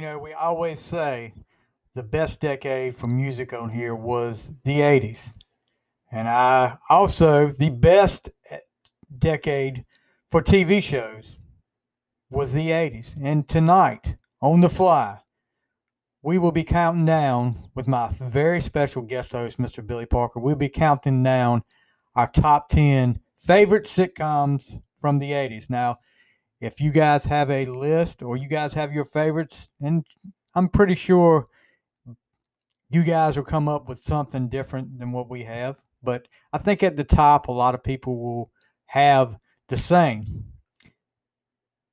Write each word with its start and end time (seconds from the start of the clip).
You 0.00 0.06
know, 0.06 0.18
we 0.18 0.32
always 0.32 0.80
say 0.80 1.34
the 1.94 2.02
best 2.02 2.40
decade 2.40 2.96
for 2.96 3.06
music 3.06 3.52
on 3.52 3.68
here 3.68 3.94
was 3.94 4.50
the 4.64 4.80
80s. 4.80 5.36
And 6.10 6.26
I 6.26 6.78
also, 6.88 7.48
the 7.48 7.68
best 7.68 8.30
eh, 8.50 8.56
decade 9.18 9.84
for 10.30 10.42
TV 10.42 10.82
shows 10.82 11.36
was 12.30 12.50
the 12.50 12.70
80s. 12.70 13.14
And 13.22 13.46
tonight, 13.46 14.16
on 14.40 14.62
the 14.62 14.70
fly, 14.70 15.18
we 16.22 16.38
will 16.38 16.50
be 16.50 16.64
counting 16.64 17.04
down 17.04 17.54
with 17.74 17.86
my 17.86 18.08
very 18.12 18.62
special 18.62 19.02
guest 19.02 19.32
host, 19.32 19.58
Mr. 19.58 19.86
Billy 19.86 20.06
Parker. 20.06 20.40
We'll 20.40 20.56
be 20.56 20.70
counting 20.70 21.22
down 21.22 21.62
our 22.14 22.30
top 22.30 22.70
10 22.70 23.20
favorite 23.36 23.84
sitcoms 23.84 24.80
from 24.98 25.18
the 25.18 25.32
80s. 25.32 25.68
Now, 25.68 25.98
if 26.60 26.80
you 26.80 26.90
guys 26.90 27.24
have 27.24 27.50
a 27.50 27.66
list 27.66 28.22
or 28.22 28.36
you 28.36 28.48
guys 28.48 28.74
have 28.74 28.92
your 28.92 29.04
favorites, 29.04 29.70
and 29.80 30.04
I'm 30.54 30.68
pretty 30.68 30.94
sure 30.94 31.48
you 32.90 33.04
guys 33.04 33.36
will 33.36 33.44
come 33.44 33.68
up 33.68 33.88
with 33.88 34.00
something 34.00 34.48
different 34.48 34.98
than 34.98 35.12
what 35.12 35.30
we 35.30 35.44
have. 35.44 35.80
But 36.02 36.26
I 36.52 36.58
think 36.58 36.82
at 36.82 36.96
the 36.96 37.04
top, 37.04 37.48
a 37.48 37.52
lot 37.52 37.74
of 37.74 37.82
people 37.82 38.18
will 38.18 38.50
have 38.86 39.38
the 39.68 39.76
same. 39.76 40.44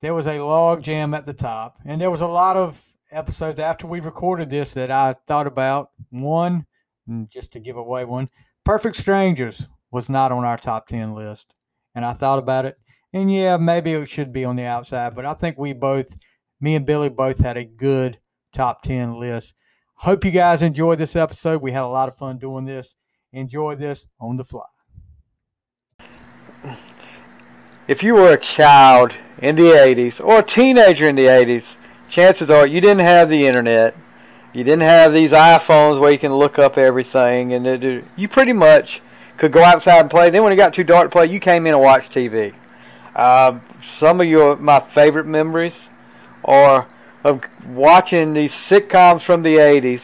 There 0.01 0.13
was 0.13 0.27
a 0.27 0.39
log 0.39 0.83
jam 0.83 1.13
at 1.13 1.25
the 1.25 1.33
top, 1.33 1.77
and 1.85 1.99
there 1.99 2.11
was 2.11 2.21
a 2.21 2.27
lot 2.27 2.57
of 2.57 2.83
episodes 3.11 3.59
after 3.59 3.87
we 3.87 3.99
recorded 3.99 4.49
this 4.49 4.73
that 4.73 4.91
I 4.91 5.15
thought 5.27 5.47
about. 5.47 5.91
One, 6.09 6.65
mm, 7.09 7.29
just 7.29 7.52
to 7.53 7.59
give 7.59 7.77
away 7.77 8.05
one, 8.05 8.27
Perfect 8.63 8.95
Strangers 8.95 9.65
was 9.91 10.09
not 10.09 10.31
on 10.31 10.43
our 10.43 10.57
top 10.57 10.87
10 10.87 11.13
list. 11.13 11.53
And 11.95 12.05
I 12.05 12.13
thought 12.13 12.39
about 12.39 12.65
it, 12.65 12.77
and 13.13 13.33
yeah, 13.33 13.58
maybe 13.58 13.94
it 13.94 14.09
should 14.09 14.33
be 14.33 14.45
on 14.45 14.55
the 14.55 14.66
outside, 14.66 15.16
but 15.16 15.25
I 15.25 15.33
think 15.33 15.58
we 15.58 15.73
both, 15.73 16.16
me 16.59 16.75
and 16.75 16.86
Billy, 16.86 17.09
both 17.09 17.39
had 17.39 17.58
a 17.58 17.64
good 17.64 18.19
top 18.53 18.81
10 18.81 19.19
list. 19.19 19.55
Hope 19.95 20.25
you 20.25 20.31
guys 20.31 20.61
enjoyed 20.61 20.99
this 20.99 21.16
episode. 21.16 21.61
We 21.61 21.72
had 21.72 21.83
a 21.83 21.88
lot 21.88 22.09
of 22.09 22.17
fun 22.17 22.38
doing 22.38 22.66
this. 22.66 22.95
Enjoy 23.33 23.75
this 23.75 24.08
on 24.19 24.36
the 24.36 24.44
fly. 24.44 24.64
If 27.88 28.03
you 28.03 28.16
were 28.16 28.33
a 28.33 28.38
child 28.38 29.14
in 29.39 29.55
the 29.55 29.71
80s 29.71 30.23
or 30.23 30.39
a 30.39 30.44
teenager 30.44 31.08
in 31.08 31.16
the 31.16 31.27
80s, 31.27 31.64
chances 32.09 32.49
are 32.49 32.67
you 32.67 32.81
didn't 32.81 33.05
have 33.05 33.30
the 33.30 33.47
internet. 33.47 33.95
You 34.53 34.64
didn't 34.64 34.81
have 34.81 35.14
these 35.14 35.31
iPhones 35.31 35.99
where 35.99 36.11
you 36.11 36.19
can 36.19 36.33
look 36.33 36.59
up 36.59 36.77
everything, 36.77 37.53
and 37.53 37.66
it, 37.66 38.03
you 38.16 38.27
pretty 38.27 38.53
much 38.53 39.02
could 39.38 39.52
go 39.52 39.64
outside 39.64 40.02
and 40.02 40.09
play. 40.09 40.30
Then 40.30 40.44
when 40.44 40.52
it 40.52 40.58
got 40.58 40.73
too 40.73 40.83
dark 40.83 41.05
to 41.05 41.09
play, 41.09 41.27
you 41.27 41.39
came 41.39 41.66
in 41.66 41.73
and 41.73 41.81
watched 41.81 42.11
TV. 42.11 42.53
Uh, 43.17 43.59
some 43.97 44.21
of 44.21 44.27
your 44.27 44.55
my 44.55 44.79
favorite 44.79 45.25
memories 45.25 45.73
are 46.45 46.87
of 47.23 47.41
watching 47.67 48.33
these 48.33 48.51
sitcoms 48.51 49.21
from 49.21 49.43
the 49.43 49.55
80s, 49.55 50.03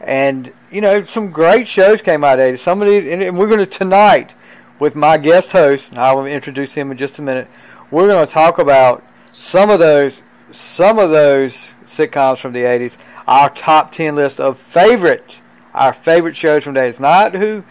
and 0.00 0.52
you 0.70 0.80
know 0.80 1.04
some 1.04 1.30
great 1.30 1.68
shows 1.68 2.00
came 2.00 2.24
out 2.24 2.38
of 2.38 2.46
the 2.46 2.52
80s. 2.52 2.60
Some 2.60 2.80
of 2.80 2.88
these, 2.88 3.04
and 3.12 3.36
we're 3.36 3.48
going 3.48 3.58
to 3.58 3.66
tonight 3.66 4.32
with 4.78 4.94
my 4.94 5.18
guest 5.18 5.50
host. 5.50 5.90
And 5.90 5.98
i 5.98 6.12
will 6.12 6.26
introduce 6.26 6.72
him 6.72 6.90
in 6.90 6.96
just 6.96 7.18
a 7.18 7.22
minute. 7.22 7.48
We're 7.90 8.06
going 8.06 8.26
to 8.26 8.32
talk 8.32 8.58
about 8.58 9.04
some 9.32 9.68
of 9.68 9.78
those 9.78 10.16
some 10.52 10.98
of 10.98 11.10
those 11.10 11.66
sitcoms 11.96 12.38
from 12.38 12.52
the 12.52 12.60
80s. 12.60 12.92
Our 13.26 13.50
top 13.50 13.92
10 13.92 14.14
list 14.14 14.38
of 14.38 14.58
favorite 14.70 15.40
our 15.74 15.92
favorite 15.92 16.36
shows 16.36 16.64
from 16.64 16.74
the 16.74 16.80
80s. 16.80 17.00
Not 17.00 17.34
who 17.34 17.64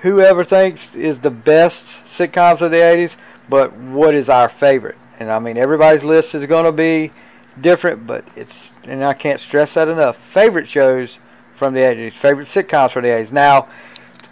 whoever 0.00 0.44
thinks 0.44 0.82
is 0.94 1.18
the 1.20 1.30
best 1.30 1.84
sitcoms 2.16 2.60
of 2.60 2.70
the 2.70 2.78
80s, 2.78 3.12
but 3.48 3.76
what 3.76 4.14
is 4.14 4.28
our 4.28 4.48
favorite. 4.48 4.96
And 5.18 5.30
I 5.30 5.38
mean, 5.38 5.56
everybody's 5.56 6.04
list 6.04 6.34
is 6.34 6.46
going 6.46 6.64
to 6.64 6.72
be 6.72 7.12
different, 7.60 8.06
but 8.06 8.24
it's, 8.36 8.54
and 8.84 9.04
I 9.04 9.14
can't 9.14 9.40
stress 9.40 9.74
that 9.74 9.88
enough. 9.88 10.16
Favorite 10.32 10.68
shows 10.68 11.18
from 11.56 11.74
the 11.74 11.80
80s, 11.80 12.12
favorite 12.14 12.48
sitcoms 12.48 12.92
from 12.92 13.02
the 13.02 13.08
80s. 13.08 13.32
Now, 13.32 13.68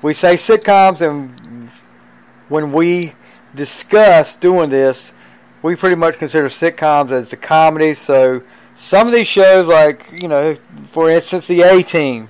we 0.03 0.15
say 0.15 0.37
sitcoms, 0.37 1.01
and 1.01 1.71
when 2.49 2.73
we 2.73 3.15
discuss 3.55 4.37
doing 4.37 4.71
this, 4.71 5.07
we 5.63 5.75
pretty 5.75 5.97
much 5.97 6.19
consider 6.19 6.49
sitcoms 6.49 7.11
as 7.11 7.31
the 7.31 7.37
comedy. 7.37 7.95
So 7.95 8.43
some 8.89 9.09
of 9.09 9.13
these 9.13 9.27
shows, 9.27 9.67
like, 9.67 10.23
you 10.23 10.29
know, 10.29 10.57
for 10.93 11.11
instance, 11.11 11.47
the 11.47 11.63
A 11.63 11.83
Team, 11.83 12.29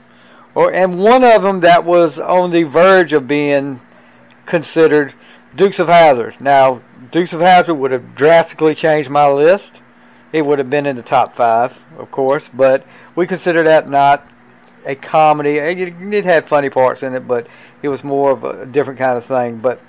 or 0.54 0.72
and 0.72 0.96
one 0.96 1.22
of 1.22 1.42
them 1.42 1.60
that 1.60 1.84
was 1.84 2.18
on 2.18 2.50
the 2.50 2.62
verge 2.62 3.12
of 3.12 3.28
being 3.28 3.80
considered 4.46 5.12
Dukes 5.56 5.78
of 5.78 5.88
Hazzard. 5.88 6.36
Now, 6.38 6.82
Dukes 7.10 7.32
of 7.32 7.40
Hazzard 7.40 7.78
would 7.78 7.90
have 7.90 8.14
drastically 8.14 8.74
changed 8.74 9.08
my 9.08 9.26
list. 9.28 9.72
It 10.32 10.42
would 10.42 10.58
have 10.58 10.68
been 10.68 10.84
in 10.84 10.96
the 10.96 11.02
top 11.02 11.34
five, 11.34 11.76
of 11.98 12.10
course, 12.10 12.50
but 12.52 12.84
we 13.14 13.26
consider 13.26 13.62
that 13.62 13.88
not 13.88 14.28
a 14.84 14.94
comedy. 14.94 15.56
It, 15.56 16.24
had 16.26 16.46
funny 16.46 16.68
parts 16.68 17.02
in 17.02 17.14
it, 17.14 17.26
but 17.26 17.46
it 17.82 17.88
was 17.88 18.04
more 18.04 18.32
of 18.32 18.44
a 18.44 18.66
different 18.66 18.98
kind 18.98 19.16
of 19.16 19.24
thing. 19.24 19.56
But 19.58 19.80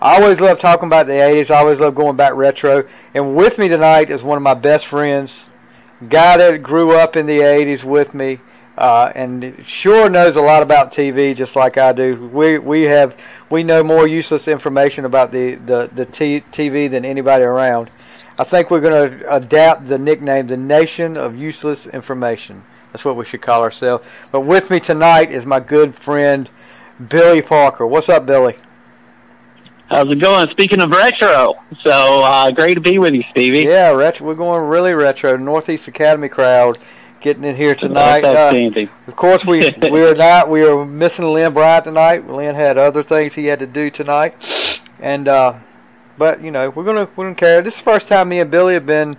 I 0.00 0.20
always 0.20 0.38
love 0.38 0.60
talking 0.60 0.86
about 0.86 1.06
the 1.06 1.14
80s. 1.14 1.50
I 1.50 1.58
always 1.58 1.80
love 1.80 1.96
going 1.96 2.16
back 2.16 2.34
retro. 2.34 2.86
And 3.14 3.34
with 3.34 3.58
me 3.58 3.68
tonight 3.68 4.08
is 4.08 4.22
one 4.22 4.36
of 4.36 4.42
my 4.42 4.54
best 4.54 4.86
friends, 4.86 5.32
guy 6.08 6.36
that 6.36 6.62
grew 6.62 6.96
up 6.96 7.16
in 7.16 7.26
the 7.26 7.40
80s 7.40 7.82
with 7.82 8.14
me 8.14 8.38
uh, 8.78 9.12
and 9.14 9.54
sure 9.66 10.08
knows 10.08 10.36
a 10.36 10.40
lot 10.40 10.62
about 10.62 10.92
TV, 10.92 11.36
just 11.36 11.56
like 11.56 11.76
I 11.76 11.92
do. 11.92 12.28
We 12.32 12.58
we 12.58 12.82
have 12.82 13.16
we 13.50 13.62
know 13.62 13.82
more 13.82 14.06
useless 14.06 14.48
information 14.48 15.04
about 15.04 15.30
the 15.30 15.56
the 15.56 15.90
the 15.94 16.06
t- 16.06 16.44
TV 16.52 16.90
than 16.90 17.04
anybody 17.04 17.44
around. 17.44 17.90
I 18.38 18.44
think 18.44 18.70
we're 18.70 18.80
going 18.80 19.10
to 19.10 19.34
adapt 19.34 19.86
the 19.86 19.98
nickname 19.98 20.46
"the 20.46 20.56
Nation 20.56 21.16
of 21.16 21.36
Useless 21.36 21.86
Information." 21.86 22.64
That's 22.92 23.04
what 23.04 23.16
we 23.16 23.24
should 23.24 23.42
call 23.42 23.62
ourselves. 23.62 24.04
But 24.30 24.42
with 24.42 24.70
me 24.70 24.80
tonight 24.80 25.30
is 25.30 25.46
my 25.46 25.60
good 25.60 25.94
friend 25.94 26.48
Billy 27.08 27.42
Parker. 27.42 27.86
What's 27.86 28.08
up, 28.08 28.26
Billy? 28.26 28.56
How's 29.88 30.10
it 30.10 30.20
going? 30.20 30.48
Speaking 30.50 30.80
of 30.80 30.90
retro, 30.90 31.54
so 31.82 32.22
uh, 32.24 32.50
great 32.50 32.74
to 32.74 32.80
be 32.80 32.98
with 32.98 33.12
you, 33.12 33.24
Stevie. 33.30 33.64
Yeah, 33.64 33.90
retro. 33.90 34.26
We're 34.26 34.34
going 34.34 34.62
really 34.64 34.94
retro. 34.94 35.36
Northeast 35.36 35.86
Academy 35.88 36.30
crowd 36.30 36.78
getting 37.22 37.44
in 37.44 37.56
here 37.56 37.74
tonight. 37.74 38.24
Uh, 38.24 38.50
of 39.06 39.16
course, 39.16 39.46
we 39.46 39.72
we 39.90 40.02
are 40.02 40.14
not 40.14 40.50
we 40.50 40.62
are 40.64 40.84
missing 40.84 41.24
Lynn 41.24 41.54
Bryant 41.54 41.84
tonight. 41.84 42.28
Lynn 42.28 42.54
had 42.54 42.76
other 42.76 43.02
things 43.02 43.32
he 43.32 43.46
had 43.46 43.60
to 43.60 43.66
do 43.66 43.90
tonight, 43.90 44.34
and 45.00 45.28
uh, 45.28 45.58
but 46.18 46.42
you 46.42 46.50
know 46.50 46.70
we're 46.70 46.84
gonna 46.84 47.08
we're 47.16 47.24
gonna 47.24 47.34
carry. 47.34 47.62
This 47.62 47.74
is 47.74 47.80
the 47.80 47.84
first 47.84 48.08
time 48.08 48.28
me 48.28 48.40
and 48.40 48.50
Billy 48.50 48.74
have 48.74 48.86
been 48.86 49.14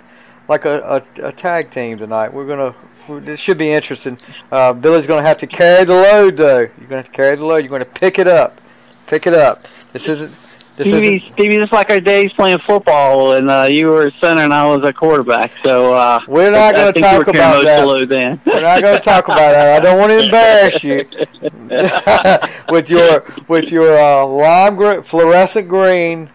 like 0.48 0.66
a, 0.66 1.04
a, 1.18 1.28
a 1.28 1.32
tag 1.32 1.72
team 1.72 1.98
tonight. 1.98 2.34
We're 2.34 2.48
gonna 2.48 2.76
this 3.08 3.40
should 3.40 3.58
be 3.58 3.72
interesting. 3.72 4.18
Uh, 4.52 4.74
Billy's 4.74 5.08
gonna 5.08 5.26
have 5.26 5.38
to 5.40 5.48
carry 5.48 5.86
the 5.86 5.94
load 5.94 6.38
though. 6.38 6.60
You're 6.60 6.88
gonna 6.88 6.98
have 6.98 7.06
to 7.06 7.12
carry 7.12 7.36
the 7.36 7.46
load. 7.46 7.58
You're 7.58 7.70
gonna 7.70 7.86
pick 7.86 8.20
it 8.20 8.28
up, 8.28 8.62
pick 9.08 9.28
it 9.28 9.34
up. 9.34 9.66
This 9.94 10.08
isn't 10.08 10.34
Stevie, 10.80 11.24
Stevie, 11.34 11.58
just 11.58 11.72
like 11.72 11.90
our 11.92 12.00
days 12.00 12.34
playing 12.34 12.58
football, 12.66 13.34
and 13.34 13.50
uh, 13.50 13.68
you 13.70 13.88
were 13.88 14.08
a 14.08 14.12
center 14.20 14.42
and 14.42 14.54
I 14.54 14.68
was 14.68 14.84
a 14.84 14.92
quarterback. 14.92 15.52
So 15.64 15.94
uh, 15.94 16.20
we're 16.28 16.52
not 16.52 16.74
going 16.74 16.94
to 16.94 17.00
talk 17.00 17.28
about 17.28 17.64
that. 17.64 18.10
Then. 18.10 18.42
we're 18.46 18.62
not 18.62 18.82
going 18.82 18.98
to 18.98 19.04
talk 19.04 19.26
about 19.26 19.52
that. 19.52 19.78
I 19.78 19.80
don't 19.80 20.00
want 20.00 20.12
to 20.12 20.26
embarrass 20.26 20.84
you 20.84 21.06
with 22.70 22.90
your 22.90 23.24
with 23.48 23.72
your 23.72 23.98
uh, 23.98 24.26
lime 24.26 25.04
fluorescent 25.04 25.68
green 25.68 26.30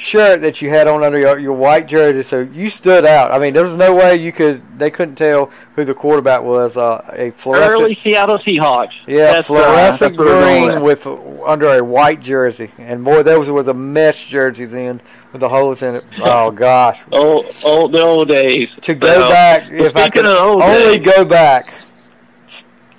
shirt 0.00 0.40
that 0.40 0.62
you 0.62 0.70
had 0.70 0.88
on 0.88 1.04
under 1.04 1.18
your, 1.18 1.38
your 1.38 1.52
white 1.52 1.86
jersey, 1.86 2.26
so 2.26 2.40
you 2.40 2.70
stood 2.70 3.04
out. 3.04 3.30
I 3.30 3.38
mean, 3.38 3.52
there 3.52 3.64
was 3.64 3.74
no 3.74 3.94
way 3.94 4.16
you 4.16 4.32
could. 4.32 4.62
They 4.78 4.90
couldn't 4.90 5.16
tell 5.16 5.50
who 5.76 5.84
the 5.84 5.94
quarterback 5.94 6.42
was. 6.42 6.76
Uh, 6.76 7.04
a 7.12 7.30
fluorescent 7.32 7.70
early 7.70 7.98
Seattle 8.02 8.38
Seahawks. 8.38 8.92
Yeah, 9.06 9.32
that's, 9.32 9.46
fluorescent 9.46 10.18
uh, 10.18 10.22
green 10.22 10.80
with 10.80 11.06
under 11.06 11.78
a 11.78 11.84
white 11.84 12.20
jersey, 12.20 12.70
and 12.78 13.04
boy, 13.04 13.22
those 13.22 13.50
were 13.50 13.62
the 13.62 13.74
mesh 13.74 14.28
jerseys 14.28 14.72
in 14.72 15.00
with 15.32 15.40
the 15.40 15.48
holes 15.48 15.82
in 15.82 15.96
it. 15.96 16.04
Oh 16.22 16.50
gosh. 16.50 17.00
old, 17.12 17.46
old 17.62 17.92
the 17.92 18.02
old 18.02 18.28
days. 18.28 18.68
To 18.82 18.94
go 18.94 19.06
well, 19.06 19.30
back, 19.30 19.70
if 19.70 19.96
I 19.96 20.08
could 20.08 20.26
only 20.26 20.98
days. 20.98 21.14
go 21.14 21.24
back. 21.24 21.74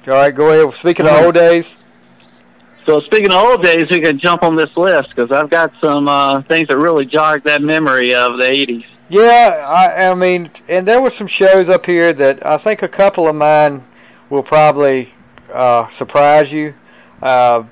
All 0.07 0.13
right, 0.13 0.33
go 0.33 0.51
ahead. 0.51 0.77
Speaking 0.77 1.05
mm-hmm. 1.05 1.15
of 1.15 1.25
old 1.25 1.35
days. 1.35 1.67
So 2.91 2.99
speaking 2.99 3.31
of 3.31 3.37
old 3.37 3.63
days, 3.63 3.85
we 3.89 4.01
can 4.01 4.19
jump 4.19 4.43
on 4.43 4.57
this 4.57 4.75
list 4.75 5.15
because 5.15 5.31
I've 5.31 5.49
got 5.49 5.71
some 5.79 6.09
uh, 6.09 6.41
things 6.41 6.67
that 6.67 6.77
really 6.77 7.05
jogged 7.05 7.45
that 7.45 7.61
memory 7.61 8.13
of 8.13 8.37
the 8.37 8.43
'80s. 8.43 8.83
Yeah, 9.07 9.65
I, 9.65 10.09
I 10.09 10.13
mean, 10.13 10.51
and 10.67 10.85
there 10.85 10.99
were 10.99 11.09
some 11.09 11.25
shows 11.25 11.69
up 11.69 11.85
here 11.85 12.11
that 12.11 12.45
I 12.45 12.57
think 12.57 12.81
a 12.81 12.89
couple 12.89 13.29
of 13.29 13.35
mine 13.37 13.81
will 14.29 14.43
probably 14.43 15.13
uh, 15.53 15.87
surprise 15.87 16.51
you. 16.51 16.73
Uh, 17.21 17.63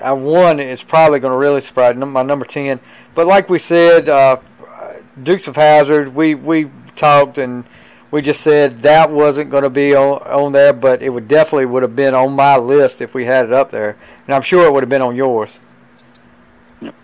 I 0.00 0.12
one 0.12 0.58
is 0.58 0.82
probably 0.82 1.18
going 1.18 1.32
to 1.34 1.38
really 1.38 1.60
surprise 1.60 1.94
my 1.94 2.22
number 2.22 2.46
ten. 2.46 2.80
But 3.14 3.26
like 3.26 3.50
we 3.50 3.58
said, 3.58 4.08
uh, 4.08 4.38
Dukes 5.22 5.48
of 5.48 5.56
Hazzard, 5.56 6.14
we 6.14 6.34
we 6.34 6.70
talked 6.96 7.36
and 7.36 7.62
we 8.10 8.22
just 8.22 8.40
said 8.40 8.82
that 8.82 9.10
wasn't 9.10 9.50
going 9.50 9.64
to 9.64 9.70
be 9.70 9.94
on, 9.94 10.22
on 10.22 10.52
there, 10.52 10.72
but 10.72 11.02
it 11.02 11.10
would 11.10 11.28
definitely 11.28 11.66
would 11.66 11.82
have 11.82 11.96
been 11.96 12.14
on 12.14 12.32
my 12.32 12.56
list 12.56 13.00
if 13.00 13.14
we 13.14 13.24
had 13.24 13.46
it 13.46 13.52
up 13.52 13.70
there, 13.70 13.96
and 14.26 14.34
I'm 14.34 14.42
sure 14.42 14.66
it 14.66 14.72
would 14.72 14.82
have 14.82 14.90
been 14.90 15.02
on 15.02 15.14
yours. 15.14 15.50
Yep, 16.80 16.94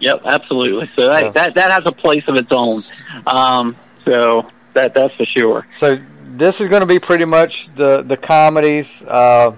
yep 0.00 0.20
absolutely. 0.24 0.90
So 0.96 1.08
that, 1.08 1.24
yeah. 1.24 1.30
that 1.30 1.54
that 1.54 1.70
has 1.70 1.82
a 1.86 1.92
place 1.92 2.24
of 2.28 2.36
its 2.36 2.52
own. 2.52 2.82
Um, 3.26 3.76
so 4.04 4.50
That 4.76 4.92
that's 4.92 5.14
for 5.14 5.24
sure. 5.24 5.66
So 5.78 5.98
this 6.36 6.60
is 6.60 6.68
going 6.68 6.80
to 6.80 6.86
be 6.86 6.98
pretty 6.98 7.24
much 7.24 7.74
the 7.76 8.02
the 8.02 8.16
comedies. 8.18 8.86
Uh, 9.06 9.52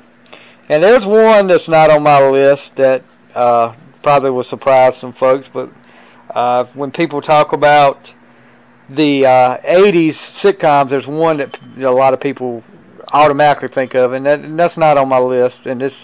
and 0.69 0.81
there's 0.81 1.05
one 1.05 1.49
that's 1.49 1.67
not 1.67 1.91
on 1.91 2.05
my 2.05 2.25
list 2.29 2.71
that 2.77 3.03
uh, 3.35 3.75
probably 4.05 4.31
will 4.31 4.45
surprise 4.45 4.97
some 4.97 5.13
folks. 5.13 5.49
But 5.49 5.73
uh, 6.33 6.67
when 6.75 6.93
people 6.93 7.21
talk 7.21 7.53
about 7.53 8.13
the 8.89 9.27
uh, 9.27 9.59
80s 9.59 10.15
sitcoms, 10.15 10.91
there's 10.91 11.07
one 11.07 11.39
that 11.39 11.59
a 11.79 11.91
lot 11.91 12.15
of 12.15 12.21
people 12.21 12.63
automatically 13.13 13.69
think 13.69 13.95
of, 13.95 14.13
and, 14.13 14.27
that, 14.27 14.41
and 14.41 14.59
that's 14.59 14.77
not 14.77 14.99
on 14.99 15.09
my 15.09 15.19
list. 15.19 15.67
And 15.67 15.81
this 15.81 15.95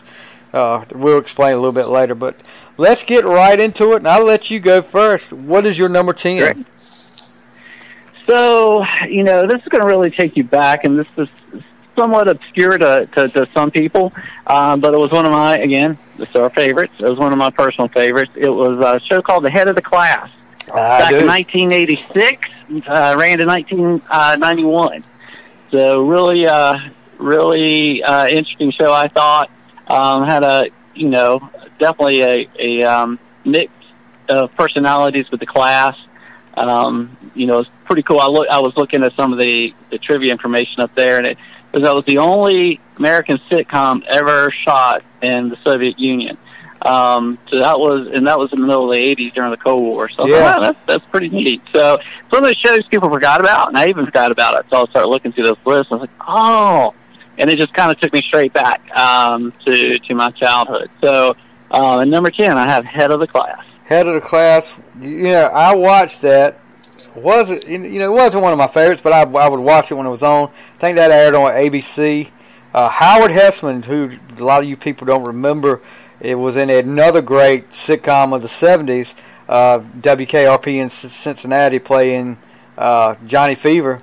uh, 0.54 0.84
we'll 0.94 1.18
explain 1.18 1.54
a 1.54 1.56
little 1.56 1.72
bit 1.72 1.88
later. 1.88 2.14
But 2.14 2.36
let's 2.76 3.02
get 3.02 3.24
right 3.24 3.58
into 3.58 3.92
it, 3.92 3.96
and 3.96 4.08
I'll 4.08 4.24
let 4.24 4.50
you 4.50 4.60
go 4.60 4.82
first. 4.82 5.32
What 5.32 5.66
is 5.66 5.76
your 5.76 5.88
number 5.88 6.12
10? 6.12 6.38
Great. 6.38 6.66
So, 8.26 8.84
you 9.08 9.24
know, 9.24 9.46
this 9.46 9.60
is 9.60 9.68
going 9.68 9.82
to 9.82 9.88
really 9.88 10.10
take 10.10 10.36
you 10.36 10.44
back, 10.44 10.84
and 10.84 10.98
this 10.98 11.08
is 11.18 11.28
somewhat 11.96 12.28
obscure 12.28 12.78
to, 12.78 13.06
to, 13.14 13.28
to 13.28 13.48
some 13.52 13.70
people, 13.70 14.12
um, 14.46 14.80
but 14.80 14.94
it 14.94 14.96
was 14.96 15.10
one 15.10 15.26
of 15.26 15.32
my, 15.32 15.58
again, 15.58 15.98
this 16.16 16.28
is 16.30 16.36
our 16.36 16.50
favorites. 16.50 16.94
It 16.98 17.04
was 17.04 17.18
one 17.18 17.32
of 17.32 17.38
my 17.38 17.50
personal 17.50 17.88
favorites. 17.88 18.32
It 18.34 18.48
was 18.48 18.78
a 18.80 19.00
show 19.06 19.20
called 19.20 19.44
The 19.44 19.50
Head 19.50 19.68
of 19.68 19.76
the 19.76 19.82
Class. 19.82 20.30
I 20.68 20.98
back 20.98 21.10
do. 21.10 21.18
in 21.18 21.26
1986, 21.26 22.48
uh, 22.86 23.14
ran 23.18 23.38
to 23.38 23.46
1991. 23.46 25.04
So 25.70 26.02
really, 26.02 26.46
uh, 26.46 26.78
really 27.18 28.02
uh, 28.02 28.26
interesting 28.26 28.72
show. 28.72 28.92
I 28.92 29.08
thought 29.08 29.50
um, 29.88 30.24
had 30.24 30.42
a 30.42 30.66
you 30.94 31.08
know 31.08 31.50
definitely 31.78 32.22
a, 32.22 32.48
a 32.58 32.82
um, 32.84 33.18
mix 33.44 33.72
of 34.28 34.54
personalities 34.56 35.30
with 35.30 35.40
the 35.40 35.46
class. 35.46 35.96
Um, 36.56 37.16
you 37.34 37.46
know, 37.46 37.60
it's 37.60 37.70
pretty 37.84 38.02
cool. 38.02 38.20
I 38.20 38.28
look, 38.28 38.48
I 38.48 38.60
was 38.60 38.72
looking 38.76 39.02
at 39.02 39.14
some 39.16 39.32
of 39.32 39.38
the, 39.38 39.74
the 39.90 39.98
trivia 39.98 40.30
information 40.30 40.80
up 40.80 40.94
there, 40.94 41.18
and 41.18 41.26
it 41.26 41.38
was 41.72 41.82
that 41.82 41.94
was 41.94 42.04
the 42.06 42.18
only 42.18 42.80
American 42.96 43.38
sitcom 43.50 44.04
ever 44.08 44.52
shot 44.64 45.02
in 45.22 45.48
the 45.48 45.56
Soviet 45.64 45.98
Union. 45.98 46.38
Um, 46.84 47.38
so 47.50 47.58
that 47.60 47.78
was, 47.80 48.08
and 48.14 48.26
that 48.26 48.38
was 48.38 48.52
in 48.52 48.60
the 48.60 48.66
middle 48.66 48.90
of 48.90 48.94
the 48.94 49.02
'80s 49.16 49.32
during 49.34 49.50
the 49.50 49.56
Cold 49.56 49.82
War. 49.82 50.08
So 50.10 50.26
Yeah. 50.28 50.40
thought, 50.52 50.60
wow, 50.60 50.60
that's 50.60 50.78
that's 50.86 51.04
pretty 51.10 51.28
neat. 51.30 51.62
So 51.72 51.98
some 52.30 52.44
of 52.44 52.48
the 52.50 52.54
shows 52.56 52.86
people 52.88 53.10
forgot 53.10 53.40
about, 53.40 53.68
and 53.68 53.78
I 53.78 53.86
even 53.88 54.04
forgot 54.04 54.30
about 54.30 54.58
it. 54.58 54.66
So 54.70 54.82
I 54.82 54.90
started 54.90 55.08
looking 55.08 55.32
through 55.32 55.44
those 55.44 55.56
lists. 55.64 55.88
I 55.90 55.94
was 55.96 56.00
like, 56.02 56.26
oh, 56.28 56.94
and 57.38 57.48
it 57.50 57.58
just 57.58 57.72
kind 57.72 57.90
of 57.90 57.98
took 58.00 58.12
me 58.12 58.20
straight 58.22 58.52
back 58.52 58.82
um, 58.96 59.52
to 59.66 59.98
to 59.98 60.14
my 60.14 60.30
childhood. 60.32 60.90
So 61.02 61.34
uh, 61.70 62.00
at 62.00 62.08
number 62.08 62.30
ten, 62.30 62.58
I 62.58 62.66
have 62.66 62.84
Head 62.84 63.10
of 63.10 63.20
the 63.20 63.26
Class. 63.26 63.64
Head 63.86 64.06
of 64.06 64.14
the 64.14 64.20
class. 64.20 64.66
You 65.00 65.24
know, 65.24 65.44
I 65.46 65.74
watched 65.74 66.22
that. 66.22 66.60
Was 67.14 67.48
it? 67.50 67.66
You 67.68 67.78
know, 67.78 68.12
it 68.12 68.16
wasn't 68.16 68.42
one 68.42 68.52
of 68.52 68.58
my 68.58 68.66
favorites, 68.66 69.00
but 69.02 69.12
I, 69.12 69.22
I 69.22 69.48
would 69.48 69.60
watch 69.60 69.90
it 69.90 69.94
when 69.94 70.06
it 70.06 70.10
was 70.10 70.22
on. 70.22 70.48
I 70.76 70.80
think 70.80 70.96
that 70.96 71.10
aired 71.10 71.34
on 71.34 71.52
ABC. 71.52 72.30
Uh, 72.72 72.88
Howard 72.88 73.30
Hesseman, 73.30 73.84
who 73.84 74.10
a 74.36 74.42
lot 74.42 74.62
of 74.62 74.68
you 74.68 74.76
people 74.76 75.06
don't 75.06 75.22
remember, 75.22 75.80
it 76.24 76.34
was 76.36 76.56
in 76.56 76.70
another 76.70 77.22
great 77.22 77.70
sitcom 77.72 78.34
of 78.34 78.42
the 78.42 78.48
'70s. 78.48 79.08
Uh, 79.48 79.80
WKRP 80.00 80.66
in 80.76 80.90
Cincinnati 81.22 81.78
playing 81.78 82.38
uh, 82.78 83.14
Johnny 83.26 83.54
Fever. 83.54 84.00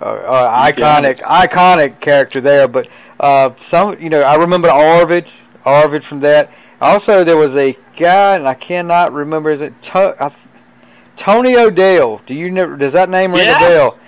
Uh, 0.00 0.04
uh, 0.04 0.70
iconic, 0.70 1.20
iconic 1.20 2.00
character 2.00 2.40
there. 2.40 2.68
But 2.68 2.88
uh, 3.20 3.50
some, 3.60 4.00
you 4.00 4.10
know, 4.10 4.22
I 4.22 4.36
remember 4.36 4.68
Arvid, 4.68 5.26
Arvid 5.64 6.04
from 6.04 6.20
that. 6.20 6.50
Also, 6.80 7.24
there 7.24 7.36
was 7.36 7.54
a 7.54 7.76
guy, 7.96 8.36
and 8.36 8.46
I 8.46 8.54
cannot 8.54 9.12
remember. 9.12 9.52
Is 9.52 9.60
it 9.60 9.80
to- 9.82 10.16
I, 10.20 10.34
Tony 11.16 11.56
O'Dell? 11.56 12.20
Do 12.26 12.34
you 12.34 12.50
know? 12.50 12.76
Does 12.76 12.92
that 12.92 13.08
name 13.08 13.32
ring 13.32 13.44
Yeah. 13.44 13.56
a 13.56 13.60
bell? 13.60 13.98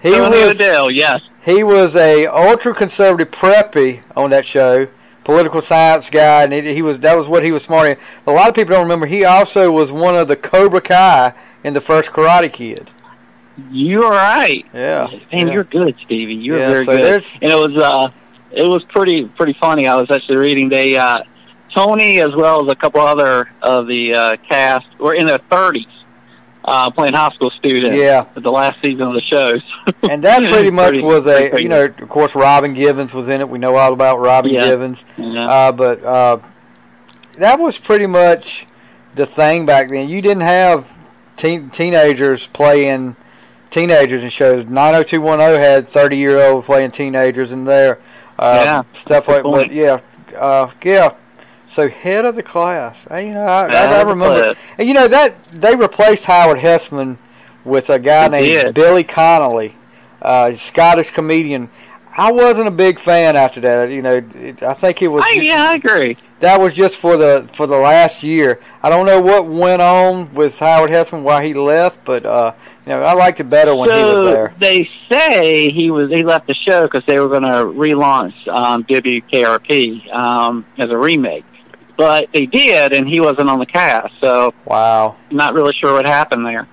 He 0.00 0.12
Tony 0.12 0.36
was 0.36 0.54
O'Dell, 0.54 0.90
yes. 0.90 1.20
he 1.44 1.64
was 1.64 1.96
a 1.96 2.26
ultra 2.26 2.74
conservative 2.74 3.30
preppy 3.32 4.02
on 4.14 4.30
that 4.30 4.44
show, 4.44 4.86
political 5.26 5.60
science 5.60 6.08
guy, 6.08 6.44
and 6.44 6.52
he, 6.52 6.74
he 6.74 6.82
was 6.82 7.00
that 7.00 7.18
was 7.18 7.26
what 7.26 7.42
he 7.42 7.50
was 7.50 7.64
smart 7.64 7.88
in. 7.88 7.98
A 8.28 8.32
lot 8.32 8.48
of 8.48 8.54
people 8.54 8.72
don't 8.74 8.84
remember. 8.84 9.06
He 9.06 9.24
also 9.24 9.70
was 9.72 9.90
one 9.90 10.14
of 10.14 10.28
the 10.28 10.36
Cobra 10.36 10.80
Kai 10.80 11.34
in 11.64 11.74
the 11.74 11.80
first 11.80 12.10
Karate 12.10 12.50
Kid. 12.50 12.88
You're 13.70 14.08
right. 14.10 14.64
Yeah, 14.72 15.08
Man, 15.32 15.48
yeah. 15.48 15.52
you're 15.52 15.64
good, 15.64 15.96
Stevie. 16.04 16.34
You're 16.34 16.58
Yeah, 16.58 16.68
very 16.68 16.84
so 16.86 16.96
good. 16.96 17.24
And 17.42 17.50
it 17.50 17.54
was 17.56 17.76
uh, 17.76 18.10
it 18.52 18.68
was 18.68 18.84
pretty 18.84 19.26
pretty 19.26 19.56
funny. 19.60 19.88
I 19.88 19.96
was 19.96 20.08
actually 20.10 20.36
reading 20.36 20.68
they 20.68 20.96
uh, 20.96 21.22
Tony 21.74 22.20
as 22.20 22.34
well 22.36 22.64
as 22.64 22.70
a 22.70 22.76
couple 22.76 23.00
other 23.00 23.50
of 23.62 23.88
the 23.88 24.14
uh, 24.14 24.36
cast 24.48 24.86
were 25.00 25.14
in 25.14 25.26
their 25.26 25.38
30s, 25.40 25.86
uh, 26.66 26.90
playing 26.90 27.14
high 27.14 27.30
school 27.34 27.50
students. 27.58 27.96
Yeah. 27.96 28.26
The 28.34 28.50
last 28.50 28.80
season 28.82 29.02
of 29.02 29.14
the 29.14 29.22
shows. 29.22 29.62
and 30.10 30.22
that 30.24 30.40
pretty 30.40 30.70
much 30.70 30.88
Pretty- 30.90 31.02
was 31.04 31.26
a 31.26 31.60
you 31.60 31.68
know 31.68 31.84
of 31.84 32.08
course 32.08 32.34
Robin 32.34 32.74
Givens 32.74 33.14
was 33.14 33.28
in 33.28 33.40
it. 33.40 33.48
We 33.48 33.58
know 33.58 33.76
all 33.76 33.92
about 33.92 34.18
Robin 34.20 34.52
Yeah. 34.52 34.66
Givens. 34.68 34.98
Yeah. 35.16 35.48
Uh, 35.48 35.72
but 35.72 36.02
uh, 36.04 36.38
that 37.38 37.58
was 37.58 37.78
pretty 37.78 38.06
much 38.06 38.66
the 39.14 39.26
thing 39.26 39.64
back 39.66 39.88
then. 39.88 40.08
You 40.08 40.20
didn't 40.20 40.42
have 40.42 40.86
teen, 41.36 41.70
teenagers 41.70 42.46
playing 42.52 43.16
teenagers 43.70 44.22
in 44.22 44.30
shows. 44.30 44.66
90210 44.66 45.60
had 45.60 45.88
30 45.90 46.16
year 46.16 46.40
olds 46.50 46.66
playing 46.66 46.90
teenagers 46.92 47.52
in 47.52 47.64
there. 47.64 48.00
Uh, 48.38 48.60
Yeah, 48.64 48.82
stuff 48.92 49.28
like 49.28 49.42
but 49.44 49.72
yeah, 49.72 50.00
uh, 50.36 50.70
yeah. 50.82 51.14
So 51.72 51.88
head 51.88 52.24
of 52.24 52.36
the 52.36 52.42
class. 52.42 52.96
I, 53.08 53.20
you 53.20 53.34
know, 53.34 53.44
I, 53.44 53.66
I, 53.66 53.84
I 53.98 54.02
remember. 54.02 54.56
And 54.78 54.88
you 54.88 54.94
know 54.94 55.08
that 55.08 55.44
they 55.46 55.76
replaced 55.76 56.22
Howard 56.24 56.58
Hesseman 56.58 57.18
with 57.64 57.90
a 57.90 57.98
guy 57.98 58.28
They 58.28 58.40
named 58.40 58.64
did. 58.66 58.74
Billy 58.74 59.04
Connolly, 59.04 59.76
uh, 60.22 60.56
Scottish 60.56 61.10
comedian. 61.10 61.68
I 62.18 62.32
wasn't 62.32 62.66
a 62.66 62.70
big 62.70 62.98
fan 62.98 63.36
after 63.36 63.60
that. 63.60 63.90
You 63.90 64.00
know, 64.00 64.14
it, 64.34 64.62
I 64.62 64.72
think 64.72 65.02
it 65.02 65.08
was 65.08 65.22
I, 65.26 65.32
yeah, 65.32 65.70
I 65.70 65.74
agree. 65.74 66.16
that 66.40 66.58
was 66.58 66.72
just 66.72 66.96
for 66.96 67.18
the 67.18 67.46
for 67.52 67.66
the 67.66 67.76
last 67.76 68.22
year. 68.22 68.58
I 68.82 68.88
don't 68.88 69.04
know 69.04 69.20
what 69.20 69.46
went 69.46 69.82
on 69.82 70.32
with 70.32 70.56
Howard 70.56 70.90
Hesseman 70.90 71.24
why 71.24 71.44
he 71.44 71.52
left, 71.52 71.98
but 72.06 72.24
uh, 72.24 72.54
you 72.86 72.90
know 72.92 73.02
I 73.02 73.12
liked 73.12 73.40
it 73.40 73.50
better 73.50 73.74
when 73.74 73.90
he 73.90 74.02
was 74.02 74.32
there. 74.32 74.54
they 74.56 74.88
say 75.10 75.70
he 75.70 75.90
was 75.90 76.08
he 76.10 76.24
left 76.24 76.46
the 76.46 76.54
show 76.54 76.84
because 76.84 77.02
they 77.06 77.20
were 77.20 77.28
going 77.28 77.42
to 77.42 77.48
relaunch 77.48 78.48
um, 78.48 78.84
WKRP 78.84 80.10
um, 80.14 80.64
as 80.78 80.88
a 80.88 80.96
remake, 80.96 81.44
but 81.96 82.28
they 82.32 82.46
did, 82.46 82.92
and 82.92 83.08
he 83.08 83.20
wasn't 83.20 83.48
on 83.48 83.58
the 83.58 83.66
cast. 83.66 84.12
So 84.20 84.52
Wow. 84.64 85.16
not 85.30 85.54
really 85.54 85.72
sure 85.74 85.94
what 85.94 86.06
happened 86.06 86.44
there. 86.46 86.66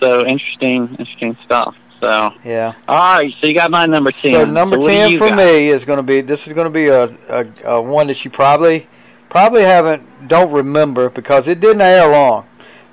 So 0.00 0.26
interesting, 0.26 0.88
interesting 0.98 1.36
stuff. 1.44 1.74
So 2.00 2.32
Yeah. 2.44 2.72
all 2.88 3.16
right, 3.16 3.32
so 3.40 3.46
you 3.46 3.54
got 3.54 3.70
my 3.70 3.86
number 3.86 4.10
ten. 4.10 4.32
So 4.32 4.44
number 4.46 4.78
do 4.78 4.86
ten 4.86 5.18
for 5.18 5.28
got? 5.28 5.36
me 5.36 5.68
is 5.68 5.84
going 5.84 5.98
to 5.98 6.02
be 6.02 6.20
this 6.22 6.46
is 6.46 6.52
going 6.54 6.64
to 6.64 6.70
be 6.70 6.86
a, 6.88 7.04
a 7.28 7.46
a 7.76 7.82
one 7.82 8.06
that 8.06 8.24
you 8.24 8.30
probably 8.30 8.88
probably 9.28 9.62
haven't 9.62 10.28
don't 10.28 10.50
remember 10.50 11.10
because 11.10 11.46
it 11.46 11.60
didn't 11.60 11.82
air 11.82 12.08
long, 12.10 12.46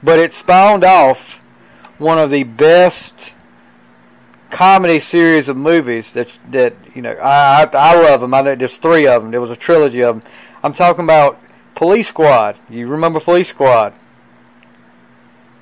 but 0.04 0.20
it 0.20 0.34
spawned 0.34 0.84
off 0.84 1.40
one 1.98 2.20
of 2.20 2.30
the 2.30 2.44
best 2.44 3.14
comedy 4.52 5.00
series 5.00 5.48
of 5.48 5.58
movies 5.58 6.06
that 6.14 6.28
that 6.52 6.74
you 6.94 7.02
know 7.02 7.12
I 7.12 7.64
I, 7.64 7.70
I 7.74 7.96
love 8.02 8.22
them. 8.22 8.34
I 8.34 8.42
know 8.42 8.56
there's 8.56 8.78
three 8.78 9.08
of 9.08 9.22
them. 9.22 9.32
There 9.32 9.42
was 9.42 9.52
a 9.52 9.56
trilogy 9.56 10.04
of 10.04 10.22
them. 10.22 10.32
I'm 10.64 10.74
talking 10.74 11.04
about 11.06 11.40
Police 11.78 12.08
Squad. 12.08 12.60
You 12.70 12.88
remember 12.88 13.20
Police 13.20 13.50
Squad? 13.50 13.94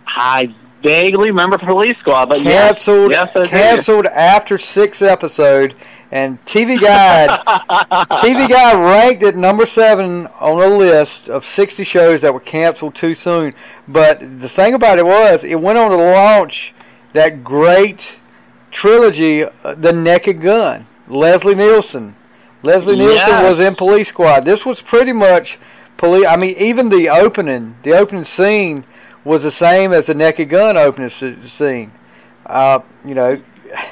I 0.07 0.55
vaguely 0.81 1.29
remember 1.29 1.57
Police 1.57 1.97
Squad, 1.97 2.29
but 2.29 2.41
Canceled. 2.41 3.11
yes, 3.11 3.29
canceled 3.49 4.05
after 4.07 4.57
six 4.57 5.01
episodes, 5.01 5.75
and 6.11 6.43
TV 6.45 6.79
Guide. 6.79 7.29
TV 8.21 8.47
Guide 8.47 8.77
ranked 8.77 9.23
at 9.23 9.35
number 9.35 9.65
seven 9.65 10.27
on 10.39 10.61
a 10.61 10.67
list 10.77 11.27
of 11.27 11.45
60 11.45 11.83
shows 11.83 12.21
that 12.21 12.33
were 12.33 12.39
canceled 12.39 12.95
too 12.95 13.13
soon. 13.13 13.53
But 13.85 14.19
the 14.39 14.47
thing 14.47 14.73
about 14.73 14.99
it 14.99 15.05
was, 15.05 15.43
it 15.43 15.59
went 15.59 15.77
on 15.77 15.91
to 15.91 15.97
launch 15.97 16.73
that 17.11 17.43
great 17.43 18.15
trilogy, 18.71 19.43
uh, 19.43 19.75
The 19.75 19.91
Naked 19.91 20.39
Gun. 20.39 20.87
Leslie 21.09 21.55
Nielsen. 21.55 22.15
Leslie 22.63 22.95
Nielsen 22.95 23.43
was 23.43 23.59
in 23.59 23.75
Police 23.75 24.07
Squad. 24.07 24.45
This 24.45 24.65
was 24.65 24.81
pretty 24.81 25.11
much 25.11 25.59
police. 25.97 26.25
I 26.25 26.37
mean, 26.37 26.55
even 26.57 26.89
the 26.89 27.09
opening, 27.09 27.75
the 27.83 27.93
opening 27.93 28.25
scene 28.25 28.85
was 29.23 29.43
the 29.43 29.51
same 29.51 29.91
as 29.91 30.07
the 30.07 30.13
Naked 30.13 30.49
Gun 30.49 30.77
opening 30.77 31.09
scene. 31.57 31.91
Uh, 32.45 32.79
you 33.03 33.15
know, 33.15 33.41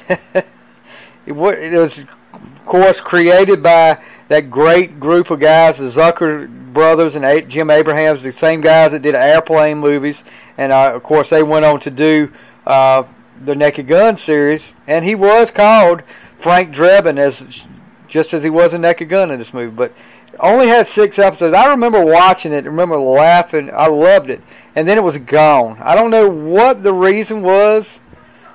it, 1.25 1.31
was, 1.31 1.97
of 1.97 2.65
course, 2.65 3.01
created 3.01 3.63
by 3.63 4.03
that 4.29 4.49
great 4.49 4.99
group 4.99 5.31
of 5.31 5.39
guys, 5.39 5.77
the 5.77 5.89
Zucker 5.89 6.47
brothers 6.73 7.15
and 7.15 7.25
A- 7.25 7.41
Jim 7.41 7.69
Abrahams, 7.69 8.21
the 8.21 8.31
same 8.33 8.61
guys 8.61 8.91
that 8.91 9.01
did 9.01 9.15
airplane 9.15 9.79
movies, 9.79 10.17
and 10.57 10.71
uh, 10.71 10.91
of 10.93 11.03
course 11.03 11.29
they 11.29 11.43
went 11.43 11.65
on 11.65 11.79
to 11.81 11.91
do 11.91 12.31
uh, 12.65 13.03
the 13.43 13.55
Naked 13.55 13.87
Gun 13.87 14.17
series, 14.17 14.61
and 14.87 15.03
he 15.03 15.15
was 15.15 15.51
called 15.51 16.03
Frank 16.39 16.73
Drebin 16.73 17.19
as 17.19 17.63
just 18.07 18.33
as 18.33 18.43
he 18.43 18.49
was 18.49 18.73
in 18.73 18.81
Naked 18.81 19.09
Gun 19.09 19.31
in 19.31 19.39
this 19.39 19.53
movie, 19.53 19.75
but 19.75 19.91
only 20.39 20.67
had 20.67 20.87
six 20.87 21.19
episodes. 21.19 21.55
I 21.55 21.69
remember 21.69 22.03
watching 22.03 22.53
it, 22.53 22.65
remember 22.65 22.97
laughing. 22.97 23.69
I 23.73 23.87
loved 23.87 24.29
it, 24.29 24.41
and 24.75 24.87
then 24.87 24.97
it 24.97 25.03
was 25.03 25.17
gone. 25.17 25.77
I 25.81 25.95
don't 25.95 26.11
know 26.11 26.29
what 26.29 26.83
the 26.83 26.93
reason 26.93 27.41
was. 27.41 27.85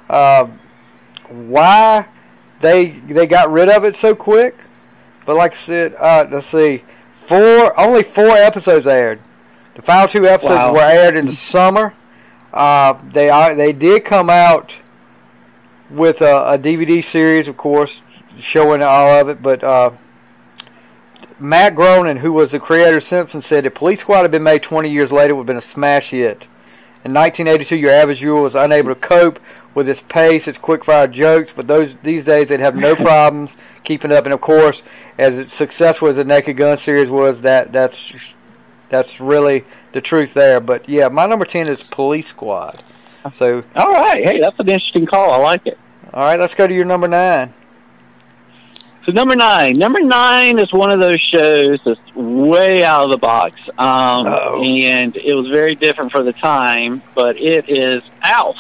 Uh, 0.09 0.49
why 1.29 2.07
they 2.61 2.91
they 3.09 3.27
got 3.27 3.51
rid 3.51 3.69
of 3.69 3.85
it 3.85 3.97
so 3.97 4.15
quick. 4.15 4.57
But 5.27 5.37
like 5.37 5.55
I 5.55 5.67
said, 5.67 5.95
uh, 5.99 6.27
let's 6.31 6.47
see, 6.49 6.85
four 7.27 7.79
only 7.79 8.03
four 8.03 8.31
episodes 8.31 8.87
aired. 8.87 9.21
The 9.77 9.83
final 9.83 10.09
two 10.09 10.27
episodes 10.27 10.55
Wow. 10.55 10.73
were 10.73 10.81
aired 10.81 11.17
in 11.17 11.27
the 11.27 11.35
summer. 11.37 11.95
Uh, 12.53 12.95
they 13.13 13.29
are 13.31 13.55
they 13.55 13.73
did 13.73 14.05
come 14.05 14.31
out 14.31 14.75
with 15.91 16.21
a, 16.23 16.55
a 16.55 16.59
DVD 16.59 17.05
series, 17.05 17.47
of 17.49 17.57
course, 17.57 18.01
showing 18.39 18.83
all 18.83 19.21
of 19.21 19.29
it. 19.29 19.43
But 19.43 19.63
uh, 19.63 19.91
Matt 21.41 21.75
Groening, 21.75 22.17
who 22.19 22.33
was 22.33 22.51
the 22.51 22.59
creator 22.59 22.99
of 22.99 23.05
Simpsons, 23.05 23.47
said 23.47 23.65
if 23.67 23.75
Police 23.75 24.01
Squad 24.01 24.23
had 24.23 24.31
been 24.31 24.43
made 24.43 24.63
20 24.63 24.91
years 24.91 25.13
later, 25.13 25.33
it 25.33 25.37
would 25.37 25.43
have 25.43 25.47
been 25.47 25.57
a 25.57 25.61
smash 25.63 26.11
hit. 26.11 26.47
In 27.05 27.15
1982, 27.15 27.77
your 27.79 27.93
average 27.93 28.19
viewer 28.19 28.43
was 28.43 28.57
unable 28.57 28.93
to 28.93 29.01
cope 29.01 29.39
with 29.75 29.89
its 29.89 30.03
pace, 30.09 30.49
its 30.49 30.59
quick-fire 30.59 31.07
jokes, 31.07 31.53
but 31.55 31.69
those 31.69 31.95
these 32.03 32.25
days 32.25 32.49
they'd 32.49 32.59
have 32.59 32.75
no 32.75 32.97
problems 32.97 33.53
keeping 33.85 34.13
up. 34.13 34.25
And 34.25 34.35
of 34.35 34.41
course, 34.41 34.83
as 35.17 35.53
successful 35.53 36.09
as 36.09 36.17
the 36.17 36.25
Naked 36.25 36.57
Gun 36.57 36.77
series 36.79 37.09
was, 37.09 37.41
that 37.43 37.73
that's 37.73 37.97
that's 38.89 39.21
really 39.21 39.65
the 39.93 40.01
truth 40.01 40.35
there. 40.35 40.59
But 40.61 40.89
yeah, 40.89 41.09
my 41.09 41.27
number 41.27 41.45
10 41.45 41.71
is 41.71 41.83
Police 41.85 42.27
Squad. 42.29 42.83
So, 43.35 43.63
All 43.77 43.91
right. 43.93 44.25
Hey, 44.25 44.41
that's 44.41 44.59
an 44.59 44.69
interesting 44.69 45.07
call. 45.07 45.31
I 45.33 45.37
like 45.37 45.67
it. 45.67 45.79
all 46.15 46.23
right, 46.23 46.41
let's 46.41 46.55
go 46.55 46.67
to 46.67 46.75
your 46.75 46.85
number 46.87 47.07
nine. 47.09 47.53
So 49.09 49.13
number 49.15 49.35
nine, 49.35 49.73
number 49.73 50.01
nine 50.01 50.59
is 50.59 50.71
one 50.71 50.91
of 50.91 51.01
those 51.01 51.19
shows 51.19 51.79
that's 51.83 51.99
way 52.15 52.85
out 52.85 53.05
of 53.05 53.11
the 53.11 53.17
box, 53.17 53.59
um, 53.79 54.27
Uh-oh. 54.27 54.63
and 54.63 55.17
it 55.17 55.33
was 55.33 55.49
very 55.49 55.75
different 55.75 56.13
for 56.13 56.23
the 56.23 56.35
time. 56.35 57.01
But 57.15 57.39
it 57.39 57.71
is 57.71 58.03
Alf, 58.21 58.57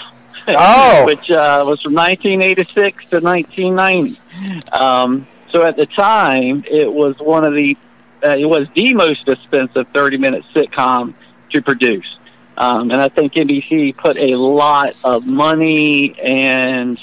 Oh. 0.48 1.04
which 1.04 1.30
uh, 1.30 1.62
was 1.68 1.82
from 1.82 1.92
1986 1.92 3.04
to 3.10 3.20
1990. 3.20 4.72
Um, 4.72 5.26
so 5.52 5.66
at 5.66 5.76
the 5.76 5.84
time, 5.84 6.64
it 6.66 6.90
was 6.90 7.14
one 7.18 7.44
of 7.44 7.52
the, 7.52 7.76
uh, 8.24 8.30
it 8.38 8.46
was 8.46 8.66
the 8.74 8.94
most 8.94 9.28
expensive 9.28 9.86
30-minute 9.92 10.44
sitcom 10.54 11.12
to 11.50 11.60
produce, 11.60 12.08
um, 12.56 12.90
and 12.90 13.02
I 13.02 13.10
think 13.10 13.34
NBC 13.34 13.94
put 13.98 14.16
a 14.16 14.34
lot 14.36 14.96
of 15.04 15.26
money 15.26 16.18
and 16.18 16.98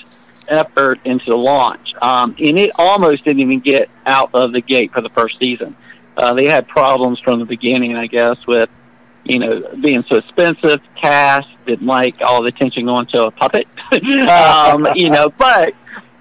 effort 0.47 0.99
into 1.05 1.25
the 1.27 1.37
launch. 1.37 1.93
Um, 2.01 2.35
and 2.39 2.57
it 2.57 2.71
almost 2.75 3.23
didn't 3.23 3.41
even 3.41 3.59
get 3.59 3.89
out 4.05 4.29
of 4.33 4.53
the 4.53 4.61
gate 4.61 4.91
for 4.93 5.01
the 5.01 5.09
first 5.09 5.37
season. 5.39 5.75
Uh, 6.17 6.33
they 6.33 6.45
had 6.45 6.67
problems 6.67 7.19
from 7.19 7.39
the 7.39 7.45
beginning, 7.45 7.95
I 7.95 8.07
guess, 8.07 8.37
with, 8.47 8.69
you 9.23 9.39
know, 9.39 9.75
being 9.81 10.03
so 10.09 10.17
expensive, 10.17 10.81
cast, 10.99 11.47
didn't 11.65 11.87
like 11.87 12.21
all 12.21 12.41
the 12.41 12.49
attention 12.49 12.85
going 12.85 13.07
to 13.07 13.25
a 13.25 13.31
puppet. 13.31 13.67
um, 13.91 14.87
you 14.95 15.09
know, 15.09 15.29
but, 15.29 15.73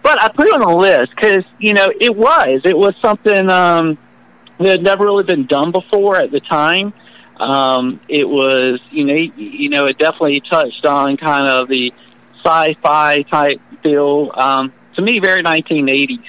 but 0.03 0.21
I 0.21 0.29
put 0.29 0.49
it 0.49 0.55
on 0.55 0.61
the 0.61 0.75
list 0.75 1.15
because, 1.15 1.45
you 1.59 1.75
know, 1.75 1.93
it 2.01 2.15
was, 2.15 2.63
it 2.65 2.77
was 2.77 2.95
something, 3.01 3.49
um, 3.51 3.99
that 4.59 4.69
had 4.69 4.83
never 4.83 5.05
really 5.05 5.25
been 5.25 5.47
done 5.47 5.73
before 5.73 6.17
at 6.17 6.31
the 6.31 6.41
time. 6.41 6.93
Um, 7.37 8.01
it 8.09 8.29
was, 8.29 8.81
you 8.91 9.05
know, 9.05 9.15
you 9.15 9.69
know, 9.69 9.87
it 9.87 9.99
definitely 9.99 10.41
touched 10.41 10.87
on 10.87 11.17
kind 11.17 11.49
of 11.49 11.69
the 11.69 11.93
sci-fi 12.45 13.23
type 13.23 13.61
feel. 13.83 14.31
Um, 14.35 14.73
to 14.97 15.03
me, 15.03 15.19
very 15.19 15.43
1980s 15.43 16.23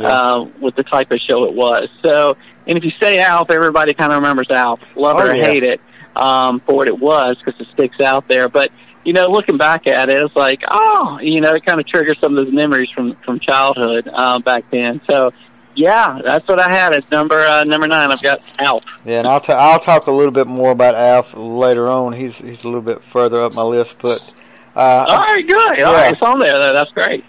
uh, 0.00 0.44
with 0.60 0.76
the 0.76 0.82
type 0.84 1.10
of 1.10 1.18
show 1.20 1.44
it 1.44 1.54
was. 1.54 1.88
So, 2.02 2.36
and 2.66 2.76
if 2.76 2.84
you 2.84 2.92
say 3.00 3.20
Alf, 3.20 3.50
everybody 3.50 3.94
kind 3.94 4.12
of 4.12 4.16
remembers 4.16 4.50
Alf, 4.50 4.80
love 4.94 5.18
it 5.18 5.22
Oh, 5.22 5.32
or 5.32 5.34
yeah. 5.36 5.44
hate 5.44 5.62
it 5.62 5.80
um, 6.16 6.60
for 6.66 6.74
what 6.76 6.88
it 6.88 6.98
was 6.98 7.36
because 7.44 7.58
it 7.60 7.66
sticks 7.72 8.00
out 8.00 8.28
there. 8.28 8.48
But 8.48 8.70
you 9.04 9.14
know, 9.14 9.28
looking 9.28 9.56
back 9.56 9.86
at 9.86 10.10
it, 10.10 10.22
it's 10.22 10.36
like, 10.36 10.60
oh, 10.68 11.18
you 11.22 11.40
know, 11.40 11.54
it 11.54 11.64
kind 11.64 11.80
of 11.80 11.86
triggers 11.86 12.18
some 12.20 12.36
of 12.36 12.44
those 12.44 12.52
memories 12.54 12.90
from 12.94 13.16
from 13.24 13.40
childhood 13.40 14.08
uh, 14.12 14.38
back 14.40 14.64
then. 14.70 15.00
So, 15.08 15.32
yeah, 15.74 16.20
that's 16.22 16.46
what 16.46 16.58
I 16.60 16.68
had 16.70 16.92
at 16.92 17.10
number 17.10 17.40
uh, 17.40 17.64
number 17.64 17.86
nine. 17.88 18.12
I've 18.12 18.20
got 18.20 18.42
Alf. 18.58 18.84
Yeah, 19.06 19.20
and 19.20 19.26
I'll 19.26 19.40
ta- 19.40 19.54
I'll 19.54 19.80
talk 19.80 20.06
a 20.06 20.12
little 20.12 20.32
bit 20.32 20.46
more 20.46 20.72
about 20.72 20.94
Alf 20.94 21.32
later 21.34 21.88
on. 21.88 22.12
He's 22.12 22.34
he's 22.36 22.62
a 22.62 22.66
little 22.66 22.82
bit 22.82 23.02
further 23.04 23.40
up 23.42 23.54
my 23.54 23.62
list, 23.62 23.96
but 24.02 24.20
uh, 24.76 25.04
All 25.08 25.18
right, 25.18 25.46
good. 25.46 25.82
All 25.82 25.92
Yeah. 25.92 25.92
right, 26.02 26.12
it's 26.12 26.22
on 26.22 26.38
there. 26.38 26.58
That's 26.72 26.90
great. 26.92 27.24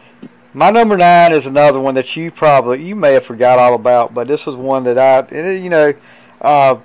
my 0.53 0.69
number 0.69 0.97
nine 0.97 1.31
is 1.31 1.45
another 1.45 1.79
one 1.79 1.95
that 1.95 2.15
you 2.15 2.29
probably 2.31 2.83
you 2.83 2.95
may 2.95 3.13
have 3.13 3.25
forgot 3.25 3.57
all 3.59 3.73
about, 3.73 4.13
but 4.13 4.27
this 4.27 4.45
was 4.45 4.55
one 4.55 4.83
that 4.83 4.97
I 4.97 5.19
it, 5.35 5.61
you 5.61 5.69
know 5.69 5.93
uh, 6.41 6.75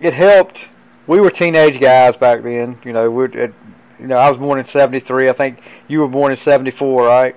it 0.00 0.14
helped. 0.14 0.68
We 1.06 1.20
were 1.20 1.30
teenage 1.30 1.80
guys 1.80 2.16
back 2.16 2.42
then. 2.42 2.78
You 2.84 2.92
know, 2.92 3.10
we're 3.10 3.26
at, 3.26 3.52
you 3.98 4.06
know 4.06 4.16
I 4.16 4.28
was 4.28 4.38
born 4.38 4.58
in 4.58 4.66
'73. 4.66 5.28
I 5.28 5.32
think 5.32 5.60
you 5.88 6.00
were 6.00 6.08
born 6.08 6.32
in 6.32 6.38
'74, 6.38 7.04
right? 7.06 7.36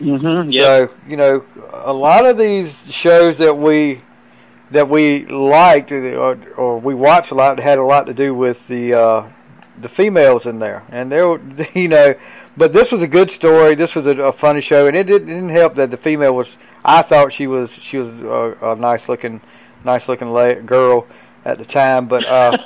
Mm-hmm. 0.00 0.50
Yeah. 0.50 0.62
So 0.62 0.90
you 1.08 1.16
know, 1.16 1.44
a 1.72 1.92
lot 1.92 2.26
of 2.26 2.36
these 2.36 2.72
shows 2.90 3.38
that 3.38 3.54
we 3.56 4.00
that 4.70 4.88
we 4.88 5.24
liked 5.26 5.92
or, 5.92 6.36
or 6.56 6.78
we 6.80 6.94
watched 6.94 7.30
a 7.30 7.34
lot 7.34 7.58
had 7.60 7.78
a 7.78 7.84
lot 7.84 8.06
to 8.06 8.14
do 8.14 8.34
with 8.34 8.58
the 8.66 8.94
uh, 8.94 9.28
the 9.80 9.88
females 9.88 10.46
in 10.46 10.58
there, 10.58 10.84
and 10.90 11.10
they 11.10 11.22
were 11.22 11.40
you 11.74 11.88
know, 11.88 12.14
but 12.56 12.72
this 12.72 12.92
was 12.92 13.02
a 13.02 13.06
good 13.06 13.30
story. 13.30 13.74
This 13.74 13.94
was 13.94 14.06
a, 14.06 14.16
a 14.16 14.32
funny 14.32 14.60
show, 14.60 14.86
and 14.86 14.96
it 14.96 15.04
didn't, 15.04 15.28
it 15.28 15.34
didn't 15.34 15.50
help 15.50 15.74
that 15.76 15.90
the 15.90 15.96
female 15.96 16.34
was. 16.34 16.56
I 16.84 17.02
thought 17.02 17.32
she 17.32 17.46
was 17.46 17.70
she 17.70 17.98
was 17.98 18.08
a, 18.22 18.72
a 18.72 18.76
nice 18.76 19.08
looking 19.08 19.40
nice 19.84 20.08
looking 20.08 20.32
la- 20.32 20.54
girl 20.54 21.06
at 21.44 21.58
the 21.58 21.64
time, 21.64 22.06
but 22.06 22.24
uh, 22.26 22.56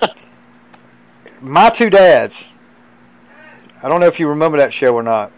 my 1.40 1.70
two 1.70 1.90
dads. 1.90 2.36
I 3.80 3.88
don't 3.88 4.00
know 4.00 4.08
if 4.08 4.18
you 4.18 4.28
remember 4.28 4.58
that 4.58 4.72
show 4.72 4.92
or 4.94 5.04
not. 5.04 5.30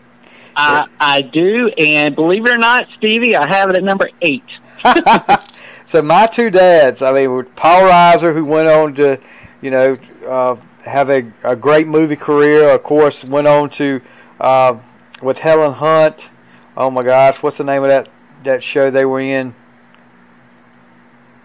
I, 0.57 0.87
I 0.99 1.23
do, 1.23 1.69
and 1.69 2.15
believe 2.15 2.47
it 2.47 2.51
or 2.51 2.59
not, 2.59 2.87
Stevie, 2.97 3.37
I 3.37 3.47
have 3.47 3.71
it 3.71 3.77
at 3.77 3.85
number 3.85 4.11
eight. 4.23 4.45
so 5.85 6.03
my 6.03 6.27
two 6.27 6.51
dads, 6.51 7.03
I 7.03 7.13
mean, 7.13 7.31
were 7.31 7.45
Paul 7.45 7.83
Reiser, 7.83 8.35
who 8.35 8.45
went 8.45 8.69
on 8.69 8.95
to, 8.95 9.19
you 9.61 9.71
know, 9.71 9.95
uh, 10.27 10.57
have 10.85 11.11
a, 11.11 11.31
a 11.45 11.57
great 11.57 11.87
movie 11.87 12.17
career. 12.17 12.71
Of 12.71 12.83
course, 12.83 13.25
went 13.25 13.47
on 13.47 13.71
to 13.71 14.01
uh, 14.41 14.79
with 15.23 15.39
Helen 15.39 15.73
Hunt. 15.73 16.29
Oh 16.77 16.91
my 16.91 17.03
gosh, 17.03 17.43
what's 17.43 17.59
the 17.59 17.65
name 17.65 17.83
of 17.83 17.89
that 17.89 18.09
that 18.45 18.63
show 18.63 18.91
they 18.91 19.05
were 19.05 19.21
in? 19.21 19.55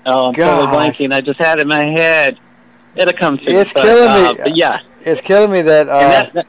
Oh, 0.05 0.27
I'm 0.27 0.33
totally 0.35 0.67
blanking. 0.67 1.13
I 1.13 1.21
just 1.21 1.39
had 1.39 1.57
it 1.57 1.63
in 1.63 1.67
my 1.67 1.85
head. 1.85 2.39
It'll 2.95 3.13
come 3.13 3.37
to 3.39 3.43
It's 3.43 3.73
but, 3.73 3.83
killing 3.83 4.35
me. 4.37 4.43
uh, 4.43 4.49
yeah, 4.53 4.79
It's 5.01 5.19
killing 5.19 5.51
me 5.51 5.61
that, 5.63 5.89
uh, 5.89 5.99
that, 5.99 6.33
that, 6.33 6.47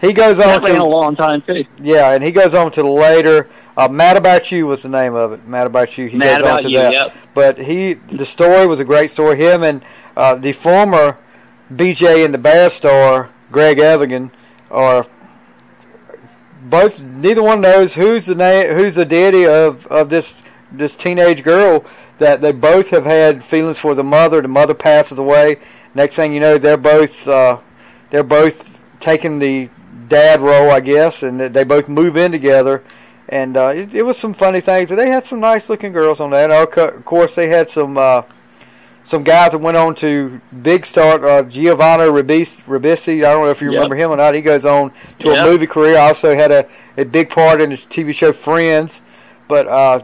he 0.00 0.12
goes 0.12 0.38
on 0.38 0.60
to 0.60 0.72
a 0.76 0.84
long 0.84 1.16
time 1.16 1.40
too. 1.42 1.64
yeah, 1.78 2.10
and 2.12 2.22
he 2.22 2.30
goes 2.30 2.52
on 2.54 2.70
to 2.72 2.82
later. 2.90 3.48
Uh, 3.76 3.88
Mad 3.88 4.16
About 4.16 4.50
You 4.50 4.66
was 4.66 4.82
the 4.82 4.88
name 4.88 5.14
of 5.14 5.32
it. 5.32 5.46
Mad 5.46 5.66
About 5.66 5.96
You. 5.96 6.06
He 6.06 6.16
Mad 6.18 6.42
goes 6.42 6.50
on 6.50 6.62
to 6.62 6.70
you. 6.70 6.78
that. 6.78 6.92
Yep. 6.92 7.14
But 7.32 7.58
he, 7.58 7.94
the 7.94 8.26
story 8.26 8.66
was 8.66 8.80
a 8.80 8.84
great 8.84 9.10
story. 9.10 9.38
Him 9.38 9.62
and 9.62 9.82
uh, 10.16 10.34
the 10.34 10.52
former 10.52 11.16
BJ 11.72 12.24
and 12.24 12.34
the 12.34 12.38
Bear 12.38 12.70
star, 12.70 13.30
Greg 13.52 13.78
Evigan, 13.78 14.30
are 14.70 15.06
both. 16.64 17.00
Neither 17.00 17.42
one 17.42 17.60
knows 17.60 17.94
who's 17.94 18.26
the 18.26 18.34
name, 18.34 18.76
who's 18.76 18.94
the 18.94 19.04
daddy 19.04 19.46
of 19.46 19.86
of 19.86 20.08
this 20.10 20.32
this 20.72 20.94
teenage 20.96 21.42
girl. 21.42 21.84
That 22.18 22.42
they 22.42 22.52
both 22.52 22.88
have 22.90 23.06
had 23.06 23.42
feelings 23.42 23.78
for 23.78 23.94
the 23.94 24.04
mother. 24.04 24.42
The 24.42 24.48
mother 24.48 24.74
passes 24.74 25.18
away. 25.18 25.58
Next 25.94 26.16
thing 26.16 26.34
you 26.34 26.40
know, 26.40 26.58
they're 26.58 26.76
both 26.76 27.26
uh, 27.26 27.58
they're 28.10 28.22
both 28.22 28.62
taking 29.00 29.38
the 29.38 29.70
dad 30.08 30.40
role, 30.42 30.70
I 30.70 30.80
guess, 30.80 31.22
and 31.22 31.40
they- 31.40 31.64
both 31.64 31.88
move 31.88 32.16
in 32.16 32.30
together 32.32 32.82
and 33.30 33.56
uh, 33.56 33.68
it, 33.68 33.94
it 33.94 34.02
was 34.02 34.18
some 34.18 34.34
funny 34.34 34.60
things. 34.60 34.90
They 34.90 35.08
had 35.08 35.24
some 35.26 35.38
nice 35.40 35.68
looking 35.68 35.92
girls 35.92 36.20
on 36.20 36.30
that. 36.30 36.50
Of 36.50 37.04
course, 37.04 37.34
they 37.34 37.46
had 37.48 37.70
some 37.70 37.96
uh, 37.96 38.22
some 39.10 39.24
guys 39.24 39.50
that 39.52 39.58
went 39.58 39.76
on 39.76 39.94
to 39.96 40.40
big 40.62 40.86
start. 40.86 41.24
Uh, 41.24 41.42
Giovanni 41.42 42.04
Ribisi, 42.04 42.62
Ribisi, 42.66 43.18
I 43.18 43.32
don't 43.32 43.44
know 43.44 43.50
if 43.50 43.60
you 43.60 43.70
Yep. 43.72 43.74
remember 43.74 43.96
him 43.96 44.10
or 44.12 44.16
not. 44.16 44.34
He 44.34 44.40
goes 44.40 44.64
on 44.64 44.92
to 45.18 45.28
Yep. 45.28 45.38
a 45.38 45.50
movie 45.50 45.66
career. 45.66 45.98
Also 45.98 46.34
had 46.34 46.52
a, 46.52 46.66
a 46.96 47.04
big 47.04 47.28
part 47.28 47.60
in 47.60 47.70
the 47.70 47.76
TV 47.76 48.14
show 48.14 48.32
Friends. 48.32 49.00
But 49.48 49.66
uh, 49.66 50.00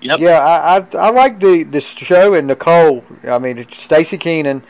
Yep. 0.00 0.20
yeah, 0.20 0.38
I 0.40 0.76
I, 0.78 1.06
I 1.06 1.10
like 1.10 1.38
the 1.40 1.62
the 1.62 1.80
show 1.80 2.34
and 2.34 2.48
Nicole. 2.48 3.04
I 3.28 3.38
mean, 3.38 3.64
Staci 3.66 4.18
Keanan. 4.20 4.62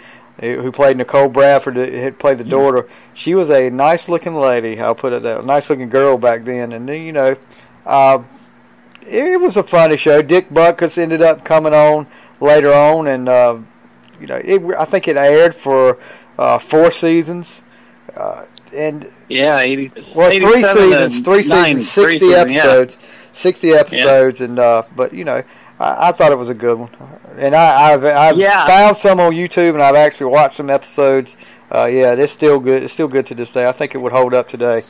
uh, 0.43 0.63
Who 0.63 0.71
played 0.71 0.97
Nicole 0.99 1.29
Bradford? 1.29 1.79
uh, 1.79 1.87
Had 1.91 2.19
played 2.19 2.39
the 2.39 2.45
daughter. 2.45 2.89
She 3.15 3.35
was 3.35 3.49
a 3.51 3.71
nice 3.71 4.09
looking 4.09 4.35
lady. 4.35 4.81
I'll 4.81 4.95
put 4.95 5.13
it 5.15 5.23
that. 5.23 5.45
Nice 5.47 5.69
looking 5.71 5.89
girl 5.89 6.19
back 6.19 6.45
then. 6.45 6.73
And 6.73 6.87
then 6.89 7.03
you 7.03 7.13
know, 7.13 7.37
uh, 7.87 8.19
it 9.07 9.41
was 9.41 9.57
a 9.57 9.63
funny 9.63 9.97
show. 9.97 10.21
Dick 10.21 10.51
Butkus 10.51 10.99
ended 10.99 11.23
up 11.23 11.45
coming 11.45 11.73
on 11.75 12.07
later 12.41 12.73
on, 12.73 13.07
and 13.09 13.29
uh, 13.29 13.57
you 14.21 14.27
know, 14.27 14.37
it, 14.43 14.63
I 14.79 14.85
think 14.85 15.09
it 15.09 15.17
aired 15.17 15.55
for 15.55 15.99
uh, 16.39 16.59
four 16.59 16.91
seasons, 16.91 17.47
uh, 18.17 18.45
and 18.73 19.11
Yeah, 19.29 19.59
80, 19.59 19.93
well, 20.15 20.31
three 20.31 20.63
seasons, 20.63 21.21
three 21.25 21.43
nine, 21.47 21.77
seasons, 21.83 21.93
three 21.93 22.05
sixty 22.19 22.19
seasons, 22.31 22.51
yeah. 22.53 22.59
episodes, 22.63 22.97
sixty 23.35 23.71
episodes, 23.73 24.41
and 24.41 24.59
uh, 24.59 24.83
but 24.97 25.13
you 25.13 25.25
know, 25.25 25.43
I, 25.81 26.09
I 26.09 26.13
thought 26.13 26.33
it 26.33 26.39
was 26.39 26.49
a 26.49 26.55
good 26.55 26.79
one, 26.79 26.91
and 27.39 27.55
I, 27.55 27.93
I've 27.93 28.05
I've 28.05 28.37
Yeah. 28.37 28.67
found 28.67 28.97
some 28.97 29.21
on 29.21 29.33
YouTube, 29.33 29.71
and 29.75 29.83
I've 29.83 29.95
actually 29.97 30.31
watched 30.33 30.57
some 30.57 30.71
episodes. 30.71 31.37
Uh, 31.75 31.87
yeah, 31.87 32.13
it's 32.13 32.33
still 32.33 32.59
good. 32.59 32.83
It's 32.83 32.93
still 32.95 33.09
good 33.09 33.27
to 33.29 33.35
this 33.35 33.51
day. 33.51 33.67
I 33.67 33.73
think 33.73 33.95
it 33.95 33.99
would 33.99 34.13
hold 34.13 34.33
up 34.35 34.49
today. 34.49 34.83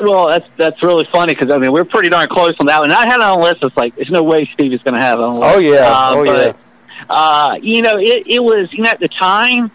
well, 0.00 0.26
that's 0.28 0.46
that's 0.58 0.82
really 0.82 1.06
funny 1.12 1.34
because 1.34 1.50
I 1.52 1.58
mean 1.58 1.72
we're 1.72 1.84
pretty 1.84 2.08
darn 2.08 2.28
close 2.28 2.54
on 2.60 2.66
that 2.66 2.80
one. 2.80 2.90
I 2.90 3.06
had 3.06 3.16
it 3.16 3.22
on 3.22 3.40
the 3.40 3.44
list. 3.46 3.58
It's 3.62 3.76
like 3.76 3.94
there's 3.96 4.10
no 4.10 4.22
way 4.22 4.48
Stevie's 4.54 4.82
going 4.82 4.94
to 4.94 5.00
have 5.00 5.18
it 5.18 5.22
on 5.22 5.34
the 5.34 5.40
list. 5.40 5.54
Oh 5.56 5.58
yeah, 5.58 5.78
Uh, 5.88 6.14
oh 6.16 6.22
yeah. 6.24 6.52
Uh, 7.08 7.56
you 7.60 7.82
know, 7.82 7.98
it 7.98 8.26
it 8.26 8.42
was 8.42 8.68
you 8.72 8.82
know 8.82 8.90
at 8.90 9.00
the 9.00 9.08
time. 9.08 9.70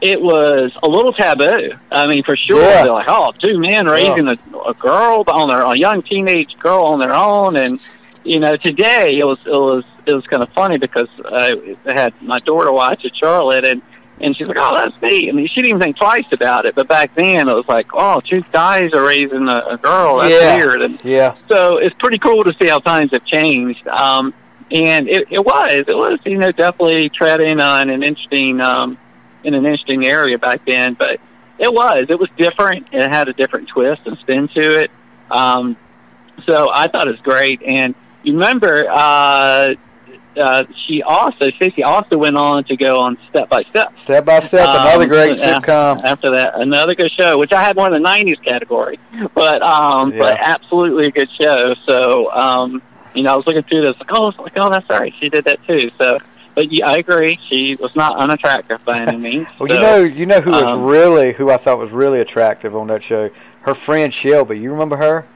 It 0.00 0.20
was 0.20 0.72
a 0.82 0.88
little 0.88 1.12
taboo. 1.12 1.74
I 1.92 2.08
mean, 2.08 2.24
for 2.24 2.36
sure. 2.36 2.60
Yeah. 2.60 2.82
They're 2.82 2.92
like, 2.92 3.06
oh, 3.08 3.32
two 3.40 3.56
men 3.60 3.86
raising 3.86 4.26
a, 4.26 4.36
a 4.66 4.74
girl 4.74 5.22
on 5.28 5.46
their 5.48 5.60
a 5.62 5.76
young 5.78 6.02
teenage 6.02 6.56
girl 6.58 6.82
on 6.86 6.98
their 6.98 7.14
own, 7.14 7.54
and 7.54 7.80
you 8.24 8.40
know, 8.40 8.56
today 8.56 9.16
it 9.18 9.24
was 9.24 9.38
it 9.46 9.50
was 9.50 9.84
it 10.06 10.12
was 10.12 10.26
kind 10.26 10.42
of 10.42 10.48
funny 10.54 10.76
because 10.76 11.06
I 11.24 11.76
had 11.86 12.20
my 12.20 12.40
daughter 12.40 12.72
watch 12.72 13.04
it, 13.04 13.12
Charlotte, 13.14 13.64
and 13.64 13.80
and 14.20 14.36
she's 14.36 14.48
like, 14.48 14.56
"Oh, 14.58 14.74
that's 14.74 15.00
me." 15.02 15.28
I 15.28 15.32
mean, 15.32 15.46
she 15.46 15.62
didn't 15.62 15.68
even 15.68 15.80
think 15.80 15.96
twice 15.98 16.26
about 16.32 16.64
it. 16.66 16.74
But 16.74 16.88
back 16.88 17.14
then, 17.14 17.48
it 17.48 17.54
was 17.54 17.66
like, 17.68 17.86
"Oh, 17.92 18.18
two 18.18 18.42
guys 18.52 18.92
are 18.94 19.04
raising 19.06 19.48
a, 19.48 19.62
a 19.70 19.78
girl. 19.78 20.16
That's 20.18 20.32
Yeah. 20.34 20.56
weird." 20.56 20.82
And 20.82 21.00
Yeah, 21.04 21.34
so 21.48 21.76
it's 21.76 21.94
pretty 22.00 22.18
cool 22.18 22.42
to 22.42 22.52
see 22.60 22.66
how 22.66 22.80
times 22.80 23.12
have 23.12 23.24
changed. 23.24 23.86
Um, 23.86 24.34
and 24.72 25.08
it, 25.08 25.26
it 25.30 25.44
was, 25.44 25.84
it 25.86 25.96
was, 25.96 26.18
you 26.24 26.38
know, 26.38 26.50
definitely 26.52 27.08
treading 27.10 27.60
on 27.60 27.90
an 27.90 28.02
interesting, 28.02 28.60
um, 28.60 28.98
in 29.44 29.54
an 29.54 29.64
interesting 29.64 30.04
area 30.06 30.38
back 30.38 30.60
then. 30.66 30.94
But 30.94 31.20
it 31.58 31.72
was, 31.72 32.06
it 32.08 32.18
was 32.18 32.28
different. 32.36 32.86
It 32.92 33.08
had 33.10 33.28
a 33.28 33.32
different 33.32 33.68
twist 33.68 34.00
and 34.06 34.16
spin 34.18 34.48
to 34.54 34.80
it. 34.80 34.90
Um, 35.30 35.76
so 36.46 36.70
I 36.72 36.88
thought 36.88 37.06
it 37.08 37.12
was 37.12 37.20
great. 37.20 37.62
And 37.62 37.94
you 38.22 38.32
remember, 38.34 38.86
uh, 38.90 39.74
uh, 40.40 40.64
she 40.86 41.02
also, 41.02 41.50
Stacey 41.56 41.82
also 41.82 42.16
went 42.16 42.36
on 42.38 42.64
to 42.64 42.76
go 42.76 42.98
on 43.00 43.18
Step 43.28 43.50
by 43.50 43.62
Step 43.64 43.92
step 44.04 44.24
by 44.24 44.38
step, 44.46 44.66
another 44.66 45.02
Um, 45.02 45.08
great 45.08 45.36
sitcom. 45.36 46.02
after 46.04 46.30
that. 46.30 46.58
Another 46.58 46.94
good 46.94 47.10
show, 47.18 47.36
which 47.38 47.52
I 47.52 47.62
had 47.62 47.76
more 47.76 47.86
in 47.86 47.92
the 47.92 48.08
'90s 48.08 48.42
category, 48.42 48.98
but 49.34 49.60
um, 49.62 50.12
Yeah. 50.12 50.18
but 50.20 50.36
absolutely 50.40 51.06
a 51.08 51.10
good 51.10 51.28
show. 51.38 51.74
So 51.86 52.32
um, 52.32 52.80
you 53.14 53.22
know, 53.22 53.34
I 53.34 53.36
was 53.36 53.46
looking 53.46 53.62
through 53.64 53.82
this, 53.82 53.94
like, 53.98 54.10
oh, 54.12 54.28
it's 54.28 54.38
like, 54.38 54.52
oh, 54.56 54.70
that's 54.70 54.88
right, 54.90 55.12
she 55.20 55.28
did 55.28 55.44
that 55.44 55.58
too. 55.66 55.90
So, 55.98 56.18
but 56.54 56.70
yeah, 56.72 56.88
I 56.88 56.96
agree, 56.98 57.38
she 57.50 57.76
was 57.76 57.90
not 57.96 58.16
unattractive 58.18 58.84
by 58.84 59.00
any 59.00 59.16
means. 59.28 59.46
Well, 59.58 59.68
so, 59.68 59.74
you 59.74 59.80
know, 59.80 59.96
you 60.02 60.26
know 60.26 60.40
who 60.40 60.50
was 60.50 60.62
um, 60.62 60.84
really 60.84 61.32
who 61.32 61.50
I 61.50 61.56
thought 61.56 61.78
was 61.78 61.90
really 61.90 62.20
attractive 62.20 62.74
on 62.76 62.86
that 62.88 63.02
show. 63.02 63.30
Her 63.62 63.74
friend 63.74 64.12
Shelby. 64.12 64.58
You 64.58 64.72
remember 64.72 64.96
her? 64.96 65.26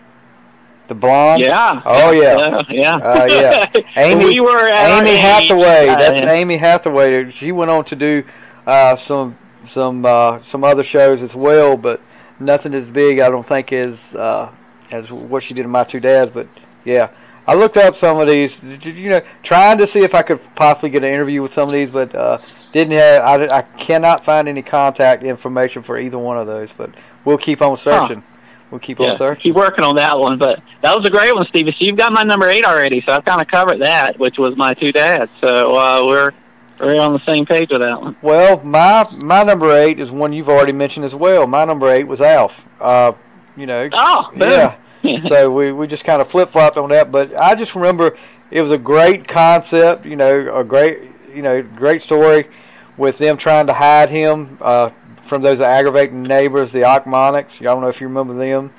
The 0.89 0.95
blonde. 0.95 1.41
yeah. 1.43 1.83
Oh, 1.85 2.11
yeah. 2.13 2.37
yeah, 2.39 2.63
yeah. 2.71 2.97
Uh, 2.97 3.25
yeah. 3.25 3.83
Amy- 3.97 4.25
we 4.25 4.41
were 4.41 4.69
at 4.69 5.01
Amy 5.01 5.17
Hathaway. 5.17 5.89
uh, 5.89 5.97
That's 5.99 6.27
Amy 6.27 6.57
Hathaway. 6.57 7.31
She 7.33 7.51
went 7.53 7.71
on 7.73 7.85
to 7.87 7.97
do 7.97 8.23
uh, 8.67 8.97
some 8.97 9.37
some 9.65 10.05
uh, 10.05 10.41
some 10.45 10.63
other 10.65 10.85
shows 10.85 11.23
as 11.23 11.35
well, 11.35 11.77
but 11.77 12.01
nothing 12.39 12.73
as 12.75 12.89
big. 12.89 13.19
I 13.21 13.29
don't 13.31 13.47
think 13.47 13.73
as 13.73 13.99
uh, 14.15 14.51
as 14.93 15.11
what 15.11 15.43
she 15.43 15.55
did 15.55 15.65
in 15.65 15.71
My 15.71 15.83
Two 15.85 15.99
Dads. 16.01 16.31
But 16.31 16.47
yeah, 16.85 17.11
I 17.49 17.55
looked 17.55 17.77
up 17.77 17.97
some 17.97 18.19
of 18.19 18.27
these. 18.27 18.57
You 18.83 19.09
know, 19.11 19.21
trying 19.43 19.79
to 19.79 19.87
see 19.87 20.01
if 20.01 20.15
I 20.15 20.23
could 20.23 20.41
possibly 20.57 20.91
get 20.91 21.05
an 21.05 21.13
interview 21.13 21.43
with 21.43 21.53
some 21.53 21.69
of 21.69 21.73
these, 21.73 21.91
but 21.91 22.15
uh, 22.15 22.39
didn't 22.73 22.93
have. 22.95 23.23
I, 23.53 23.59
I 23.59 23.63
cannot 23.79 24.25
find 24.25 24.49
any 24.49 24.63
contact 24.63 25.23
information 25.23 25.83
for 25.83 25.99
either 25.99 26.19
one 26.19 26.39
of 26.39 26.47
those. 26.47 26.71
But 26.77 26.91
we'll 27.25 27.39
keep 27.39 27.63
on 27.63 27.77
searching. 27.77 28.23
We'll 28.71 28.81
keep 28.81 28.99
on 28.99 29.17
searching. 29.17 29.43
keep 29.43 29.55
working 29.55 29.85
on 29.85 29.95
that 29.95 30.19
one. 30.19 30.39
But 30.39 30.61
that 30.83 30.97
was 30.97 31.07
a 31.07 31.11
great 31.11 31.33
one, 31.35 31.47
Stevie. 31.47 31.71
So 31.71 31.85
you've 31.87 31.97
got 31.97 32.13
my 32.13 32.25
number 32.25 32.49
eight 32.49 32.65
already. 32.65 33.01
So 33.07 33.13
I've 33.13 33.25
kind 33.25 33.41
of 33.41 33.47
covered 33.47 33.81
that, 33.81 34.19
which 34.19 34.39
was 34.39 34.57
my 34.57 34.75
two 34.75 34.91
dads. 34.91 35.31
So 35.41 35.77
uh, 35.77 36.05
we're 36.05 36.33
we're 36.81 37.01
on 37.01 37.13
the 37.13 37.25
same 37.25 37.47
page 37.47 37.71
with 37.71 37.81
that 37.81 38.01
one. 38.01 38.17
Well, 38.23 38.61
my 38.65 39.07
my 39.23 39.45
number 39.45 39.71
eight 39.71 40.01
is 40.01 40.11
one 40.11 40.33
you've 40.33 40.49
already 40.49 40.73
mentioned 40.73 41.05
as 41.05 41.15
well. 41.15 41.47
My 41.47 41.65
number 41.65 41.89
eight 41.93 42.09
was 42.09 42.21
Alf. 42.21 42.53
Uh, 42.81 43.13
you 43.57 43.67
know, 43.67 43.89
Oh, 43.93 44.31
boom. 44.33 44.51
yeah. 44.51 44.77
so 45.29 45.51
we 45.51 45.73
we 45.73 45.87
just 45.87 46.05
kind 46.05 46.21
of 46.21 46.31
flip 46.31 46.53
flopped 46.53 46.77
on 46.77 46.91
that. 46.91 47.11
But 47.13 47.41
I 47.41 47.55
just 47.55 47.75
remember 47.75 48.17
it 48.51 48.61
was 48.61 48.71
a 48.71 48.79
great 48.79 49.27
concept. 49.29 50.07
You 50.07 50.17
know, 50.17 50.57
a 50.57 50.65
great 50.65 51.11
you 51.35 51.43
know 51.43 51.63
great 51.63 52.03
story 52.03 52.49
with 52.97 53.19
them 53.19 53.37
trying 53.37 53.67
to 53.67 53.73
hide 53.75 54.09
him 54.11 54.59
uh, 54.61 54.91
from 55.29 55.43
those 55.43 55.61
aggravating 55.61 56.23
neighbors, 56.23 56.73
the 56.73 56.81
Ochmoneks. 56.81 57.61
I 57.61 57.65
don't 57.65 57.83
know 57.83 57.89
if 57.89 58.01
you 58.01 58.09
remember 58.09 58.35
them. 58.35 58.73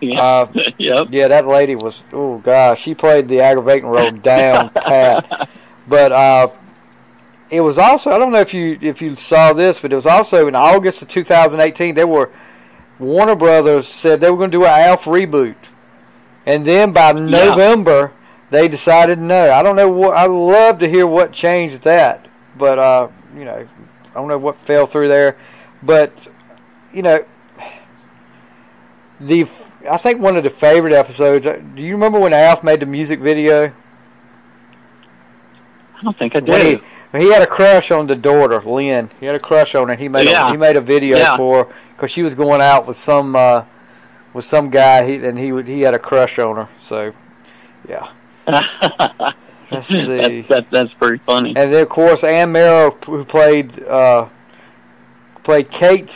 yeah. 0.00 0.20
Uh, 0.20 0.52
yep. 0.78 1.08
Yeah, 1.10 1.28
that 1.28 1.46
lady 1.46 1.76
was. 1.76 2.02
Oh 2.12 2.38
gosh, 2.38 2.82
she 2.82 2.94
played 2.94 3.28
the 3.28 3.40
aggravating 3.40 3.86
role 3.86 4.10
down 4.22 4.70
pat. 4.70 5.48
But 5.86 6.12
uh, 6.12 6.48
it 7.50 7.60
was 7.60 7.78
also. 7.78 8.10
I 8.10 8.18
don't 8.18 8.32
know 8.32 8.40
if 8.40 8.54
you 8.54 8.78
if 8.80 9.00
you 9.00 9.14
saw 9.14 9.52
this, 9.52 9.80
but 9.80 9.92
it 9.92 9.96
was 9.96 10.06
also 10.06 10.48
in 10.48 10.54
August 10.54 11.02
of 11.02 11.08
2018. 11.08 11.94
There 11.94 12.06
were 12.06 12.30
Warner 12.98 13.34
Brothers 13.36 13.88
said 13.88 14.20
they 14.20 14.30
were 14.30 14.36
going 14.36 14.50
to 14.50 14.58
do 14.58 14.64
an 14.64 14.70
Alf 14.88 15.04
reboot, 15.04 15.56
and 16.46 16.66
then 16.66 16.92
by 16.92 17.12
November 17.12 18.12
they 18.50 18.68
decided 18.68 19.18
no. 19.18 19.50
I 19.52 19.62
don't 19.62 19.76
know 19.76 19.90
what. 19.90 20.16
I'd 20.16 20.30
love 20.30 20.78
to 20.78 20.88
hear 20.88 21.06
what 21.06 21.32
changed 21.32 21.82
that, 21.82 22.28
but 22.56 22.78
uh, 22.78 23.08
you 23.36 23.44
know, 23.44 23.66
I 24.10 24.14
don't 24.14 24.28
know 24.28 24.38
what 24.38 24.56
fell 24.66 24.86
through 24.86 25.08
there, 25.08 25.36
but 25.82 26.12
you 26.92 27.02
know, 27.02 27.24
the 29.20 29.46
I 29.90 29.96
think 29.98 30.20
one 30.20 30.36
of 30.36 30.44
the 30.44 30.50
favorite 30.50 30.92
episodes. 30.92 31.46
uh, 31.46 31.60
Do 31.74 31.82
you 31.82 31.92
remember 31.92 32.18
when 32.20 32.32
Alf 32.32 32.62
made 32.62 32.80
the 32.80 32.86
music 32.86 33.20
video? 33.20 33.72
I 35.96 36.02
don't 36.02 36.18
think 36.18 36.36
I 36.36 36.40
When 36.40 36.60
did. 36.60 36.78
he, 36.80 36.84
he 37.22 37.30
had 37.32 37.42
a 37.42 37.46
crush 37.46 37.90
on 37.90 38.06
the 38.06 38.16
daughter, 38.16 38.60
Lynn. 38.62 39.10
He 39.20 39.26
had 39.26 39.34
a 39.34 39.40
crush 39.40 39.74
on 39.74 39.88
her. 39.88 39.94
He 39.94 40.08
made 40.08 40.28
Yeah. 40.28 40.48
a, 40.48 40.50
he 40.50 40.56
made 40.56 40.76
a 40.76 40.80
video 40.80 41.16
Yeah. 41.18 41.36
for 41.36 41.72
because 41.96 42.10
she 42.10 42.22
was 42.22 42.34
going 42.34 42.60
out 42.60 42.86
with 42.86 42.96
some 42.96 43.36
uh, 43.36 43.64
with 44.32 44.44
some 44.44 44.70
guy. 44.70 45.06
He 45.06 45.14
and 45.16 45.38
he 45.38 45.52
would 45.52 45.66
he 45.68 45.82
had 45.82 45.94
a 45.94 45.98
crush 45.98 46.38
on 46.38 46.56
her. 46.56 46.68
So 46.82 47.12
yeah. 47.88 48.08
Let's 49.70 49.88
see. 49.88 50.06
that's, 50.06 50.48
that, 50.48 50.66
that's 50.70 50.92
pretty 50.94 51.22
funny. 51.24 51.54
And 51.56 51.72
then 51.72 51.82
of 51.82 51.88
course 51.88 52.22
Anne 52.24 52.52
Meara, 52.52 52.90
who 53.04 53.24
played 53.24 53.82
uh, 53.84 54.28
played 55.42 55.70
Kate's. 55.70 56.12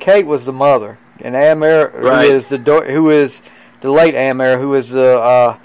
Kate 0.00 0.26
was 0.26 0.44
the 0.44 0.52
mother, 0.52 0.98
and 1.20 1.34
Anne 1.34 1.60
Meara, 1.60 1.90
Right. 1.94 2.30
who 2.30 2.36
is 2.36 2.46
the 2.48 2.58
do- 2.58 2.82
who 2.82 3.10
is 3.10 3.32
the 3.80 3.90
late 3.90 4.14
Anne 4.14 4.36
Meara, 4.36 4.58
who 4.60 4.74
is 4.74 4.88
the 4.90 5.18
uh, 5.18 5.56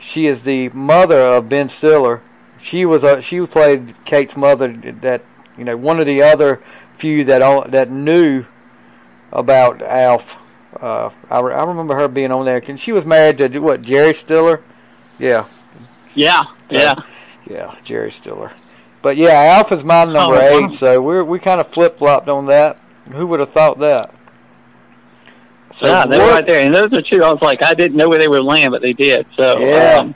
she 0.00 0.26
is 0.26 0.42
the 0.42 0.68
mother 0.70 1.20
of 1.20 1.48
Ben 1.48 1.68
Stiller. 1.68 2.22
She 2.64 2.86
was 2.86 3.04
a 3.04 3.20
she 3.20 3.44
played 3.46 3.94
Kate's 4.06 4.36
mother. 4.36 4.68
That 5.02 5.22
you 5.58 5.64
know 5.64 5.76
one 5.76 6.00
of 6.00 6.06
the 6.06 6.22
other 6.22 6.62
few 6.98 7.22
that 7.24 7.70
that 7.70 7.90
knew 7.90 8.44
about 9.32 9.82
Alf. 9.82 10.22
Uh, 10.80 11.10
I, 11.30 11.40
re- 11.40 11.54
I 11.54 11.62
remember 11.64 11.94
her 11.94 12.08
being 12.08 12.32
on 12.32 12.44
there. 12.44 12.56
And 12.66 12.80
she 12.80 12.90
was 12.92 13.04
married 13.04 13.38
to 13.38 13.58
what 13.60 13.82
Jerry 13.82 14.12
Stiller. 14.14 14.60
Yeah, 15.18 15.46
Yeah, 16.14 16.44
yeah. 16.68 16.94
yeah, 17.48 17.76
Jerry 17.84 18.10
Stiller. 18.10 18.50
But 19.02 19.16
yeah, 19.16 19.56
Alf 19.56 19.70
is 19.70 19.84
my 19.84 20.04
number 20.04 20.34
Oh, 20.36 20.60
wow. 20.60 20.68
eight, 20.70 20.78
so 20.78 21.00
we're 21.00 21.22
we 21.22 21.38
kind 21.38 21.60
of 21.60 21.68
flip 21.72 21.98
flopped 21.98 22.28
on 22.28 22.46
that. 22.46 22.80
Who 23.14 23.26
would 23.28 23.40
have 23.40 23.52
thought 23.52 23.78
that? 23.80 24.12
So 25.76 25.86
yeah, 25.86 26.06
they 26.06 26.18
were 26.18 26.28
right 26.28 26.46
there. 26.46 26.64
And 26.64 26.74
those 26.74 26.92
are 26.92 27.02
two. 27.02 27.22
I 27.22 27.32
was 27.32 27.42
like, 27.42 27.62
I 27.62 27.74
didn't 27.74 27.96
know 27.96 28.08
where 28.08 28.18
they 28.18 28.28
were 28.28 28.42
land, 28.42 28.70
but 28.72 28.80
they 28.82 28.92
did. 28.94 29.26
So, 29.36 29.58
Yeah. 29.60 29.98
um. 29.98 30.14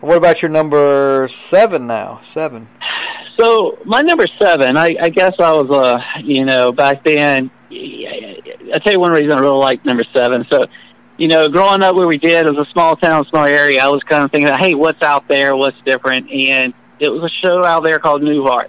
What 0.00 0.16
about 0.16 0.42
your 0.42 0.50
number 0.50 1.28
seven 1.48 1.86
now? 1.86 2.20
Seven. 2.32 2.68
So 3.38 3.78
my 3.84 4.02
number 4.02 4.26
seven, 4.38 4.76
I, 4.76 4.96
I 5.00 5.08
guess 5.08 5.34
I 5.38 5.52
was, 5.52 5.70
uh, 5.70 5.98
you 6.22 6.44
know, 6.44 6.72
back 6.72 7.04
then. 7.04 7.50
I 7.70 8.78
tell 8.82 8.92
you 8.92 9.00
one 9.00 9.12
reason 9.12 9.32
I 9.32 9.40
really 9.40 9.58
like 9.58 9.84
number 9.84 10.04
seven. 10.12 10.44
So, 10.50 10.66
you 11.16 11.28
know, 11.28 11.48
growing 11.48 11.82
up 11.82 11.94
where 11.96 12.06
we 12.06 12.18
did, 12.18 12.46
it 12.46 12.54
was 12.54 12.66
a 12.66 12.70
small 12.72 12.96
town, 12.96 13.24
small 13.26 13.44
area. 13.44 13.82
I 13.82 13.88
was 13.88 14.02
kind 14.02 14.24
of 14.24 14.30
thinking, 14.30 14.52
hey, 14.58 14.74
what's 14.74 15.02
out 15.02 15.28
there? 15.28 15.56
What's 15.56 15.76
different? 15.84 16.30
And 16.30 16.74
it 16.98 17.08
was 17.08 17.22
a 17.22 17.46
show 17.46 17.64
out 17.64 17.82
there 17.82 17.98
called 17.98 18.22
Newhart, 18.22 18.68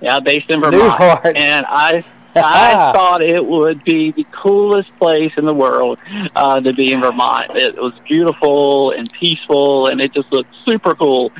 yeah, 0.00 0.20
based 0.20 0.50
in 0.50 0.60
Vermont. 0.60 0.82
Newhart. 0.82 1.36
And 1.36 1.66
I, 1.68 2.04
I 2.34 2.92
thought 2.94 3.22
it 3.22 3.44
would 3.44 3.84
be 3.84 4.12
the 4.12 4.24
coolest 4.32 4.90
place 4.98 5.32
in 5.36 5.46
the 5.46 5.54
world 5.54 5.98
uh, 6.34 6.60
to 6.60 6.72
be 6.72 6.92
in 6.92 7.00
Vermont. 7.00 7.56
It 7.56 7.76
was 7.76 7.92
beautiful 8.06 8.92
and 8.92 9.10
peaceful, 9.12 9.88
and 9.88 10.00
it 10.00 10.12
just 10.12 10.32
looked 10.32 10.50
super 10.64 10.94
cool. 10.94 11.32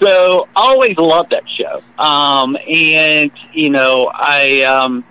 So 0.00 0.48
I 0.56 0.60
always 0.60 0.96
loved 0.96 1.30
that 1.30 1.44
show. 1.48 1.82
Um, 2.02 2.56
and 2.68 3.30
you 3.52 3.70
know, 3.70 4.10
I 4.12 4.62
um, 4.62 5.04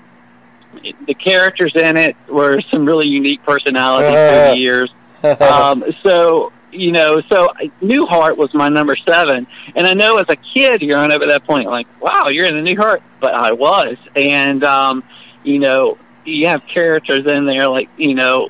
the 1.08 1.14
characters 1.14 1.74
in 1.76 1.98
it 1.98 2.16
were 2.30 2.62
some 2.72 2.86
really 2.86 3.08
unique 3.08 3.44
personalities 3.44 4.12
through 4.12 4.54
the 4.54 4.58
years. 4.58 4.94
Um, 5.42 5.84
so 6.04 6.52
you 6.74 6.92
know, 6.92 7.22
so 7.30 7.50
Newhart 7.82 8.36
was 8.36 8.54
my 8.54 8.70
number 8.70 8.96
seven, 9.08 9.48
and 9.76 9.88
I 9.88 9.94
know 9.94 10.18
as 10.18 10.26
a 10.30 10.36
kid 10.36 10.80
growing 10.80 11.12
up 11.12 11.22
at 11.22 11.28
that 11.28 11.46
point, 11.46 11.70
like, 11.70 11.88
wow, 12.02 12.30
you're 12.30 12.46
in 12.46 12.56
the 12.56 12.62
Newhart, 12.62 13.02
but 13.22 13.34
I 13.34 13.52
was, 13.52 13.98
and 14.16 14.64
um, 14.64 15.04
you 15.44 15.60
know, 15.60 15.98
you 16.26 16.48
have 16.48 16.62
characters 16.74 17.22
in 17.26 17.46
there 17.46 17.68
like 17.70 17.90
you 17.98 18.16
know. 18.16 18.50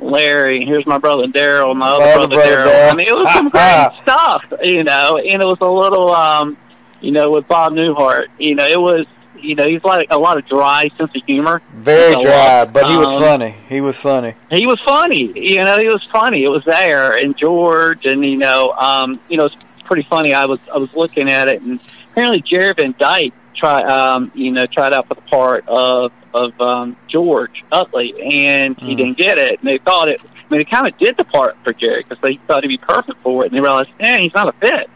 Larry, 0.00 0.64
here's 0.64 0.84
my 0.86 0.98
brother 0.98 1.26
Daryl, 1.28 1.74
my 1.74 1.88
other 1.88 2.04
Other 2.04 2.14
brother, 2.28 2.34
brother 2.34 2.56
Daryl. 2.56 2.66
Daryl. 2.66 2.90
I 2.90 2.94
mean, 2.94 3.08
it 3.08 3.14
was 3.16 3.32
some 3.32 3.48
great 3.50 3.88
stuff, 4.02 4.42
you 4.62 4.82
know, 4.84 5.16
and 5.18 5.40
it 5.40 5.44
was 5.46 5.56
a 5.60 5.70
little, 5.70 6.10
um, 6.12 6.58
you 7.00 7.12
know, 7.12 7.30
with 7.30 7.46
Bob 7.46 7.72
Newhart, 7.72 8.26
you 8.38 8.54
know, 8.56 8.66
it 8.66 8.78
was 8.80 9.06
you 9.40 9.54
know, 9.54 9.66
he's 9.66 9.84
like 9.84 10.08
a 10.10 10.18
lot 10.18 10.36
of 10.36 10.46
dry 10.48 10.88
sense 10.98 11.10
of 11.14 11.22
humor. 11.26 11.62
Very 11.76 12.12
dry, 12.22 12.58
lot. 12.60 12.72
but 12.72 12.90
he 12.90 12.96
was 12.96 13.08
Um, 13.08 13.22
funny. 13.22 13.54
He 13.68 13.80
was 13.80 13.96
funny. 13.96 14.34
He 14.50 14.66
was 14.66 14.80
funny, 14.84 15.32
you 15.36 15.64
know, 15.64 15.78
he 15.78 15.86
was 15.88 16.02
funny. 16.12 16.42
It 16.42 16.50
was 16.50 16.64
there, 16.64 17.12
and 17.16 17.36
George, 17.38 18.04
and 18.06 18.24
you 18.24 18.36
know, 18.36 18.72
um, 18.72 19.14
you 19.28 19.36
know, 19.36 19.44
it's 19.46 19.82
pretty 19.82 20.06
funny. 20.10 20.34
I 20.34 20.44
was 20.44 20.58
I 20.74 20.76
was 20.78 20.90
looking 20.94 21.30
at 21.30 21.46
it, 21.48 21.62
and 21.62 21.80
apparently 22.10 22.42
Jerry 22.42 22.74
Van 22.76 22.94
Dyke 22.98 23.32
try, 23.56 23.82
um, 23.82 24.30
you 24.34 24.50
know, 24.50 24.66
tried 24.66 24.92
out 24.92 25.08
for 25.08 25.14
the 25.14 25.20
part 25.22 25.66
of 25.68 26.12
of 26.34 26.60
um, 26.60 26.96
George 27.08 27.62
Utley, 27.70 28.12
and 28.20 28.76
he 28.80 28.94
Mm. 28.94 28.96
didn't 28.96 29.18
get 29.18 29.38
it. 29.38 29.60
And 29.60 29.68
they 29.70 29.78
thought 29.78 30.08
it. 30.08 30.20
I 30.20 30.26
mean, 30.50 30.58
they 30.58 30.64
kind 30.64 30.86
of 30.86 30.98
did 30.98 31.16
the 31.16 31.24
part 31.24 31.56
for 31.62 31.72
Jerry 31.72 32.02
because 32.02 32.18
they 32.22 32.38
thought 32.48 32.64
he'd 32.64 32.68
be 32.68 32.76
perfect 32.78 33.18
for 33.22 33.44
it, 33.44 33.52
and 33.52 33.56
they 33.56 33.62
realized, 33.62 33.90
eh, 34.00 34.18
he's 34.18 34.34
not 34.34 34.48
a 34.48 34.52
fit 34.60 34.90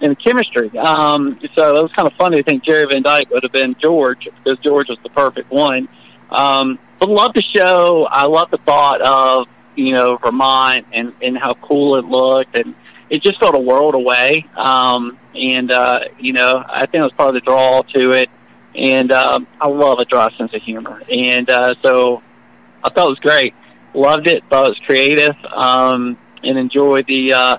in 0.00 0.10
the 0.10 0.16
chemistry. 0.16 0.68
Um, 0.78 1.38
so 1.54 1.76
it 1.76 1.82
was 1.82 1.92
kind 1.92 2.08
of 2.08 2.14
funny 2.14 2.38
to 2.38 2.42
think 2.42 2.64
Jerry 2.64 2.86
Van 2.86 3.02
Dyke 3.02 3.30
would 3.30 3.42
have 3.44 3.52
been 3.52 3.76
George 3.80 4.26
because 4.42 4.58
George 4.64 4.88
was 4.88 4.98
the 5.04 5.10
perfect 5.10 5.50
one. 5.52 5.88
Um, 6.30 6.78
but 6.98 7.08
love 7.08 7.32
the 7.34 7.42
show. 7.54 8.08
I 8.10 8.24
love 8.26 8.50
the 8.50 8.58
thought 8.58 9.00
of 9.02 9.46
you 9.76 9.92
know 9.92 10.16
Vermont 10.16 10.86
and 10.92 11.12
and 11.22 11.38
how 11.38 11.54
cool 11.62 11.96
it 11.96 12.04
looked, 12.04 12.56
and 12.56 12.74
it 13.10 13.22
just 13.22 13.38
felt 13.40 13.54
a 13.54 13.58
world 13.58 13.94
away. 13.94 14.46
Um, 14.56 15.18
and 15.34 15.70
uh, 15.70 16.00
you 16.18 16.32
know, 16.32 16.64
I 16.66 16.86
think 16.86 16.96
it 16.96 17.02
was 17.02 17.12
part 17.12 17.28
of 17.30 17.34
the 17.34 17.40
draw 17.40 17.82
to 17.94 18.12
it. 18.12 18.30
And 18.74 19.10
um, 19.10 19.48
I 19.60 19.66
love 19.68 19.98
a 19.98 20.04
dry 20.04 20.30
sense 20.38 20.54
of 20.54 20.62
humor, 20.62 21.02
and 21.12 21.50
uh, 21.50 21.74
so 21.82 22.22
I 22.84 22.88
thought 22.88 23.06
it 23.06 23.10
was 23.10 23.18
great. 23.18 23.52
Loved 23.94 24.28
it. 24.28 24.44
Thought 24.48 24.66
it 24.66 24.68
was 24.68 24.80
creative, 24.86 25.34
um, 25.52 26.16
and 26.44 26.56
enjoyed 26.56 27.04
the 27.08 27.32
uh, 27.32 27.58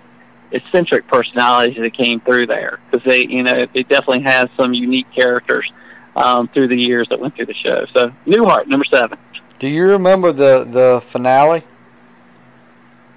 eccentric 0.52 1.08
personalities 1.10 1.78
that 1.78 1.98
came 1.98 2.22
through 2.22 2.48
there 2.48 2.80
because 2.90 3.06
they, 3.06 3.28
you 3.28 3.44
know, 3.44 3.60
they 3.74 3.84
definitely 3.84 4.22
have 4.22 4.50
some 4.58 4.74
unique 4.74 5.08
characters 5.14 5.70
um, 6.16 6.48
through 6.50 6.70
the 6.70 6.78
years 6.78 7.08
that 7.10 7.20
went 7.20 7.36
through 7.36 7.48
the 7.48 7.56
show. 7.56 7.86
So 7.94 8.14
Newhart, 8.26 8.68
number 8.68 8.86
seven. 8.90 9.18
Do 9.60 9.68
you 9.68 9.84
remember 9.84 10.32
the 10.32 10.64
the 10.64 11.04
finale? 11.10 11.62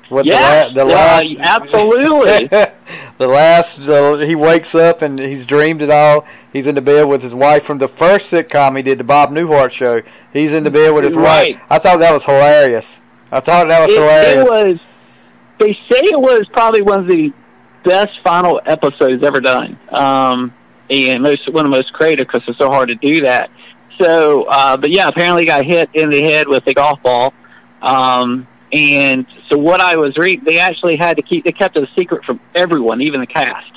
What 0.09 0.27
Yeah, 0.27 0.69
the, 0.75 0.85
la- 0.85 1.19
the 1.19 1.25
yeah, 1.27 1.39
last, 1.39 1.63
absolutely. 1.63 2.49
the 3.19 3.27
last, 3.27 3.81
uh, 3.89 4.17
he 4.17 4.35
wakes 4.35 4.75
up 4.75 5.03
and 5.03 5.19
he's 5.19 5.45
dreamed 5.47 5.83
it 5.83 5.91
all. 5.91 6.27
He's 6.53 6.67
in 6.67 6.75
the 6.75 6.83
bed 6.83 7.05
with 7.09 7.23
his 7.23 7.35
wife 7.35 7.65
from 7.65 7.79
the 7.79 7.89
first 7.89 8.31
sitcom 8.31 8.77
he 8.77 8.83
did, 8.83 8.99
the 8.99 9.05
Bob 9.05 9.31
Newhart 9.31 9.71
show. 9.71 10.03
He's 10.33 10.53
in 10.53 10.63
the 10.65 10.71
bed 10.71 10.93
with 10.95 11.05
his 11.05 11.15
Right. 11.17 11.55
wife. 11.57 11.63
I 11.71 11.79
thought 11.79 11.99
that 11.99 12.13
was 12.13 12.25
hilarious. 12.25 12.85
I 13.33 13.41
thought 13.41 13.69
that 13.69 13.81
was 13.81 13.91
it, 13.91 14.01
hilarious. 14.01 14.39
it 14.39 14.51
was. 14.51 14.81
They 15.59 15.73
say 15.91 16.01
it 16.11 16.21
was 16.21 16.47
probably 16.53 16.83
one 16.83 17.01
of 17.01 17.07
the 17.07 17.33
best 17.85 18.13
final 18.23 18.61
episodes 18.67 19.23
ever 19.25 19.41
done, 19.41 19.79
um, 19.91 20.53
and 20.91 21.23
most 21.23 21.51
one 21.53 21.65
of 21.65 21.71
the 21.71 21.77
most 21.77 21.93
creative 21.93 22.27
because 22.27 22.43
it's 22.49 22.59
so 22.59 22.69
hard 22.71 22.89
to 22.89 22.95
do 22.97 23.23
that. 23.23 23.51
So, 24.01 24.45
uh, 24.45 24.77
but 24.77 24.91
yeah, 24.91 25.09
apparently 25.09 25.43
he 25.43 25.47
got 25.47 25.65
hit 25.65 25.89
in 25.95 26.11
the 26.11 26.21
head 26.23 26.49
with 26.49 26.67
a 26.67 26.75
golf 26.75 27.01
ball, 27.03 27.33
um, 27.83 28.47
and 28.75 29.27
so 29.49 29.57
what 29.57 29.81
I 29.81 29.97
was 29.97 30.17
reading, 30.17 30.45
they 30.45 30.59
actually 30.59 30.97
had 30.97 31.17
to 31.17 31.23
keep 31.23 31.45
they 31.45 31.53
kept 31.53 31.77
it 31.77 31.85
a 31.85 31.89
secret 31.99 32.25
from 32.25 32.41
everyone, 32.55 33.01
even 33.03 33.21
the 33.21 33.27
cast, 33.27 33.71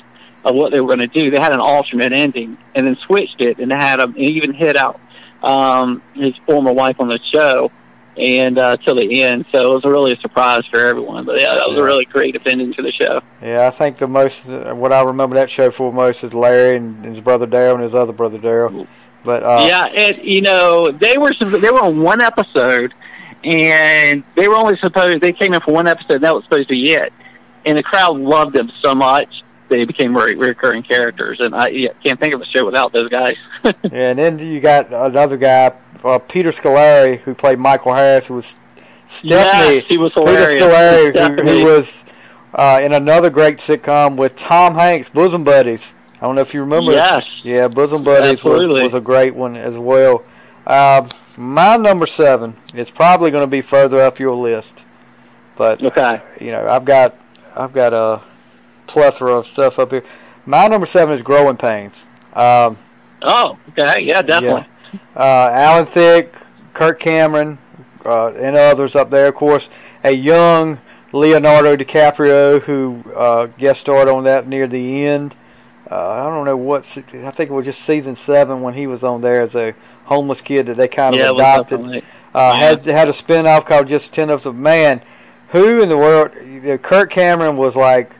of 0.44 0.54
what 0.54 0.72
they 0.72 0.80
were 0.80 0.88
going 0.94 0.98
to 0.98 1.06
do. 1.20 1.30
They 1.30 1.38
had 1.40 1.52
an 1.52 1.60
alternate 1.60 2.12
ending, 2.12 2.58
and 2.74 2.86
then 2.86 2.96
switched 3.06 3.40
it, 3.40 3.58
and 3.58 3.72
had 3.72 4.00
him 4.00 4.14
and 4.14 4.24
even 4.24 4.52
hit 4.52 4.76
out 4.76 5.00
um, 5.42 6.02
his 6.14 6.34
former 6.46 6.72
wife 6.72 6.96
on 6.98 7.08
the 7.08 7.20
show 7.32 7.70
and 8.16 8.58
uh, 8.58 8.76
till 8.78 8.96
the 8.96 9.22
end. 9.22 9.44
So 9.52 9.60
it 9.70 9.74
was 9.74 9.84
really 9.84 10.12
a 10.12 10.16
surprise 10.16 10.62
for 10.72 10.80
everyone. 10.80 11.24
But 11.24 11.40
yeah, 11.40 11.54
that 11.54 11.68
was 11.68 11.76
Yeah. 11.76 11.82
a 11.82 11.86
really 11.86 12.04
creative 12.04 12.44
ending 12.46 12.72
to 12.74 12.82
the 12.82 12.90
show. 12.90 13.20
Yeah, 13.40 13.68
I 13.68 13.70
think 13.70 13.98
the 13.98 14.08
most 14.08 14.44
uh, 14.48 14.74
what 14.74 14.92
I 14.92 15.02
remember 15.02 15.36
that 15.36 15.48
show 15.50 15.70
for 15.70 15.92
most 15.92 16.24
is 16.24 16.34
Larry 16.34 16.76
and 16.78 17.04
his 17.04 17.20
brother 17.20 17.46
Daryl 17.46 17.74
and 17.74 17.84
his 17.84 17.94
other 17.94 18.12
brother 18.12 18.38
Daryl. 18.38 18.88
But 19.24 19.44
uh, 19.44 19.64
yeah, 19.68 19.84
and 19.94 20.18
you 20.24 20.40
know 20.40 20.90
they 20.90 21.16
were 21.18 21.32
sup- 21.34 21.60
they 21.60 21.70
were 21.70 21.82
on 21.82 22.00
one 22.00 22.20
episode, 22.20 22.92
and 23.44 24.24
they 24.36 24.48
were 24.48 24.56
only 24.56 24.76
supposed 24.78 25.20
they 25.20 25.32
came 25.32 25.54
in 25.54 25.60
for 25.60 25.72
one 25.72 25.86
episode. 25.86 26.14
And 26.14 26.24
that 26.24 26.34
was 26.34 26.44
supposed 26.44 26.68
to 26.68 26.74
be 26.74 26.92
it, 26.92 27.12
and 27.64 27.78
the 27.78 27.82
crowd 27.82 28.16
loved 28.18 28.54
them 28.54 28.70
so 28.80 28.94
much 28.94 29.28
they 29.68 29.84
became 29.84 30.16
re- 30.16 30.34
recurring 30.34 30.82
characters. 30.82 31.38
And 31.40 31.54
I 31.54 31.68
yeah, 31.68 31.90
can't 32.02 32.18
think 32.18 32.34
of 32.34 32.40
a 32.40 32.46
show 32.46 32.64
without 32.64 32.92
those 32.92 33.08
guys. 33.08 33.36
yeah, 33.64 33.72
and 33.92 34.18
then 34.18 34.38
you 34.38 34.60
got 34.60 34.92
another 34.92 35.36
guy, 35.36 35.72
uh, 36.04 36.18
Peter 36.18 36.52
Scolari, 36.52 37.18
who 37.18 37.34
played 37.34 37.58
Michael 37.58 37.94
Harris, 37.94 38.26
who 38.26 38.34
was 38.34 38.46
Stephanie. 39.08 39.76
yes, 39.76 39.84
he 39.88 39.98
was 39.98 40.12
Peter 40.12 40.56
hilarious. 40.56 40.64
Scolari, 40.64 41.40
who, 41.40 41.60
who 41.60 41.64
was 41.64 41.88
uh, 42.54 42.80
in 42.82 42.92
another 42.92 43.30
great 43.30 43.58
sitcom 43.58 44.16
with 44.16 44.36
Tom 44.36 44.74
Hanks, 44.74 45.08
Bosom 45.08 45.44
Buddies. 45.44 45.82
I 46.20 46.26
don't 46.26 46.34
know 46.34 46.40
if 46.40 46.52
you 46.52 46.60
remember. 46.60 46.92
yes, 46.92 47.24
Yeah, 47.44 47.68
Bosom 47.68 48.02
Buddies 48.02 48.42
was, 48.42 48.66
was 48.66 48.94
a 48.94 49.00
great 49.00 49.34
one 49.34 49.56
as 49.56 49.76
well. 49.76 50.24
Um, 50.68 51.08
my 51.38 51.76
number 51.76 52.06
seven 52.06 52.56
is 52.74 52.90
probably 52.90 53.30
going 53.30 53.42
to 53.42 53.46
be 53.48 53.62
further 53.62 54.00
up 54.02 54.18
your 54.18 54.34
list, 54.36 54.72
but 55.56 55.82
okay, 55.82 56.20
you 56.40 56.52
know 56.52 56.68
I've 56.68 56.84
got 56.84 57.16
I've 57.56 57.72
got 57.72 57.94
a 57.94 58.20
plethora 58.86 59.32
of 59.38 59.46
stuff 59.46 59.78
up 59.78 59.90
here. 59.90 60.04
My 60.44 60.68
number 60.68 60.86
seven 60.86 61.14
is 61.14 61.22
Growing 61.22 61.56
Pains. 61.56 61.94
Um, 62.34 62.76
oh 63.22 63.58
okay, 63.70 64.02
yeah, 64.02 64.20
definitely. 64.20 64.66
uh, 65.16 65.50
Alan 65.52 65.86
Thicke, 65.86 66.34
Kirk 66.74 67.00
Cameron, 67.00 67.58
uh, 68.04 68.32
and 68.32 68.54
others 68.54 68.94
up 68.94 69.10
there. 69.10 69.28
Of 69.28 69.36
course, 69.36 69.70
a 70.04 70.10
young 70.12 70.78
Leonardo 71.12 71.76
DiCaprio 71.76 72.60
who 72.62 73.02
uh, 73.16 73.46
guest 73.58 73.80
starred 73.80 74.08
on 74.08 74.24
that 74.24 74.46
near 74.46 74.66
the 74.66 75.06
end. 75.06 75.34
Uh, 75.90 76.08
I 76.10 76.24
don't 76.24 76.44
know 76.44 76.56
what. 76.56 76.84
I 76.96 77.30
think 77.30 77.50
it 77.50 77.52
was 77.52 77.64
just 77.64 77.84
season 77.84 78.16
seven 78.16 78.60
when 78.60 78.74
he 78.74 78.86
was 78.86 79.02
on 79.02 79.20
there 79.22 79.42
as 79.42 79.54
a 79.54 79.74
homeless 80.04 80.40
kid 80.40 80.66
that 80.66 80.76
they 80.76 80.88
kind 80.88 81.14
of 81.14 81.20
yeah, 81.20 81.30
adopted. 81.30 81.80
Uh, 81.80 82.00
Yeah. 82.34 82.58
Had 82.58 82.84
had 82.84 83.08
a 83.08 83.12
spin 83.12 83.46
off 83.46 83.64
called 83.64 83.88
Just 83.88 84.12
Ten 84.12 84.28
of 84.28 84.54
Man. 84.54 85.00
Who 85.48 85.80
in 85.80 85.88
the 85.88 85.96
world? 85.96 86.32
You 86.34 86.60
know, 86.60 86.78
Kirk 86.78 87.10
Cameron 87.10 87.56
was 87.56 87.74
like 87.74 88.12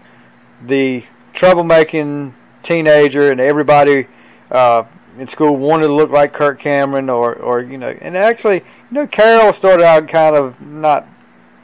the 0.64 1.04
troublemaking 1.34 2.32
teenager, 2.62 3.30
and 3.30 3.40
everybody 3.40 4.06
uh, 4.50 4.84
in 5.18 5.28
school 5.28 5.56
wanted 5.56 5.88
to 5.88 5.92
look 5.92 6.10
like 6.10 6.32
Kirk 6.32 6.58
Cameron, 6.58 7.10
or 7.10 7.34
or 7.34 7.60
you 7.60 7.76
know. 7.76 7.94
And 8.00 8.16
actually, 8.16 8.56
you 8.56 8.92
know, 8.92 9.06
Carol 9.06 9.52
started 9.52 9.84
out 9.84 10.08
kind 10.08 10.34
of 10.34 10.58
not, 10.60 11.06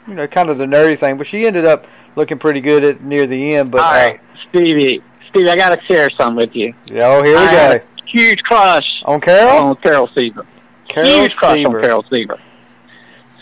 you 0.07 0.14
know, 0.14 0.27
kind 0.27 0.51
of 0.51 0.59
the 0.59 0.67
nerdy 0.67 0.99
thing, 0.99 1.17
but 1.17 1.27
she 1.27 1.47
ended 1.47 1.64
up 1.64 1.87
looking 2.14 2.38
pretty 2.38 2.61
good 2.61 2.85
at 2.85 3.03
near 3.03 3.27
the 3.27 3.55
end. 3.55 3.71
But 3.71 3.81
All 3.81 3.93
right, 3.93 4.21
Stevie, 4.51 5.03
Stevie, 5.35 5.51
I 5.51 5.57
got 5.57 5.70
to 5.79 5.85
share 5.87 6.09
something 6.11 6.37
with 6.37 6.55
you. 6.55 6.73
uh, 6.92 6.99
oh, 7.01 7.23
here 7.23 7.35
we 7.37 7.42
I 7.42 7.44
had 7.47 7.81
go 7.81 7.87
a 7.87 8.07
huge 8.09 8.40
crush 8.42 8.87
on 9.05 9.20
Carol. 9.20 9.68
on 9.68 9.77
Carol 9.77 10.09
Seaver. 10.14 10.47
Carol 10.88 11.09
huge 11.09 11.37
crush 11.37 11.57
Seaver. 11.57 11.77
on 11.79 11.83
Carol 11.83 12.05
Seaver. 12.11 12.40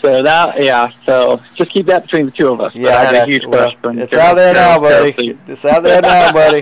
So 0.01 0.21
that, 0.21 0.61
yeah. 0.61 0.91
So 1.05 1.39
just 1.55 1.71
keep 1.71 1.85
that 1.85 2.03
between 2.03 2.25
the 2.25 2.31
two 2.31 2.49
of 2.49 2.59
us. 2.59 2.73
Yeah, 2.75 2.89
I 2.89 3.03
I 3.03 3.13
a 3.19 3.25
huge 3.25 3.43
crush 3.43 3.75
Well, 3.83 3.97
it's 3.99 4.13
out 4.13 4.33
there 4.35 4.53
now, 4.53 4.77
buddy. 4.79 5.37
It's 5.47 5.63
out 5.63 5.83
there 5.83 6.01
now, 6.01 6.33
buddy. 6.33 6.61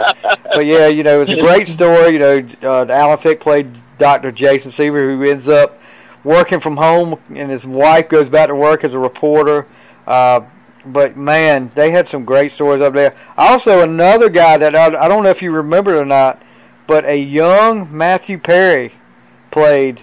But 0.53 0.65
yeah, 0.67 0.87
you 0.87 1.01
know, 1.03 1.21
it's 1.21 1.31
a 1.31 1.37
great 1.39 1.67
story. 1.69 2.13
You 2.13 2.19
know, 2.19 2.47
uh, 2.61 2.85
Alan 2.87 3.17
Thicke 3.17 3.39
played 3.39 3.67
Dr. 3.97 4.31
Jason 4.31 4.71
Seaver, 4.71 4.99
who 5.15 5.23
ends 5.23 5.47
up 5.47 5.79
working 6.23 6.59
from 6.59 6.77
home, 6.77 7.19
and 7.33 7.49
his 7.49 7.65
wife 7.65 8.09
goes 8.09 8.29
back 8.29 8.49
to 8.49 8.55
work 8.55 8.83
as 8.83 8.93
a 8.93 8.99
reporter. 8.99 9.65
Uh, 10.05 10.41
but 10.85 11.15
man, 11.17 11.71
they 11.75 11.91
had 11.91 12.09
some 12.09 12.25
great 12.25 12.51
stories 12.51 12.81
up 12.81 12.93
there. 12.93 13.15
Also, 13.37 13.81
another 13.81 14.29
guy 14.29 14.57
that 14.57 14.75
I, 14.75 14.85
I 14.87 15.07
don't 15.07 15.23
know 15.23 15.29
if 15.29 15.41
you 15.41 15.51
remember 15.51 15.99
or 15.99 16.05
not, 16.05 16.41
but 16.87 17.05
a 17.05 17.17
young 17.17 17.95
Matthew 17.95 18.37
Perry 18.37 18.93
played. 19.51 20.01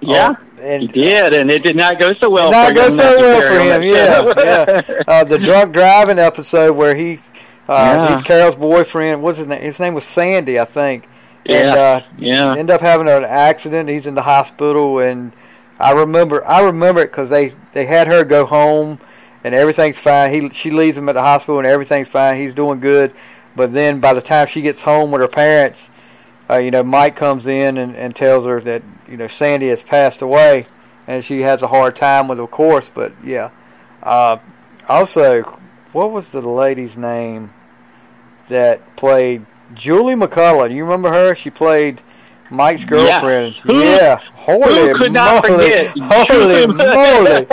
Yeah, 0.00 0.30
uh, 0.30 0.34
and 0.62 0.82
he 0.82 0.88
did, 0.88 1.34
and 1.34 1.50
it 1.50 1.62
did 1.62 1.76
not 1.76 1.98
go 1.98 2.12
so 2.14 2.28
well. 2.30 2.50
Did 2.50 2.52
not 2.52 2.68
for 2.68 2.74
go 2.74 2.88
so 2.90 2.94
Matthew 2.94 3.24
well 3.24 3.40
Perry 3.40 3.58
for 3.58 3.64
him, 3.64 3.82
Yeah, 3.82 4.84
show. 4.84 5.04
uh, 5.08 5.24
the 5.24 5.38
drunk 5.38 5.72
driving 5.72 6.18
episode 6.18 6.76
where 6.76 6.94
he 6.94 7.20
uh 7.68 7.98
Yeah. 8.02 8.16
he's 8.16 8.26
Carol's 8.26 8.54
boyfriend. 8.56 9.22
What's 9.22 9.38
his 9.38 9.46
name? 9.46 9.62
His 9.62 9.78
name 9.78 9.94
was 9.94 10.04
Sandy, 10.04 10.58
I 10.60 10.64
think. 10.64 11.08
And 11.48 11.74
Yeah. 11.74 11.74
uh 11.74 12.00
yeah, 12.18 12.54
end 12.56 12.70
up 12.70 12.80
having 12.80 13.08
an 13.08 13.24
accident. 13.24 13.88
He's 13.88 14.06
in 14.06 14.14
the 14.14 14.22
hospital, 14.22 14.98
and 14.98 15.32
I 15.80 15.92
remember 15.92 16.46
I 16.46 16.60
remember 16.60 17.00
it 17.02 17.10
because 17.10 17.28
they 17.30 17.54
they 17.72 17.86
had 17.86 18.06
her 18.06 18.24
go 18.24 18.44
home, 18.46 19.00
and 19.46 19.54
everything's 19.54 19.96
fine. 19.96 20.34
He 20.34 20.50
she 20.50 20.72
leaves 20.72 20.98
him 20.98 21.08
at 21.08 21.12
the 21.12 21.20
hospital, 21.20 21.58
and 21.58 21.68
everything's 21.68 22.08
fine. 22.08 22.40
He's 22.40 22.52
doing 22.52 22.80
good, 22.80 23.14
but 23.54 23.72
then 23.72 24.00
by 24.00 24.12
the 24.12 24.20
time 24.20 24.48
she 24.48 24.60
gets 24.60 24.82
home 24.82 25.12
with 25.12 25.20
her 25.20 25.28
parents, 25.28 25.78
uh, 26.50 26.56
you 26.56 26.72
know 26.72 26.82
Mike 26.82 27.14
comes 27.14 27.46
in 27.46 27.78
and, 27.78 27.94
and 27.94 28.14
tells 28.16 28.44
her 28.44 28.60
that 28.62 28.82
you 29.08 29.16
know 29.16 29.28
Sandy 29.28 29.68
has 29.68 29.84
passed 29.84 30.20
away, 30.20 30.66
and 31.06 31.24
she 31.24 31.42
has 31.42 31.62
a 31.62 31.68
hard 31.68 31.94
time 31.94 32.26
with, 32.26 32.40
it, 32.40 32.42
of 32.42 32.50
course. 32.50 32.90
But 32.92 33.12
yeah, 33.24 33.50
uh, 34.02 34.38
also, 34.88 35.42
what 35.92 36.10
was 36.10 36.28
the 36.30 36.40
lady's 36.40 36.96
name 36.96 37.54
that 38.50 38.96
played 38.96 39.46
Julie 39.74 40.16
McCullough? 40.16 40.70
Do 40.70 40.74
you 40.74 40.82
remember 40.82 41.10
her? 41.10 41.36
She 41.36 41.50
played 41.50 42.02
Mike's 42.50 42.84
girlfriend. 42.84 43.54
Who- 43.62 43.82
yeah, 43.82 44.16
holy 44.34 44.90
Who 44.92 44.98
could 44.98 45.12
not 45.12 45.48
moly, 45.48 45.64
forget? 45.64 45.86
holy 45.98 46.66
moly, 46.66 47.46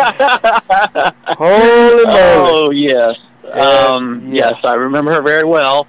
holy 1.27 2.05
moly. 2.05 2.05
Oh 2.05 2.71
yes, 2.71 3.15
um, 3.53 4.27
Yeah. 4.33 4.51
yes, 4.51 4.59
I 4.63 4.75
remember 4.75 5.11
her 5.13 5.21
very 5.21 5.43
well. 5.43 5.87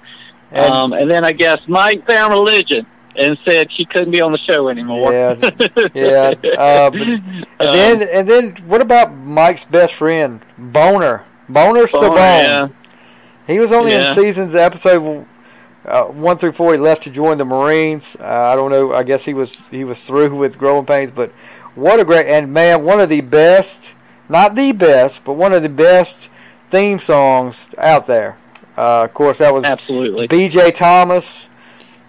And- 0.51 0.73
um, 0.73 0.93
and 0.93 1.09
then 1.09 1.23
I 1.25 1.31
guess 1.31 1.59
Mike 1.67 2.05
found 2.07 2.31
religion. 2.33 2.85
and 3.17 3.37
said 3.45 3.69
she 3.71 3.85
couldn't 3.85 4.11
be 4.11 4.19
on 4.19 4.33
the 4.33 4.37
show 4.39 4.67
anymore. 4.67 5.13
Yeah, 5.13 5.35
yeah. 5.93 6.33
Uh, 6.57 6.89
but, 6.89 6.99
and 7.01 7.21
then 7.59 8.01
and 8.09 8.27
then 8.29 8.55
what 8.67 8.81
about 8.81 9.15
Mike's 9.15 9.63
best 9.63 9.93
friend 9.93 10.41
Boner? 10.57 11.23
Boner, 11.47 11.87
Bone. 11.87 12.15
yeah. 12.17 12.67
He 13.47 13.59
was 13.59 13.71
only 13.71 13.91
Yeah. 13.93 14.09
in 14.09 14.15
seasons 14.21 14.53
episode 14.55 15.25
uh, 15.85 16.05
one 16.05 16.37
through 16.37 16.53
four. 16.53 16.73
He 16.73 16.79
left 16.79 17.03
to 17.03 17.09
join 17.09 17.37
the 17.37 17.45
Marines. 17.45 18.03
Uh, 18.19 18.23
I 18.23 18.55
don't 18.55 18.71
know. 18.71 18.93
I 18.93 19.03
guess 19.03 19.23
he 19.23 19.33
was 19.33 19.55
he 19.71 19.83
was 19.83 20.03
through 20.03 20.35
with 20.35 20.57
growing 20.57 20.85
pains. 20.85 21.11
But 21.11 21.31
what 21.75 21.99
a 21.99 22.05
great 22.05 22.27
and 22.27 22.51
man, 22.51 22.83
one 22.83 22.99
of 22.99 23.09
the 23.09 23.21
best, 23.21 23.75
not 24.29 24.55
the 24.55 24.71
best, 24.71 25.21
but 25.23 25.33
one 25.33 25.53
of 25.53 25.63
the 25.63 25.69
best 25.69 26.15
theme 26.71 26.99
songs 26.99 27.55
out 27.77 28.07
there. 28.07 28.37
Uh, 28.77 29.03
of 29.03 29.13
course, 29.13 29.37
that 29.37 29.53
was 29.53 29.63
Absolutely. 29.63 30.27
B.J. 30.27 30.71
Thomas, 30.71 31.25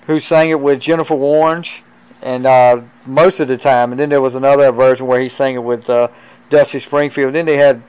who 0.06 0.18
sang 0.18 0.50
it 0.50 0.60
with 0.60 0.80
Jennifer 0.80 1.14
Warnes, 1.14 1.82
and 2.22 2.46
uh, 2.46 2.80
most 3.04 3.38
of 3.38 3.48
the 3.48 3.56
time. 3.56 3.92
And 3.92 4.00
then 4.00 4.08
there 4.08 4.20
was 4.20 4.34
another 4.34 4.72
version 4.72 5.06
where 5.06 5.20
he 5.20 5.28
sang 5.28 5.54
it 5.54 5.62
with 5.62 5.88
uh, 5.88 6.08
Dusty 6.50 6.80
Springfield. 6.80 7.34
Then 7.34 7.46
they 7.46 7.56
had, 7.56 7.82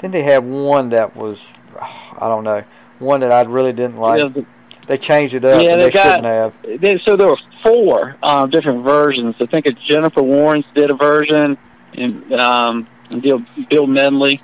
then 0.00 0.10
they 0.10 0.22
had 0.22 0.44
one 0.44 0.88
that 0.90 1.14
was, 1.14 1.46
I 1.80 2.26
don't 2.26 2.42
know, 2.42 2.64
one 2.98 3.20
that 3.20 3.30
I 3.30 3.42
really 3.42 3.72
didn't 3.72 3.98
like. 3.98 4.34
Yeah, 4.34 4.42
They 4.90 4.98
changed 4.98 5.34
it 5.34 5.44
up, 5.44 5.62
Yeah, 5.62 5.76
they 5.76 5.84
they, 5.84 5.90
got- 5.92 6.16
shouldn't 6.16 6.24
have. 6.24 6.80
they, 6.80 7.00
so 7.04 7.14
there 7.16 7.28
were 7.28 7.38
four 7.62 8.16
um, 8.24 8.50
different 8.50 8.82
versions. 8.82 9.36
I 9.38 9.46
think 9.46 9.66
it's 9.66 9.80
Jennifer 9.86 10.20
Warnes 10.20 10.64
did 10.74 10.90
a 10.90 10.94
version, 10.94 11.56
and 11.94 12.32
um, 12.32 12.88
Bill, 13.20 13.40
Bill 13.68 13.86
Medley 13.86 14.40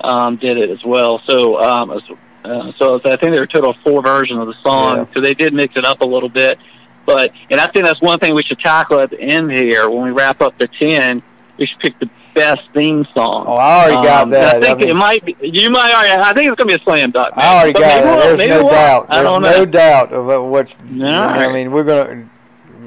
um, 0.00 0.36
did 0.36 0.56
it 0.56 0.70
as 0.70 0.78
well. 0.84 1.20
So 1.26 1.58
um, 1.60 1.90
uh, 1.90 2.70
so 2.78 3.00
I 3.04 3.16
think 3.16 3.20
there 3.22 3.32
were 3.32 3.42
a 3.42 3.46
total 3.48 3.70
of 3.70 3.76
four 3.82 4.00
versions 4.00 4.38
of 4.38 4.46
the 4.46 4.54
song. 4.62 4.98
Yeah. 4.98 5.06
So 5.14 5.20
they 5.20 5.34
did 5.34 5.52
mix 5.52 5.76
it 5.76 5.84
up 5.84 6.00
a 6.00 6.06
little 6.06 6.28
bit. 6.28 6.60
But 7.04 7.32
and 7.50 7.60
I 7.60 7.66
think 7.66 7.84
that's 7.84 8.00
one 8.00 8.20
thing 8.20 8.36
we 8.36 8.44
should 8.44 8.60
tackle 8.60 9.00
at 9.00 9.10
the 9.10 9.20
end 9.20 9.50
here 9.50 9.90
when 9.90 10.04
we 10.04 10.10
wrap 10.12 10.40
up 10.40 10.56
the 10.58 10.68
ten. 10.68 11.24
We 11.58 11.66
should 11.66 11.80
pick 11.80 11.98
the 11.98 12.08
best 12.38 12.60
theme 12.74 13.06
song. 13.14 13.44
Oh, 13.46 13.54
I 13.54 13.82
already 13.84 14.06
got 14.06 14.22
Um, 14.22 14.30
that. 14.30 14.56
I 14.56 14.60
think 14.60 14.70
I 14.70 14.74
mean- 14.80 14.88
it 14.90 14.96
might 14.96 15.24
be. 15.24 15.36
You 15.42 15.70
might 15.70 15.92
already. 15.92 16.22
I 16.22 16.32
think 16.32 16.50
it's 16.50 16.56
going 16.56 16.68
to 16.68 16.76
be 16.78 16.80
a 16.80 16.84
slam 16.84 17.10
dunk. 17.10 17.32
I 17.36 17.54
already 17.56 17.72
But 17.72 17.80
got 17.82 17.98
it. 17.98 18.04
we'll- 18.04 18.36
There's 18.36 18.48
no 18.50 18.62
we'll. 18.64 18.72
doubt. 18.72 19.06
I 19.08 19.14
There's 19.16 19.24
no 19.24 19.38
know. 19.38 19.64
doubt 19.66 20.12
about 20.12 20.44
what. 20.46 20.74
I 21.02 21.48
mean, 21.52 21.72
we're 21.72 21.84
gonna 21.84 22.28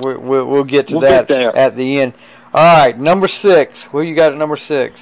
we, 0.03 0.15
we, 0.15 0.41
we'll 0.43 0.63
get 0.63 0.87
to 0.87 0.93
We'll 0.95 1.01
that 1.01 1.27
get 1.27 1.55
at 1.55 1.75
the 1.75 2.01
end. 2.01 2.13
All 2.53 2.77
right, 2.79 2.97
number 2.99 3.27
six. 3.27 3.83
Who 3.91 4.01
you 4.01 4.15
got 4.15 4.31
at 4.33 4.37
number 4.37 4.57
six? 4.57 4.99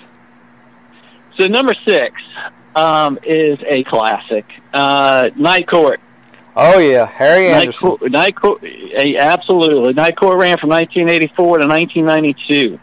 So 1.38 1.48
number 1.48 1.74
six 1.88 2.14
um, 2.76 3.18
is 3.24 3.58
a 3.66 3.84
classic, 3.86 4.46
uh, 4.74 5.30
Night 5.36 5.68
Court. 5.68 6.00
Oh 6.56 6.80
yeah, 6.80 7.06
Harry 7.06 7.50
Night 7.50 7.62
Anderson. 7.62 7.80
Court, 7.98 8.12
Night 8.12 8.36
Court, 8.36 8.64
absolutely. 8.98 9.94
Night 9.94 10.18
Court 10.18 10.38
ran 10.38 10.58
from 10.58 10.70
1984 10.70 11.60
to 11.60 11.68
1992. 11.68 12.80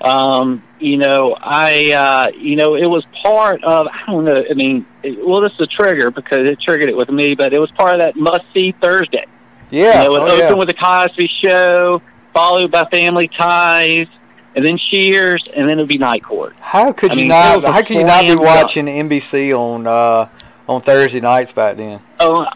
Um, 0.00 0.62
you 0.80 0.96
know, 0.96 1.36
I, 1.38 1.92
uh, 1.92 2.30
you 2.36 2.56
know, 2.56 2.74
it 2.74 2.86
was 2.86 3.04
part 3.22 3.62
of, 3.64 3.86
I 3.86 4.06
don't 4.06 4.24
know, 4.24 4.44
I 4.50 4.54
mean, 4.54 4.86
it, 5.02 5.24
well, 5.26 5.40
this 5.40 5.52
is 5.52 5.60
a 5.60 5.66
trigger 5.66 6.10
because 6.10 6.48
it 6.48 6.60
triggered 6.60 6.88
it 6.88 6.96
with 6.96 7.10
me, 7.10 7.34
but 7.34 7.52
it 7.52 7.58
was 7.58 7.70
part 7.72 7.94
of 7.94 8.00
that 8.00 8.16
must 8.16 8.44
see 8.54 8.72
Thursday. 8.80 9.26
Yeah, 9.70 10.02
You 10.02 10.08
know, 10.08 10.16
it 10.16 10.20
oh, 10.20 10.24
opened 10.24 10.38
yeah. 10.40 10.52
with 10.54 10.68
the 10.68 10.74
Cosby 10.74 11.30
Show, 11.42 12.02
followed 12.32 12.70
by 12.70 12.86
Family 12.86 13.28
Ties, 13.28 14.06
and 14.54 14.64
then 14.64 14.78
Cheers, 14.90 15.44
and 15.54 15.68
then 15.68 15.78
it 15.78 15.82
would 15.82 15.88
be 15.88 15.98
Night 15.98 16.24
Court. 16.24 16.56
How 16.60 16.92
could 16.92 17.12
I 17.12 17.14
you 17.14 17.20
mean, 17.20 17.28
not? 17.28 17.62
was 17.62 17.70
How 17.70 17.82
could 17.82 17.96
you 17.96 18.04
not 18.04 18.22
be 18.22 18.34
watching 18.34 18.86
NBC 18.86 19.52
on 19.52 19.86
uh, 19.86 20.28
on 20.68 20.82
Thursday 20.82 21.20
nights 21.20 21.52
back 21.52 21.76
then? 21.76 22.00
Oh, 22.18 22.46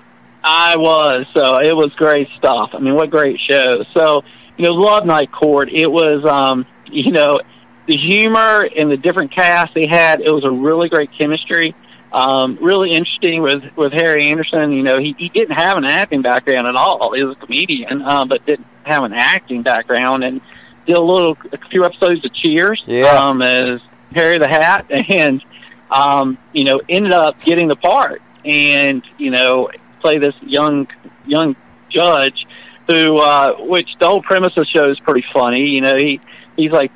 I 0.42 0.76
was. 0.76 1.26
So 1.34 1.60
it 1.60 1.74
was 1.76 1.92
great 1.94 2.28
stuff. 2.36 2.70
I 2.72 2.78
mean, 2.80 2.94
what 2.94 3.10
great 3.10 3.38
show. 3.48 3.84
So, 3.94 4.24
you 4.56 4.64
know, 4.64 4.72
Love 4.72 5.06
Night 5.06 5.30
Court, 5.30 5.68
it 5.72 5.90
was, 5.90 6.24
um, 6.24 6.66
you 6.86 7.12
know, 7.12 7.40
the 7.86 7.96
humor 7.96 8.68
and 8.76 8.90
the 8.90 8.96
different 8.96 9.32
cast 9.34 9.74
they 9.74 9.86
had, 9.86 10.20
it 10.20 10.32
was 10.32 10.44
a 10.44 10.50
really 10.50 10.88
great 10.88 11.10
chemistry. 11.16 11.74
Um, 12.12 12.58
really 12.60 12.90
interesting 12.92 13.42
with, 13.42 13.64
with 13.76 13.92
Harry 13.92 14.28
Anderson. 14.28 14.70
You 14.72 14.82
know, 14.84 14.98
he, 15.00 15.16
he 15.18 15.28
didn't 15.30 15.56
have 15.56 15.76
an 15.76 15.84
acting 15.84 16.22
background 16.22 16.66
at 16.68 16.76
all. 16.76 17.12
He 17.12 17.24
was 17.24 17.36
a 17.36 17.44
comedian, 17.44 18.02
uh, 18.02 18.24
but 18.24 18.46
didn't 18.46 18.66
have 18.84 19.02
an 19.02 19.12
acting 19.12 19.62
background 19.62 20.22
and 20.22 20.40
did 20.86 20.96
a 20.96 21.00
little, 21.00 21.36
a 21.52 21.58
few 21.70 21.84
episodes 21.84 22.24
of 22.24 22.32
Cheers, 22.34 22.82
Yeah. 22.86 23.06
um, 23.06 23.42
as 23.42 23.80
Harry 24.14 24.38
the 24.38 24.46
Hat 24.46 24.86
and, 25.10 25.42
um, 25.90 26.38
you 26.52 26.62
know, 26.64 26.80
ended 26.88 27.12
up 27.12 27.40
getting 27.40 27.66
the 27.66 27.76
part 27.76 28.22
and, 28.44 29.02
you 29.18 29.30
know, 29.30 29.70
play 30.00 30.18
this 30.18 30.34
young 30.42 30.86
young 31.26 31.56
judge 31.88 32.46
who 32.86 33.16
uh 33.16 33.54
which 33.60 33.88
the 33.98 34.06
whole 34.06 34.20
premise 34.20 34.52
of 34.58 34.66
the 34.66 34.66
show 34.66 34.90
is 34.90 35.00
pretty 35.00 35.24
funny. 35.32 35.62
You 35.62 35.80
know, 35.80 35.96
he 35.96 36.20
he's 36.56 36.70
like 36.70 36.92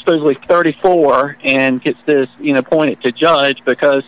supposedly 0.00 0.38
thirty 0.48 0.76
four 0.82 1.36
and 1.42 1.82
gets 1.82 1.98
this, 2.06 2.28
you 2.40 2.52
know, 2.52 2.60
appointed 2.60 3.00
to 3.02 3.12
judge 3.12 3.58
because 3.64 4.02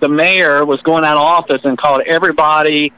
the 0.00 0.08
mayor 0.08 0.64
was 0.64 0.80
going 0.82 1.04
out 1.04 1.16
of 1.16 1.22
office 1.22 1.60
and 1.64 1.78
called 1.78 2.02
everybody, 2.06 2.92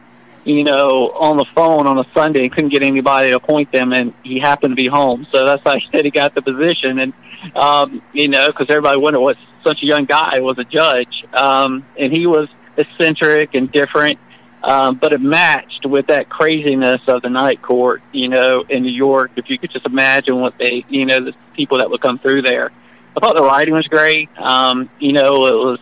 you 0.44 0.64
know, 0.64 1.10
on 1.10 1.36
the 1.36 1.44
phone 1.54 1.86
on 1.86 1.98
a 1.98 2.04
Sunday 2.14 2.44
and 2.44 2.52
couldn't 2.52 2.70
get 2.70 2.82
anybody 2.82 3.30
to 3.30 3.36
appoint 3.36 3.70
them 3.72 3.92
and 3.92 4.14
he 4.22 4.40
happened 4.40 4.72
to 4.72 4.76
be 4.76 4.88
home. 4.88 5.26
So 5.30 5.44
that's 5.44 5.62
how 5.64 5.74
he 5.74 5.84
said 5.92 6.04
he 6.04 6.10
got 6.10 6.34
the 6.34 6.42
position 6.42 6.98
and 6.98 7.12
um, 7.54 8.02
you 8.12 8.28
know, 8.28 8.48
because 8.48 8.66
everybody 8.70 8.98
wondered 8.98 9.20
what 9.20 9.36
such 9.62 9.82
a 9.82 9.86
young 9.86 10.04
guy 10.04 10.40
was 10.40 10.58
a 10.58 10.64
judge. 10.64 11.24
Um, 11.34 11.84
and 11.98 12.12
he 12.12 12.26
was 12.26 12.48
eccentric 12.76 13.54
and 13.54 13.70
different 13.70 14.18
um, 14.64 14.96
but 14.96 15.12
it 15.12 15.20
matched 15.20 15.84
with 15.86 16.06
that 16.08 16.28
craziness 16.28 17.00
of 17.06 17.22
the 17.22 17.28
night 17.30 17.60
court, 17.62 18.02
you 18.12 18.28
know, 18.28 18.64
in 18.68 18.82
New 18.82 18.92
York. 18.92 19.32
If 19.36 19.50
you 19.50 19.58
could 19.58 19.70
just 19.70 19.86
imagine 19.86 20.40
what 20.40 20.56
they, 20.58 20.84
you 20.88 21.04
know, 21.06 21.20
the 21.20 21.34
people 21.54 21.78
that 21.78 21.90
would 21.90 22.00
come 22.00 22.16
through 22.18 22.42
there. 22.42 22.70
I 23.16 23.20
thought 23.20 23.36
the 23.36 23.42
writing 23.42 23.74
was 23.74 23.86
great. 23.86 24.28
Um, 24.38 24.88
you 24.98 25.12
know, 25.12 25.46
it 25.46 25.54
was 25.56 25.78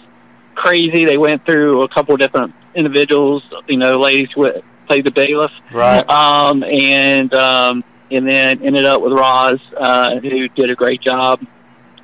crazy. 0.55 1.05
They 1.05 1.16
went 1.16 1.45
through 1.47 1.83
a 1.83 1.88
couple 1.88 2.14
of 2.14 2.21
different 2.21 2.55
individuals, 2.75 3.42
you 3.68 3.77
know, 3.79 3.99
ladies 3.99 4.29
who 4.35 4.51
played 4.87 5.05
the 5.05 5.11
bailiff, 5.11 5.53
Right. 5.73 6.07
um, 6.11 6.62
and 6.64 7.33
um, 7.35 7.85
and 8.11 8.29
then 8.29 8.62
ended 8.62 8.85
up 8.85 9.01
with 9.01 9.12
Roz, 9.12 9.61
uh, 9.77 10.18
who 10.21 10.49
did 10.49 10.71
a 10.71 10.75
great 10.75 11.01
job. 11.01 11.40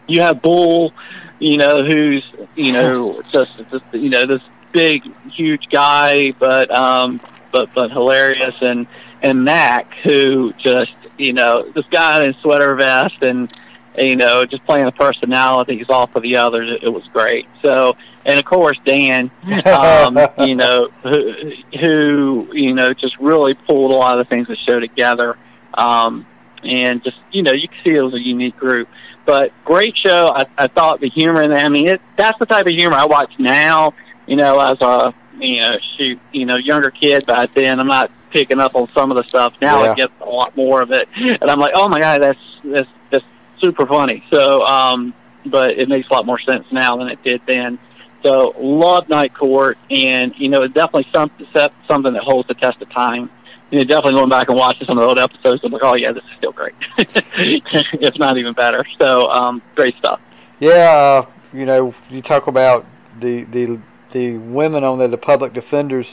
You 0.07 0.23
have 0.23 0.41
Bull, 0.41 0.93
you 1.38 1.59
know, 1.59 1.85
who's 1.85 2.25
you 2.55 2.73
know 2.73 3.21
just, 3.29 3.61
just 3.71 3.85
you 3.93 4.09
know 4.09 4.25
this 4.25 4.43
big, 4.72 5.02
huge 5.33 5.68
guy, 5.70 6.33
but 6.33 6.70
um, 6.70 7.20
but 7.52 7.72
but 7.74 7.90
hilarious, 7.90 8.54
and 8.61 8.87
and 9.22 9.44
Mac, 9.44 9.92
who 10.04 10.52
just 10.54 10.92
you 11.18 11.33
know 11.33 11.70
this 11.74 11.85
guy 11.90 12.22
in 12.24 12.31
a 12.31 12.40
sweater 12.40 12.74
vest 12.74 13.22
and 13.22 13.52
you 13.96 14.16
know 14.16 14.44
just 14.44 14.64
playing 14.64 14.87
the 14.87 14.92
personalities 14.92 15.87
off 15.88 16.14
of 16.14 16.22
the 16.22 16.37
others. 16.37 16.70
It, 16.70 16.85
it 16.85 16.90
was 16.90 17.04
great. 17.12 17.46
So 17.62 17.96
and 18.24 18.38
of 18.38 18.44
course 18.44 18.78
Dan, 18.85 19.31
um, 19.66 20.18
you 20.46 20.54
know, 20.54 20.88
who, 21.02 21.52
who 21.81 22.48
you 22.52 22.74
know 22.74 22.92
just 22.94 23.18
really 23.18 23.54
pulled 23.54 23.90
a 23.90 23.94
lot 23.94 24.18
of 24.18 24.26
the 24.26 24.35
things 24.35 24.48
that 24.48 24.59
show 24.66 24.78
together, 24.78 25.37
um, 25.74 26.26
and 26.62 27.02
just 27.02 27.16
you 27.33 27.42
know 27.42 27.52
you 27.52 27.68
can 27.68 27.78
see 27.85 27.96
it 27.96 28.02
was 28.02 28.14
a 28.14 28.20
unique 28.20 28.57
group. 28.57 28.88
But 29.24 29.52
great 29.64 29.94
show. 29.94 30.28
I, 30.28 30.46
I 30.57 30.68
thought 30.68 31.00
the 31.00 31.11
humor 31.11 31.42
in 31.42 31.50
there. 31.50 31.59
I 31.59 31.68
mean, 31.68 31.87
it, 31.87 32.00
that's 32.16 32.38
the 32.38 32.46
type 32.46 32.66
of 32.66 32.72
humor 32.72 32.96
I 32.96 33.04
watch 33.04 33.31
now. 33.38 33.92
You 34.29 34.37
know, 34.37 34.61
as 34.61 34.81
a 34.81 35.14
you 35.41 35.62
know 35.62 35.79
shoot 35.97 36.21
you 36.33 36.45
know 36.45 36.57
younger 36.57 36.91
kid 36.91 37.27
back 37.27 37.51
then, 37.53 37.81
I'm 37.81 37.87
not 37.87 38.11
picking 38.31 38.61
up 38.61 38.75
on 38.77 38.88
some 38.93 39.11
of 39.11 39.17
the 39.17 39.25
stuff 39.25 39.55
now. 39.61 39.83
Yeah. 39.83 39.93
I 39.93 39.95
get 39.95 40.11
a 40.21 40.29
lot 40.29 40.57
more 40.57 40.83
of 40.83 40.93
it, 40.93 41.09
and 41.17 41.51
I'm 41.51 41.59
like, 41.59 41.73
oh 41.75 41.88
my 41.88 41.99
god, 41.99 42.23
that's 42.23 42.38
that's 42.64 42.88
that's 43.11 43.25
super 43.61 43.87
funny. 43.87 44.23
So, 44.31 44.62
um, 44.67 45.14
but 45.47 45.73
it 45.73 45.88
makes 45.88 46.09
a 46.11 46.12
lot 46.12 46.27
more 46.27 46.38
sense 46.41 46.67
now 46.71 46.97
than 46.99 47.09
it 47.09 47.23
did 47.25 47.41
then. 47.47 47.79
So 48.23 48.55
love 48.59 49.09
Night 49.09 49.35
Court, 49.35 49.79
and 49.91 50.35
you 50.37 50.49
know, 50.49 50.62
it's 50.62 50.75
definitely 50.75 51.09
something 51.12 51.47
something 51.87 52.12
that 52.12 52.23
holds 52.23 52.49
the 52.49 52.55
test 52.55 52.83
of 52.83 52.91
time. 52.91 53.31
You 53.71 53.79
know, 53.79 53.85
definitely 53.85 54.14
going 54.14 54.31
back 54.31 54.49
and 54.49 54.59
watching 54.59 54.87
some 54.87 54.99
of 54.99 55.03
the 55.03 55.09
old 55.09 55.19
episodes, 55.19 55.62
I'm 55.62 55.73
like, 55.73 55.83
oh 55.85 55.95
yeah, 55.95 56.12
this 56.12 56.25
is 56.25 56.31
still 56.37 56.53
great, 56.53 56.75
if 56.99 58.19
not 58.19 58.38
even 58.38 58.55
better. 58.55 58.85
So 58.99 59.31
um, 59.31 59.62
great 59.75 59.97
stuff. 59.97 60.21
Yeah, 60.59 60.91
uh, 60.91 61.27
you 61.53 61.64
know, 61.64 61.95
you 62.11 62.23
talk 62.23 62.47
about 62.47 62.87
the 63.21 63.45
the 63.45 63.79
the 64.12 64.37
women 64.37 64.85
on 64.85 64.99
there, 64.99 65.09
the 65.09 65.18
public 65.18 65.53
defenders. 65.53 66.07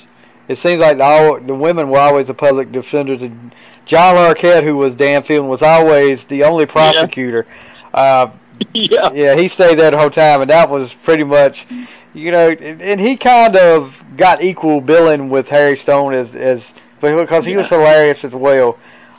It 0.47 0.57
seems 0.57 0.79
like 0.79 0.97
the, 0.97 1.43
the 1.45 1.55
women 1.55 1.89
were 1.89 1.99
always 1.99 2.27
the 2.27 2.33
public 2.33 2.71
defenders. 2.71 3.21
And 3.21 3.53
John 3.85 4.15
Larroquette, 4.15 4.63
who 4.63 4.77
was 4.77 4.93
Dan 4.93 5.23
Phelan, 5.23 5.47
was 5.47 5.61
always 5.61 6.23
the 6.25 6.43
only 6.43 6.65
prosecutor. 6.65 7.47
Uh, 7.93 8.31
yeah, 8.73 9.11
yeah, 9.13 9.35
he 9.35 9.47
stayed 9.47 9.79
there 9.79 9.91
the 9.91 9.97
whole 9.97 10.09
time, 10.09 10.41
and 10.41 10.49
that 10.49 10.69
was 10.69 10.93
pretty 10.93 11.23
much, 11.23 11.65
you 12.13 12.31
know, 12.31 12.49
and, 12.49 13.01
he 13.01 13.17
kind 13.17 13.55
of 13.55 13.93
got 14.15 14.41
equal 14.41 14.79
billing 14.79 15.29
with 15.29 15.49
Harry 15.49 15.77
Stone 15.77 16.13
as 16.13 16.33
as 16.33 16.63
because 17.01 17.45
he 17.45 17.57
was 17.57 17.67
hilarious 17.67 18.23
as 18.23 18.33
well. 18.33 18.77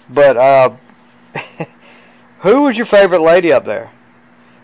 But 0.09 0.37
uh, 0.37 0.77
who 2.41 2.63
was 2.63 2.77
your 2.77 2.87
favorite 2.87 3.21
lady 3.21 3.53
up 3.53 3.65
there? 3.65 3.91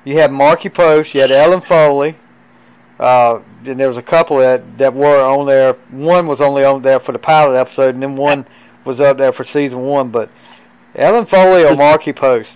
You 0.05 0.18
had 0.18 0.33
Markie 0.33 0.70
Post, 0.70 1.14
you 1.14 1.20
had 1.20 1.31
Ellen 1.31 1.61
Foley. 1.61 2.16
Uh, 2.98 3.40
and 3.66 3.79
there 3.81 3.88
was 3.88 3.96
a 3.96 4.03
couple 4.03 4.38
that 4.38 4.79
that 4.79 4.94
were 4.94 5.20
on 5.22 5.46
there. 5.46 5.75
One 5.90 6.27
was 6.27 6.40
only 6.40 6.64
on 6.64 6.83
there 6.83 7.01
for 7.01 7.12
the 7.12 7.18
pilot 7.18 7.57
episode, 7.59 7.94
and 7.94 8.03
then 8.03 8.16
one 8.16 8.46
was 8.85 9.01
up 9.01 9.18
there 9.18 9.33
for 9.33 9.44
season 9.44 9.81
one. 9.81 10.11
But 10.11 10.31
Ellen 10.94 11.27
Foley 11.27 11.64
or 11.64 11.75
Markie 11.77 12.12
Post? 12.12 12.51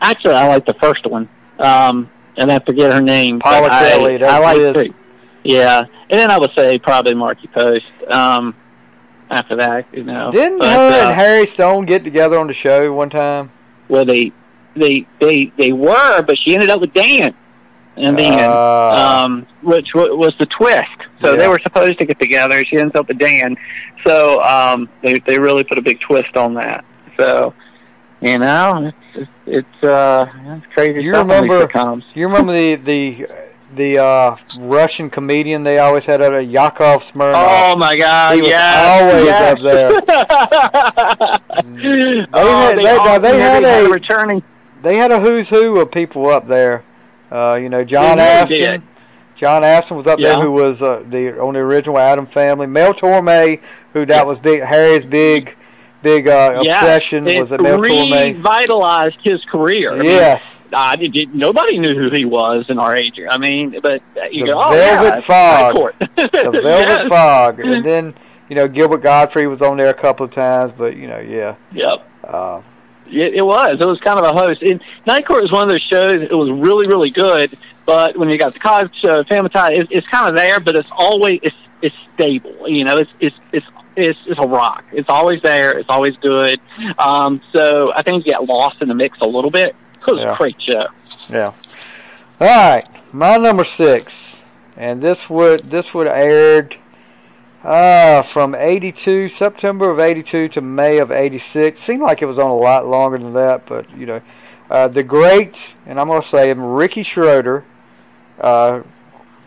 Actually, 0.00 0.34
I 0.34 0.46
like 0.46 0.66
the 0.66 0.74
first 0.74 1.06
one. 1.06 1.28
Um, 1.58 2.10
and 2.36 2.52
I 2.52 2.58
forget 2.58 2.92
her 2.92 3.00
name. 3.00 3.40
Paula 3.40 3.68
but 3.68 3.72
I- 3.72 3.92
I 4.26 4.38
like 4.38 4.58
the- 4.74 4.94
Yeah, 5.42 5.80
and 6.10 6.20
then 6.20 6.30
I 6.30 6.38
would 6.38 6.52
say 6.54 6.78
probably 6.78 7.14
Markie 7.14 7.48
Post. 7.48 7.86
Um, 8.08 8.54
after 9.30 9.56
that, 9.56 9.86
you 9.92 10.04
know. 10.04 10.30
Didn't 10.30 10.58
But, 10.58 10.68
her 10.68 10.90
uh, 10.92 11.06
and 11.08 11.14
Harry 11.14 11.46
Stone 11.46 11.86
get 11.86 12.04
together 12.04 12.38
on 12.38 12.46
the 12.46 12.52
show 12.52 12.92
one 12.92 13.10
time? 13.10 13.50
well, 13.88 14.04
they 14.04 14.32
they 14.74 15.06
they 15.20 15.50
they 15.56 15.72
were, 15.72 16.22
but 16.22 16.36
she 16.38 16.54
ended 16.54 16.68
up 16.70 16.80
with 16.80 16.92
Dan, 16.92 17.34
and 17.96 18.18
then 18.18 18.34
Ah. 18.38 19.24
um, 19.24 19.46
which 19.62 19.88
wa- 19.94 20.14
was 20.14 20.34
the 20.38 20.46
twist. 20.46 20.86
So 21.22 21.30
Yeah. 21.32 21.36
they 21.36 21.48
were 21.48 21.58
supposed 21.62 21.98
to 21.98 22.04
get 22.04 22.18
together. 22.20 22.62
She 22.64 22.76
ends 22.78 22.94
up 22.94 23.08
with 23.08 23.18
Dan. 23.18 23.56
So 24.06 24.40
um, 24.42 24.88
they 25.02 25.18
they 25.20 25.38
really 25.38 25.64
put 25.64 25.78
a 25.78 25.82
big 25.82 26.00
twist 26.00 26.36
on 26.36 26.54
that. 26.54 26.84
So 27.18 27.54
you 28.20 28.38
know, 28.38 28.86
it's 28.88 28.96
it's, 29.14 29.30
it's 29.46 29.84
uh 29.84 30.26
it's 30.56 30.66
crazy 30.74 31.02
You 31.02 31.14
remember- 31.14 31.68
You 32.14 32.28
remember 32.28 32.52
the 32.52 32.74
the 32.76 33.26
the 33.74 33.98
uh, 33.98 34.36
Russian 34.60 35.10
comedian 35.10 35.64
they 35.64 35.78
always 35.80 36.04
had 36.04 36.22
out 36.22 36.32
of 36.32 36.48
Yakov 36.48 37.02
Smirnoff? 37.12 37.46
Oh 37.72 37.76
my 37.76 37.96
God! 37.96 38.34
He 38.36 38.40
was 38.42 38.48
yes, 38.48 39.02
always 39.02 39.24
yes. 39.26 39.52
up 39.52 39.62
there. 39.62 39.90
oh, 42.32 42.68
had- 42.68 42.78
they, 42.78 42.82
they- 42.82 42.96
all- 42.96 43.20
they 43.20 43.38
had 43.40 43.64
they 43.64 43.84
a- 43.84 43.88
returning. 43.88 44.42
They 44.82 44.96
had 44.96 45.10
a 45.10 45.18
who's 45.20 45.48
who 45.48 45.80
of 45.80 45.90
people 45.90 46.28
up 46.28 46.46
there. 46.48 46.84
Uh, 47.30 47.54
you 47.60 47.68
know, 47.68 47.82
John 47.84 48.18
really 48.18 48.82
John 49.34 49.64
Astin 49.64 49.96
was 49.96 50.06
up 50.06 50.18
there, 50.18 50.40
who 50.40 50.52
was 50.52 50.82
uh, 50.82 51.02
the 51.08 51.38
on 51.38 51.54
the 51.54 51.60
original 51.60 51.98
Addams 51.98 52.30
Family. 52.30 52.66
Mel 52.66 52.94
Torme, 52.94 53.60
who 53.92 54.06
that 54.06 54.26
was 54.26 54.38
big 54.38 54.62
Harry's 54.62 55.04
big, 55.04 55.56
big 56.02 56.26
uh, 56.28 56.60
Yeah, 56.62 56.80
obsession 56.80 57.26
it 57.26 57.40
was 57.40 57.52
it 57.52 57.60
Mel 57.60 57.78
Torme? 57.78 58.34
revitalized 58.34 59.18
his 59.22 59.44
career. 59.44 59.92
I 59.92 59.96
mean, 59.98 60.06
Yes, 60.06 60.42
I 60.72 60.96
did, 60.96 61.34
nobody 61.34 61.78
knew 61.78 61.94
who 61.94 62.10
he 62.14 62.24
was 62.24 62.64
in 62.70 62.78
our 62.78 62.96
age. 62.96 63.20
I 63.28 63.36
mean, 63.38 63.78
but 63.82 64.00
you 64.32 64.46
The 64.46 64.52
go, 64.52 64.60
oh 64.62 64.70
Velvet 64.70 65.14
yeah, 65.16 65.20
Fog. 65.20 65.74
The 66.16 66.28
Velvet 66.42 66.62
Yes. 66.64 67.08
Fog, 67.08 67.60
and 67.60 67.84
then 67.84 68.14
you 68.48 68.56
know 68.56 68.66
Gilbert 68.68 69.02
Gottfried 69.02 69.48
was 69.48 69.60
on 69.60 69.76
there 69.76 69.90
a 69.90 69.94
couple 69.94 70.24
of 70.24 70.30
times, 70.32 70.72
but 70.72 70.96
you 70.96 71.08
know, 71.08 71.18
yeah. 71.18 71.56
Yep. 71.72 72.08
Uh, 72.24 72.60
It, 73.08 73.34
it 73.34 73.46
was. 73.46 73.78
It 73.80 73.86
was 73.86 73.98
kind 74.00 74.18
of 74.18 74.24
a 74.24 74.32
host. 74.32 74.62
And 74.62 74.80
Night 75.06 75.26
Court 75.26 75.42
was 75.42 75.52
one 75.52 75.62
of 75.64 75.68
those 75.68 75.82
shows. 75.82 76.22
It 76.22 76.32
was 76.36 76.50
really, 76.50 76.86
really 76.88 77.10
good. 77.10 77.52
But 77.84 78.16
when 78.16 78.28
you 78.30 78.36
got 78.38 78.52
the 78.52 78.58
college 78.58 78.90
Show, 79.00 79.22
Family 79.24 79.50
Tie, 79.50 79.72
it, 79.74 79.86
it's 79.90 80.06
kind 80.08 80.28
of 80.28 80.34
there, 80.34 80.58
but 80.60 80.74
it's 80.74 80.88
always 80.92 81.38
it's 81.42 81.56
it's 81.82 81.94
stable. 82.14 82.68
You 82.68 82.84
know, 82.84 82.98
it's 82.98 83.10
it's 83.20 83.36
it's 83.52 83.66
it's 83.96 84.18
it's 84.26 84.40
a 84.42 84.46
rock. 84.46 84.84
It's 84.92 85.08
always 85.08 85.40
there. 85.42 85.78
It's 85.78 85.88
always 85.88 86.16
good. 86.16 86.60
Um, 86.98 87.40
so 87.52 87.92
I 87.94 88.02
think 88.02 88.26
you 88.26 88.32
get 88.32 88.44
lost 88.44 88.82
in 88.82 88.88
the 88.88 88.94
mix 88.94 89.18
a 89.20 89.26
little 89.26 89.50
bit. 89.50 89.76
It 90.00 90.06
was 90.12 90.20
Yeah. 90.20 90.34
a 90.34 90.36
great 90.36 90.56
show. 90.60 90.86
Yeah. 91.30 91.52
All 92.40 92.46
right, 92.48 92.84
my 93.14 93.36
number 93.38 93.64
six, 93.64 94.12
and 94.76 95.00
this 95.00 95.30
would 95.30 95.60
this 95.60 95.94
would 95.94 96.06
aired 96.08 96.76
uh, 97.66 98.22
from 98.22 98.54
'82 98.54 99.28
September 99.28 99.90
of 99.90 99.98
'82 99.98 100.48
to 100.50 100.60
May 100.60 100.98
of 100.98 101.10
'86. 101.10 101.80
Seemed 101.80 102.00
like 102.00 102.22
it 102.22 102.26
was 102.26 102.38
on 102.38 102.50
a 102.50 102.56
lot 102.56 102.86
longer 102.86 103.18
than 103.18 103.32
that, 103.32 103.66
but 103.66 103.90
you 103.98 104.06
know, 104.06 104.20
uh, 104.70 104.86
the 104.86 105.02
great 105.02 105.58
and 105.84 105.98
I'm 105.98 106.06
gonna 106.06 106.22
say 106.22 106.48
him, 106.48 106.60
Ricky 106.60 107.02
Schroder, 107.02 107.64
uh, 108.40 108.82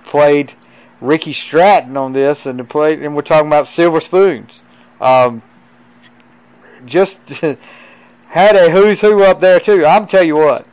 played 0.04 0.54
Ricky 1.00 1.32
Stratton 1.32 1.96
on 1.96 2.12
this, 2.12 2.46
and 2.46 2.68
play, 2.70 2.94
and 2.94 3.16
we're 3.16 3.22
talking 3.22 3.48
about 3.48 3.70
Silver 3.70 4.02
Spoons. 4.02 4.64
Um, 5.00 5.42
just 6.86 7.20
had 8.28 8.56
a 8.56 8.70
who's 8.70 9.00
who 9.00 9.24
up 9.24 9.40
there 9.40 9.62
too. 9.62 9.86
I'm 9.86 10.08
tell 10.08 10.24
you 10.24 10.36
what 10.36 10.68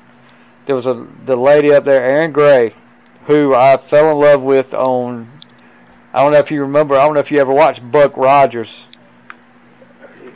there 0.66 0.74
was 0.74 0.86
a 0.86 1.06
the 1.26 1.36
lady 1.36 1.72
up 1.72 1.84
there, 1.84 2.04
Erin 2.04 2.32
Gray, 2.32 2.74
who 3.26 3.54
I 3.54 3.76
fell 3.76 4.10
in 4.10 4.18
love 4.18 4.42
with 4.42 4.74
on. 4.74 5.30
I 6.16 6.22
don't 6.22 6.32
know 6.32 6.38
if 6.38 6.50
you 6.50 6.62
remember. 6.62 6.96
I 6.96 7.04
don't 7.04 7.12
know 7.12 7.20
if 7.20 7.30
you 7.30 7.38
ever 7.40 7.52
watched 7.52 7.88
Buck 7.92 8.16
Rogers. 8.16 8.86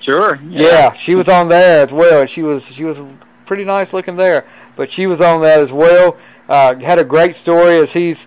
Sure. 0.03 0.39
Yeah, 0.47 0.93
she 0.93 1.15
was 1.15 1.27
on 1.27 1.49
there 1.49 1.83
as 1.83 1.91
well. 1.91 2.21
and 2.21 2.29
She 2.29 2.43
was 2.43 2.65
she 2.65 2.85
was 2.85 2.99
pretty 3.47 3.65
nice 3.65 3.95
looking 3.95 4.17
there, 4.17 4.45
but 4.77 4.93
she 4.93 5.07
was 5.07 5.23
on 5.23 5.41
that 5.41 5.59
as 5.59 5.73
well. 5.73 6.19
Uh, 6.51 6.77
had 6.81 6.99
a 6.99 7.05
great 7.05 7.35
story 7.35 7.79
as 7.79 7.95
he's, 7.95 8.19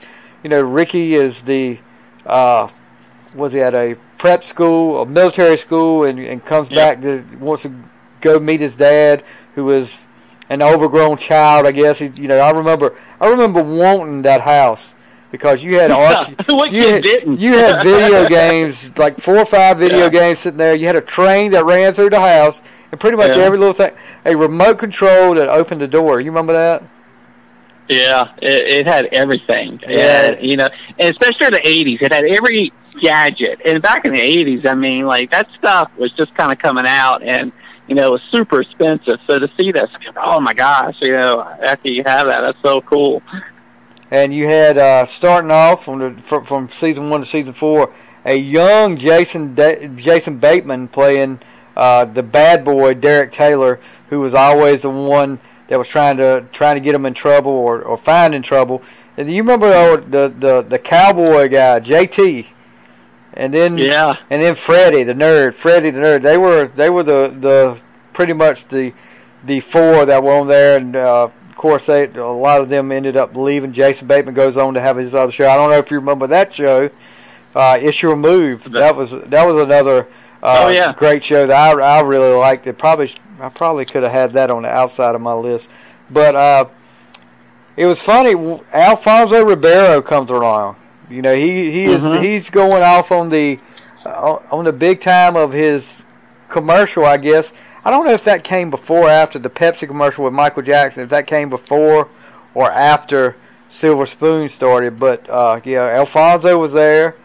you 0.44 0.50
know, 0.50 0.62
Ricky 0.62 1.14
is 1.14 1.40
the, 1.44 1.78
uh, 2.26 2.70
was 3.36 3.54
he 3.54 3.60
at 3.60 3.76
a 3.76 3.98
prep 4.18 4.44
school, 4.44 5.04
a 5.04 5.06
military 5.06 5.58
school, 5.58 6.06
and, 6.06 6.18
and 6.18 6.44
comes 6.44 6.72
Yeah. 6.72 6.76
back 6.76 7.02
to 7.04 7.24
wants 7.40 7.64
to 7.64 7.74
go 8.22 8.40
meet 8.40 8.62
his 8.62 8.74
dad, 8.76 9.24
who 9.54 9.70
is 9.70 9.92
an 10.50 10.64
overgrown 10.64 11.18
child, 11.18 11.68
I 11.68 11.72
guess. 11.72 12.00
He, 12.00 12.12
you 12.20 12.28
know, 12.28 12.40
I 12.40 12.50
remember 12.50 12.98
I 13.22 13.28
remember 13.28 13.62
wanting 13.62 14.24
that 14.24 14.42
house 14.42 14.93
because 15.34 15.64
you 15.64 15.80
had 15.80 15.90
arch- 15.90 16.30
you 16.48 16.88
had, 16.88 17.02
didn't? 17.02 17.40
you 17.40 17.54
had 17.54 17.84
video 17.84 18.30
games, 18.42 18.88
like 18.98 19.20
four 19.20 19.40
or 19.40 19.46
five 19.48 19.80
video 19.80 20.04
Yeah. 20.04 20.10
games 20.10 20.40
sitting 20.40 20.60
there. 20.60 20.76
You 20.76 20.86
had 20.86 20.96
a 20.96 21.02
train 21.02 21.52
that 21.52 21.66
ran 21.66 21.96
through 21.96 22.12
the 22.12 22.20
house, 22.22 22.62
and 22.92 23.02
pretty 23.02 23.18
much 23.18 23.36
Yeah. 23.36 23.44
every 23.44 23.58
little 23.58 23.74
thing. 23.74 23.94
A 24.26 24.38
remote 24.38 24.78
control 24.78 25.34
that 25.34 25.50
opened 25.50 25.82
the 25.82 25.88
door. 25.88 26.20
You 26.22 26.30
remember 26.30 26.54
that? 26.54 26.84
Yeah, 27.90 28.32
it, 28.44 28.86
it 28.86 28.88
had 28.88 29.08
everything. 29.08 29.80
Yeah. 29.88 30.30
Yeah, 30.34 30.40
you 30.40 30.56
know, 30.56 30.70
and 31.00 31.10
especially 31.18 31.48
in 31.48 31.54
the 31.54 31.60
'80s, 31.62 32.02
it 32.04 32.14
had 32.14 32.26
every 32.26 32.72
gadget. 33.02 33.60
And 33.66 33.82
back 33.82 34.06
in 34.06 34.14
the 34.14 34.22
'80s, 34.22 34.68
I 34.68 34.76
mean, 34.76 35.06
like 35.08 35.32
that 35.32 35.48
stuff 35.58 35.92
was 35.98 36.12
just 36.14 36.34
kind 36.36 36.52
of 36.52 36.60
coming 36.60 36.86
out, 36.86 37.24
and 37.24 37.52
you 37.88 37.96
know, 37.96 38.08
it 38.10 38.12
was 38.12 38.22
super 38.32 38.62
expensive. 38.62 39.18
So 39.28 39.40
to 39.40 39.50
see 39.58 39.72
this, 39.72 39.90
oh 40.16 40.40
my 40.40 40.54
gosh, 40.54 40.96
you 41.02 41.12
know, 41.12 41.42
after 41.42 41.90
you 41.90 42.04
have 42.06 42.28
that, 42.28 42.42
that's 42.42 42.58
so 42.64 42.82
cool. 42.82 43.24
And 44.14 44.32
you 44.32 44.48
had 44.48 44.78
uh, 44.78 45.08
starting 45.08 45.50
off 45.50 45.86
from 45.86 45.98
the 45.98 46.22
from, 46.22 46.46
from 46.46 46.70
season 46.70 47.10
one 47.10 47.22
to 47.22 47.26
season 47.26 47.56
four, 47.56 47.92
a 48.26 48.36
young 48.36 48.96
Jason 48.96 49.56
da- 49.56 49.88
Jason 49.88 50.38
Bateman 50.38 50.88
playing 50.88 51.40
uh, 51.76 52.06
the 52.06 52.22
bad 52.22 52.64
boy 52.64 52.94
Derek 52.94 53.32
Taylor, 53.32 53.80
who 54.10 54.20
was 54.20 54.36
always 54.36 54.84
the 54.84 54.90
one 54.92 55.40
that 55.68 55.80
was 55.80 55.88
trying 55.88 56.18
to 56.18 56.46
trying 56.52 56.76
to 56.76 56.80
get 56.80 56.94
him 56.94 57.08
in 57.08 57.16
trouble 57.16 57.50
or, 57.50 57.82
or 57.82 57.98
find 57.98 58.36
in 58.36 58.44
trouble. 58.44 58.84
And 59.18 59.32
you 59.32 59.38
remember 59.38 59.66
oh, 59.66 59.98
the 59.98 60.32
the 60.40 60.62
the 60.62 60.78
cowboy 60.78 61.48
guy 61.48 61.80
JT, 61.80 62.46
and 63.34 63.52
then 63.52 63.80
Yeah, 63.80 64.14
and 64.30 64.40
then 64.40 64.54
Freddie 64.54 65.02
the 65.02 65.16
nerd, 65.16 65.56
Freddie 65.56 65.90
the 65.90 66.00
nerd. 66.00 66.22
They 66.22 66.38
were 66.38 66.68
they 66.76 66.92
were 66.92 67.02
the 67.02 67.36
the 67.40 67.82
pretty 68.14 68.34
much 68.34 68.68
the 68.68 68.94
the 69.44 69.60
four 69.60 70.06
that 70.06 70.24
were 70.24 70.34
on 70.34 70.48
there, 70.48 70.78
and 70.78 70.96
uh, 70.96 71.30
of 71.54 71.58
course 71.58 71.86
they 71.86 72.06
a 72.08 72.26
lot 72.26 72.62
of 72.62 72.68
them 72.70 72.92
ended 72.92 73.16
up 73.16 73.36
leaving. 73.36 73.74
Jason 73.74 74.08
Bateman 74.08 74.34
goes 74.34 74.58
on 74.58 74.74
to 74.74 74.82
have 74.82 74.98
his 74.98 75.14
other 75.14 75.32
show. 75.32 75.48
I 75.48 75.56
don't 75.56 75.70
know 75.70 75.78
if 75.78 75.92
you 75.92 75.98
remember 76.00 76.26
that 76.28 76.52
show. 76.54 76.90
Uh, 77.54 77.78
it's 77.80 78.02
your 78.02 78.16
move. 78.16 78.72
That 78.72 78.96
was 78.96 79.12
that 79.12 79.46
was 79.46 79.64
another 79.64 80.08
uh, 80.42 80.64
Oh, 80.66 80.70
yeah. 80.70 80.94
great 80.98 81.24
show 81.24 81.46
that 81.46 81.56
I 81.56 81.80
I 81.80 82.02
really 82.02 82.34
liked. 82.36 82.66
It 82.66 82.80
probably 82.80 83.14
I 83.40 83.50
probably 83.50 83.86
could 83.86 84.02
have 84.02 84.12
had 84.12 84.32
that 84.32 84.50
on 84.50 84.64
the 84.64 84.70
outside 84.70 85.14
of 85.14 85.22
my 85.22 85.34
list, 85.36 85.68
but 86.10 86.36
uh, 86.36 86.66
it 87.78 87.86
was 87.86 88.02
funny. 88.02 88.34
Alfonso 88.74 89.46
Ribeiro 89.46 90.02
comes 90.02 90.32
along. 90.32 90.76
You 91.08 91.22
know 91.22 91.36
he 91.36 91.70
he 91.72 91.84
is 91.86 92.02
Mhm. 92.02 92.24
he's 92.26 92.50
going 92.50 92.82
off 92.82 93.12
on 93.12 93.30
the 93.30 93.60
uh, 94.08 94.40
on 94.52 94.66
the 94.66 94.74
big 94.74 95.02
time 95.02 95.36
of 95.36 95.54
his 95.54 95.86
commercial, 96.50 97.06
I 97.06 97.18
guess. 97.18 97.46
I 97.86 97.92
don't 97.92 98.06
know 98.06 98.14
if 98.14 98.24
that 98.24 98.44
came 98.44 98.70
before 98.70 99.08
or 99.08 99.10
after 99.10 99.40
the 99.40 99.50
Pepsi 99.50 99.88
commercial 99.88 100.24
with 100.24 100.34
Michael 100.34 100.64
Jackson. 100.64 101.04
If 101.04 101.10
that 101.10 101.28
came 101.28 101.50
before 101.50 102.10
or 102.54 102.72
after 102.72 103.36
Silver 103.70 104.06
Spoon 104.06 104.48
started, 104.50 105.00
but 105.00 105.30
uh, 105.30 105.60
yeah, 105.66 105.84
Alfonso 105.84 106.58
was 106.58 106.72
there, 106.72 107.16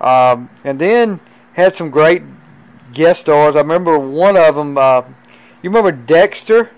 um, 0.00 0.48
and 0.64 0.78
then 0.78 1.20
had 1.52 1.76
some 1.76 1.90
great 1.90 2.22
guest 2.94 3.22
stars. 3.22 3.56
I 3.56 3.58
remember 3.58 3.98
one 3.98 4.36
of 4.36 4.54
them. 4.54 4.78
Uh, 4.78 5.02
you 5.62 5.70
remember 5.70 5.92
Dexter? 5.92 6.70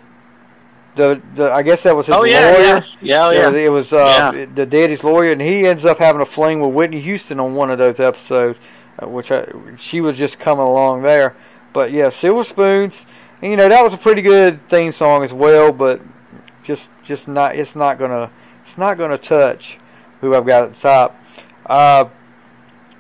The 0.97 1.21
the 1.37 1.53
I 1.53 1.63
guess 1.63 1.85
that 1.85 1.95
was 1.95 2.07
his 2.07 2.17
oh 2.17 2.25
yeah, 2.25 2.41
lawyer. 2.51 2.59
yeah, 2.59 2.83
yeah, 3.03 3.27
oh, 3.27 3.31
Yeah, 3.31 3.51
yeah. 3.51 3.67
it 3.67 3.69
was 3.71 3.93
uh, 3.93 4.33
Yeah. 4.35 4.47
the 4.53 4.67
daddy's 4.67 5.05
lawyer, 5.05 5.31
and 5.31 5.41
he 5.41 5.65
ends 5.67 5.85
up 5.85 5.99
having 5.99 6.21
a 6.23 6.27
fling 6.27 6.61
with 6.61 6.73
Whitney 6.73 7.01
Houston 7.01 7.39
on 7.39 7.55
one 7.55 7.71
of 7.71 7.79
those 7.79 8.01
episodes, 8.01 8.59
uh, 9.01 9.07
which 9.07 9.31
I, 9.31 9.47
she 9.79 10.01
was 10.01 10.17
just 10.17 10.41
coming 10.41 10.65
along 10.65 11.03
there. 11.03 11.37
But 11.73 11.93
yeah, 11.93 12.09
Silver 12.11 12.43
Spoons, 12.43 13.07
and, 13.43 13.51
you 13.51 13.57
know 13.57 13.69
that 13.69 13.83
was 13.83 13.95
a 13.95 13.99
pretty 13.99 14.23
good 14.23 14.69
theme 14.69 14.93
song 14.93 15.23
as 15.23 15.33
well, 15.33 15.73
but 15.73 16.01
just 16.63 16.89
just 17.03 17.29
not 17.29 17.57
it's 17.57 17.75
not 17.75 17.99
gonna 17.99 18.31
it's 18.67 18.79
not 18.79 18.99
gonna 18.99 19.19
touch 19.19 19.79
who 20.21 20.35
I've 20.35 20.47
got 20.47 20.65
at 20.65 20.75
the 20.75 20.81
top. 20.81 21.17
Uh, 21.67 22.07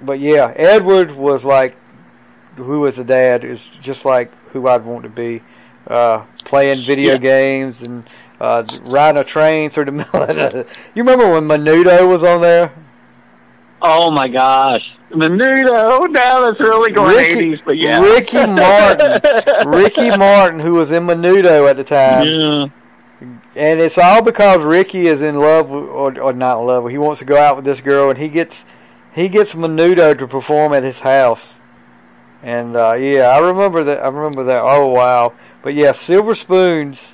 but 0.03 0.21
yeah, 0.21 0.53
Edward 0.57 1.13
was 1.13 1.45
like 1.45 1.77
who 2.57 2.81
was 2.81 2.97
the 2.97 3.05
dad 3.05 3.45
is 3.45 3.65
just 3.83 4.05
like 4.05 4.33
who 4.49 4.67
I'd 4.69 4.85
want 4.85 5.05
to 5.05 5.09
be. 5.09 5.43
Uh, 5.87 6.25
playing 6.45 6.85
video 6.87 7.13
Yeah. 7.13 7.19
games 7.19 7.81
and 7.81 8.05
uh, 8.41 8.63
riding 8.83 9.21
a 9.21 9.25
train 9.25 9.71
through 9.71 9.87
the 9.87 9.93
middle 9.93 10.23
of 10.23 10.29
the. 10.37 10.67
You 10.95 11.03
remember 11.03 11.31
when 11.33 11.45
Menudo 11.45 12.07
was 12.09 12.23
on 12.23 12.41
there? 12.43 12.73
Oh 13.81 14.11
my 14.11 14.29
gosh, 14.29 14.83
Menudo. 15.11 16.11
Now 16.11 16.41
that's 16.43 16.61
really 16.61 16.93
going 16.93 17.17
Ricky- 17.17 17.57
80s, 17.57 17.65
but 17.65 17.77
yeah. 17.79 18.01
Ricky 18.01 18.47
Martin. 18.47 19.21
Ricky 19.71 20.17
Martin, 20.17 20.61
who 20.61 20.75
was 20.75 20.91
in 20.91 21.07
Menudo 21.07 21.69
at 21.69 21.77
the 21.77 21.85
time, 21.85 22.27
Yeah. 22.27 22.67
and 23.57 23.81
it's 23.81 23.99
all 23.99 24.23
because 24.23 24.63
Ricky 24.63 25.07
is 25.07 25.21
in 25.23 25.37
love, 25.37 25.71
or 25.71 26.19
or 26.21 26.33
not 26.33 26.61
in 26.61 26.67
love. 26.67 26.89
He 26.91 26.99
wants 26.99 27.19
to 27.21 27.25
go 27.25 27.37
out 27.39 27.57
with 27.57 27.65
this 27.65 27.81
girl, 27.81 28.11
and 28.11 28.19
he 28.19 28.29
gets 28.29 28.57
he 29.15 29.29
gets 29.29 29.55
Menudo 29.55 30.17
to 30.19 30.27
perform 30.27 30.73
at 30.75 30.83
his 30.83 30.99
house. 31.01 31.55
And 32.43 32.77
uh, 32.77 32.93
yeah, 32.95 33.29
I 33.31 33.39
remember 33.41 33.85
that. 33.85 33.99
I 34.03 34.09
remember 34.09 34.45
that. 34.45 34.61
Oh 34.63 34.87
wow! 34.89 35.33
But 35.63 35.75
yeah, 35.75 35.93
Silver 35.93 36.35
Spoons 36.35 37.09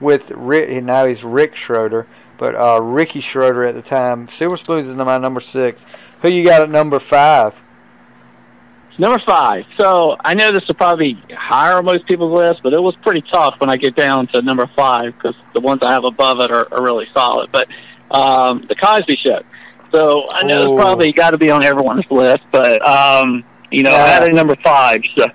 with 0.00 0.30
Rick. 0.30 0.84
Now 0.84 1.06
he's 1.06 1.24
Rick 1.24 1.56
Schroder, 1.56 2.06
but 2.36 2.54
uh, 2.54 2.80
Ricky 2.80 3.20
Schroder 3.20 3.64
at 3.64 3.74
the 3.74 3.82
time. 3.82 4.28
Silver 4.28 4.56
Spoons 4.56 4.86
is 4.86 4.94
my 4.94 5.18
number 5.18 5.40
six. 5.40 5.80
Who 6.22 6.28
you 6.28 6.44
got 6.44 6.62
at 6.62 6.70
number 6.70 6.98
five? 6.98 7.54
Number 8.98 9.22
five. 9.24 9.64
So 9.76 10.16
I 10.24 10.34
know 10.34 10.50
this 10.50 10.66
will 10.66 10.74
probably 10.74 11.22
higher 11.30 11.74
on 11.74 11.84
most 11.84 12.06
people's 12.06 12.32
list, 12.32 12.60
but 12.64 12.72
it 12.72 12.80
was 12.80 12.96
pretty 13.02 13.22
tough 13.30 13.54
when 13.58 13.70
I 13.70 13.76
get 13.76 13.94
down 13.94 14.26
to 14.28 14.42
number 14.42 14.68
five 14.74 15.14
because 15.14 15.36
the 15.54 15.60
ones 15.60 15.82
I 15.82 15.92
have 15.92 16.04
above 16.04 16.40
it 16.40 16.50
are, 16.50 16.72
are 16.74 16.82
really 16.82 17.06
solid. 17.14 17.52
But 17.52 17.68
um, 18.10 18.62
the 18.68 18.74
Cosby 18.74 19.16
Show. 19.16 19.40
So 19.92 20.28
I 20.30 20.42
know 20.44 20.74
it's 20.74 20.82
probably 20.82 21.12
got 21.12 21.30
to 21.30 21.38
be 21.38 21.50
on 21.50 21.62
everyone's 21.62 22.04
list, 22.10 22.42
but 22.50 22.84
um, 22.86 23.44
you 23.70 23.82
know, 23.84 23.94
I 23.94 24.06
had 24.08 24.22
at 24.24 24.34
number 24.34 24.56
five. 24.62 25.00
So, 25.16 25.28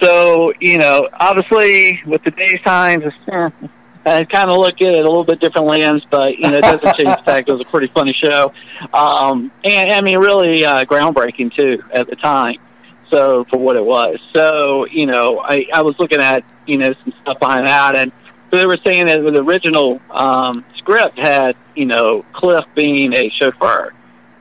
so 0.00 0.52
you 0.60 0.78
know, 0.78 1.08
obviously 1.14 2.00
with 2.06 2.22
today's 2.22 2.60
times, 2.62 3.04
it's, 3.06 3.72
I 4.06 4.24
kind 4.24 4.50
of 4.50 4.58
look 4.58 4.80
at 4.80 4.88
it 4.88 5.04
a 5.04 5.08
little 5.08 5.24
bit 5.24 5.40
different 5.40 5.66
lens, 5.66 6.02
but 6.10 6.38
you 6.38 6.48
know, 6.48 6.58
it 6.58 6.62
doesn't 6.62 6.96
change 6.96 7.16
the 7.16 7.22
fact 7.24 7.48
it 7.48 7.52
was 7.52 7.60
a 7.60 7.70
pretty 7.70 7.88
funny 7.92 8.14
show, 8.22 8.52
um, 8.94 9.50
and 9.64 9.90
I 9.90 10.00
mean, 10.00 10.18
really 10.18 10.64
uh, 10.64 10.84
groundbreaking 10.84 11.54
too 11.56 11.82
at 11.92 12.08
the 12.08 12.16
time. 12.16 12.56
So 13.10 13.44
for 13.50 13.58
what 13.58 13.76
it 13.76 13.84
was, 13.84 14.18
so 14.32 14.86
you 14.86 15.06
know, 15.06 15.40
I 15.40 15.66
I 15.72 15.82
was 15.82 15.96
looking 15.98 16.20
at 16.20 16.44
you 16.66 16.78
know 16.78 16.94
some 17.04 17.14
stuff 17.22 17.40
behind 17.40 17.66
that, 17.66 17.96
and 17.96 18.12
they 18.50 18.66
were 18.66 18.78
saying 18.84 19.06
that 19.06 19.20
the 19.22 19.42
original 19.42 20.00
um, 20.10 20.64
script 20.78 21.18
had 21.18 21.56
you 21.74 21.86
know 21.86 22.24
Cliff 22.32 22.64
being 22.74 23.12
a 23.12 23.30
chauffeur. 23.30 23.92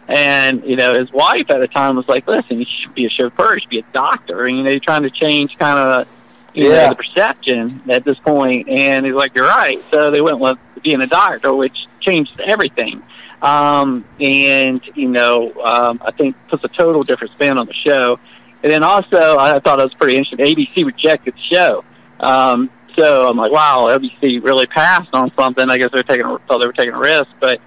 And 0.08 0.64
you 0.64 0.76
know 0.76 0.94
his 0.94 1.12
wife 1.12 1.50
at 1.50 1.60
the 1.60 1.68
time 1.68 1.96
was 1.96 2.08
like, 2.08 2.28
"Listen, 2.28 2.60
you 2.60 2.66
should 2.82 2.94
be 2.94 3.08
a 3.08 3.10
chauffeur. 3.10 3.56
You 3.56 3.62
should 3.62 3.70
be 3.72 3.80
a 3.80 3.94
doctor." 3.94 4.46
And 4.46 4.56
you 4.58 4.64
know, 4.64 4.70
you're 4.70 4.80
trying 4.80 5.02
to 5.02 5.10
change 5.10 5.58
kind 5.58 5.80
of 5.80 6.08
you 6.56 6.70
Yeah. 6.72 6.84
know, 6.84 6.90
the 6.90 6.96
perception 6.96 7.82
at 7.90 8.04
this 8.06 8.18
point. 8.20 8.68
And 8.70 9.06
he's 9.06 9.16
like, 9.16 9.36
"You're 9.36 9.48
right." 9.48 9.84
So 9.92 10.10
they 10.12 10.22
went 10.22 10.40
with 10.40 10.58
being 10.84 11.02
a 11.02 11.08
doctor, 11.08 11.54
which 11.54 11.76
changed 12.02 12.40
everything. 12.44 13.02
Um, 13.42 14.06
and 14.20 14.82
you 14.96 15.08
know, 15.10 15.52
um, 15.64 16.02
I 16.04 16.12
think 16.12 16.36
puts 16.50 16.64
a 16.64 16.68
total 16.70 17.02
different 17.02 17.34
spin 17.34 17.58
on 17.58 17.68
the 17.68 17.74
show. 17.74 18.20
And 18.64 18.72
then 18.72 18.84
also, 18.84 19.38
I 19.38 19.60
thought 19.60 19.80
it 19.80 19.84
was 19.84 19.94
pretty 19.94 20.18
interesting. 20.18 20.40
ABC 20.46 20.84
rejected 20.86 21.36
the 21.36 21.56
show. 21.56 21.84
Um, 22.20 22.70
so 22.96 23.28
I'm 23.30 23.38
like, 23.38 23.52
wow, 23.52 23.88
ABC 23.96 24.44
really 24.44 24.66
passed 24.66 25.14
on 25.14 25.32
something. 25.38 25.70
I 25.70 25.78
guess 25.78 25.92
they're 25.94 26.02
taking 26.02 26.26
a, 26.26 26.40
thought 26.48 26.60
they 26.60 26.66
were 26.66 26.74
taking 26.74 26.94
a 26.96 27.00
risk, 27.00 27.28
but 27.40 27.60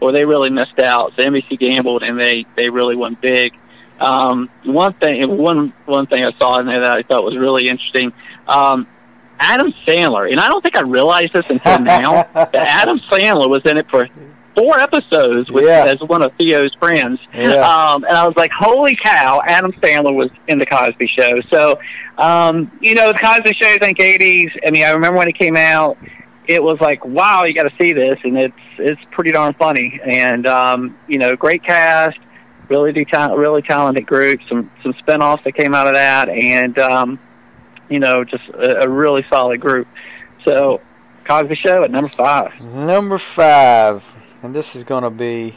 well, 0.00 0.12
they 0.12 0.24
really 0.24 0.48
missed 0.48 0.78
out. 0.78 1.12
So 1.16 1.24
NBC 1.24 1.58
gambled, 1.58 2.02
and 2.02 2.18
they 2.18 2.46
they 2.56 2.70
really 2.70 2.96
went 2.96 3.20
big. 3.20 3.52
Um, 4.00 4.48
one 4.64 4.92
thing, 4.94 5.36
one 5.36 5.72
one 5.86 6.06
thing 6.06 6.24
I 6.24 6.32
saw 6.38 6.58
in 6.60 6.66
there 6.66 6.80
that 6.80 6.92
I 6.98 7.02
thought 7.02 7.24
was 7.24 7.36
really 7.36 7.68
interesting. 7.68 8.12
Um, 8.48 8.86
Adam 9.38 9.72
Sandler, 9.86 10.30
and 10.30 10.40
I 10.40 10.48
don't 10.48 10.62
think 10.62 10.76
I 10.76 10.80
realized 10.80 11.32
this 11.34 11.44
until 11.48 11.78
now. 11.80 12.22
that 12.34 12.54
Adam 12.54 12.98
Sandler 13.10 13.48
was 13.50 13.60
in 13.66 13.76
it 13.76 13.86
for 13.90 14.08
four 14.56 14.78
episodes 14.78 15.50
with 15.50 15.64
Yeah. 15.66 15.84
as 15.84 16.00
one 16.00 16.22
of 16.22 16.32
Theo's 16.38 16.74
friends. 16.78 17.18
Yeah. 17.34 17.56
Um, 17.56 18.04
and 18.04 18.16
I 18.16 18.26
was 18.26 18.34
like, 18.36 18.50
holy 18.58 18.96
cow, 18.96 19.42
Adam 19.46 19.72
Sandler 19.72 20.14
was 20.14 20.30
in 20.48 20.58
the 20.58 20.64
Cosby 20.64 21.06
Show. 21.14 21.34
So, 21.52 21.78
um, 22.16 22.72
you 22.80 22.94
know, 22.94 23.12
the 23.12 23.18
Cosby 23.18 23.52
Show, 23.60 23.68
I 23.68 23.76
think 23.78 23.98
80s. 23.98 24.50
I 24.66 24.70
mean, 24.70 24.84
I 24.84 24.90
remember 24.92 25.18
when 25.18 25.28
it 25.28 25.36
came 25.38 25.56
out, 25.56 25.98
it 26.46 26.62
was 26.62 26.78
like, 26.80 27.04
wow, 27.04 27.44
you 27.44 27.52
got 27.52 27.64
to 27.64 27.74
see 27.78 27.92
this, 27.92 28.16
and 28.24 28.38
it's 28.38 28.54
it's 28.78 29.00
pretty 29.10 29.32
darn 29.32 29.52
funny. 29.54 30.00
And 30.06 30.46
um, 30.46 30.96
you 31.08 31.18
know, 31.18 31.34
great 31.36 31.62
cast, 31.64 32.16
really 32.70 32.92
really 32.92 33.62
talented 33.62 34.06
group. 34.06 34.40
Some 34.48 34.70
some 34.82 34.94
spinoffs 34.94 35.42
that 35.44 35.52
came 35.56 35.74
out 35.74 35.88
of 35.88 35.94
that, 35.94 36.28
and 36.28 36.78
um, 36.78 37.18
you 37.88 37.98
know, 37.98 38.24
just 38.24 38.48
a, 38.50 38.82
a 38.82 38.88
really 38.88 39.24
solid 39.30 39.60
group. 39.60 39.86
So, 40.44 40.80
Cosby 41.26 41.56
Show 41.56 41.82
at 41.82 41.90
number 41.90 42.08
five. 42.08 42.60
Number 42.72 43.18
five, 43.18 44.04
and 44.42 44.54
this 44.54 44.76
is 44.76 44.84
going 44.84 45.02
to 45.02 45.10
be, 45.10 45.56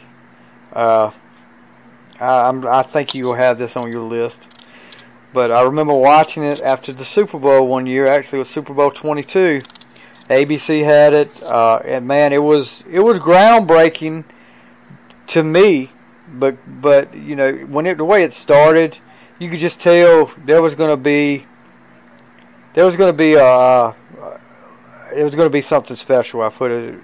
uh, 0.72 1.10
I, 2.18 2.48
I'm, 2.48 2.66
I 2.66 2.82
think 2.82 3.14
you 3.14 3.24
will 3.26 3.34
have 3.34 3.58
this 3.58 3.76
on 3.76 3.90
your 3.90 4.02
list. 4.02 4.38
But 5.32 5.52
I 5.52 5.62
remember 5.62 5.94
watching 5.94 6.42
it 6.42 6.60
after 6.60 6.92
the 6.92 7.04
Super 7.04 7.38
Bowl 7.38 7.68
one 7.68 7.86
year. 7.86 8.06
Actually, 8.06 8.38
it 8.38 8.40
was 8.40 8.48
Super 8.48 8.74
Bowl 8.74 8.90
22. 8.90 9.62
ABC 10.28 10.84
had 10.84 11.12
it, 11.12 11.42
uh, 11.42 11.80
and 11.84 12.06
man, 12.06 12.32
it 12.32 12.42
was 12.42 12.84
it 12.88 13.00
was 13.00 13.18
groundbreaking 13.18 14.24
to 15.28 15.42
me. 15.42 15.90
But 16.32 16.56
but 16.80 17.12
you 17.14 17.34
know 17.34 17.52
when 17.52 17.86
it 17.86 17.98
the 17.98 18.04
way 18.04 18.22
it 18.22 18.32
started, 18.32 18.98
you 19.40 19.50
could 19.50 19.58
just 19.58 19.80
tell 19.80 20.32
there 20.46 20.62
was 20.62 20.76
going 20.76 20.90
to 20.90 20.96
be 20.96 21.46
there 22.80 22.86
was 22.86 22.96
going 22.96 23.12
to 23.12 23.18
be 23.18 23.34
a 23.34 23.44
uh, 23.44 23.94
it 25.14 25.22
was 25.22 25.34
going 25.34 25.44
to 25.44 25.52
be 25.52 25.60
something 25.60 25.96
special. 25.96 26.40
I 26.40 26.48
put 26.48 26.70
it 26.70 26.98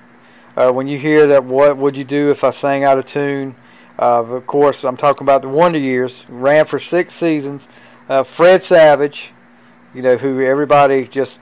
uh, 0.56 0.72
when 0.72 0.86
you 0.86 0.96
hear 0.96 1.26
that, 1.26 1.44
what 1.44 1.76
would 1.76 1.98
you 1.98 2.04
do 2.04 2.30
if 2.30 2.44
I 2.44 2.52
sang 2.52 2.82
out 2.82 2.98
of 2.98 3.04
tune? 3.04 3.54
Uh, 3.98 4.22
of 4.22 4.46
course, 4.46 4.84
I'm 4.84 4.96
talking 4.96 5.26
about 5.26 5.42
the 5.42 5.50
Wonder 5.50 5.78
Years. 5.78 6.24
Ran 6.30 6.64
for 6.64 6.78
six 6.78 7.12
seasons. 7.12 7.60
Uh, 8.08 8.22
Fred 8.22 8.64
Savage, 8.64 9.32
you 9.92 10.00
know, 10.00 10.16
who 10.16 10.42
everybody 10.42 11.06
just 11.06 11.38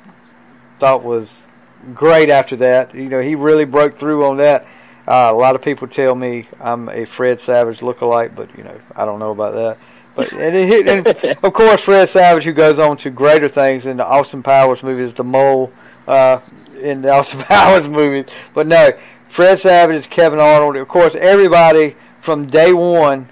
thought 0.81 1.05
was 1.05 1.47
great 1.95 2.29
after 2.29 2.57
that. 2.57 2.93
You 2.93 3.09
know, 3.09 3.21
he 3.21 3.37
really 3.37 3.65
broke 3.65 3.97
through 3.97 4.27
on 4.27 4.39
that. 4.39 4.67
Uh, 5.07 5.31
a 5.31 5.37
lot 5.37 5.55
of 5.55 5.63
people 5.63 5.87
tell 5.87 6.17
me 6.17 6.49
I'm 6.59 6.89
a 6.89 7.05
Fred 7.05 7.41
Savage 7.41 7.79
lookalike, 7.79 8.35
but 8.35 8.59
you 8.59 8.65
know, 8.65 8.81
I 8.97 9.05
don't 9.05 9.21
know 9.21 9.31
about 9.31 9.55
that. 9.55 9.79
But 10.15 10.33
and, 10.33 10.57
it, 10.57 10.89
and 10.89 11.39
of 11.43 11.53
course, 11.53 11.83
Fred 11.83 12.09
Savage, 12.09 12.45
who 12.45 12.53
goes 12.53 12.79
on 12.79 12.97
to 12.99 13.11
greater 13.11 13.49
things 13.49 13.87
in 13.87 13.97
the 13.97 14.07
Austin 14.07 14.43
Powers 14.43 14.83
movies, 14.83 15.13
The 15.13 15.25
Mole, 15.25 15.73
uh, 16.07 16.41
in 16.81 17.03
the 17.03 17.11
Austin 17.13 17.41
Powers 17.41 17.89
movies. 17.89 18.27
But 18.55 18.67
no, 18.67 18.93
Fred 19.29 19.61
Savage 19.61 19.97
is 19.97 20.07
Kevin 20.07 20.39
Arnold. 20.39 20.77
Of 20.77 20.87
course, 20.89 21.15
everybody 21.19 21.97
from 22.23 22.49
day 22.49 22.73
one, 22.73 23.29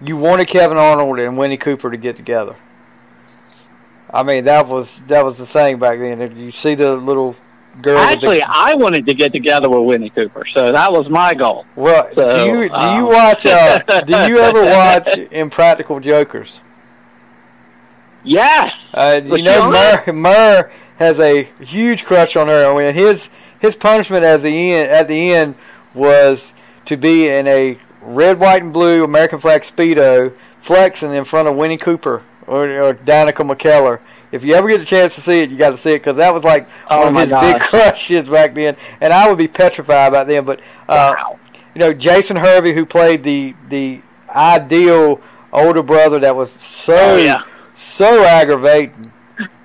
you 0.00 0.16
wanted 0.16 0.48
Kevin 0.48 0.76
Arnold 0.76 1.18
and 1.18 1.38
Winnie 1.38 1.56
Cooper 1.56 1.90
to 1.90 1.96
get 1.96 2.16
together. 2.16 2.56
I 4.12 4.22
mean, 4.24 4.44
that 4.44 4.68
was 4.68 5.00
that 5.08 5.24
was 5.24 5.38
the 5.38 5.46
thing 5.46 5.78
back 5.78 5.98
then. 5.98 6.20
If 6.20 6.36
you 6.36 6.50
see 6.50 6.74
the 6.74 6.94
little 6.96 7.34
girl, 7.80 7.98
Actually, 7.98 8.38
the, 8.38 8.46
I 8.48 8.74
wanted 8.74 9.06
to 9.06 9.14
get 9.14 9.32
together 9.32 9.68
with 9.68 9.86
Winnie 9.86 10.10
Cooper, 10.10 10.44
so 10.54 10.72
that 10.72 10.92
was 10.92 11.08
my 11.08 11.34
goal. 11.34 11.64
well, 11.76 12.08
so, 12.14 12.36
do 12.36 12.52
you 12.52 12.58
do 12.58 12.60
you 12.62 12.70
um, 12.72 13.06
watch? 13.06 13.46
Uh, 13.46 13.78
do 14.06 14.12
you 14.28 14.38
ever 14.38 14.62
watch 14.62 15.08
Impractical 15.30 16.00
Jokers? 16.00 16.60
Yes. 18.24 18.70
Uh, 18.94 19.20
you 19.24 19.42
know, 19.42 19.70
Murr, 19.70 20.12
Murr 20.12 20.72
has 20.96 21.18
a 21.18 21.44
huge 21.60 22.04
crush 22.04 22.36
on 22.36 22.48
her. 22.48 22.66
I 22.66 22.84
mean, 22.84 22.94
his 22.94 23.28
his 23.58 23.74
punishment 23.76 24.24
at 24.24 24.42
the 24.42 24.72
end 24.72 24.90
at 24.90 25.08
the 25.08 25.32
end 25.32 25.54
was 25.94 26.52
to 26.86 26.96
be 26.96 27.28
in 27.28 27.46
a 27.46 27.78
red, 28.02 28.38
white, 28.38 28.62
and 28.62 28.72
blue 28.72 29.04
American 29.04 29.40
flag 29.40 29.62
speedo, 29.62 30.34
flexing 30.62 31.14
in 31.14 31.24
front 31.24 31.48
of 31.48 31.56
Winnie 31.56 31.76
Cooper 31.76 32.22
or, 32.46 32.68
or 32.80 32.94
Danica 32.94 33.48
McKellar. 33.48 34.00
If 34.32 34.42
you 34.44 34.54
ever 34.54 34.68
get 34.68 34.80
a 34.80 34.84
chance 34.84 35.14
to 35.16 35.20
see 35.20 35.40
it, 35.40 35.50
you 35.50 35.56
got 35.58 35.70
to 35.70 35.78
see 35.78 35.90
it 35.90 35.98
because 36.00 36.16
that 36.16 36.32
was 36.34 36.42
like 36.44 36.68
Oh, 36.90 37.04
one 37.10 37.16
of 37.16 37.30
his 37.30 37.38
big 37.40 37.60
crushes 37.68 38.28
back 38.28 38.54
then, 38.54 38.76
and 39.00 39.12
I 39.12 39.28
would 39.28 39.38
be 39.38 39.46
petrified 39.48 40.12
back 40.12 40.26
then. 40.26 40.44
But 40.44 40.60
uh, 40.88 41.14
wow. 41.16 41.38
you 41.74 41.78
know, 41.80 41.92
Jason 41.92 42.36
Hervey, 42.36 42.72
who 42.74 42.84
played 42.86 43.22
the 43.22 43.54
the 43.68 44.00
ideal 44.30 45.20
older 45.52 45.82
brother 45.82 46.18
that 46.20 46.34
was 46.34 46.50
so 46.60 46.94
Oh, 46.96 47.16
yeah. 47.16 47.42
so 47.74 48.24
aggravating. 48.24 49.12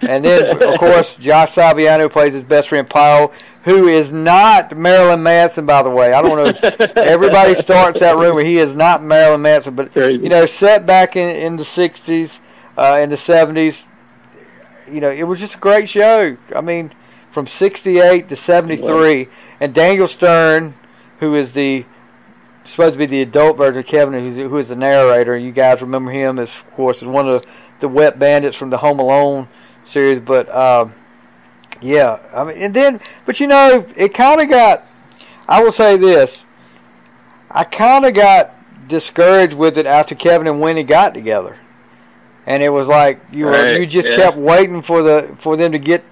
And 0.01 0.23
then, 0.25 0.61
of 0.61 0.77
course, 0.79 1.15
Josh 1.15 1.53
Saviano 1.53 2.11
plays 2.11 2.33
his 2.33 2.43
best 2.43 2.69
friend 2.69 2.89
Paul, 2.89 3.31
who 3.63 3.87
is 3.87 4.11
not 4.11 4.75
Marilyn 4.77 5.21
Manson, 5.23 5.65
by 5.65 5.83
the 5.83 5.89
way. 5.89 6.13
I 6.13 6.21
don't 6.21 6.37
know. 6.37 6.85
Everybody 6.95 7.55
starts 7.55 7.99
that 7.99 8.15
rumor. 8.17 8.43
He 8.43 8.57
is 8.59 8.73
not 8.73 9.03
Marilyn 9.03 9.41
Manson, 9.41 9.75
but 9.75 9.91
Crazy. 9.93 10.21
you 10.23 10.29
know, 10.29 10.45
set 10.45 10.85
back 10.85 11.15
in 11.15 11.29
in 11.29 11.55
the 11.57 11.63
'60s, 11.63 12.31
uh, 12.77 12.99
in 13.01 13.09
the 13.09 13.15
'70s, 13.17 13.83
you 14.91 15.01
know, 15.01 15.11
it 15.11 15.23
was 15.23 15.39
just 15.39 15.55
a 15.55 15.59
great 15.59 15.89
show. 15.89 16.37
I 16.55 16.61
mean, 16.61 16.93
from 17.31 17.47
'68 17.47 18.29
to 18.29 18.35
'73, 18.35 19.27
and 19.59 19.73
Daniel 19.73 20.07
Stern, 20.07 20.75
who 21.19 21.35
is 21.35 21.53
the 21.53 21.85
supposed 22.63 22.93
to 22.93 22.99
be 22.99 23.05
the 23.05 23.21
adult 23.21 23.57
version 23.57 23.79
of 23.79 23.85
Kevin, 23.85 24.13
who's 24.13 24.37
who 24.37 24.57
is 24.57 24.67
the 24.69 24.75
narrator. 24.75 25.37
You 25.37 25.51
guys 25.51 25.81
remember 25.81 26.11
him 26.11 26.39
as, 26.39 26.49
of 26.49 26.71
course, 26.71 27.01
as 27.01 27.07
one 27.07 27.27
of 27.27 27.41
the, 27.41 27.49
the 27.81 27.87
Wet 27.87 28.19
Bandits 28.19 28.57
from 28.57 28.69
the 28.69 28.77
Home 28.77 28.99
Alone 28.99 29.47
series. 29.85 30.19
But 30.19 30.53
um, 30.53 30.93
yeah, 31.81 32.19
I 32.33 32.43
mean, 32.43 32.57
and 32.57 32.73
then, 32.73 32.99
but 33.25 33.39
you 33.39 33.47
know, 33.47 33.85
it 33.95 34.13
kind 34.13 34.41
of 34.41 34.49
got. 34.49 34.85
I 35.47 35.63
will 35.63 35.71
say 35.71 35.95
this. 35.95 36.45
I 37.49 37.63
kind 37.63 38.05
of 38.05 38.13
got 38.13 38.53
discouraged 38.87 39.53
with 39.53 39.77
it 39.77 39.85
after 39.85 40.15
Kevin 40.15 40.47
and 40.47 40.59
Winnie 40.59 40.83
got 40.83 41.13
together, 41.13 41.57
and 42.47 42.63
it 42.63 42.69
was 42.69 42.87
like 42.87 43.19
you 43.31 43.45
were 43.45 43.51
Right, 43.51 43.79
you 43.79 43.85
just 43.85 44.09
yeah. 44.09 44.15
kept 44.15 44.37
waiting 44.37 44.81
for 44.81 45.03
the 45.03 45.35
for 45.39 45.55
them 45.57 45.73
to 45.73 45.79
get 45.79 46.03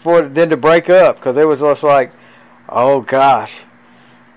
for 0.00 0.22
them 0.22 0.50
to 0.50 0.56
break 0.56 0.90
up 0.90 1.16
because 1.16 1.36
it 1.36 1.46
was 1.46 1.60
just 1.60 1.82
like, 1.82 2.12
oh 2.68 3.00
gosh, 3.02 3.54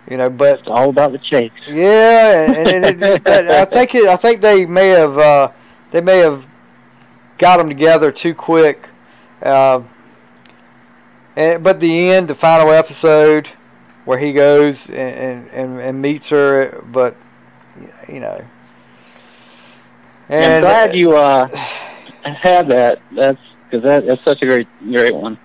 you 0.10 0.18
know. 0.18 0.30
But 0.30 0.60
It's 0.60 0.68
all 0.68 0.90
about 0.90 1.12
the 1.14 1.20
chase. 1.20 1.52
yeah, 1.68 2.44
and, 2.44 2.58
and 2.68 2.86
it, 2.86 3.02
it, 3.02 3.24
but 3.24 3.50
I 3.50 3.66
think 3.66 3.96
it, 3.96 4.08
I 4.08 4.16
think 4.18 4.42
they 4.42 4.66
may 4.66 4.90
have 4.90 5.18
uh, 5.18 5.52
they 5.92 6.02
may 6.02 6.18
have 6.18 6.46
got 7.38 7.58
them 7.58 7.70
together 7.70 8.12
too 8.12 8.36
quick. 8.36 8.88
Uh, 9.42 9.82
and, 11.36 11.64
but 11.64 11.80
the 11.80 12.10
end, 12.12 12.28
the 12.28 12.36
final 12.36 12.70
episode, 12.72 13.48
where 14.04 14.18
he 14.18 14.34
goes 14.34 14.88
and, 14.90 14.98
and, 14.98 15.50
and, 15.52 15.80
and 15.80 16.02
meets 16.02 16.28
her, 16.30 16.84
but 16.92 17.16
you 18.10 18.20
know, 18.20 18.44
I'm 20.30 20.62
glad 20.62 20.96
you 20.96 21.16
uh, 21.16 21.48
had 22.24 22.68
that. 22.70 23.02
That's 23.12 23.40
because 23.70 23.84
that, 23.84 24.06
that's 24.06 24.24
such 24.24 24.42
a 24.42 24.46
great 24.46 24.68
great 24.80 25.16
one. 25.16 25.40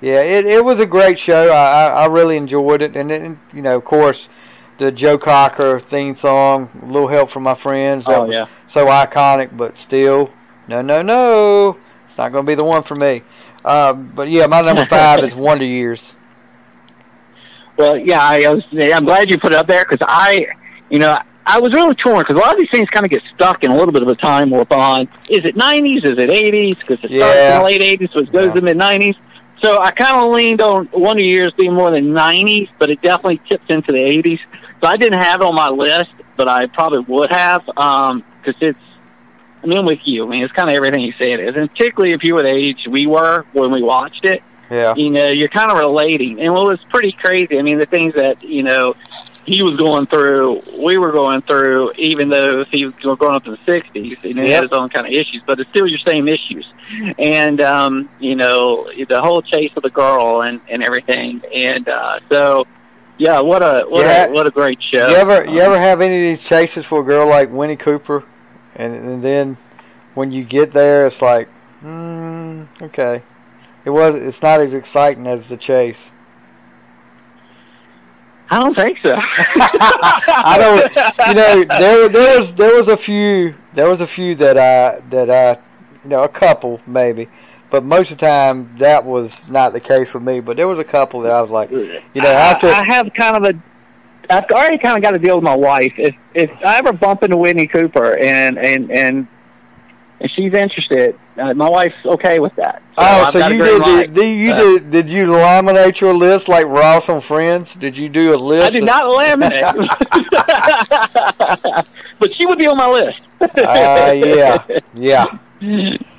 Yeah, 0.00 0.22
it, 0.22 0.46
it 0.46 0.64
was 0.64 0.80
a 0.80 0.86
great 0.86 1.18
show. 1.18 1.50
I, 1.50 1.88
I, 1.88 2.06
really 2.06 2.38
enjoyed 2.38 2.80
it, 2.80 2.96
and, 2.96 3.10
then 3.10 3.38
you 3.52 3.60
know, 3.60 3.76
of 3.76 3.84
course, 3.84 4.30
the 4.78 4.90
Joe 4.90 5.18
Cocker 5.18 5.78
theme 5.78 6.16
song, 6.16 6.70
"A 6.82 6.86
Little 6.86 7.08
Help 7.08 7.30
from 7.30 7.42
My 7.42 7.54
Friends." 7.54 8.06
That 8.06 8.16
Oh 8.16 8.24
was 8.24 8.34
yeah. 8.34 8.46
so 8.66 8.86
iconic, 8.86 9.54
but 9.56 9.76
still, 9.76 10.32
no, 10.68 10.80
no, 10.80 11.02
no, 11.02 11.76
it's 12.08 12.16
not 12.16 12.32
going 12.32 12.46
to 12.46 12.50
be 12.50 12.54
the 12.54 12.64
one 12.64 12.82
for 12.82 12.94
me. 12.94 13.22
Um, 13.64 14.12
but 14.14 14.30
yeah, 14.30 14.46
my 14.46 14.62
number 14.62 14.86
five 14.90 15.22
is 15.22 15.34
Wonder 15.34 15.66
Years. 15.66 16.14
Well, 17.76 17.98
yeah, 17.98 18.22
I, 18.22 18.44
I 18.44 18.54
was. 18.54 18.64
I'm 18.72 19.04
glad 19.04 19.28
you 19.28 19.38
put 19.38 19.52
it 19.52 19.56
up 19.56 19.66
there 19.66 19.84
because 19.84 20.06
I, 20.08 20.46
you 20.88 20.98
know, 20.98 21.18
I 21.46 21.58
was 21.58 21.72
really 21.72 21.94
torn 21.94 22.20
because 22.20 22.36
a 22.36 22.38
lot 22.38 22.52
of 22.52 22.58
these 22.58 22.70
things 22.70 22.88
kind 22.90 23.04
of 23.04 23.10
get 23.10 23.22
stuck 23.34 23.64
in 23.64 23.70
a 23.70 23.76
little 23.76 23.92
bit 23.92 24.02
of 24.02 24.08
a 24.08 24.14
time 24.14 24.50
warp 24.50 24.72
on. 24.72 25.08
Is 25.28 25.40
it 25.44 25.56
90s? 25.56 26.04
Is 26.04 26.18
it 26.18 26.28
80s? 26.30 26.78
Because 26.78 26.98
it 27.02 27.10
starts 27.16 27.38
in 27.48 27.54
the 27.54 27.62
late 27.64 27.80
80s, 28.00 28.12
so 28.12 28.20
it 28.20 28.32
goes 28.32 28.46
Yeah. 28.46 28.54
to 28.54 28.60
mid 28.60 28.76
90s. 28.76 29.16
So 29.60 29.78
I 29.80 29.90
kind 29.90 30.16
of 30.16 30.32
leaned 30.32 30.60
on 30.60 30.88
Wonder 30.92 31.22
Years 31.22 31.52
being 31.56 31.74
more 31.74 31.90
than 31.90 32.12
90s, 32.12 32.68
but 32.78 32.88
it 32.90 33.02
definitely 33.02 33.40
tips 33.48 33.64
into 33.68 33.92
the 33.92 33.98
80s. 33.98 34.38
So 34.80 34.86
I 34.88 34.96
didn't 34.96 35.20
have 35.20 35.40
it 35.40 35.44
on 35.46 35.54
my 35.54 35.68
list, 35.68 36.10
but 36.36 36.48
I 36.48 36.66
probably 36.66 37.00
would 37.00 37.30
have 37.30 37.62
um, 37.76 38.24
because 38.42 38.60
it's. 38.60 38.78
I 39.62 39.66
mean, 39.66 39.76
I'm 39.78 39.84
with 39.84 39.98
you. 40.06 40.24
I 40.24 40.28
mean, 40.30 40.42
it's 40.42 40.52
kind 40.54 40.70
of 40.70 40.74
everything 40.76 41.00
you 41.02 41.12
say 41.20 41.32
it 41.32 41.40
is, 41.40 41.54
and 41.54 41.70
particularly 41.70 42.14
if 42.14 42.24
you 42.24 42.34
were 42.34 42.42
the 42.42 42.48
age 42.48 42.86
we 42.88 43.06
were 43.06 43.44
when 43.52 43.70
we 43.70 43.82
watched 43.82 44.24
it 44.24 44.42
Yeah, 44.70 44.94
you 44.94 45.10
know, 45.10 45.26
you're 45.28 45.50
kind 45.50 45.70
of 45.70 45.76
relating. 45.76 46.40
And 46.40 46.54
what 46.54 46.62
was 46.64 46.78
pretty 46.88 47.12
crazy, 47.12 47.58
I 47.58 47.62
mean, 47.62 47.76
the 47.78 47.84
things 47.84 48.14
that, 48.14 48.42
you 48.42 48.62
know, 48.62 48.94
he 49.46 49.62
was 49.62 49.76
going 49.76 50.06
through, 50.06 50.62
we 50.78 50.98
were 50.98 51.12
going 51.12 51.42
through, 51.42 51.92
even 51.98 52.28
though 52.28 52.64
he 52.70 52.84
was 52.86 52.94
growing 53.00 53.34
up 53.36 53.46
in 53.46 53.52
the 53.52 53.58
60s, 53.72 54.16
and 54.22 54.38
he 54.38 54.44
Yep. 54.48 54.54
had 54.54 54.62
his 54.64 54.72
own 54.72 54.88
kind 54.90 55.06
of 55.06 55.12
issues, 55.12 55.42
but 55.46 55.58
it's 55.58 55.70
still 55.70 55.86
your 55.86 55.98
same 56.06 56.28
issues. 56.28 56.66
And, 57.18 57.60
um, 57.60 58.08
you 58.18 58.36
know, 58.36 58.88
the 59.08 59.20
whole 59.20 59.42
chase 59.42 59.72
of 59.76 59.82
the 59.82 59.90
girl 59.90 60.42
and, 60.42 60.60
and 60.68 60.82
everything. 60.82 61.40
And, 61.54 61.88
uh, 61.88 62.20
so, 62.30 62.66
yeah, 63.18 63.40
what 63.40 63.62
a, 63.62 63.84
what 63.88 64.04
Yeah. 64.06 64.26
a, 64.26 64.30
what 64.30 64.46
a 64.46 64.50
great 64.50 64.78
show. 64.82 65.08
you 65.08 65.14
ever 65.16 65.44
you 65.44 65.60
Um, 65.60 65.72
ever 65.72 65.78
have 65.78 66.00
any 66.00 66.16
of 66.32 66.38
these 66.38 66.46
chases 66.46 66.84
for 66.86 67.00
a 67.00 67.04
girl 67.04 67.26
like 67.28 67.50
Winnie 67.50 67.76
Cooper, 67.76 68.24
and, 68.76 68.94
and 68.94 69.22
then 69.22 69.56
when 70.14 70.32
you 70.32 70.44
get 70.44 70.72
there, 70.72 71.06
it's 71.06 71.20
like, 71.22 71.48
hmm, 71.80 72.62
okay, 72.82 73.22
it 73.84 73.90
was 73.90 74.14
it's 74.14 74.42
not 74.42 74.60
as 74.60 74.72
exciting 74.72 75.26
as 75.26 75.48
the 75.48 75.56
chase. 75.56 76.10
I 78.50 78.58
don't 78.58 78.74
think 78.74 78.98
so. 79.02 79.14
I 79.16 80.56
don't. 80.58 81.28
You 81.28 81.34
know, 81.34 81.64
there 81.78 82.08
there 82.08 82.40
was 82.40 82.54
there 82.54 82.74
was 82.74 82.88
a 82.88 82.96
few 82.96 83.54
there 83.74 83.88
was 83.88 84.00
a 84.00 84.06
few 84.06 84.34
that 84.36 84.58
I 84.58 85.00
that 85.10 85.30
I 85.30 85.60
you 86.02 86.10
know 86.10 86.24
a 86.24 86.28
couple 86.28 86.80
maybe, 86.84 87.28
but 87.70 87.84
most 87.84 88.10
of 88.10 88.18
the 88.18 88.26
time 88.26 88.76
that 88.78 89.04
was 89.04 89.36
not 89.48 89.72
the 89.72 89.80
case 89.80 90.12
with 90.12 90.24
me. 90.24 90.40
But 90.40 90.56
there 90.56 90.66
was 90.66 90.80
a 90.80 90.84
couple 90.84 91.20
that 91.20 91.30
I 91.30 91.40
was 91.40 91.50
like, 91.50 91.70
you 91.70 92.02
know, 92.16 92.28
after 92.28 92.66
I, 92.66 92.80
I 92.80 92.84
have 92.84 93.12
kind 93.14 93.36
of 93.36 93.54
a. 93.54 93.62
I've 94.32 94.44
already 94.50 94.78
kind 94.78 94.96
of 94.96 95.02
got 95.02 95.12
to 95.12 95.18
deal 95.18 95.36
with 95.36 95.44
my 95.44 95.56
wife. 95.56 95.92
If 95.96 96.16
if 96.34 96.50
I 96.64 96.78
ever 96.78 96.92
bump 96.92 97.22
into 97.22 97.36
Whitney 97.36 97.68
Cooper 97.68 98.16
and 98.18 98.58
and 98.58 98.90
and 98.90 99.28
and 100.20 100.30
she's 100.36 100.52
interested, 100.52 101.18
uh, 101.38 101.54
my 101.54 101.68
wife's 101.68 101.94
okay 102.04 102.38
with 102.38 102.54
that. 102.56 102.82
oh, 102.98 103.04
I've 103.04 103.32
so 103.32 103.46
you 103.48 103.58
green 103.58 103.72
did, 103.72 103.80
light. 103.82 104.14
did 104.14 104.38
you 104.38 104.52
Uh, 104.52 104.56
did 104.56 104.90
did 104.90 105.08
you 105.08 105.26
laminate 105.26 106.00
your 106.00 106.12
list 106.14 106.48
like 106.48 106.66
Ross 106.66 107.08
on 107.08 107.20
Friends? 107.20 107.74
Did 107.74 107.96
you 107.96 108.08
do 108.08 108.34
a 108.34 108.36
list? 108.36 108.66
I 108.66 108.70
did 108.70 108.82
of- 108.82 108.86
not 108.86 109.04
laminate, 109.04 109.74
but 112.18 112.30
she 112.36 112.46
would 112.46 112.58
be 112.58 112.66
on 112.66 112.76
my 112.76 112.88
list. 112.88 113.20
Ah, 113.40 114.10
yeah, 114.10 114.62
yeah. 114.94 115.26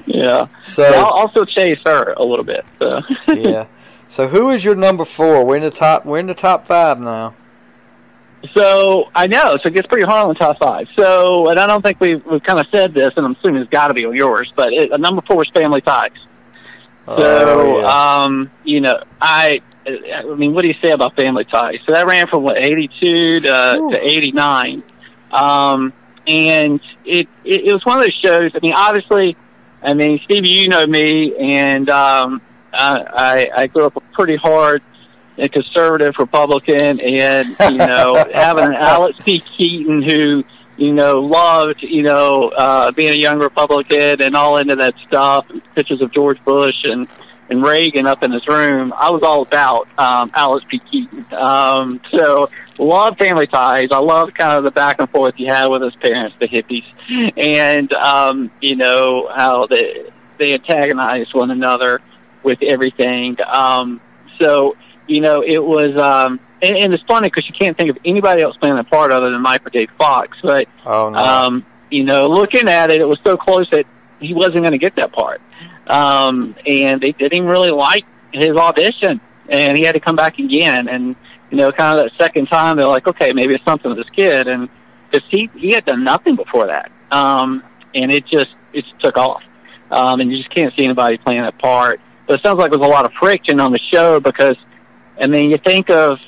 yeah. 0.07 0.47
So 0.73 0.83
I'll 0.83 1.05
also 1.05 1.45
chase 1.45 1.79
her 1.85 2.13
a 2.13 2.23
little 2.23 2.45
bit. 2.45 2.65
So. 2.79 3.01
yeah. 3.35 3.67
So 4.09 4.27
who 4.27 4.49
is 4.49 4.63
your 4.63 4.75
number 4.75 5.05
four? 5.05 5.45
We're 5.45 5.57
in 5.57 5.63
the 5.63 5.71
top. 5.71 6.05
We're 6.05 6.19
in 6.19 6.27
the 6.27 6.33
top 6.33 6.67
five 6.67 6.99
now. 6.99 7.33
So 8.53 9.09
I 9.13 9.27
know, 9.27 9.57
so 9.61 9.67
it 9.67 9.73
gets 9.73 9.87
pretty 9.87 10.03
hard 10.05 10.23
on 10.23 10.29
the 10.29 10.35
top 10.35 10.57
five. 10.59 10.87
So, 10.97 11.49
and 11.49 11.59
I 11.59 11.67
don't 11.67 11.81
think 11.83 11.99
we've, 11.99 12.25
we've 12.25 12.41
kind 12.43 12.59
of 12.59 12.65
said 12.71 12.93
this, 12.93 13.11
and 13.15 13.25
I'm 13.25 13.35
assuming 13.39 13.61
it's 13.61 13.69
got 13.71 13.89
to 13.89 13.93
be 13.93 14.03
on 14.05 14.15
yours, 14.15 14.51
but 14.55 14.73
it, 14.73 14.99
number 14.99 15.21
four 15.27 15.43
is 15.43 15.49
Family 15.53 15.81
Ties. 15.81 16.11
So, 17.05 17.15
Oh, 17.17 17.79
yeah. 17.79 18.23
um, 18.23 18.51
you 18.63 18.81
know, 18.81 19.03
I, 19.21 19.61
I 19.85 20.23
mean, 20.35 20.53
what 20.53 20.63
do 20.63 20.67
you 20.69 20.75
say 20.83 20.91
about 20.91 21.15
Family 21.15 21.45
Ties? 21.45 21.77
So 21.85 21.93
that 21.93 22.07
ran 22.07 22.27
from 22.27 22.43
what 22.43 22.57
82 22.57 23.41
to, 23.41 23.75
Ooh. 23.79 23.91
to 23.91 23.99
89, 23.99 24.83
um, 25.31 25.93
and 26.27 26.79
it, 27.05 27.27
it 27.43 27.61
it 27.65 27.73
was 27.73 27.83
one 27.85 27.97
of 27.97 28.03
those 28.03 28.13
shows. 28.23 28.51
I 28.55 28.59
mean, 28.61 28.73
obviously, 28.73 29.35
I 29.81 29.93
mean, 29.95 30.19
Stevie, 30.25 30.49
you 30.49 30.67
know 30.67 30.85
me, 30.85 31.35
and 31.35 31.89
um, 31.89 32.41
I 32.73 33.47
I 33.55 33.61
I 33.63 33.67
grew 33.67 33.85
up 33.85 33.95
a 33.95 34.01
pretty 34.13 34.35
hard 34.35 34.83
and 35.41 35.51
conservative 35.51 36.15
Republican, 36.19 37.01
and 37.01 37.47
you 37.59 37.77
know, 37.77 38.25
having 38.33 38.65
an 38.65 38.75
Alex 38.75 39.19
P. 39.25 39.41
Keaton 39.57 40.01
who 40.01 40.45
you 40.81 40.93
know, 40.93 41.19
loved, 41.19 41.83
you 41.83 42.01
know, 42.01 42.49
uh, 42.49 42.91
being 42.91 43.13
a 43.13 43.15
young 43.15 43.37
Republican 43.37 44.19
and 44.19 44.35
all 44.35 44.57
into 44.57 44.75
that 44.75 44.95
stuff, 45.07 45.45
pictures 45.75 46.01
of 46.01 46.11
George 46.11 46.43
Bush 46.43 46.83
and, 46.85 47.07
and 47.51 47.63
Reagan 47.63 48.07
up 48.07 48.23
in 48.23 48.31
his 48.31 48.47
room. 48.47 48.91
I 48.97 49.11
was 49.11 49.21
all 49.21 49.43
about, 49.43 49.87
um, 49.99 50.31
Alex 50.33 50.65
P. 50.67 50.79
Keaton. 50.79 51.25
Um, 51.33 52.01
so 52.09 52.49
love 52.79 53.15
family 53.19 53.45
ties. 53.45 53.89
I 53.91 53.99
love 53.99 54.33
kind 54.33 54.57
of 54.57 54.63
the 54.63 54.71
back 54.71 54.99
and 54.99 55.07
forth 55.11 55.35
he 55.35 55.45
had 55.45 55.67
with 55.67 55.83
his 55.83 55.95
parents, 55.97 56.35
the 56.39 56.47
hippies, 56.47 56.85
and, 57.37 57.93
um, 57.93 58.49
you 58.59 58.75
know, 58.75 59.29
how 59.35 59.67
they, 59.67 60.11
they 60.39 60.55
antagonized 60.55 61.35
one 61.35 61.51
another 61.51 62.01
with 62.41 62.57
everything. 62.63 63.37
Um, 63.45 64.01
so, 64.39 64.75
you 65.11 65.21
know, 65.21 65.43
it 65.45 65.63
was, 65.63 65.95
um, 65.97 66.39
and, 66.61 66.77
and 66.77 66.93
it's 66.93 67.03
funny 67.03 67.27
because 67.27 67.47
you 67.47 67.55
can't 67.59 67.77
think 67.77 67.89
of 67.89 67.97
anybody 68.05 68.41
else 68.41 68.55
playing 68.57 68.75
that 68.75 68.89
part 68.89 69.11
other 69.11 69.29
than 69.31 69.41
Michael 69.41 69.71
J. 69.71 69.87
Fox. 69.97 70.37
But 70.41 70.67
Oh 70.85 71.09
no. 71.09 71.17
um, 71.19 71.65
you 71.89 72.03
know, 72.03 72.27
looking 72.27 72.67
at 72.69 72.89
it, 72.89 73.01
it 73.01 73.07
was 73.07 73.19
so 73.23 73.35
close 73.37 73.69
that 73.71 73.85
he 74.19 74.33
wasn't 74.33 74.57
going 74.57 74.71
to 74.71 74.77
get 74.77 74.95
that 74.95 75.11
part. 75.11 75.41
Um, 75.87 76.55
and 76.65 77.01
they 77.01 77.11
didn't 77.11 77.45
really 77.45 77.71
like 77.71 78.05
his 78.31 78.55
audition, 78.55 79.19
and 79.49 79.77
he 79.77 79.83
had 79.83 79.93
to 79.93 79.99
come 79.99 80.15
back 80.15 80.39
again. 80.39 80.87
And 80.87 81.15
you 81.49 81.57
know, 81.57 81.71
kind 81.71 81.99
of 81.99 82.05
that 82.05 82.17
second 82.17 82.45
time, 82.47 82.77
they're 82.77 82.87
like, 82.87 83.07
okay, 83.07 83.33
maybe 83.33 83.53
it's 83.55 83.65
something 83.65 83.89
with 83.89 83.97
this 83.97 84.09
kid, 84.15 84.47
and 84.47 84.69
because 85.09 85.27
he 85.29 85.49
he 85.55 85.73
had 85.73 85.83
done 85.85 86.03
nothing 86.03 86.35
before 86.37 86.67
that, 86.67 86.91
um, 87.11 87.63
and 87.93 88.11
it 88.11 88.25
just 88.25 88.51
it 88.73 88.83
just 88.85 88.99
took 89.01 89.17
off. 89.17 89.43
Um, 89.89 90.21
and 90.21 90.31
you 90.31 90.37
just 90.37 90.53
can't 90.55 90.73
see 90.77 90.85
anybody 90.85 91.17
playing 91.17 91.41
that 91.41 91.57
part. 91.59 91.99
But 92.27 92.39
it 92.39 92.43
sounds 92.43 92.57
like 92.59 92.71
there 92.71 92.79
was 92.79 92.87
a 92.87 92.89
lot 92.89 93.03
of 93.03 93.11
friction 93.19 93.59
on 93.59 93.73
the 93.73 93.79
show 93.91 94.21
because, 94.21 94.55
I 95.21 95.27
mean, 95.27 95.51
you 95.51 95.57
think 95.57 95.89
of 95.89 96.19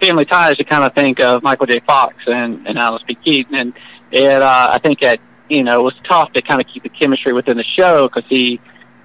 Family 0.00 0.24
Ties, 0.24 0.56
you 0.58 0.64
kind 0.64 0.84
of 0.84 0.94
think 0.94 1.20
of 1.20 1.42
Michael 1.42 1.66
J. 1.66 1.80
Fox 1.80 2.14
and, 2.26 2.66
and 2.66 2.78
Alex 2.78 3.04
P. 3.06 3.14
Keaton, 3.14 3.54
and 3.54 3.72
it, 4.10 4.42
uh, 4.42 4.68
I 4.70 4.78
think 4.78 5.00
that 5.00 5.20
you 5.48 5.62
know 5.62 5.80
it 5.80 5.82
was 5.82 5.94
tough 6.08 6.32
to 6.32 6.42
kind 6.42 6.60
of 6.60 6.66
keep 6.72 6.82
the 6.82 6.88
chemistry 6.88 7.32
within 7.32 7.56
the 7.56 7.64
show 7.76 8.08
because 8.08 8.24
he 8.28 8.60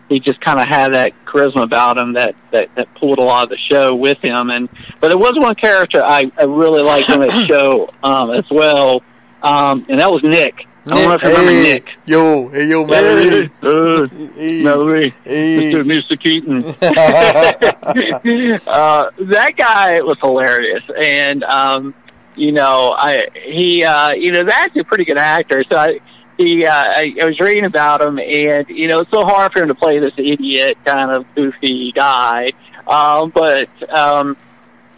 he 0.09 0.19
just 0.19 0.41
kind 0.41 0.59
of 0.59 0.67
had 0.67 0.93
that 0.93 1.13
charisma 1.25 1.63
about 1.63 1.97
him 1.97 2.13
that, 2.13 2.35
that 2.51 2.69
that 2.75 2.93
pulled 2.95 3.19
a 3.19 3.21
lot 3.21 3.43
of 3.43 3.49
the 3.49 3.57
show 3.69 3.95
with 3.95 4.17
him. 4.21 4.49
And 4.49 4.67
but 4.99 5.09
there 5.09 5.17
was 5.17 5.33
one 5.35 5.55
character 5.55 6.03
I, 6.03 6.31
I 6.37 6.43
really 6.43 6.81
liked 6.81 7.09
on 7.09 7.19
that 7.21 7.31
show 7.47 7.93
um, 8.03 8.31
as 8.31 8.45
well, 8.51 9.03
um, 9.43 9.85
and 9.89 9.99
that 9.99 10.11
was 10.11 10.23
Nick. 10.23 10.65
I 10.85 10.89
don't 10.89 11.07
know 11.09 11.13
if 11.15 11.21
you 11.21 11.27
remember 11.29 11.51
hey, 11.51 11.61
Nick. 11.61 11.85
Yo, 12.05 12.47
hey, 12.49 12.65
yo, 12.67 12.85
Hey, 12.85 12.89
Mallory. 12.89 13.51
uh, 13.61 14.07
Hey, 14.35 14.63
Mallory, 14.63 15.13
hey. 15.23 15.73
Mr. 15.73 15.83
Mr. 15.83 16.19
Keaton. 16.19 16.65
uh, 18.67 19.11
that 19.19 19.55
guy 19.57 20.01
was 20.01 20.17
hilarious, 20.21 20.83
and 20.99 21.43
um, 21.43 21.93
you 22.35 22.51
know, 22.51 22.95
I 22.97 23.27
he 23.45 23.83
uh, 23.83 24.11
you 24.11 24.31
know 24.31 24.43
that's 24.43 24.75
a 24.77 24.83
pretty 24.83 25.05
good 25.05 25.17
actor. 25.17 25.63
So 25.69 25.77
I, 25.77 25.99
he 26.37 26.65
uh, 26.65 26.73
I, 26.73 27.13
I 27.21 27.25
was 27.25 27.39
reading 27.39 27.65
about 27.65 28.01
him, 28.01 28.17
and 28.17 28.67
you 28.69 28.87
know, 28.87 29.01
it's 29.01 29.11
so 29.11 29.25
hard 29.25 29.51
for 29.51 29.61
him 29.61 29.67
to 29.67 29.75
play 29.75 29.99
this 29.99 30.13
idiot 30.17 30.77
kind 30.85 31.11
of 31.11 31.25
goofy 31.35 31.91
guy. 31.91 32.51
Um, 32.87 33.29
but 33.29 33.69
um, 33.93 34.35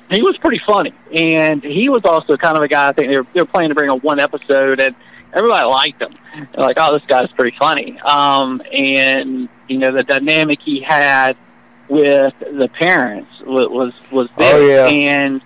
he 0.10 0.22
was 0.22 0.38
pretty 0.38 0.62
funny, 0.66 0.94
and 1.14 1.62
he 1.64 1.90
was 1.90 2.04
also 2.06 2.38
kind 2.38 2.56
of 2.56 2.64
a 2.64 2.68
guy. 2.68 2.90
I 2.90 2.94
think 2.94 3.12
they 3.12 3.18
were, 3.18 3.28
they 3.34 3.42
were 3.42 3.48
planning 3.48 3.70
to 3.70 3.76
bring 3.76 3.90
on 3.90 4.00
one 4.00 4.20
episode, 4.20 4.80
and 4.80 4.96
everybody 5.34 5.66
liked 5.66 6.02
him. 6.02 6.16
They're 6.54 6.66
like, 6.66 6.78
oh, 6.80 6.94
this 6.94 7.04
guy's 7.08 7.32
pretty 7.32 7.56
funny. 7.60 8.00
Um, 8.02 8.62
and 8.72 9.50
you 9.68 9.78
know, 9.78 9.92
the 9.94 10.04
dynamic 10.04 10.60
he 10.64 10.82
had 10.82 11.36
with 11.90 12.34
the 12.40 12.70
parents 12.80 13.30
was 13.46 13.68
was, 13.70 13.94
was 14.12 14.28
big, 14.38 14.54
Oh, 14.54 14.60
yeah. 14.68 14.88
and 14.88 15.42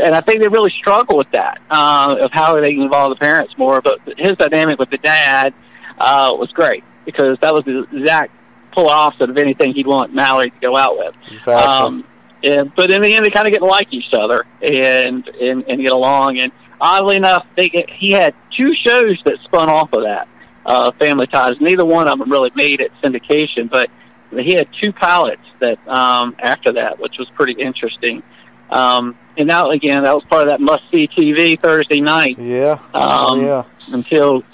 and 0.00 0.14
I 0.14 0.20
think 0.22 0.40
they 0.40 0.48
really 0.48 0.70
struggle 0.78 1.16
with 1.18 1.30
that 1.32 1.60
uh, 1.70 2.16
of 2.20 2.32
how 2.32 2.58
they 2.60 2.72
can 2.72 2.82
involve 2.82 3.10
the 3.10 3.16
parents 3.16 3.54
more. 3.58 3.80
But 3.82 3.98
his 4.16 4.36
dynamic 4.38 4.78
with 4.78 4.90
the 4.90 4.96
dad 4.98 5.52
uh, 5.98 6.32
was 6.34 6.50
great 6.52 6.82
because 7.04 7.36
that 7.42 7.52
was 7.52 7.64
the 7.64 7.86
exact 7.92 8.32
pull 8.72 8.88
opposite 8.88 9.28
of 9.28 9.36
anything 9.36 9.74
he'd 9.74 9.86
want 9.86 10.14
Mallory 10.14 10.50
to 10.50 10.58
go 10.60 10.76
out 10.76 10.96
with. 10.96 11.14
Exactly. 11.30 11.52
Um, 11.52 12.04
and, 12.44 12.72
but 12.74 12.90
in 12.90 13.02
the 13.02 13.14
end, 13.14 13.24
they 13.24 13.30
kind 13.30 13.46
of 13.46 13.52
get 13.52 13.58
to 13.60 13.66
like 13.66 13.92
each 13.92 14.12
other 14.14 14.44
and, 14.62 15.28
and 15.28 15.62
and 15.68 15.80
get 15.82 15.92
along. 15.92 16.38
And 16.40 16.50
oddly 16.82 17.16
enough, 17.16 17.46
they 17.56 17.70
get, 17.70 17.88
he 17.88 18.10
had 18.12 18.34
two 18.56 18.74
shows 18.74 19.16
that 19.24 19.38
spun 19.44 19.70
off 19.70 19.92
of 19.94 20.02
that. 20.02 20.28
Uh, 20.66 20.92
Family 20.92 21.26
Ties. 21.26 21.54
Neither 21.60 21.84
one 21.84 22.06
of 22.06 22.18
them 22.18 22.30
really 22.30 22.50
made 22.54 22.80
it 22.80 22.92
syndication, 23.02 23.68
but 23.70 23.90
he 24.30 24.52
had 24.54 24.68
two 24.80 24.92
pilots 24.92 25.42
that 25.60 25.76
um, 25.88 26.36
after 26.38 26.72
that, 26.72 26.98
which 27.00 27.16
was 27.18 27.28
pretty 27.30 27.60
interesting. 27.60 28.22
Um, 28.70 29.16
and 29.36 29.48
now 29.48 29.70
again, 29.70 30.04
that 30.04 30.14
was 30.14 30.22
part 30.24 30.42
of 30.42 30.48
that 30.48 30.60
must 30.60 30.84
see 30.92 31.08
TV 31.08 31.60
Thursday 31.60 32.00
night 32.00 32.38
yeah. 32.38 32.78
Oh, 32.94 33.32
um, 33.32 33.44
yeah. 33.44 33.64
until 33.92 34.44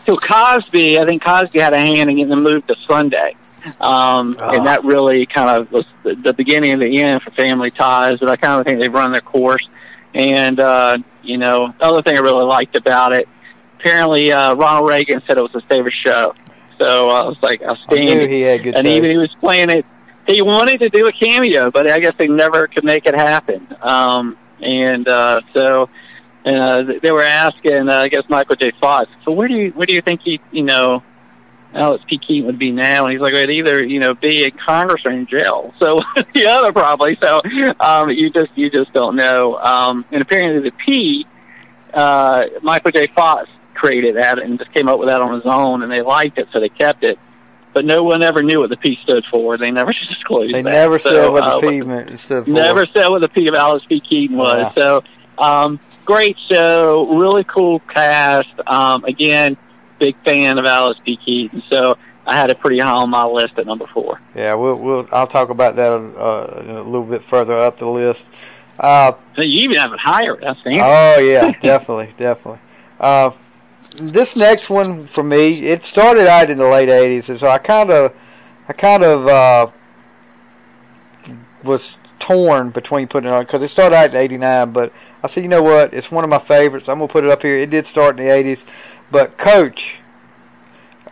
until 0.00 0.16
Cosby. 0.18 0.98
I 0.98 1.06
think 1.06 1.24
Cosby 1.24 1.58
had 1.60 1.72
a 1.72 1.78
hand 1.78 2.10
in 2.10 2.16
getting 2.16 2.28
them 2.28 2.42
moved 2.42 2.68
to 2.68 2.76
Sunday, 2.86 3.34
um, 3.80 4.36
Ah. 4.40 4.50
and 4.52 4.66
that 4.66 4.84
really 4.84 5.24
kind 5.24 5.48
of 5.50 5.72
was 5.72 5.86
the, 6.02 6.14
the 6.14 6.34
beginning 6.34 6.72
of 6.72 6.80
the 6.80 7.00
end 7.00 7.22
for 7.22 7.30
Family 7.30 7.70
Ties. 7.70 8.18
But 8.20 8.28
I 8.28 8.36
kind 8.36 8.60
of 8.60 8.66
think 8.66 8.80
they've 8.80 8.92
run 8.92 9.12
their 9.12 9.22
course. 9.22 9.66
And 10.14 10.60
uh, 10.60 10.98
you 11.22 11.38
know, 11.38 11.74
the 11.78 11.84
other 11.84 12.02
thing 12.02 12.16
I 12.16 12.20
really 12.20 12.44
liked 12.44 12.76
about 12.76 13.12
it, 13.12 13.28
apparently 13.78 14.32
uh, 14.32 14.54
Ronald 14.54 14.88
Reagan 14.88 15.22
said 15.26 15.38
it 15.38 15.42
was 15.42 15.52
his 15.52 15.64
favorite 15.68 15.94
show. 16.04 16.34
So 16.78 17.10
uh, 17.10 17.24
I 17.24 17.24
was 17.24 17.36
like 17.42 17.62
I 17.62 17.66
knew 17.66 17.70
outstanding. 17.72 18.30
he 18.30 18.40
had 18.42 18.62
good 18.62 18.74
and 18.76 18.86
even 18.86 19.10
he 19.10 19.16
was 19.16 19.34
playing 19.40 19.70
it. 19.70 19.84
He 20.26 20.40
wanted 20.40 20.78
to 20.80 20.88
do 20.88 21.06
a 21.06 21.12
cameo, 21.12 21.70
but 21.70 21.86
I 21.86 21.98
guess 21.98 22.14
they 22.18 22.28
never 22.28 22.66
could 22.66 22.84
make 22.84 23.06
it 23.06 23.14
happen. 23.14 23.68
Um, 23.82 24.38
and 24.60 25.06
uh, 25.06 25.42
so 25.52 25.90
uh, 26.46 26.82
they 27.02 27.12
were 27.12 27.22
asking, 27.22 27.88
uh, 27.88 28.00
I 28.00 28.08
guess 28.08 28.22
Michael 28.28 28.56
J. 28.56 28.72
Fox. 28.80 29.10
So 29.24 29.32
where 29.32 29.48
do 29.48 29.54
you 29.54 29.70
where 29.72 29.86
do 29.86 29.92
you 29.92 30.02
think 30.02 30.22
he, 30.22 30.40
you 30.50 30.62
know, 30.62 31.02
Alex 31.74 32.04
P. 32.08 32.18
Keaton 32.18 32.46
would 32.46 32.58
be 32.58 32.70
now? 32.70 33.04
And 33.04 33.12
he's 33.12 33.20
like, 33.20 33.34
it'd 33.34 33.50
either 33.50 33.84
you 33.84 33.98
know 34.00 34.14
be 34.14 34.44
in 34.44 34.52
Congress 34.64 35.02
or 35.04 35.10
in 35.12 35.26
jail. 35.26 35.72
So 35.80 36.00
the 36.34 36.46
other 36.46 36.72
probably. 36.72 37.16
So 37.20 37.40
um, 37.80 38.10
you 38.10 38.30
just 38.30 38.50
you 38.56 38.70
just 38.70 38.92
don't 38.92 39.16
know. 39.16 39.56
Um, 39.58 40.04
and 40.12 40.22
apparently 40.22 40.68
the 40.70 40.76
P, 40.86 41.26
uh, 41.92 42.44
Michael 42.62 42.90
J. 42.90 43.06
Fox 43.14 43.48
created 43.74 44.16
that 44.16 44.38
and 44.38 44.58
just 44.58 44.72
came 44.72 44.88
up 44.88 44.98
with 44.98 45.08
that 45.08 45.20
on 45.20 45.34
his 45.34 45.42
own, 45.44 45.82
and 45.82 45.90
they 45.92 46.00
liked 46.02 46.38
it, 46.38 46.48
so 46.52 46.60
they 46.60 46.68
kept 46.68 47.04
it. 47.04 47.18
But 47.72 47.84
no 47.84 48.04
one 48.04 48.22
ever 48.22 48.40
knew 48.42 48.60
what 48.60 48.70
the 48.70 48.76
P 48.76 48.96
stood 49.02 49.24
for. 49.30 49.58
They 49.58 49.70
never 49.72 49.92
disclosed 50.08 50.54
They 50.54 50.62
that. 50.62 50.70
never 50.70 50.98
So, 50.98 51.10
said 51.10 51.28
what 51.28 51.42
uh, 51.42 51.60
the 51.60 51.68
P 51.70 51.80
meant 51.82 52.20
stood 52.20 52.44
for. 52.44 52.50
Never 52.50 52.86
said 52.86 53.08
what 53.08 53.20
the 53.20 53.28
P 53.28 53.48
of 53.48 53.54
Alex 53.54 53.84
P. 53.84 54.00
Keaton 54.00 54.36
was. 54.36 54.72
So, 54.76 55.02
um, 55.38 55.80
great 56.04 56.36
show, 56.48 57.08
really 57.18 57.42
cool 57.44 57.80
cast. 57.80 58.48
Um, 58.66 59.04
again, 59.04 59.56
big 59.98 60.16
fan 60.24 60.58
of 60.58 60.64
Alex 60.66 61.00
P. 61.04 61.16
Keaton. 61.16 61.62
So 61.70 61.96
I 62.26 62.36
had 62.36 62.50
it 62.50 62.58
pretty 62.60 62.78
high 62.78 62.90
on 62.90 63.10
my 63.10 63.24
list 63.24 63.54
at 63.58 63.66
number 63.66 63.86
four. 63.92 64.20
Yeah, 64.34 64.54
we'll 64.54 64.76
we'll 64.76 65.08
I'll 65.12 65.26
talk 65.26 65.50
about 65.50 65.76
that 65.76 65.92
uh, 65.92 66.80
a 66.82 66.82
little 66.82 67.04
bit 67.04 67.22
further 67.24 67.58
up 67.58 67.78
the 67.78 67.86
list. 67.88 68.22
Uh, 68.78 69.12
So 69.36 69.42
you 69.42 69.60
even 69.62 69.76
have 69.76 69.92
it 69.92 70.00
higher. 70.00 70.36
That's 70.40 70.60
fantastic. 70.62 70.82
oh 70.82 71.20
yeah, 71.20 71.50
definitely, 71.60 72.12
definitely. 72.16 72.60
Uh, 72.98 73.30
this 73.96 74.34
next 74.34 74.68
one 74.70 75.06
for 75.06 75.22
me, 75.22 75.62
it 75.62 75.84
started 75.84 76.26
out 76.26 76.50
in 76.50 76.58
the 76.58 76.66
late 76.66 76.88
'80s, 76.88 77.28
and 77.28 77.38
so 77.38 77.46
I 77.48 77.58
kind 77.58 77.90
of, 77.90 78.12
I 78.68 78.72
kind 78.72 79.04
of 79.04 79.26
uh, 79.28 79.70
was 81.62 81.98
torn 82.18 82.70
between 82.70 83.06
putting 83.08 83.28
it 83.30 83.32
on 83.32 83.44
because 83.44 83.62
it 83.62 83.68
started 83.70 83.94
out 83.96 84.10
in 84.10 84.16
'89. 84.16 84.72
But 84.72 84.92
I 85.22 85.28
said, 85.28 85.42
you 85.44 85.48
know 85.48 85.62
what? 85.62 85.94
It's 85.94 86.10
one 86.10 86.24
of 86.24 86.30
my 86.30 86.38
favorites. 86.40 86.88
I'm 86.88 86.98
gonna 86.98 87.08
put 87.08 87.24
it 87.24 87.30
up 87.30 87.42
here. 87.42 87.58
It 87.58 87.70
did 87.70 87.86
start 87.86 88.18
in 88.18 88.26
the 88.26 88.32
'80s, 88.32 88.60
but 89.14 89.38
Coach. 89.38 90.00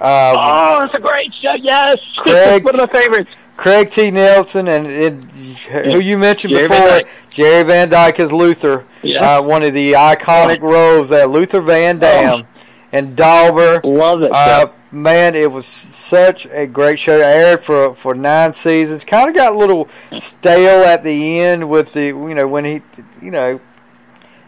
Uh, 0.00 0.34
oh, 0.36 0.84
it's 0.84 0.94
a 0.94 1.00
great 1.00 1.32
show. 1.40 1.54
Yes. 1.62 1.96
Craig- 2.18 2.64
One 2.64 2.78
of 2.78 2.92
my 2.92 3.00
favorites. 3.00 3.30
Craig 3.56 3.92
T. 3.92 4.10
Nelson 4.10 4.66
and, 4.66 4.86
and 4.88 5.30
who 5.30 6.00
you 6.00 6.18
mentioned 6.18 6.52
Jerry 6.52 6.66
before, 6.68 6.88
Van 6.88 7.04
Jerry 7.30 7.62
Van 7.62 7.88
Dyke 7.88 8.18
as 8.18 8.32
Luther. 8.32 8.84
Yeah. 9.02 9.36
Uh, 9.38 9.42
one 9.42 9.62
of 9.62 9.72
the 9.74 9.92
iconic 9.92 10.60
roles 10.62 11.10
that 11.10 11.30
Luther 11.30 11.60
Van 11.60 11.98
Dam 12.00 12.44
and 12.90 13.14
Dauber. 13.14 13.80
Love 13.84 14.22
it. 14.22 14.32
Uh, 14.32 14.68
man, 14.90 15.36
it 15.36 15.52
was 15.52 15.66
such 15.66 16.46
a 16.46 16.66
great 16.66 16.98
show. 16.98 17.18
It 17.18 17.22
aired 17.22 17.64
for 17.64 17.94
for 17.94 18.14
nine 18.14 18.52
seasons. 18.54 19.04
Kind 19.04 19.28
of 19.28 19.36
got 19.36 19.52
a 19.54 19.56
little 19.58 19.88
stale 20.18 20.82
at 20.84 21.04
the 21.04 21.38
end 21.40 21.68
with 21.70 21.92
the 21.92 22.06
you 22.06 22.34
know 22.34 22.48
when 22.48 22.64
he 22.64 22.82
you 23.20 23.30
know 23.30 23.60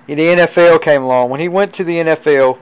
the 0.08 0.14
NFL 0.14 0.82
came 0.82 1.02
along. 1.04 1.30
When 1.30 1.40
he 1.40 1.48
went 1.48 1.72
to 1.74 1.84
the 1.84 1.98
NFL, 1.98 2.58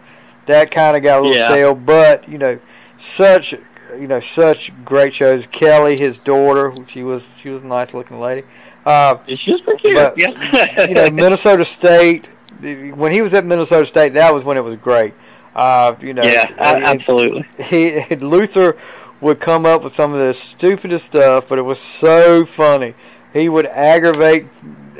that 0.47 0.71
kind 0.71 0.97
of 0.97 1.03
got 1.03 1.19
a 1.19 1.23
little 1.23 1.37
Yeah. 1.37 1.49
stale. 1.49 1.75
But 1.75 2.29
you 2.29 2.39
know, 2.39 2.59
such 2.99 3.53
you 3.99 4.07
know 4.07 4.21
such 4.21 4.73
great 4.85 5.15
shows. 5.15 5.45
Kelly, 5.53 5.99
his 5.99 6.19
daughter, 6.19 6.73
she 6.89 7.03
was 7.03 7.23
she 7.43 7.49
was 7.51 7.63
a 7.63 7.67
nice 7.67 7.93
looking 7.95 8.21
lady. 8.21 8.47
Uh, 8.85 9.17
it's 9.29 9.43
just 9.43 9.65
pretty 9.65 9.81
cute. 9.81 9.95
but, 9.95 10.19
yeah. 10.19 10.85
you 10.89 10.95
know, 10.95 11.11
Minnesota 11.11 11.65
State. 11.65 12.29
When 12.61 13.11
he 13.13 13.23
was 13.23 13.35
at 13.35 13.45
Minnesota 13.45 13.87
State, 13.87 14.15
that 14.15 14.33
was 14.33 14.45
when 14.45 14.57
it 14.57 14.63
was 14.63 14.77
great. 14.77 15.15
Uh, 15.55 15.95
you 16.01 16.15
know, 16.15 16.23
yeah, 16.23 16.47
and- 16.59 16.85
absolutely. 16.85 17.45
he 17.65 18.05
Luther 18.17 18.77
would 19.21 19.41
come 19.41 19.67
up 19.67 19.83
with 19.85 19.95
some 19.95 20.13
of 20.15 20.21
the 20.21 20.33
stupidest 20.33 21.07
stuff, 21.07 21.47
but 21.49 21.59
it 21.59 21.63
was 21.63 21.79
so 21.81 22.45
funny. 22.47 22.95
He 23.33 23.49
would 23.49 23.67
aggravate 23.67 24.47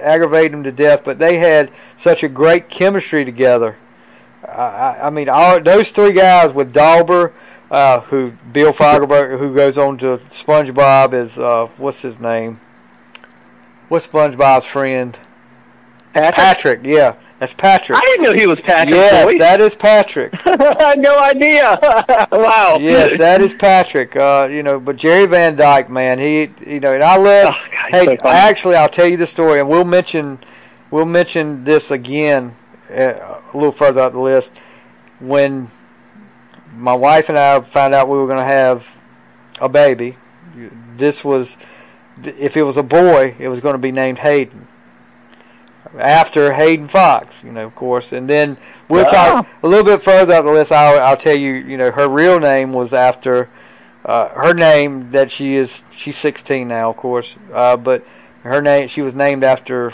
aggravate 0.01 0.53
him 0.53 0.63
to 0.65 0.73
death, 0.73 1.03
but 1.05 1.19
they 1.21 1.39
had 1.39 1.71
such 1.97 2.23
a 2.25 2.29
great 2.29 2.69
chemistry 2.69 3.25
together. 3.25 3.77
I, 4.45 4.99
I 5.03 5.11
mean, 5.11 5.29
all, 5.29 5.61
those 5.61 5.91
three 5.91 6.13
guys 6.13 6.53
with 6.53 6.73
Dauber, 6.73 7.33
uh, 7.71 8.01
who 8.01 8.33
Bill 8.53 8.73
Fagerbakke, 8.73 9.39
who 9.39 9.55
goes 9.55 9.79
on 9.79 9.99
to 9.99 10.19
SpongeBob, 10.31 11.15
is 11.15 11.39
uh, 11.39 11.69
what's 11.77 12.01
his 12.01 12.19
name? 12.19 12.61
What's 13.89 14.07
SpongeBob's 14.07 14.67
friend? 14.67 15.19
Patrick? 16.13 16.35
Patrick. 16.35 16.81
Yeah, 16.85 17.15
that's 17.39 17.55
Patrick. 17.55 17.99
I 17.99 18.03
didn't 18.03 18.25
know 18.25 18.33
he 18.35 18.47
was 18.47 18.61
Patrick. 18.61 18.95
Yes, 18.95 19.25
Boyd. 19.25 19.41
that 19.41 19.61
is 19.61 19.75
Patrick. 19.75 20.35
I 20.45 20.89
had 20.91 20.99
no 20.99 21.19
idea. 21.19 21.79
wow. 22.33 22.79
yes, 22.81 23.17
that 23.19 23.41
is 23.41 23.55
Patrick. 23.55 24.15
Uh, 24.17 24.49
you 24.51 24.63
know, 24.63 24.79
but 24.79 24.97
Jerry 24.97 25.27
Van 25.27 25.57
Dyke, 25.57 25.89
man, 25.89 26.19
he, 26.19 26.51
you 26.67 26.81
know, 26.81 26.93
and 26.93 27.03
I 27.03 27.17
love. 27.17 27.55
Oh, 27.57 27.69
God, 27.71 27.91
hey, 27.91 28.19
so 28.21 28.29
actually, 28.29 28.77
I'll 28.77 28.89
tell 28.89 29.07
you 29.07 29.17
the 29.17 29.27
story, 29.27 29.61
and 29.61 29.69
we'll 29.69 29.85
mention, 29.85 30.39
we'll 30.91 31.07
mention 31.07 31.65
this 31.65 31.91
again 31.91 32.55
uh, 32.91 33.32
a 33.53 33.57
little 33.57 33.73
further 33.73 34.01
up 34.01 34.13
the 34.13 34.21
list 34.21 34.51
when 35.21 35.71
my 36.75 36.95
wife 36.95 37.29
and 37.29 37.39
I 37.39 37.61
found 37.61 37.95
out 37.95 38.09
we 38.09 38.19
were 38.19 38.27
going 38.27 38.39
to 38.39 38.45
have 38.45 38.87
a 39.61 39.69
baby. 39.69 40.17
This 40.97 41.25
was, 41.25 41.57
if 42.25 42.57
it 42.57 42.63
was 42.63 42.77
a 42.77 42.83
boy, 42.83 43.37
it 43.39 43.49
was 43.49 43.61
going 43.61 43.75
to 43.75 43.79
be 43.79 43.93
named 43.93 44.19
Hayden. 44.19 44.67
After 45.99 46.53
Hayden 46.55 46.89
Fox, 46.89 47.35
you 47.45 47.53
know, 47.53 47.67
of 47.67 47.75
course, 47.75 48.13
and 48.13 48.29
then 48.29 48.57
we'll 48.89 49.05
talk 49.05 49.47
a 49.63 49.69
little 49.69 49.85
bit 49.85 50.03
further 50.03 50.33
up 50.33 50.45
the 50.45 50.51
list. 50.51 50.73
I'll, 50.73 50.99
I'll 50.99 51.17
tell 51.17 51.37
you, 51.37 51.53
you 51.53 51.77
know, 51.77 51.91
her 51.91 52.09
real 52.09 52.41
name 52.41 52.73
was 52.73 52.95
after 52.95 53.51
uh, 54.05 54.29
her 54.31 54.55
name 54.55 55.11
that 55.11 55.31
she 55.31 55.57
is. 55.57 55.71
She's 55.95 56.17
16 56.17 56.67
now, 56.67 56.91
of 56.91 56.97
course, 56.97 57.35
uh, 57.53 57.77
but 57.77 58.07
her 58.43 58.63
name 58.63 58.89
she 58.89 59.03
was 59.03 59.15
named 59.15 59.45
after 59.45 59.93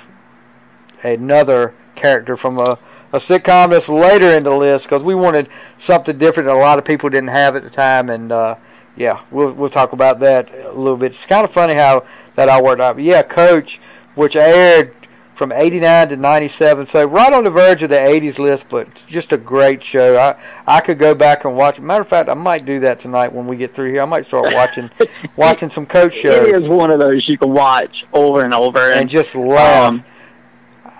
another 1.02 1.74
character 1.96 2.36
from 2.36 2.58
a, 2.58 2.78
a 3.12 3.18
sitcom 3.18 3.70
that's 3.70 3.88
later 3.88 4.30
in 4.32 4.44
the 4.44 4.54
list 4.54 4.84
because 4.84 5.02
we 5.02 5.14
wanted 5.14 5.48
something 5.80 6.18
different 6.18 6.46
that 6.46 6.54
a 6.54 6.58
lot 6.58 6.78
of 6.78 6.84
people 6.84 7.08
didn't 7.08 7.30
have 7.30 7.56
at 7.56 7.62
the 7.62 7.70
time, 7.70 8.10
and 8.10 8.30
uh, 8.32 8.54
yeah, 8.96 9.22
we'll 9.30 9.52
we'll 9.52 9.70
talk 9.70 9.92
about 9.92 10.20
that 10.20 10.50
a 10.54 10.72
little 10.72 10.96
bit. 10.96 11.12
It's 11.12 11.24
kind 11.26 11.44
of 11.44 11.52
funny 11.52 11.74
how 11.74 12.04
that 12.36 12.48
all 12.48 12.62
worked 12.62 12.80
out. 12.82 12.96
But 12.96 13.04
yeah, 13.04 13.22
Coach, 13.22 13.80
which 14.14 14.36
aired 14.36 14.94
from 15.36 15.52
89 15.52 16.08
to 16.08 16.16
97 16.16 16.86
so 16.88 17.04
right 17.04 17.32
on 17.32 17.44
the 17.44 17.50
verge 17.50 17.84
of 17.84 17.90
the 17.90 17.96
80s 17.96 18.40
list 18.40 18.66
but 18.68 18.88
it's 18.88 19.04
just 19.04 19.32
a 19.32 19.36
great 19.36 19.80
show 19.84 20.18
i 20.18 20.34
i 20.66 20.80
could 20.80 20.98
go 20.98 21.14
back 21.14 21.44
and 21.44 21.54
watch 21.54 21.78
matter 21.78 22.00
of 22.00 22.08
fact 22.08 22.28
i 22.28 22.34
might 22.34 22.66
do 22.66 22.80
that 22.80 22.98
tonight 22.98 23.32
when 23.32 23.46
we 23.46 23.56
get 23.56 23.72
through 23.72 23.92
here 23.92 24.02
i 24.02 24.04
might 24.04 24.26
start 24.26 24.52
watching 24.52 24.90
watching 25.36 25.70
some 25.70 25.86
coach 25.86 26.12
shows 26.16 26.48
It 26.48 26.52
is 26.56 26.66
one 26.66 26.90
of 26.90 26.98
those 26.98 27.24
you 27.28 27.38
can 27.38 27.52
watch 27.52 28.04
over 28.12 28.44
and 28.44 28.52
over. 28.52 28.90
and 28.90 29.02
And, 29.02 29.08
just 29.08 29.36
laugh 29.36 29.92
um, 29.92 30.04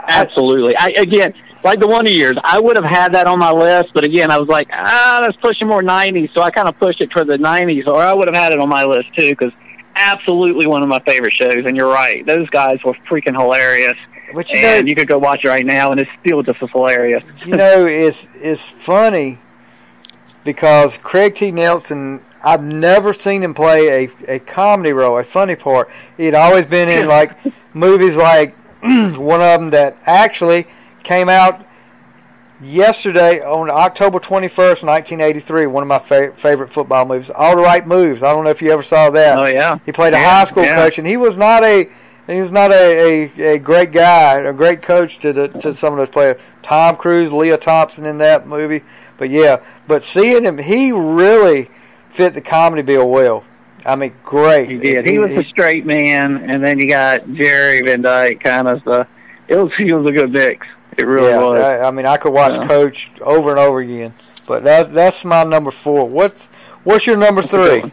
absolutely. 0.06 0.76
I 0.76 0.88
again, 0.96 1.34
like 1.64 1.80
the 1.80 1.86
Wonder 1.86 2.10
Years, 2.10 2.36
I 2.42 2.60
would 2.60 2.76
have 2.76 2.84
had 2.84 3.12
that 3.14 3.26
on 3.26 3.38
my 3.38 3.50
list, 3.50 3.90
but 3.94 4.04
again, 4.04 4.30
I 4.30 4.38
was 4.38 4.48
like, 4.48 4.68
ah, 4.72 5.20
that's 5.22 5.36
pushing 5.38 5.66
more 5.66 5.82
'90s, 5.82 6.32
so 6.34 6.42
I 6.42 6.50
kind 6.50 6.68
of 6.68 6.78
pushed 6.78 7.00
it 7.00 7.10
toward 7.10 7.26
the 7.26 7.36
'90s, 7.36 7.86
or 7.86 8.00
I 8.00 8.12
would 8.12 8.28
have 8.28 8.34
had 8.34 8.52
it 8.52 8.60
on 8.60 8.68
my 8.68 8.84
list 8.84 9.08
too, 9.16 9.30
because 9.30 9.52
absolutely 9.98 10.66
one 10.66 10.82
of 10.82 10.88
my 10.88 11.00
favorite 11.00 11.34
shows. 11.34 11.64
And 11.66 11.76
you're 11.76 11.92
right, 11.92 12.24
those 12.24 12.48
guys 12.50 12.78
were 12.84 12.94
freaking 13.10 13.38
hilarious. 13.38 13.96
But 14.32 14.50
you 14.50 14.58
and 14.58 14.86
know, 14.86 14.90
you 14.90 14.94
could 14.94 15.08
go 15.08 15.18
watch 15.18 15.44
it 15.44 15.48
right 15.48 15.66
now, 15.66 15.90
and 15.90 16.00
it's 16.00 16.10
still 16.20 16.42
just 16.42 16.62
as 16.62 16.70
hilarious. 16.70 17.22
you 17.46 17.56
know, 17.56 17.86
it's 17.86 18.26
it's 18.36 18.62
funny 18.80 19.38
because 20.44 20.96
Craig 21.02 21.34
T. 21.34 21.50
Nelson. 21.50 22.22
I've 22.40 22.62
never 22.62 23.12
seen 23.12 23.42
him 23.42 23.52
play 23.52 24.06
a, 24.28 24.34
a 24.36 24.38
comedy 24.38 24.92
role, 24.92 25.18
a 25.18 25.24
funny 25.24 25.56
part. 25.56 25.90
He'd 26.16 26.34
always 26.34 26.66
been 26.66 26.88
in 26.88 27.08
like 27.08 27.32
movies 27.74 28.14
like 28.14 28.54
one 28.80 29.40
of 29.40 29.60
them 29.60 29.70
that 29.70 29.98
actually 30.06 30.68
came 31.08 31.30
out 31.30 31.64
yesterday 32.60 33.40
on 33.40 33.70
October 33.70 34.18
21st, 34.20 34.82
1983. 34.84 35.66
One 35.66 35.82
of 35.82 35.88
my 35.88 35.98
fa- 36.00 36.34
favorite 36.36 36.70
football 36.70 37.06
movies, 37.06 37.30
All 37.34 37.56
the 37.56 37.62
Right 37.62 37.86
Moves. 37.86 38.22
I 38.22 38.30
don't 38.32 38.44
know 38.44 38.50
if 38.50 38.60
you 38.60 38.70
ever 38.70 38.82
saw 38.82 39.08
that. 39.10 39.38
Oh 39.38 39.46
yeah, 39.46 39.78
He 39.86 39.92
played 39.92 40.12
a 40.12 40.18
Yeah, 40.18 40.40
high 40.40 40.44
school 40.44 40.64
yeah. 40.64 40.76
coach, 40.76 40.98
and 40.98 41.06
he 41.06 41.16
was 41.16 41.36
not 41.36 41.64
a 41.64 41.88
he 42.26 42.42
was 42.42 42.52
not 42.52 42.70
a, 42.72 43.30
a, 43.38 43.54
a 43.54 43.58
great 43.58 43.90
guy, 43.90 44.34
a 44.34 44.52
great 44.52 44.82
coach 44.82 45.18
to 45.20 45.32
the 45.32 45.48
to 45.48 45.74
some 45.74 45.94
of 45.94 45.98
those 45.98 46.10
players. 46.10 46.38
Tom 46.62 46.96
Cruise, 46.96 47.32
Lea 47.32 47.56
Thompson 47.56 48.04
in 48.04 48.18
that 48.18 48.46
movie, 48.46 48.84
but 49.16 49.30
yeah, 49.30 49.60
but 49.86 50.04
seeing 50.04 50.44
him, 50.44 50.58
he 50.58 50.92
really 50.92 51.70
fit 52.10 52.34
the 52.34 52.42
comedy 52.42 52.82
bill 52.82 53.08
well. 53.08 53.44
I 53.86 53.96
mean, 53.96 54.12
great. 54.24 54.68
He 54.68 54.76
did. 54.76 55.06
He 55.06 55.18
was 55.18 55.30
a 55.30 55.44
straight 55.44 55.86
man, 55.86 56.50
and 56.50 56.62
then 56.62 56.78
you 56.78 56.86
got 56.86 57.32
Jerry 57.32 57.80
Van 57.80 58.02
Dyke, 58.02 58.40
kind 58.40 58.68
of 58.68 58.84
the. 58.84 59.06
It 59.46 59.56
was 59.56 59.72
he 59.78 59.90
was 59.94 60.04
a 60.04 60.12
good 60.12 60.30
mix. 60.30 60.66
It 60.98 61.06
really 61.06 61.30
yeah, 61.30 61.38
was. 61.38 61.60
I, 61.62 61.78
I 61.80 61.90
mean, 61.92 62.06
I 62.06 62.16
could 62.16 62.32
watch 62.32 62.54
Yeah. 62.54 62.66
Coach 62.66 63.10
over 63.20 63.50
and 63.50 63.58
over 63.58 63.80
again, 63.80 64.14
but 64.46 64.64
that 64.64 64.92
that's 64.92 65.24
my 65.24 65.44
number 65.44 65.70
four. 65.70 66.08
What's 66.08 66.44
what's 66.84 67.06
your 67.06 67.16
number 67.16 67.42
That's 67.42 67.54
a 67.54 67.56
good 67.56 67.82
three? 67.82 67.92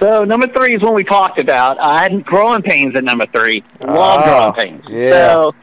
So 0.00 0.24
number 0.24 0.48
three 0.48 0.74
is 0.74 0.82
one 0.82 0.94
we 0.94 1.04
talked 1.04 1.38
about. 1.38 1.78
I 1.80 2.02
had 2.02 2.24
growing 2.24 2.62
pains 2.62 2.96
at 2.96 3.04
number 3.04 3.26
three. 3.26 3.62
Love 3.80 4.22
Ah, 4.24 4.50
growing 4.52 4.52
pains. 4.80 4.84
yeah. 4.88 5.10
So, 5.32 5.54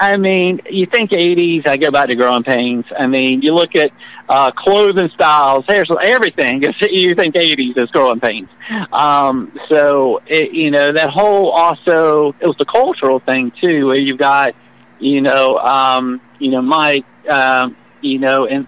I 0.00 0.16
mean, 0.16 0.60
you 0.68 0.86
think 0.86 1.10
'80s? 1.10 1.66
I 1.68 1.76
go 1.76 1.92
back 1.92 2.08
to 2.08 2.16
growing 2.16 2.42
pains. 2.42 2.84
I 2.98 3.06
mean, 3.06 3.42
you 3.42 3.54
look 3.54 3.76
at 3.76 3.92
uh, 4.28 4.50
clothing 4.50 5.10
styles, 5.14 5.64
hair, 5.68 5.84
everything. 6.02 6.64
You 6.80 7.14
think 7.14 7.36
'80s 7.36 7.78
is 7.78 7.88
growing 7.90 8.18
pains. 8.18 8.48
Um, 8.92 9.52
so, 9.68 10.20
it, 10.26 10.50
you 10.50 10.72
know, 10.72 10.92
that 10.92 11.10
whole 11.10 11.50
also 11.50 12.34
it 12.40 12.46
was 12.48 12.56
the 12.58 12.64
cultural 12.64 13.20
thing 13.20 13.52
too, 13.62 13.86
where 13.86 13.96
you've 14.00 14.18
got, 14.18 14.54
you 15.04 15.20
know, 15.20 15.58
um, 15.58 16.20
you 16.38 16.50
know, 16.50 16.62
Mike, 16.62 17.04
um, 17.28 17.76
you 18.00 18.18
know, 18.18 18.46
and 18.46 18.66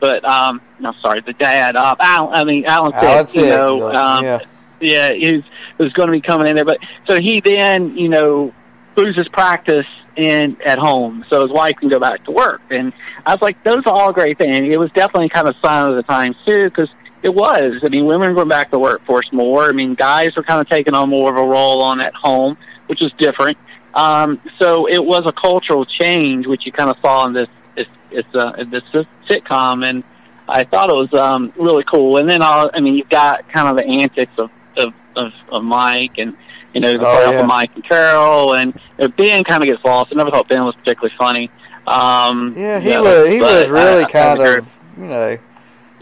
but 0.00 0.24
um, 0.24 0.60
no, 0.78 0.92
sorry, 1.02 1.20
the 1.22 1.32
dad, 1.32 1.74
uh, 1.74 1.96
Alan. 1.98 2.34
I 2.34 2.44
mean, 2.44 2.64
Alan, 2.66 2.92
Alan 2.94 3.26
Thicke, 3.26 3.34
you 3.34 3.46
know, 3.46 3.92
um, 3.92 4.24
yeah. 4.24 4.38
yeah, 4.80 5.12
he 5.12 5.42
was, 5.78 5.92
going 5.92 6.06
to 6.06 6.12
be 6.12 6.20
coming 6.20 6.46
in 6.46 6.54
there. 6.54 6.64
But 6.64 6.78
so 7.06 7.18
he 7.18 7.40
then, 7.40 7.96
you 7.96 8.08
know, 8.08 8.54
loses 8.96 9.28
practice 9.28 9.86
in 10.16 10.56
at 10.64 10.78
home, 10.78 11.24
so 11.28 11.42
his 11.42 11.50
wife 11.50 11.76
can 11.76 11.88
go 11.88 11.98
back 11.98 12.24
to 12.26 12.30
work. 12.30 12.62
And 12.70 12.92
I 13.24 13.34
was 13.34 13.42
like, 13.42 13.62
those 13.64 13.84
are 13.86 13.92
all 13.92 14.12
great 14.12 14.38
things. 14.38 14.72
It 14.72 14.78
was 14.78 14.90
definitely 14.92 15.30
kind 15.30 15.48
of 15.48 15.56
sign 15.60 15.90
of 15.90 15.96
the 15.96 16.04
times 16.04 16.36
too, 16.46 16.70
because 16.70 16.90
it 17.22 17.34
was. 17.34 17.80
I 17.82 17.88
mean, 17.88 18.06
women 18.06 18.28
were 18.28 18.34
going 18.36 18.48
back 18.48 18.68
to 18.68 18.72
the 18.72 18.78
workforce 18.78 19.32
more. 19.32 19.64
I 19.64 19.72
mean, 19.72 19.94
guys 19.94 20.36
were 20.36 20.44
kind 20.44 20.60
of 20.60 20.68
taking 20.68 20.94
on 20.94 21.08
more 21.08 21.30
of 21.30 21.36
a 21.36 21.44
role 21.44 21.82
on 21.82 22.00
at 22.00 22.14
home, 22.14 22.56
which 22.86 23.00
was 23.00 23.12
different. 23.18 23.58
Um, 23.96 24.40
so 24.58 24.86
it 24.88 25.04
was 25.04 25.22
a 25.26 25.32
cultural 25.32 25.84
change, 25.86 26.46
which 26.46 26.66
you 26.66 26.72
kind 26.72 26.90
of 26.90 26.96
saw 27.00 27.26
in 27.26 27.32
this 27.32 27.48
this 27.76 27.86
this, 28.12 28.24
uh, 28.34 28.52
this 28.70 28.82
sitcom, 29.28 29.84
and 29.88 30.04
I 30.48 30.64
thought 30.64 30.90
it 30.90 30.92
was 30.94 31.12
um, 31.14 31.52
really 31.56 31.82
cool. 31.90 32.18
And 32.18 32.28
then 32.30 32.42
all, 32.42 32.70
I 32.74 32.80
mean, 32.80 32.94
you've 32.94 33.08
got 33.08 33.48
kind 33.50 33.68
of 33.68 33.76
the 33.76 33.84
antics 34.00 34.32
of 34.38 34.50
of, 34.76 34.92
of, 35.16 35.32
of 35.50 35.64
Mike 35.64 36.18
and 36.18 36.36
you 36.74 36.80
know 36.82 36.92
the 36.92 37.00
Oh, 37.00 37.04
part 37.04 37.34
yeah. 37.34 37.40
of 37.40 37.46
Mike 37.46 37.70
and 37.74 37.84
Carol, 37.88 38.54
and 38.54 38.74
you 38.98 39.08
know, 39.08 39.08
Ben 39.16 39.42
kind 39.44 39.62
of 39.62 39.68
gets 39.68 39.82
lost. 39.82 40.12
I 40.12 40.16
never 40.16 40.30
thought 40.30 40.46
Ben 40.48 40.62
was 40.62 40.74
particularly 40.76 41.14
funny. 41.18 41.50
Um, 41.86 42.54
Yeah, 42.56 42.78
he 42.80 42.88
you 42.88 42.94
know, 43.02 43.02
was 43.24 43.32
he 43.32 43.40
was 43.40 43.68
really 43.70 44.04
I- 44.04 44.08
I 44.08 44.10
kind 44.12 44.40
agree. 44.40 44.58
of 44.58 44.66
you 44.98 45.04
know 45.06 45.38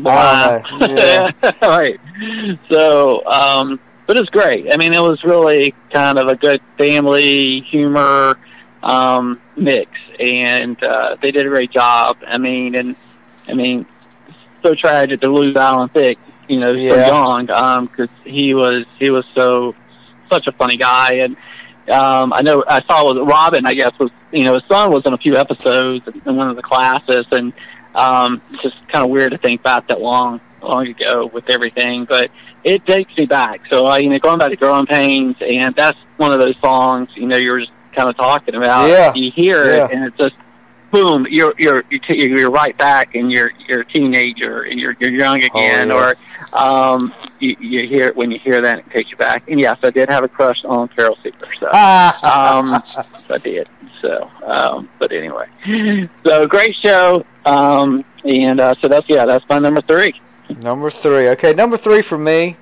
Wow. 0.00 0.62
I 0.64 0.86
yeah. 0.92 1.52
right. 1.62 2.00
So, 2.68 3.24
um, 3.26 3.78
but 4.06 4.16
it's 4.16 4.30
great. 4.30 4.72
I 4.72 4.76
mean, 4.76 4.92
it 4.92 5.00
was 5.00 5.22
really 5.24 5.74
kind 5.92 6.18
of 6.18 6.28
a 6.28 6.36
good 6.36 6.60
family 6.78 7.60
humor 7.70 8.36
um, 8.82 9.40
mix, 9.56 9.90
and 10.20 10.82
uh, 10.84 11.16
they 11.22 11.30
did 11.30 11.46
a 11.46 11.48
great 11.48 11.70
job. 11.70 12.18
I 12.26 12.38
mean, 12.38 12.74
and 12.74 12.96
I 13.48 13.54
mean, 13.54 13.86
so 14.62 14.74
tragic 14.74 15.20
to 15.22 15.28
lose 15.32 15.56
Alan 15.56 15.88
Thicke, 15.88 16.18
you 16.48 16.58
know, 16.60 16.72
so 16.74 16.78
Yeah. 16.78 17.06
young, 17.06 17.86
because 17.86 18.10
he 18.24 18.54
was 18.54 18.84
he 18.98 19.10
was 19.10 19.24
so 19.34 19.74
such 20.30 20.46
a 20.46 20.52
funny 20.52 20.76
guy, 20.76 21.14
and 21.14 21.36
um, 21.90 22.32
I 22.32 22.40
know 22.42 22.64
I 22.66 22.82
saw 22.86 23.12
with 23.12 23.26
Robin, 23.28 23.66
I 23.66 23.74
guess 23.74 23.92
was 23.98 24.10
you 24.32 24.44
know 24.44 24.54
his 24.54 24.62
son 24.68 24.92
was 24.92 25.02
in 25.06 25.12
a 25.14 25.18
few 25.18 25.36
episodes 25.36 26.06
in 26.26 26.36
one 26.36 26.48
of 26.50 26.56
the 26.56 26.62
classes, 26.62 27.26
and 27.30 27.52
um, 27.94 28.42
it's 28.50 28.62
just 28.62 28.76
kind 28.88 29.04
of 29.04 29.10
weird 29.10 29.32
to 29.32 29.38
think 29.38 29.62
back 29.62 29.88
that 29.88 30.00
long 30.00 30.40
long 30.62 30.86
ago 30.88 31.26
with 31.26 31.48
everything, 31.50 32.06
but 32.06 32.30
it 32.64 32.84
takes 32.86 33.16
me 33.16 33.26
back. 33.26 33.60
So 33.70 33.86
uh, 33.86 33.96
you 33.96 34.08
know, 34.08 34.18
going 34.18 34.38
back 34.38 34.50
to 34.50 34.56
Growing 34.56 34.86
Pains, 34.86 35.36
and 35.40 35.74
that's 35.74 35.98
one 36.16 36.32
of 36.32 36.38
those 36.38 36.54
songs 36.62 37.08
you 37.14 37.26
know 37.26 37.36
you 37.36 37.50
were 37.52 37.60
just 37.60 37.72
kind 37.94 38.08
of 38.08 38.16
talking 38.16 38.54
about. 38.54 38.88
Yeah. 38.88 39.12
You 39.14 39.30
hear 39.30 39.64
Yeah. 39.64 39.84
it, 39.86 39.92
and 39.92 40.04
it's 40.04 40.16
just 40.16 40.34
boom, 40.90 41.26
you're 41.28 41.54
you're 41.58 41.82
you're, 41.90 42.00
t- 42.00 42.24
you're 42.28 42.50
right 42.50 42.76
back, 42.78 43.14
and 43.16 43.30
you're 43.32 43.50
you're 43.68 43.80
a 43.80 43.84
teenager, 43.84 44.62
and 44.62 44.78
you're 44.78 44.94
you're 45.00 45.10
young 45.10 45.42
again, 45.42 45.90
Oh, 45.90 45.98
yeah. 45.98 46.12
or 46.54 46.56
um, 46.56 47.12
you, 47.40 47.56
you 47.58 47.88
hear 47.88 48.06
it 48.06 48.16
when 48.16 48.30
you 48.30 48.38
hear 48.38 48.60
that, 48.60 48.78
it 48.78 48.90
takes 48.92 49.10
you 49.10 49.16
back. 49.16 49.48
And 49.48 49.58
yes, 49.60 49.76
I 49.82 49.90
did 49.90 50.08
have 50.08 50.22
a 50.22 50.28
crush 50.28 50.64
on 50.64 50.86
Carol 50.88 51.18
Seaver, 51.22 51.48
so 51.58 51.66
um, 51.72 52.80
I 53.30 53.38
did. 53.42 53.68
So, 54.02 54.30
um, 54.46 54.88
but 55.00 55.10
anyway, 55.12 55.46
so 56.24 56.46
great 56.46 56.76
show, 56.82 57.24
um, 57.46 58.04
and 58.24 58.60
uh, 58.60 58.74
so 58.80 58.86
that's 58.88 59.08
yeah, 59.08 59.24
that's 59.26 59.44
my 59.48 59.58
number 59.58 59.80
three. 59.80 60.14
Number 60.48 60.90
three. 60.90 61.28
Okay, 61.30 61.54
number 61.54 61.76
three 61.76 62.02
for 62.02 62.18
me. 62.18 62.56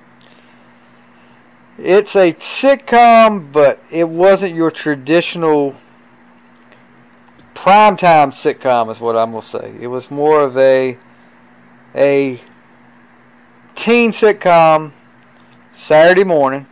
It's 1.77 2.15
a 2.15 2.33
sitcom, 2.33 3.51
but 3.51 3.83
it 3.89 4.07
wasn't 4.07 4.55
your 4.55 4.71
traditional 4.71 5.75
primetime 7.55 8.31
sitcom, 8.31 8.91
is 8.91 8.99
what 8.99 9.17
I'm 9.17 9.31
gonna 9.31 9.41
say. 9.41 9.73
It 9.79 9.87
was 9.87 10.11
more 10.11 10.41
of 10.41 10.57
a 10.57 10.97
a 11.95 12.41
teen 13.75 14.11
sitcom, 14.11 14.93
Saturday 15.75 16.23
morning, 16.23 16.67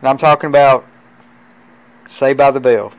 and 0.00 0.08
I'm 0.08 0.18
talking 0.18 0.48
about 0.48 0.86
Saved 2.08 2.38
by 2.38 2.50
the 2.50 2.60
Bell. 2.60 2.92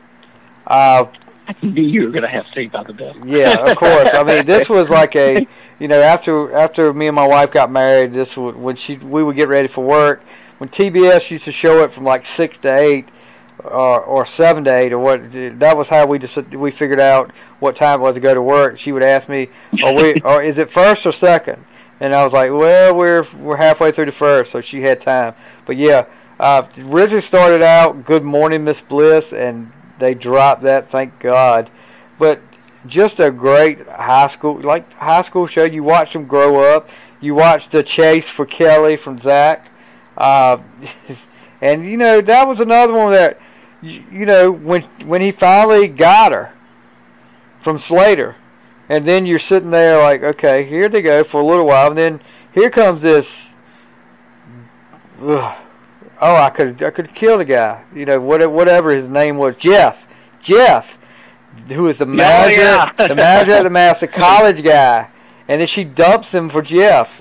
I 1.62 1.66
knew 1.66 1.82
you 1.82 2.04
were 2.04 2.10
going 2.10 2.22
to 2.22 2.28
have 2.28 2.44
Saved 2.54 2.72
by 2.72 2.82
the 2.84 2.92
Bell. 2.92 3.14
yeah, 3.24 3.54
of 3.54 3.76
course. 3.76 4.08
I 4.12 4.22
mean, 4.22 4.44
this 4.44 4.68
was 4.68 4.90
like 4.90 5.16
a, 5.16 5.46
you 5.78 5.88
know, 5.88 6.00
after 6.00 6.54
after 6.54 6.92
me 6.92 7.06
and 7.06 7.16
my 7.16 7.26
wife 7.26 7.50
got 7.50 7.70
married, 7.70 8.12
this 8.12 8.36
was 8.36 8.54
when 8.54 8.76
she 8.76 8.96
we 8.96 9.24
would 9.24 9.36
get 9.36 9.48
ready 9.48 9.68
for 9.68 9.82
work. 9.82 10.22
When 10.58 10.68
TBS 10.68 11.30
used 11.30 11.44
to 11.44 11.52
show 11.52 11.84
it 11.84 11.92
from 11.92 12.04
like 12.04 12.26
six 12.26 12.58
to 12.58 12.74
eight, 12.74 13.08
or 13.64 14.00
or 14.00 14.26
seven 14.26 14.64
to 14.64 14.76
eight, 14.76 14.92
or 14.92 14.98
what. 14.98 15.20
That 15.58 15.76
was 15.76 15.88
how 15.88 16.06
we 16.06 16.18
just 16.18 16.36
we 16.54 16.70
figured 16.70 17.00
out 17.00 17.32
what 17.60 17.76
time 17.76 18.00
it 18.00 18.02
was 18.02 18.14
to 18.14 18.20
go 18.20 18.34
to 18.34 18.42
work. 18.42 18.78
She 18.78 18.92
would 18.92 19.02
ask 19.02 19.28
me, 19.28 19.48
"Are 19.82 19.94
we? 19.94 20.20
or 20.24 20.42
is 20.42 20.58
it 20.58 20.70
first 20.70 21.06
or 21.06 21.12
second? 21.12 21.64
And 22.00 22.14
I 22.14 22.24
was 22.24 22.32
like, 22.32 22.50
"Well, 22.50 22.94
we're 22.94 23.26
we're 23.38 23.56
halfway 23.56 23.90
through 23.92 24.06
the 24.06 24.12
first, 24.12 24.50
so 24.52 24.60
she 24.60 24.82
had 24.82 25.00
time." 25.00 25.34
But 25.64 25.76
yeah, 25.76 26.06
uh, 26.38 26.66
originally 26.78 27.22
started 27.22 27.62
out 27.62 28.04
Good 28.04 28.22
Morning 28.22 28.64
Miss 28.64 28.80
Bliss, 28.80 29.32
and 29.32 29.72
they 29.98 30.14
dropped 30.14 30.62
that, 30.62 30.90
thank 30.90 31.18
God. 31.20 31.70
But 32.18 32.40
just 32.86 33.20
a 33.20 33.30
great 33.30 33.86
high 33.86 34.28
school, 34.28 34.60
like 34.60 34.92
high 34.94 35.22
school 35.22 35.46
show. 35.46 35.64
You 35.64 35.82
watch 35.82 36.12
them 36.12 36.26
grow 36.26 36.76
up. 36.76 36.88
You 37.20 37.34
watch 37.34 37.68
the 37.68 37.82
chase 37.82 38.28
for 38.28 38.46
Kelly 38.46 38.96
from 38.96 39.18
Zach, 39.18 39.68
uh, 40.16 40.58
and 41.60 41.84
you 41.84 41.96
know 41.96 42.20
that 42.20 42.46
was 42.46 42.60
another 42.60 42.92
one 42.92 43.10
that, 43.12 43.40
you, 43.82 44.24
know, 44.24 44.52
when 44.52 44.82
when 45.04 45.20
he 45.20 45.32
finally 45.32 45.88
got 45.88 46.30
her 46.32 46.52
from 47.60 47.78
Slater, 47.78 48.36
and 48.88 49.06
then 49.06 49.26
you're 49.26 49.40
sitting 49.40 49.70
there 49.70 49.98
like, 49.98 50.22
okay, 50.22 50.64
here 50.64 50.88
they 50.88 51.02
go 51.02 51.24
for 51.24 51.40
a 51.40 51.44
little 51.44 51.66
while, 51.66 51.88
and 51.88 51.98
then 51.98 52.20
here 52.52 52.70
comes 52.70 53.02
this. 53.02 53.48
Ugh, 55.20 55.58
oh, 56.20 56.36
I 56.36 56.50
could 56.50 56.82
I 56.82 56.90
could 56.90 57.14
kill 57.14 57.38
the 57.38 57.44
guy. 57.44 57.84
You 57.94 58.06
know, 58.06 58.20
what, 58.20 58.50
whatever 58.50 58.90
his 58.90 59.08
name 59.08 59.36
was, 59.36 59.56
Jeff. 59.56 59.96
Jeff, 60.40 60.98
who 61.68 61.88
is 61.88 61.98
the 61.98 62.06
manager, 62.06 62.60
yeah. 62.60 62.92
the 62.96 63.14
manager 63.14 63.52
at 63.52 63.62
the 63.64 63.70
master 63.70 64.06
college 64.06 64.62
guy, 64.62 65.08
and 65.48 65.60
then 65.60 65.66
she 65.66 65.84
dumps 65.84 66.32
him 66.32 66.48
for 66.48 66.62
Jeff. 66.62 67.20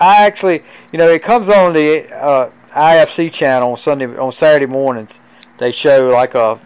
I 0.00 0.26
actually, 0.26 0.62
you 0.92 0.98
know, 0.98 1.08
it 1.08 1.22
comes 1.22 1.48
on 1.48 1.72
the 1.72 2.12
uh, 2.12 2.50
IFC 2.70 3.32
channel 3.32 3.72
on 3.72 3.76
Sunday 3.76 4.06
on 4.16 4.32
Saturday 4.32 4.66
mornings. 4.66 5.18
They 5.58 5.72
show 5.72 6.08
like 6.08 6.34
a 6.34 6.60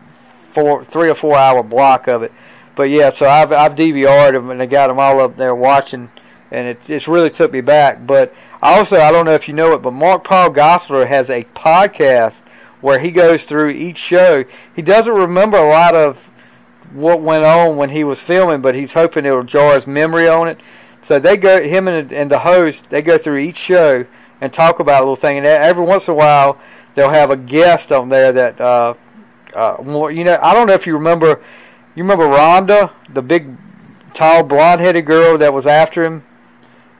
four, 0.55 0.85
three 0.85 1.09
or 1.09 1.15
four 1.15 1.37
hour 1.37 1.63
block 1.63 2.09
of 2.09 2.23
it. 2.23 2.33
But 2.75 2.91
yeah, 2.91 3.13
so 3.13 3.27
I've 3.29 3.53
I've 3.53 3.75
DVR'd 3.75 4.35
them 4.35 4.51
and 4.51 4.63
I 4.63 4.67
got 4.67 4.89
them 4.89 4.99
all 4.99 5.21
up 5.21 5.37
there 5.37 5.55
watching, 5.55 6.11
and 6.51 6.69
it 6.69 6.81
it's 6.89 7.09
really 7.09 7.31
took 7.31 7.53
me 7.53 7.61
back. 7.61 8.07
But 8.07 8.35
also, 8.63 9.01
I 9.01 9.11
don't 9.11 9.27
know 9.27 9.35
if 9.35 9.49
you 9.49 9.55
know 9.55 9.73
it, 9.73 9.83
but 9.83 9.93
Mark 9.93 10.23
Paul 10.23 10.51
Gosselaar 10.51 11.07
has 11.07 11.29
a 11.29 11.43
podcast 11.55 12.35
where 12.81 12.99
he 12.99 13.11
goes 13.11 13.45
through 13.45 13.71
each 13.71 13.99
show. 13.99 14.45
He 14.77 14.83
doesn't 14.83 15.13
remember 15.13 15.57
a 15.57 15.69
lot 15.69 15.95
of 15.95 16.17
what 16.93 17.21
went 17.21 17.45
on 17.45 17.77
when 17.77 17.91
he 17.91 18.05
was 18.05 18.21
filming, 18.21 18.61
but 18.61 18.75
he's 18.75 18.93
hoping 18.93 19.25
it'll 19.27 19.43
jar 19.43 19.75
his 19.75 19.87
memory 19.87 20.29
on 20.29 20.47
it. 20.47 20.61
So 21.03 21.19
they 21.19 21.37
go, 21.37 21.61
him 21.61 21.89
and, 21.89 22.13
and 22.13 22.31
the 22.31 22.39
host, 22.39 22.89
they 22.89 23.03
go 23.03 23.19
through 23.19 23.39
each 23.39 23.59
show 23.59 24.05
and 24.41 24.53
talk 24.53 24.79
about 24.79 24.99
a 24.99 25.05
little 25.05 25.17
thing. 25.17 25.39
And 25.39 25.47
every 25.47 25.85
once 25.85 26.07
in 26.07 26.13
a 26.13 26.17
while, 26.17 26.61
they'll 26.95 27.11
have 27.11 27.31
a 27.31 27.37
guest 27.37 27.91
on 27.91 28.09
there 28.09 28.31
that, 28.33 28.61
uh, 28.61 28.95
uh, 29.55 30.09
you 30.09 30.23
know, 30.23 30.39
I 30.41 30.55
don't 30.55 30.69
know 30.69 30.75
if 30.75 30.87
you 30.87 30.95
remember, 30.95 31.43
you 31.97 32.05
remember 32.05 32.27
Rhonda, 32.27 32.93
the 33.13 33.23
big, 33.23 33.57
tall, 34.15 34.45
blonde-headed 34.45 35.05
girl 35.05 35.39
that 35.39 35.53
was 35.53 35.67
after 35.67 36.05
him 36.05 36.25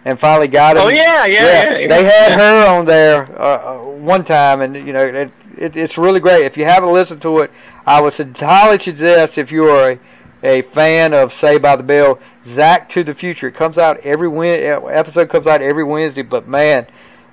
and 0.05 0.19
finally 0.19 0.49
got 0.49 0.77
him. 0.77 0.83
Oh 0.85 0.89
yeah, 0.89 1.25
yeah. 1.27 1.45
yeah, 1.45 1.79
yeah. 1.79 1.89
They 1.89 2.05
had 2.05 2.33
her 2.39 2.67
on 2.69 2.85
there 2.85 3.25
uh, 3.41 3.57
uh, 3.57 3.79
one 3.83 4.25
time, 4.25 4.61
and 4.61 4.75
you 4.75 4.93
know, 4.93 5.03
it, 5.03 5.31
it, 5.57 5.77
it's 5.77 5.97
really 5.99 6.21
great. 6.21 6.45
If 6.45 6.57
you 6.57 6.65
haven't 6.65 6.93
listened 6.93 7.23
to 7.23 7.39
it, 7.41 7.51
I 7.87 8.01
would 8.01 8.19
entirely 8.19 8.79
suggest 8.79 9.39
if 9.39 9.53
you 9.53 9.65
are 9.69 9.93
a, 9.93 9.99
a 10.43 10.63
fan 10.63 11.15
of 11.15 11.33
Saved 11.33 11.63
by 11.63 11.77
the 11.77 11.83
Bell, 11.83 12.19
Zack 12.55 12.89
to 12.91 13.05
the 13.05 13.15
Future. 13.15 13.49
It 13.49 13.55
comes 13.55 13.79
out 13.79 13.99
every 14.01 14.29
Wed 14.29 14.61
episode 14.91 15.29
comes 15.29 15.47
out 15.47 15.63
every 15.63 15.85
Wednesday, 15.85 16.23
but 16.23 16.49
man, 16.49 16.87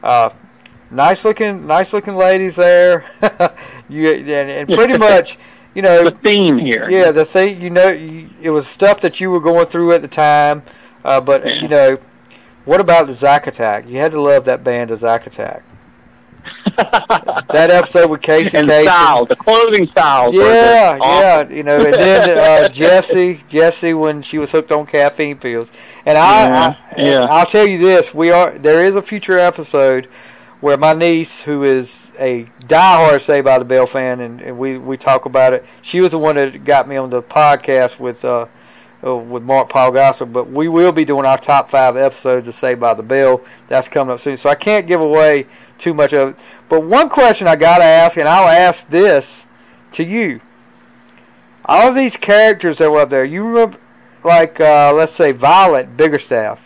uh, 0.04 0.30
nice 0.92 1.26
looking, 1.26 1.66
nice 1.66 1.92
looking 1.94 2.16
ladies 2.16 2.56
there. 2.56 3.06
you 3.90 4.10
and, 4.12 4.30
and 4.30 4.70
pretty 4.70 4.98
much, 5.00 5.38
you 5.74 5.82
know, 5.82 6.04
the 6.04 6.12
theme 6.12 6.58
here. 6.60 6.88
Yeah, 6.90 7.12
the 7.12 7.26
thing. 7.26 7.62
You 7.62 7.72
know, 7.72 7.90
you, 7.90 8.30
it 8.42 8.50
was 8.52 8.68
stuff 8.68 9.02
that 9.02 9.20
you 9.20 9.32
were 9.32 9.40
going 9.40 9.66
through 9.68 9.94
at 9.94 10.02
the 10.04 10.08
time, 10.08 10.62
uh, 11.04 11.20
but 11.22 11.46
Yeah. 11.46 11.62
you 11.62 11.68
know, 11.68 11.98
what 12.70 12.80
about 12.80 13.08
the 13.08 13.16
Zack 13.16 13.48
Attack? 13.48 13.88
You 13.88 13.98
had 13.98 14.12
to 14.12 14.22
love 14.22 14.46
that 14.46 14.64
band, 14.64 14.92
the 14.92 14.98
Zack 14.98 15.26
Attack. 15.26 15.64
That 17.52 17.72
episode 17.72 18.12
with 18.12 18.22
Casey 18.22 18.56
and 18.56 18.70
Kasem. 18.70 18.84
style, 18.84 19.26
the 19.26 19.36
clothing 19.36 19.88
style. 19.88 20.32
Yeah, 20.32 20.98
yeah, 21.02 21.50
you 21.50 21.64
know, 21.64 21.84
and 21.84 21.96
then 21.96 22.38
uh, 22.38 22.70
Jesse, 22.82 23.44
Jesse 23.50 23.96
when 23.96 24.22
she 24.22 24.38
was 24.38 24.52
hooked 24.52 24.72
on 24.72 24.86
caffeine 24.86 25.38
pills, 25.40 25.72
and 26.06 26.16
I, 26.16 26.48
Yeah, 26.48 26.76
I, 26.96 27.02
yeah. 27.02 27.26
I'll 27.26 27.48
tell 27.48 27.68
you 27.68 27.80
this: 27.80 28.14
we 28.14 28.30
are 28.30 28.56
there 28.60 28.86
is 28.86 28.96
a 28.96 29.02
future 29.02 29.40
episode 29.40 30.08
where 30.62 30.78
my 30.78 30.94
niece, 30.94 31.42
who 31.42 31.64
is 31.64 32.12
a 32.20 32.44
diehard 32.68 33.22
Saved 33.24 33.46
by 33.46 33.58
the 33.58 33.66
Bell 33.66 33.88
fan, 33.88 34.20
and, 34.20 34.42
and 34.42 34.58
we 34.60 34.78
we 34.78 34.96
talk 34.96 35.26
about 35.26 35.54
it. 35.54 35.66
She 35.82 36.02
was 36.02 36.12
the 36.12 36.20
one 36.20 36.36
that 36.36 36.64
got 36.66 36.88
me 36.88 36.98
on 36.98 37.10
the 37.10 37.24
podcast 37.24 38.00
with 38.00 38.24
uh 38.24 38.46
with 39.02 39.44
Mark 39.44 39.70
Paul 39.70 39.92
Gosselaar, 39.92 40.32
but 40.32 40.52
we 40.52 40.68
will 40.68 40.92
be 40.92 41.06
doing 41.06 41.26
our 41.26 41.38
top 41.38 41.70
five 41.70 41.96
episodes 41.96 42.48
of 42.48 42.56
Saved 42.56 42.80
by 42.80 42.94
the 42.94 43.04
Bell. 43.04 43.42
That's 43.68 43.88
coming 43.88 44.14
up 44.14 44.20
soon, 44.20 44.38
so 44.38 44.50
I 44.50 44.56
can't 44.56 44.88
give 44.88 45.02
away 45.02 45.48
too 45.78 45.94
much 45.94 46.14
of 46.14 46.30
it. 46.30 46.36
But 46.68 46.82
one 46.82 47.10
question 47.10 47.48
I 47.48 47.56
gotta 47.56 47.86
ask, 47.86 48.18
and 48.18 48.28
I'll 48.28 48.48
ask 48.48 48.88
this 48.90 49.26
to 49.94 50.04
you. 50.04 50.42
All 51.66 51.90
of 51.90 51.96
these 51.96 52.16
characters 52.18 52.80
that 52.80 52.92
were 52.92 53.02
up 53.02 53.10
there, 53.10 53.26
you 53.26 53.44
remember, 53.44 53.78
like, 54.24 54.60
uh, 54.60 54.94
let's 54.94 55.14
say 55.14 55.32
Violet 55.32 55.96
Bickerstaff. 55.96 56.60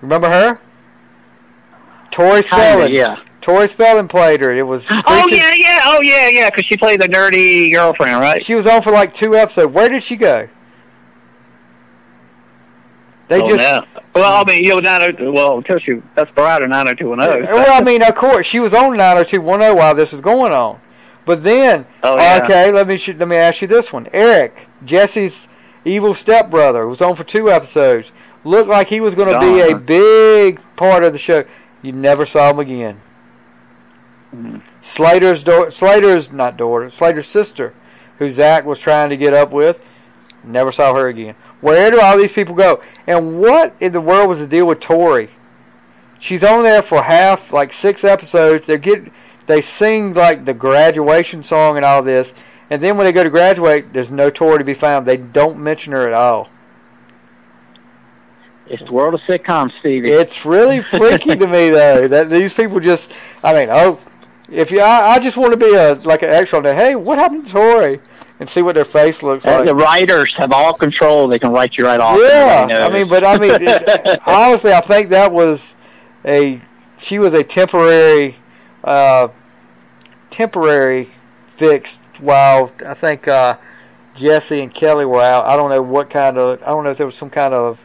Remember 0.00 0.28
her? 0.28 0.60
Tori 2.10 2.42
Spelling. 2.42 2.94
yeah. 2.94 3.20
Tori 3.40 3.68
Spelling 3.68 4.08
played 4.08 4.40
her. 4.40 4.52
It 4.52 4.62
was. 4.62 4.84
Oh 4.90 5.26
yeah, 5.28 5.52
yeah, 5.54 5.80
oh 5.84 6.00
yeah, 6.02 6.28
yeah. 6.28 6.50
Because 6.50 6.64
she 6.66 6.76
played 6.76 7.00
the 7.00 7.08
nerdy 7.08 7.72
girlfriend, 7.72 8.20
right? 8.20 8.44
She 8.44 8.54
was 8.54 8.66
on 8.66 8.82
for 8.82 8.92
like 8.92 9.12
two 9.12 9.36
episodes. 9.36 9.72
Where 9.72 9.88
did 9.88 10.02
she 10.02 10.16
go? 10.16 10.48
They 13.28 13.40
oh, 13.42 13.48
just. 13.48 13.58
no. 13.58 14.02
Well, 14.14 14.40
I 14.40 14.44
mean, 14.44 14.64
you 14.64 14.70
know, 14.70 14.80
nine 14.80 15.16
oh, 15.20 15.32
well, 15.32 15.58
until 15.58 15.78
she 15.78 16.02
that's 16.14 16.30
Barada 16.32 16.68
nine 16.68 16.88
oh 16.88 16.94
two 16.94 17.10
one 17.10 17.20
oh. 17.20 17.40
Well, 17.40 17.72
I 17.80 17.84
mean, 17.84 18.02
of 18.02 18.14
course, 18.14 18.46
she 18.46 18.58
was 18.58 18.72
on 18.74 18.96
90210 18.96 19.76
while 19.76 19.94
this 19.94 20.12
was 20.12 20.20
going 20.20 20.52
on. 20.52 20.80
But 21.26 21.44
then, 21.44 21.86
Oh, 22.02 22.16
yeah. 22.16 22.40
okay, 22.42 22.72
let 22.72 22.88
me 22.88 22.96
sh- 22.96 23.14
let 23.18 23.28
me 23.28 23.36
ask 23.36 23.60
you 23.60 23.68
this 23.68 23.92
one. 23.92 24.08
Eric, 24.14 24.66
Jesse's 24.84 25.46
evil 25.84 26.14
stepbrother, 26.14 26.88
was 26.88 27.02
on 27.02 27.16
for 27.16 27.24
two 27.24 27.50
episodes. 27.50 28.10
Looked 28.44 28.70
like 28.70 28.88
he 28.88 29.00
was 29.00 29.14
going 29.14 29.28
to 29.28 29.38
be 29.38 29.60
a 29.60 29.76
big 29.76 30.60
part 30.76 31.04
of 31.04 31.12
the 31.12 31.18
show. 31.18 31.44
You 31.82 31.92
never 31.92 32.24
saw 32.24 32.50
him 32.50 32.58
again. 32.60 33.00
Mhm. 34.34 34.62
Slater's 34.82 35.42
daughter, 35.42 35.70
Slater's 35.70 36.30
not 36.30 36.56
daughter, 36.56 36.90
Slater's 36.90 37.26
sister, 37.26 37.74
who 38.18 38.28
Zach 38.30 38.64
was 38.64 38.78
trying 38.80 39.10
to 39.10 39.16
get 39.16 39.34
up 39.34 39.52
with, 39.52 39.80
never 40.44 40.72
saw 40.72 40.94
her 40.94 41.08
again. 41.08 41.34
Where 41.60 41.90
do 41.90 42.00
all 42.00 42.16
these 42.16 42.32
people 42.32 42.54
go? 42.54 42.82
And 43.06 43.40
what 43.40 43.74
in 43.80 43.92
the 43.92 44.00
world 44.00 44.28
was 44.28 44.38
the 44.38 44.46
deal 44.46 44.66
with 44.66 44.80
Tori? 44.80 45.28
She's 46.20 46.42
on 46.44 46.62
there 46.62 46.82
for 46.82 47.02
half, 47.02 47.52
like 47.52 47.72
six 47.72 48.04
episodes. 48.04 48.66
They 48.66 48.78
get, 48.78 49.10
they 49.46 49.60
sing 49.60 50.14
like 50.14 50.44
the 50.44 50.54
graduation 50.54 51.42
song 51.42 51.76
and 51.76 51.84
all 51.84 52.02
this, 52.02 52.32
and 52.70 52.82
then 52.82 52.96
when 52.96 53.06
they 53.06 53.12
go 53.12 53.24
to 53.24 53.30
graduate, 53.30 53.92
there's 53.92 54.10
no 54.10 54.30
Tori 54.30 54.58
to 54.58 54.64
be 54.64 54.74
found. 54.74 55.06
They 55.06 55.16
don't 55.16 55.58
mention 55.58 55.92
her 55.92 56.06
at 56.06 56.14
all. 56.14 56.48
It's 58.66 58.82
the 58.84 58.92
world 58.92 59.14
of 59.14 59.20
sitcoms, 59.20 59.70
Stevie. 59.80 60.10
It's 60.10 60.44
really 60.44 60.82
freaky 60.90 61.34
to 61.36 61.46
me 61.46 61.70
though 61.70 62.06
that 62.08 62.28
these 62.28 62.52
people 62.52 62.80
just. 62.80 63.08
I 63.42 63.54
mean, 63.54 63.68
oh, 63.70 63.98
if 64.50 64.70
you, 64.70 64.80
I, 64.80 65.12
I 65.12 65.18
just 65.18 65.36
want 65.36 65.52
to 65.52 65.56
be 65.56 65.74
a 65.74 65.94
like 65.94 66.22
an 66.22 66.30
extra. 66.30 66.62
Hey, 66.74 66.94
what 66.94 67.18
happened 67.18 67.46
to 67.46 67.52
Tori? 67.52 68.00
And 68.40 68.48
see 68.48 68.62
what 68.62 68.74
their 68.76 68.84
face 68.84 69.22
looks 69.24 69.44
Uh, 69.44 69.50
like. 69.56 69.64
the 69.66 69.74
writers 69.74 70.32
have 70.36 70.52
all 70.52 70.72
control. 70.72 71.26
They 71.26 71.40
can 71.40 71.50
write 71.52 71.76
you 71.76 71.84
right 71.84 71.98
off. 72.00 72.18
Yeah, 72.20 72.86
I 72.88 72.92
mean, 72.92 73.08
but 73.08 73.24
I 73.24 73.36
mean, 73.36 73.50
it, 73.60 74.20
honestly, 74.26 74.72
I 74.72 74.80
think 74.80 75.10
that 75.10 75.32
was 75.32 75.74
a 76.24 76.60
she 76.98 77.18
was 77.18 77.34
a 77.34 77.42
temporary, 77.42 78.36
uh, 78.84 79.28
temporary 80.30 81.10
fix 81.56 81.98
while 82.20 82.70
I 82.86 82.94
think 82.94 83.26
uh, 83.28 83.56
Jesse 84.14 84.60
and 84.60 84.72
Kelly 84.72 85.04
were 85.04 85.20
out. 85.22 85.46
I 85.46 85.56
don't 85.56 85.70
know 85.70 85.82
what 85.82 86.10
kind 86.10 86.38
of 86.38 86.62
I 86.62 86.66
don't 86.66 86.84
know 86.84 86.90
if 86.90 86.96
there 86.98 87.06
was 87.06 87.14
some 87.16 87.30
kind 87.30 87.54
of 87.54 87.80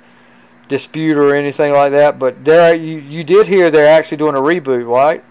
dispute 0.69 1.17
or 1.17 1.33
anything 1.35 1.71
like 1.71 1.91
that, 1.93 2.19
but 2.19 2.43
there 2.45 2.75
you 2.75 2.97
you 2.99 3.23
did 3.23 3.47
hear 3.47 3.69
they're 3.71 3.87
actually 3.97 4.17
doing 4.17 4.35
a 4.35 4.39
reboot, 4.39 4.87
right? 4.87 5.23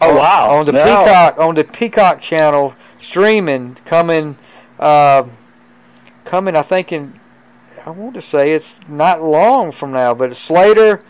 Oh, 0.00 0.14
wow. 0.16 0.50
On 0.50 0.64
the 0.64 0.72
No. 0.72 0.84
Peacock 0.84 1.38
on 1.38 1.54
the 1.54 1.64
Peacock 1.64 2.20
channel 2.20 2.74
streaming 2.98 3.76
coming 3.84 4.36
uh, 4.78 5.24
coming 6.24 6.56
I 6.56 6.62
think 6.62 6.92
in 6.92 7.20
I 7.84 7.90
want 7.90 8.14
to 8.14 8.22
say 8.22 8.52
it's 8.52 8.74
not 8.88 9.22
long 9.22 9.72
from 9.72 9.92
now, 9.92 10.14
but 10.14 10.36
Slater 10.36 11.02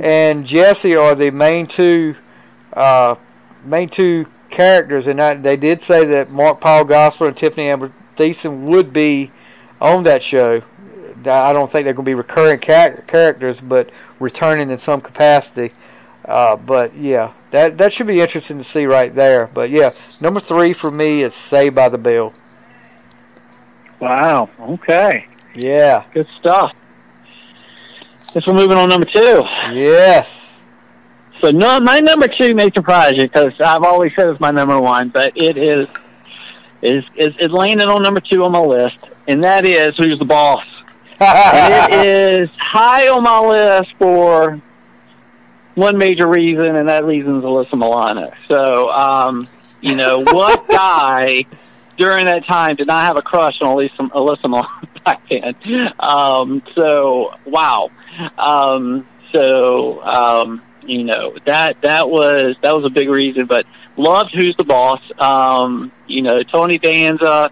and 0.00 0.44
Jesse 0.44 0.96
are 0.96 1.14
the 1.14 1.30
main 1.30 1.66
two 1.66 2.16
uh, 2.72 3.14
main 3.64 3.88
two 3.88 4.26
characters, 4.50 5.06
and 5.06 5.20
I, 5.20 5.34
they 5.34 5.56
did 5.56 5.82
say 5.82 6.04
that 6.06 6.30
Mark 6.30 6.60
Paul 6.60 6.84
Gosselaar 6.84 7.28
and 7.28 7.36
Tiffany 7.36 7.68
Amber 7.68 7.92
Thiessen 8.16 8.62
would 8.62 8.92
be 8.92 9.30
on 9.80 10.02
that 10.04 10.22
show. 10.22 10.62
I 11.24 11.52
don't 11.52 11.70
think 11.70 11.84
they're 11.84 11.94
going 11.94 12.04
to 12.04 12.10
be 12.10 12.14
recurring 12.14 12.60
char- 12.60 13.02
characters, 13.06 13.60
but 13.60 13.90
returning 14.20 14.70
in 14.70 14.78
some 14.78 15.00
capacity. 15.00 15.72
Uh, 16.28 16.56
but 16.56 16.94
yeah, 16.94 17.32
that 17.52 17.78
that 17.78 17.92
should 17.92 18.06
be 18.06 18.20
interesting 18.20 18.58
to 18.58 18.64
see 18.64 18.84
right 18.84 19.14
there. 19.14 19.46
But 19.46 19.70
yeah, 19.70 19.94
number 20.20 20.40
three 20.40 20.74
for 20.74 20.90
me 20.90 21.22
is 21.22 21.34
Saved 21.34 21.74
by 21.74 21.88
the 21.88 21.96
Bell. 21.96 22.34
wow. 23.98 24.50
Okay. 24.60 25.26
Yeah. 25.54 26.04
Good 26.12 26.26
stuff. 26.38 26.72
Guess 28.34 28.46
we're 28.46 28.54
moving 28.54 28.76
on 28.76 28.90
to 28.90 28.98
number 28.98 29.08
two. 29.10 29.42
Yes. 29.72 30.28
So 31.40 31.50
no, 31.50 31.80
my 31.80 32.00
number 32.00 32.28
two 32.28 32.54
may 32.54 32.70
surprise 32.72 33.14
you 33.16 33.22
because 33.22 33.52
I've 33.60 33.82
always 33.84 34.12
said 34.14 34.28
it's 34.28 34.40
my 34.40 34.50
number 34.50 34.78
one, 34.78 35.08
but 35.08 35.32
it 35.34 35.56
is 35.56 35.88
is 36.82 37.04
is 37.16 37.34
it 37.38 37.50
landed 37.50 37.88
on 37.88 38.02
number 38.02 38.20
two 38.20 38.44
on 38.44 38.52
my 38.52 38.60
list, 38.60 38.98
and 39.28 39.42
that 39.44 39.64
is 39.64 39.96
Who's 39.96 40.18
the 40.18 40.26
Boss. 40.26 40.64
and 41.20 41.92
it 41.92 42.06
is 42.06 42.50
high 42.58 43.08
on 43.08 43.22
my 43.22 43.40
list 43.40 43.94
for 43.98 44.60
one 45.78 45.96
major 45.96 46.26
reason, 46.26 46.76
and 46.76 46.88
that 46.88 47.04
reason 47.04 47.38
is 47.38 47.44
Alyssa 47.44 47.74
Milano. 47.74 48.32
So, 48.48 48.90
um, 48.90 49.48
you 49.80 49.94
know, 49.94 50.20
what 50.20 50.66
guy 50.68 51.44
during 51.96 52.26
that 52.26 52.46
time 52.46 52.76
did 52.76 52.86
not 52.86 53.06
have 53.06 53.16
a 53.16 53.22
crush 53.22 53.54
on 53.62 53.76
Alyssa, 53.76 54.10
Alyssa 54.10 54.44
Milano 54.44 54.68
back 55.04 55.22
then? 55.30 55.54
Um, 56.00 56.62
so, 56.74 57.34
wow. 57.46 57.90
Um, 58.36 59.06
so, 59.32 60.02
um, 60.02 60.62
you 60.82 61.04
know, 61.04 61.36
that 61.46 61.80
that 61.82 62.08
was 62.08 62.56
that 62.62 62.74
was 62.74 62.84
a 62.84 62.90
big 62.90 63.08
reason. 63.08 63.46
But 63.46 63.66
loved 63.96 64.34
Who's 64.34 64.56
the 64.56 64.64
Boss. 64.64 65.00
Um, 65.18 65.92
you 66.06 66.22
know, 66.22 66.42
Tony 66.42 66.78
Danza 66.78 67.50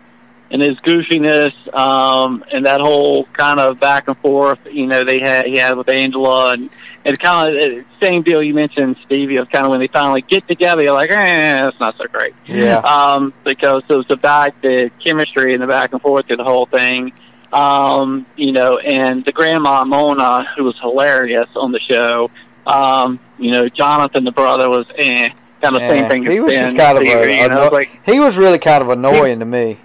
and 0.51 0.63
his 0.63 0.79
goofiness, 0.81 1.53
um, 1.75 2.45
and 2.53 2.67
that 2.67 2.81
whole 2.81 3.25
kind 3.27 3.61
of 3.61 3.81
back 3.81 4.09
and 4.09 4.17
forth, 4.19 4.59
you 4.71 4.87
know, 4.87 5.05
they 5.05 5.19
had 5.19 5.47
he 5.47 5.57
had 5.57 5.77
with 5.77 5.89
Angela, 5.89 6.53
and 6.53 6.71
it's 7.07 7.19
kind 7.19 7.57
of 7.57 7.85
same 8.03 8.23
deal 8.23 8.43
you 8.43 8.53
mentioned, 8.55 8.97
Stevie. 9.07 9.37
Of 9.37 9.49
kind 9.51 9.65
of 9.65 9.71
when 9.71 9.81
they 9.81 9.87
finally 9.89 10.23
get 10.23 10.47
together, 10.49 10.83
you're 10.83 10.93
like, 10.93 11.11
eh, 11.11 11.63
that's 11.63 11.79
not 11.81 11.97
so 11.97 12.05
great, 12.07 12.35
Yeah. 12.47 12.79
um, 12.79 13.33
because 13.45 13.83
it 13.89 13.95
was 13.95 14.07
the 14.09 14.17
back 14.17 14.61
the 14.63 14.91
chemistry 15.05 15.55
and 15.55 15.63
the 15.63 15.67
back 15.67 15.93
and 15.93 16.03
forth 16.03 16.27
to 16.29 16.37
the 16.37 16.45
whole 16.45 16.67
thing. 16.67 17.13
Um, 17.53 18.27
you 18.37 18.53
know, 18.53 18.79
and 18.79 19.25
the 19.25 19.33
grandma 19.33 19.85
Mona, 19.85 20.47
who 20.57 20.65
was 20.65 20.75
hilarious 20.81 21.49
on 21.55 21.73
the 21.73 21.81
show. 21.89 22.31
Um, 22.67 23.21
you 23.39 23.53
know, 23.53 23.69
Jonathan, 23.69 24.25
the 24.25 24.33
brother, 24.33 24.69
was 24.69 24.85
eh. 24.99 25.29
kind 25.63 25.77
of 25.77 25.83
Yeah, 25.83 25.89
same 25.91 26.09
thing. 26.09 26.31
he 26.31 26.41
was 26.41 26.53
Ben 26.53 26.75
just 26.75 26.85
kind 26.85 26.99
of 26.99 27.05
a- 27.05 27.33
you 27.43 27.49
know, 27.49 27.69
like 27.73 27.89
He 28.05 28.19
was 28.19 28.37
really 28.37 28.59
kind 28.59 28.83
of 28.83 28.89
annoying 28.91 29.39
to 29.39 29.45
me. 29.45 29.79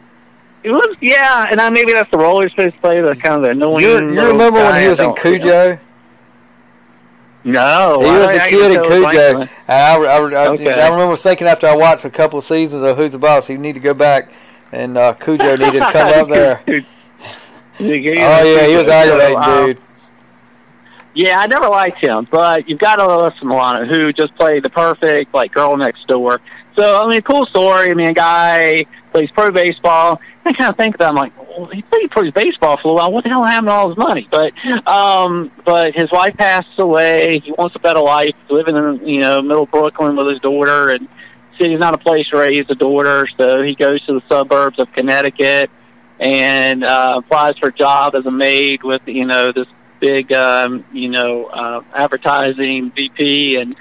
it 0.64 0.72
was, 0.72 0.96
yeah, 1.02 1.46
and 1.50 1.62
I, 1.62 1.70
maybe 1.70 1.94
that's 1.94 2.10
the 2.12 2.18
role 2.18 2.42
he's 2.42 2.52
supposed 2.52 2.76
to 2.76 2.82
play, 2.82 3.00
the 3.02 3.16
kind 3.16 3.36
of 3.36 3.42
the 3.44 3.50
annoying. 3.50 3.82
You, 3.86 3.92
you 4.14 4.22
remember 4.28 4.60
when 4.64 4.82
he 4.82 4.88
was 4.90 5.00
in 5.00 5.14
Cujo? 5.14 5.78
No, 7.44 8.00
He 8.02 8.12
was 8.12 8.28
I 8.28 8.34
a 8.34 8.50
kid 8.50 8.72
in 8.72 8.84
Cujo. 8.84 9.48
I, 9.68 9.96
I, 9.96 9.96
I, 9.96 10.48
Okay. 10.50 10.74
I 10.80 10.90
remember 10.90 11.18
thinking 11.18 11.48
after 11.48 11.68
I 11.68 11.76
watched 11.76 12.06
a 12.06 12.10
couple 12.10 12.40
of 12.40 12.46
seasons 12.46 12.88
of 12.88 12.98
Who's 12.98 13.12
the 13.12 13.18
Boss, 13.18 13.50
you 13.50 13.58
need 13.58 13.74
to 13.74 13.80
go 13.80 13.94
back, 13.94 14.32
and 14.72 14.98
uh, 14.98 15.14
Cujo 15.14 15.56
needed 15.56 15.80
to 15.80 15.92
come 15.92 16.22
up 16.22 16.28
there. 16.28 16.64
Oh 17.80 17.84
yeah, 17.84 18.68
he 18.68 18.76
was 18.76 18.88
aggravating, 18.88 19.38
um, 19.38 19.66
dude. 19.66 19.82
Yeah, 21.14 21.40
I 21.40 21.48
never 21.48 21.68
liked 21.68 22.02
him, 22.02 22.28
but 22.32 22.70
you've 22.70 22.80
got 22.80 23.00
Alyssa 23.00 23.44
Milano, 23.44 23.86
who 23.86 24.14
just 24.14 24.34
played 24.36 24.64
the 24.64 24.70
perfect 24.70 25.34
like 25.34 25.52
girl 25.52 25.76
next 25.76 26.08
door. 26.08 26.40
So 26.76 27.04
I 27.04 27.10
mean, 27.10 27.22
cool 27.22 27.46
story. 27.48 27.90
I 27.90 27.94
mean, 27.94 28.08
a 28.08 28.14
guy 28.14 28.86
plays 29.12 29.30
pro 29.32 29.52
baseball. 29.52 30.22
I 30.46 30.54
kind 30.54 30.70
of 30.70 30.78
think 30.78 30.98
that 31.00 31.08
I'm 31.10 31.16
like, 31.16 31.34
he 31.74 31.82
played 31.84 32.12
pro 32.12 32.32
baseball 32.32 32.78
for 32.82 32.92
a 32.92 32.94
while. 32.94 33.12
What 33.12 33.24
the 33.24 33.30
hell 33.30 33.44
happened 33.44 33.70
to 33.70 33.74
all 33.74 33.90
his 33.90 33.98
money? 33.98 34.28
But 34.30 34.54
um, 34.88 35.52
but 35.66 35.94
his 35.94 36.12
wife 36.12 36.36
passed 36.38 36.68
away. 36.78 37.40
He 37.40 37.52
wants 37.52 37.76
a 37.76 37.80
better 37.80 38.02
life, 38.02 38.36
living 38.50 38.76
in 38.76 39.08
you 39.08 39.20
know 39.20 39.42
middle 39.42 39.66
Brooklyn 39.66 40.16
with 40.16 40.28
his 40.28 40.40
daughter, 40.40 40.90
and 40.90 41.08
city's 41.60 41.80
not 41.80 41.94
a 41.94 41.98
place 41.98 42.28
to 42.30 42.38
raise 42.38 42.66
a 42.70 42.76
daughter. 42.76 43.28
So 43.38 43.62
he 43.62 43.76
goes 43.76 44.06
to 44.06 44.14
the 44.14 44.22
suburbs 44.30 44.80
of 44.80 44.92
Connecticut 44.94 45.70
and 46.20 46.84
uh, 46.84 47.16
applies 47.18 47.58
for 47.58 47.70
a 47.70 47.74
job 47.74 48.16
as 48.16 48.26
a 48.26 48.32
maid 48.32 48.84
with 48.84 49.02
you 49.06 49.26
know 49.26 49.52
this 49.52 49.68
big 50.00 50.32
um, 50.32 50.86
you 50.94 51.10
know 51.10 51.46
uh, 51.46 51.82
advertising 51.94 52.92
VP 52.92 53.58
and 53.58 53.80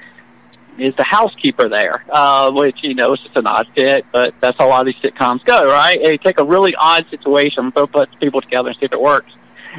is 0.81 0.95
the 0.95 1.03
housekeeper 1.03 1.69
there, 1.69 2.03
uh, 2.09 2.51
which 2.51 2.77
you 2.81 2.95
know 2.95 3.13
is 3.13 3.19
just 3.19 3.35
an 3.35 3.47
odd 3.47 3.67
fit, 3.75 4.05
but 4.11 4.33
that's 4.39 4.57
how 4.57 4.67
a 4.67 4.69
lot 4.69 4.87
of 4.87 4.93
these 4.93 5.11
sitcoms 5.11 5.43
go, 5.45 5.65
right? 5.65 6.01
They 6.01 6.17
take 6.17 6.39
a 6.39 6.43
really 6.43 6.75
odd 6.75 7.05
situation, 7.09 7.71
throw 7.71 7.87
put 7.87 8.09
people 8.19 8.41
together 8.41 8.69
and 8.69 8.77
see 8.79 8.85
if 8.85 8.91
it 8.91 9.01
works. 9.01 9.31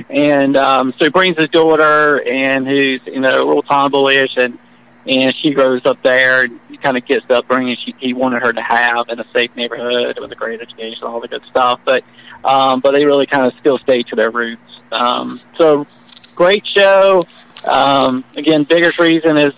And 0.08 0.56
um, 0.56 0.94
so 0.98 1.04
he 1.04 1.10
brings 1.10 1.36
his 1.36 1.48
daughter, 1.48 2.22
and 2.26 2.66
who's 2.66 3.00
you 3.06 3.20
know 3.20 3.42
a 3.42 3.44
little 3.44 3.62
tomboyish, 3.62 4.36
and 4.36 4.58
and 5.06 5.34
she 5.42 5.50
grows 5.50 5.84
up 5.84 6.00
there 6.02 6.44
and 6.44 6.60
kind 6.82 6.96
of 6.96 7.06
gets 7.06 7.26
the 7.28 7.38
upbringing 7.38 7.76
she, 7.84 7.94
he 7.98 8.12
wanted 8.12 8.42
her 8.42 8.52
to 8.52 8.62
have 8.62 9.08
in 9.08 9.18
a 9.18 9.24
safe 9.32 9.50
neighborhood 9.56 10.18
with 10.20 10.30
a 10.30 10.34
great 10.34 10.60
education, 10.60 11.04
all 11.04 11.20
the 11.20 11.28
good 11.28 11.42
stuff. 11.50 11.80
But 11.84 12.04
um, 12.44 12.80
but 12.80 12.92
they 12.92 13.04
really 13.04 13.26
kind 13.26 13.46
of 13.46 13.52
still 13.60 13.78
stay 13.78 14.02
to 14.04 14.16
their 14.16 14.30
roots. 14.30 14.62
Um, 14.90 15.40
so 15.58 15.86
great 16.34 16.66
show. 16.66 17.22
Um, 17.70 18.24
again, 18.36 18.64
biggest 18.64 18.98
reason 18.98 19.36
is 19.36 19.52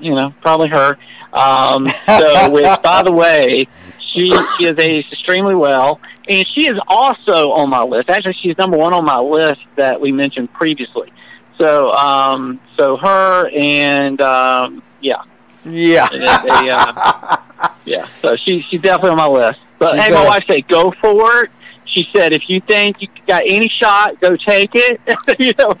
you 0.00 0.14
know 0.14 0.34
probably 0.40 0.68
her. 0.68 0.96
Um, 1.32 1.90
so 2.06 2.50
which 2.52 2.82
by 2.82 3.02
the 3.02 3.12
way, 3.12 3.66
she 4.08 4.28
she 4.58 4.64
has 4.64 4.78
aged 4.78 5.12
extremely 5.12 5.54
well, 5.54 6.00
and 6.28 6.46
she 6.54 6.66
is 6.68 6.78
also 6.86 7.50
on 7.52 7.70
my 7.70 7.82
list. 7.82 8.08
Actually, 8.10 8.36
she's 8.42 8.56
number 8.58 8.76
one 8.76 8.92
on 8.94 9.04
my 9.04 9.18
list 9.18 9.60
that 9.76 10.00
we 10.00 10.12
mentioned 10.12 10.52
previously. 10.52 11.12
So 11.58 11.92
um, 11.92 12.60
so 12.76 12.96
her 12.96 13.48
and 13.54 14.20
um, 14.20 14.82
yeah, 15.00 15.22
Yeah. 15.64 16.08
They- 16.10 16.18
they, 16.18 16.70
uh, 16.70 17.36
yeah. 17.84 18.08
So 18.22 18.36
she 18.36 18.64
she's 18.70 18.80
definitely 18.80 19.10
on 19.10 19.16
my 19.16 19.26
list. 19.28 19.60
But 19.78 19.98
hey, 19.98 20.10
my 20.12 20.24
wife 20.24 20.44
said 20.48 20.66
go 20.68 20.92
for 21.00 21.42
it. 21.44 21.50
She 21.94 22.08
said 22.12 22.32
if 22.32 22.42
you 22.48 22.60
think 22.60 23.00
you 23.00 23.08
got 23.26 23.42
any 23.46 23.68
shot, 23.80 24.20
go 24.20 24.36
take 24.36 24.70
it. 24.74 25.00
you 25.38 25.52
know, 25.56 25.72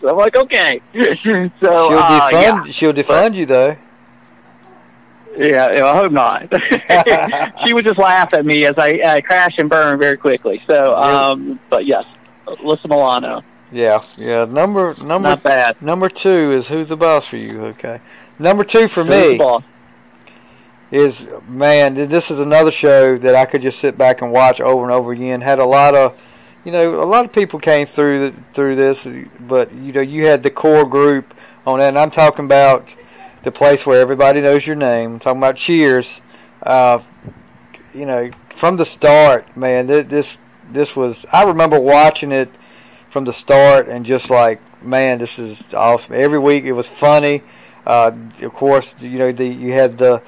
so 0.00 0.08
I'm 0.10 0.16
like 0.16 0.36
okay. 0.36 0.80
So 0.94 1.14
she'll 1.14 1.48
uh, 1.58 2.30
defund. 2.30 2.32
yeah, 2.32 2.64
She'll 2.70 2.92
defund 2.92 3.34
you 3.34 3.46
though. 3.46 3.76
yeah, 5.36 5.66
I 5.84 5.96
hope 5.96 6.12
not. 6.12 6.48
she 7.66 7.72
would 7.74 7.84
just 7.84 7.98
laugh 7.98 8.32
at 8.34 8.44
me 8.46 8.64
as 8.66 8.74
I 8.78 8.92
uh, 9.00 9.20
crash 9.20 9.54
and 9.58 9.68
burn 9.68 9.98
very 9.98 10.16
quickly. 10.16 10.62
So, 10.68 10.94
um, 10.96 11.58
but 11.70 11.86
yes, 11.86 12.04
Alyssa 12.46 12.86
Milano, 12.88 13.42
Yeah, 13.72 14.02
yeah. 14.16 14.44
Number 14.44 14.94
number 15.04 15.30
not 15.30 15.42
bad. 15.42 15.80
number 15.82 16.08
two 16.08 16.52
is 16.52 16.68
who's 16.68 16.90
the 16.90 16.96
boss 16.96 17.26
for 17.26 17.36
you? 17.36 17.64
Okay. 17.66 18.00
Number 18.38 18.62
two 18.64 18.88
for 18.88 19.04
Who's 19.04 19.32
me 19.32 19.38
boss? 19.38 19.62
Is 20.92 21.26
man. 21.48 21.94
This 21.94 22.30
is 22.30 22.38
another 22.38 22.70
show 22.70 23.16
that 23.18 23.34
I 23.34 23.46
could 23.46 23.62
just 23.62 23.80
sit 23.80 23.96
back 23.96 24.20
and 24.20 24.30
watch 24.30 24.60
over 24.60 24.84
and 24.84 24.92
over 24.92 25.12
again. 25.12 25.40
Had 25.40 25.58
a 25.58 25.64
lot 25.64 25.94
of, 25.94 26.16
you 26.64 26.70
know, 26.70 27.02
a 27.02 27.06
lot 27.06 27.24
of 27.24 27.32
people 27.32 27.58
came 27.58 27.86
through 27.86 28.34
through 28.52 28.76
this, 28.76 29.04
but 29.40 29.72
you 29.72 29.92
know, 29.92 30.02
you 30.02 30.26
had 30.26 30.42
the 30.42 30.50
core 30.50 30.84
group 30.84 31.34
on 31.66 31.78
that, 31.78 31.88
and 31.88 31.98
I'm 31.98 32.10
talking 32.10 32.44
about 32.44 32.86
the 33.42 33.50
place 33.50 33.86
where 33.86 34.00
everybody 34.00 34.42
knows 34.42 34.66
your 34.66 34.76
name. 34.76 35.14
I'm 35.14 35.18
talking 35.18 35.40
about 35.40 35.56
Cheers. 35.56 36.20
Uh, 36.62 37.02
you 37.94 38.06
know, 38.06 38.30
from 38.56 38.76
the 38.76 38.84
start, 38.84 39.56
man. 39.56 39.86
This 39.86 40.36
this 40.70 40.94
was. 40.94 41.24
I 41.32 41.44
remember 41.44 41.80
watching 41.80 42.32
it 42.32 42.50
from 43.10 43.24
the 43.24 43.32
start 43.32 43.88
and 43.88 44.04
just 44.04 44.28
like, 44.28 44.60
man, 44.84 45.18
this 45.18 45.38
is 45.38 45.62
awesome. 45.72 46.14
Every 46.14 46.38
week 46.38 46.64
it 46.64 46.72
was 46.72 46.86
funny. 46.86 47.42
Uh, 47.86 48.12
of 48.42 48.52
course, 48.52 48.94
you 49.00 49.18
know, 49.18 49.32
the 49.32 49.46
you 49.46 49.72
had 49.72 49.96
the 49.96 50.22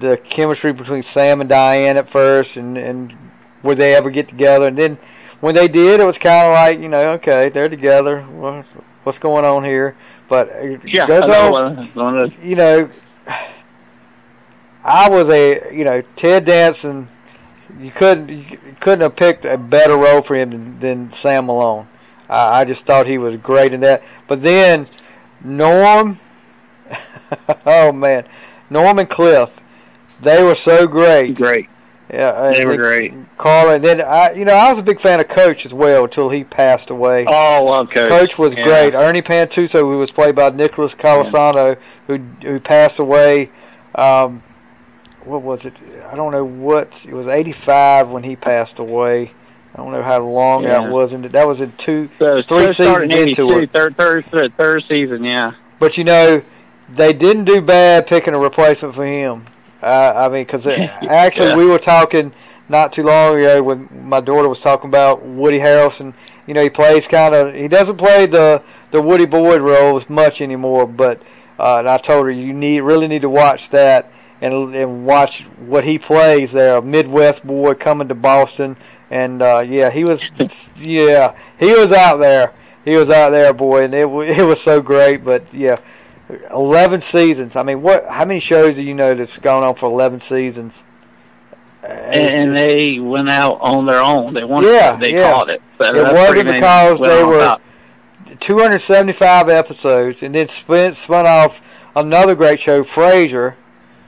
the 0.00 0.16
chemistry 0.16 0.72
between 0.72 1.02
Sam 1.02 1.40
and 1.40 1.48
Diane 1.48 1.96
at 1.96 2.10
first, 2.10 2.56
and 2.56 2.76
and 2.76 3.14
would 3.62 3.78
they 3.78 3.94
ever 3.94 4.10
get 4.10 4.28
together? 4.28 4.66
And 4.66 4.78
then 4.78 4.98
when 5.40 5.54
they 5.54 5.68
did, 5.68 6.00
it 6.00 6.04
was 6.04 6.18
kind 6.18 6.46
of 6.46 6.52
like, 6.52 6.80
you 6.80 6.88
know, 6.88 7.12
okay, 7.12 7.48
they're 7.48 7.68
together. 7.68 8.26
Well, 8.30 8.64
what's 9.04 9.18
going 9.18 9.44
on 9.44 9.64
here? 9.64 9.96
But 10.28 10.50
Yeah, 10.84 11.06
know 11.06 11.54
on 11.54 11.76
one, 11.76 11.86
one 11.94 12.18
of 12.18 12.30
those. 12.30 12.40
you 12.42 12.56
know, 12.56 12.90
I 14.84 15.08
was 15.08 15.28
a 15.28 15.74
you 15.74 15.84
know 15.84 16.02
Ted 16.16 16.44
Danson. 16.44 17.08
You 17.78 17.90
couldn't 17.90 18.28
you 18.28 18.76
couldn't 18.80 19.02
have 19.02 19.16
picked 19.16 19.44
a 19.44 19.58
better 19.58 19.96
role 19.96 20.22
for 20.22 20.34
him 20.34 20.50
than, 20.50 20.80
than 20.80 21.12
Sam 21.12 21.46
Malone. 21.46 21.88
I, 22.28 22.60
I 22.60 22.64
just 22.64 22.84
thought 22.84 23.06
he 23.06 23.18
was 23.18 23.36
great 23.36 23.72
in 23.72 23.80
that. 23.80 24.02
But 24.26 24.42
then 24.42 24.86
Norm, 25.42 26.18
oh 27.66 27.92
man, 27.92 28.26
Norm 28.70 28.98
and 28.98 29.08
Cliff, 29.08 29.50
they 30.22 30.42
were 30.42 30.54
so 30.54 30.86
great. 30.86 31.34
Great. 31.34 31.68
Yeah, 32.12 32.52
They 32.52 32.64
were 32.64 32.76
great. 32.78 33.12
Carl, 33.36 33.68
and 33.70 33.84
then 33.84 34.00
I, 34.00 34.32
you 34.32 34.46
know, 34.46 34.54
I 34.54 34.70
was 34.70 34.78
a 34.78 34.82
big 34.82 34.98
fan 34.98 35.20
of 35.20 35.28
Coach 35.28 35.66
as 35.66 35.74
well 35.74 36.04
until 36.04 36.30
he 36.30 36.42
passed 36.42 36.88
away. 36.88 37.26
Oh, 37.28 37.64
love 37.64 37.90
Coach. 37.90 38.08
Coach 38.08 38.38
was 38.38 38.54
Yeah. 38.54 38.64
great. 38.64 38.94
Ernie 38.94 39.20
Pantuso, 39.20 39.80
who 39.80 39.98
was 39.98 40.10
played 40.10 40.34
by 40.34 40.48
Nicholas 40.48 40.94
Colasanto, 40.94 41.76
who 42.06 42.18
who 42.42 42.60
passed 42.60 42.98
away. 42.98 43.50
Um, 43.94 44.42
what 45.24 45.42
was 45.42 45.66
it? 45.66 45.74
I 46.10 46.16
don't 46.16 46.32
know 46.32 46.44
what. 46.44 46.90
It 47.06 47.12
was 47.12 47.26
85 47.26 48.08
when 48.08 48.22
he 48.22 48.36
passed 48.36 48.78
away. 48.78 49.32
I 49.74 49.76
don't 49.76 49.92
know 49.92 50.02
how 50.02 50.20
long 50.20 50.62
Yeah. 50.62 50.80
that 50.80 50.90
was. 50.90 51.12
And 51.12 51.24
that 51.26 51.46
was 51.46 51.60
in 51.60 51.72
two. 51.76 52.08
So 52.18 52.40
Three 52.40 52.72
seasons 52.72 53.12
into 53.12 53.58
it. 53.58 53.70
third, 53.70 53.98
third, 53.98 54.24
third 54.56 54.82
season, 54.88 55.24
yeah. 55.24 55.52
But 55.78 55.98
you 55.98 56.04
know, 56.04 56.40
they 56.96 57.12
didn't 57.12 57.44
do 57.44 57.60
bad 57.60 58.06
picking 58.06 58.34
a 58.34 58.38
replacement 58.38 58.94
for 58.94 59.04
him. 59.04 59.44
Uh, 59.82 60.12
I 60.14 60.28
mean, 60.28 60.44
because 60.44 60.66
actually 61.08 61.48
Yeah. 61.48 61.56
we 61.56 61.66
were 61.66 61.78
talking 61.78 62.32
not 62.68 62.92
too 62.92 63.02
long 63.02 63.36
ago 63.38 63.62
when 63.62 63.88
my 64.08 64.20
daughter 64.20 64.48
was 64.48 64.60
talking 64.60 64.88
about 64.88 65.22
Woody 65.24 65.58
Harrelson. 65.58 66.12
You 66.46 66.54
know, 66.54 66.62
he 66.62 66.70
plays 66.70 67.06
kind 67.06 67.34
of. 67.34 67.54
He 67.54 67.68
doesn't 67.68 67.96
play 67.96 68.26
the 68.26 68.62
the 68.90 69.00
Woody 69.02 69.26
Boyd 69.26 69.60
role 69.60 69.96
as 69.96 70.08
much 70.08 70.40
anymore. 70.40 70.86
But 70.86 71.22
uh, 71.58 71.78
and 71.78 71.88
I 71.88 71.98
told 71.98 72.24
her 72.26 72.30
you 72.30 72.52
need 72.52 72.80
really 72.80 73.08
need 73.08 73.22
to 73.22 73.28
watch 73.28 73.70
that 73.70 74.10
and 74.40 74.74
and 74.74 75.04
watch 75.06 75.44
what 75.66 75.84
he 75.84 75.98
plays 75.98 76.52
there. 76.52 76.76
A 76.76 76.82
Midwest 76.82 77.46
boy 77.46 77.74
coming 77.74 78.08
to 78.08 78.14
Boston, 78.14 78.76
and 79.10 79.42
uh, 79.42 79.62
yeah, 79.66 79.90
he 79.90 80.04
was. 80.04 80.20
yeah, 80.76 81.34
he 81.58 81.72
was 81.72 81.92
out 81.92 82.16
there. 82.18 82.52
He 82.84 82.96
was 82.96 83.10
out 83.10 83.30
there, 83.30 83.52
boy, 83.52 83.84
and 83.84 83.94
it 83.94 84.06
it 84.08 84.42
was 84.44 84.60
so 84.60 84.80
great. 84.80 85.24
But 85.24 85.42
yeah, 85.52 85.78
eleven 86.50 87.00
seasons. 87.00 87.56
I 87.56 87.62
mean, 87.62 87.82
what? 87.82 88.06
How 88.06 88.24
many 88.24 88.40
shows 88.40 88.74
do 88.76 88.82
you 88.82 88.94
know 88.94 89.14
that's 89.14 89.36
gone 89.38 89.62
on 89.62 89.74
for 89.74 89.86
eleven 89.86 90.20
seasons? 90.20 90.72
And, 91.82 92.14
and 92.14 92.56
they 92.56 92.98
went 92.98 93.30
out 93.30 93.58
on 93.60 93.86
their 93.86 94.00
own. 94.00 94.34
They 94.34 94.44
wanted 94.44 94.72
Yeah, 94.72 94.92
to. 94.92 94.98
They 94.98 95.14
yeah. 95.14 95.32
caught 95.32 95.48
it. 95.48 95.62
So 95.78 95.84
It 95.94 96.12
wasn't 96.12 96.46
because 96.48 96.98
they 97.00 97.22
were- 97.24 97.38
top. 97.38 97.62
275 98.40 99.48
episodes, 99.48 100.22
and 100.22 100.34
then 100.34 100.48
spun 100.48 100.94
spun 100.94 101.26
off 101.26 101.60
another 101.96 102.34
great 102.34 102.60
show, 102.60 102.82
Frasier. 102.84 103.54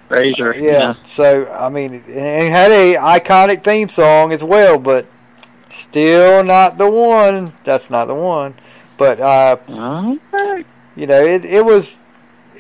Frazier. 0.09 0.55
Yeah. 0.57 0.95
So 1.09 1.47
I 1.49 1.69
mean, 1.69 2.05
it 2.07 2.51
had 2.51 2.71
a 2.71 2.97
iconic 2.97 3.65
theme 3.65 3.89
song 3.89 4.33
as 4.33 4.43
well, 4.45 4.79
but 4.79 5.07
still 5.81 6.45
not 6.45 6.77
the 6.79 6.89
one. 6.91 7.53
That's 7.65 7.89
not 7.91 8.07
the 8.07 8.15
one. 8.15 8.55
But 8.99 9.21
uh. 9.21 9.57
Okay. 9.69 10.65
you 10.97 11.07
know, 11.07 11.25
it 11.25 11.45
it 11.45 11.65
was 11.65 11.97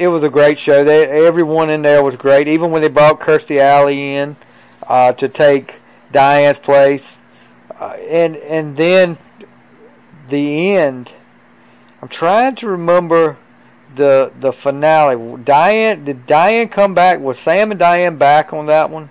it 0.01 0.09
was 0.09 0.22
a 0.22 0.30
great 0.30 0.59
show. 0.59 0.82
They 0.82 1.07
everyone 1.07 1.68
in 1.68 1.82
there 1.82 2.03
was 2.03 2.16
great. 2.16 2.48
Even 2.48 2.70
when 2.70 2.80
they 2.80 2.88
brought 2.88 3.20
Kirstie 3.20 3.59
Alley 3.59 4.16
in 4.16 4.34
uh, 4.88 5.12
to 5.12 5.28
take 5.28 5.78
Diane's 6.11 6.59
place, 6.59 7.07
uh, 7.78 7.96
and 8.09 8.34
and 8.36 8.76
then 8.76 9.18
the 10.30 10.72
end. 10.72 11.12
I'm 12.01 12.09
trying 12.09 12.55
to 12.57 12.68
remember 12.68 13.36
the 13.94 14.32
the 14.40 14.53
finale. 14.53 15.36
Diane 15.44 16.07
did 16.07 16.26
Diane 16.26 16.68
come 16.68 16.94
back? 16.94 17.20
Was 17.20 17.38
Sam 17.38 17.70
and 17.70 17.78
Diane 17.78 18.16
back 18.16 18.55
on 18.55 18.66
that 18.66 18.88
one? 18.88 19.11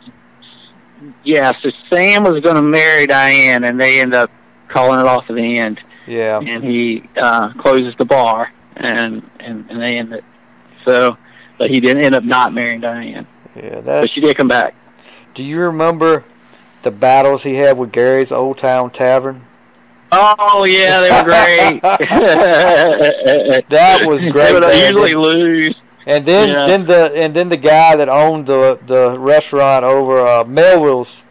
Yeah, 1.24 1.54
so 1.62 1.70
Sam 1.92 2.24
was 2.24 2.42
going 2.42 2.56
to 2.56 2.64
marry 2.64 3.06
Diane, 3.06 3.64
and 3.64 3.80
they 3.80 4.02
end 4.02 4.16
up 4.16 4.32
calling 4.68 5.00
it 5.00 5.06
off 5.06 5.26
at 5.30 5.36
the 5.36 5.58
end. 5.60 5.80
Yeah. 6.08 6.40
And 6.40 6.64
he 6.64 7.08
uh, 7.16 7.54
closes 7.54 7.94
the 8.00 8.06
bar, 8.06 8.52
and 8.76 9.22
and 9.40 9.70
and 9.70 9.80
they 9.80 10.00
end 10.00 10.14
it. 10.14 10.24
So, 10.86 11.18
but 11.58 11.70
he 11.70 11.80
didn't 11.80 12.04
end 12.04 12.16
up 12.16 12.24
not 12.24 12.54
marrying 12.54 12.82
Diane. 12.82 13.28
Yeah, 13.56 13.82
But 13.82 14.10
she 14.10 14.22
did 14.22 14.38
come 14.38 14.48
back. 14.48 14.76
Do 15.34 15.44
you 15.44 15.60
remember 15.60 16.24
the 16.84 16.92
battles 16.92 17.44
he 17.44 17.56
had 17.56 17.78
with 17.78 17.92
Gary's 17.92 18.32
Old 18.32 18.58
Town 18.58 18.90
Tavern? 18.92 19.46
Oh 20.12 20.64
yeah, 20.66 21.02
they 21.02 21.12
were 21.12 21.24
great. 21.24 21.82
That 23.70 24.06
was 24.06 24.24
great, 24.26 24.48
They 24.48 24.54
would 24.54 24.76
usually 24.76 25.16
lose. 25.16 25.76
And 26.06 26.26
then 26.26 26.50
Yeah. 26.50 26.66
then 26.68 26.86
the 26.86 27.14
and 27.16 27.36
then 27.36 27.50
the 27.50 27.58
guy 27.58 27.96
that 27.96 28.10
owned 28.10 28.48
the 28.48 28.80
the 28.88 29.18
restaurant 29.20 29.86
over 29.86 30.26
uh, 30.26 30.44
Melville's, 30.46 31.22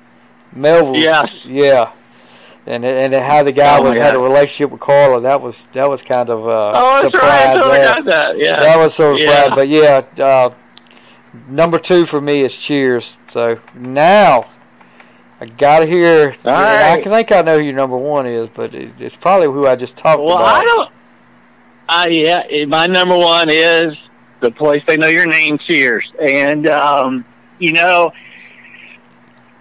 Melville's. 0.52 1.00
Yes. 1.00 1.28
Yeah. 1.44 1.92
And 2.68 2.84
and 2.84 3.14
how 3.14 3.42
the 3.42 3.50
guy 3.52 3.78
Oh, 3.78 3.82
was, 3.82 3.98
had 3.98 4.14
a 4.14 4.18
relationship 4.18 4.70
with 4.70 4.80
Carla. 4.80 5.22
That 5.22 5.40
was 5.40 5.64
that 5.72 5.88
was 5.88 6.02
kind 6.02 6.28
of 6.28 6.46
uh, 6.46 6.72
Oh, 6.74 7.02
that's 7.02 7.14
right. 7.14 7.56
I 7.56 7.78
got 7.78 8.04
that. 8.04 8.38
Yeah. 8.38 8.60
That 8.60 8.76
was 8.76 8.94
so 8.94 9.16
Yeah. 9.16 9.54
But 9.54 9.68
yeah, 9.68 10.04
uh, 10.18 10.50
number 11.48 11.78
two 11.78 12.04
for 12.04 12.20
me 12.20 12.42
is 12.42 12.54
Cheers. 12.54 13.16
So 13.32 13.58
now 13.74 14.50
I 15.40 15.46
gotta 15.46 15.86
hear. 15.86 16.36
All 16.44 16.52
I 16.52 17.00
can 17.02 17.10
think 17.10 17.32
I 17.32 17.40
know 17.40 17.58
who 17.58 17.64
your 17.64 17.72
number 17.74 17.96
one 17.96 18.26
is, 18.26 18.50
but 18.54 18.74
it, 18.74 18.92
it's 18.98 19.16
probably 19.16 19.46
who 19.46 19.66
I 19.66 19.74
just 19.74 19.96
talked 19.96 20.22
Well, 20.22 20.36
about. 20.36 20.62
I 20.62 20.64
don't. 20.64 20.92
Uh, 21.88 22.06
yeah, 22.10 22.64
my 22.66 22.86
number 22.86 23.16
one 23.16 23.48
is 23.48 23.94
the 24.40 24.50
place 24.50 24.82
they 24.86 24.98
know 24.98 25.06
your 25.06 25.24
name. 25.26 25.56
Cheers, 25.66 26.04
and 26.20 26.68
um, 26.68 27.24
you 27.58 27.72
know 27.72 28.12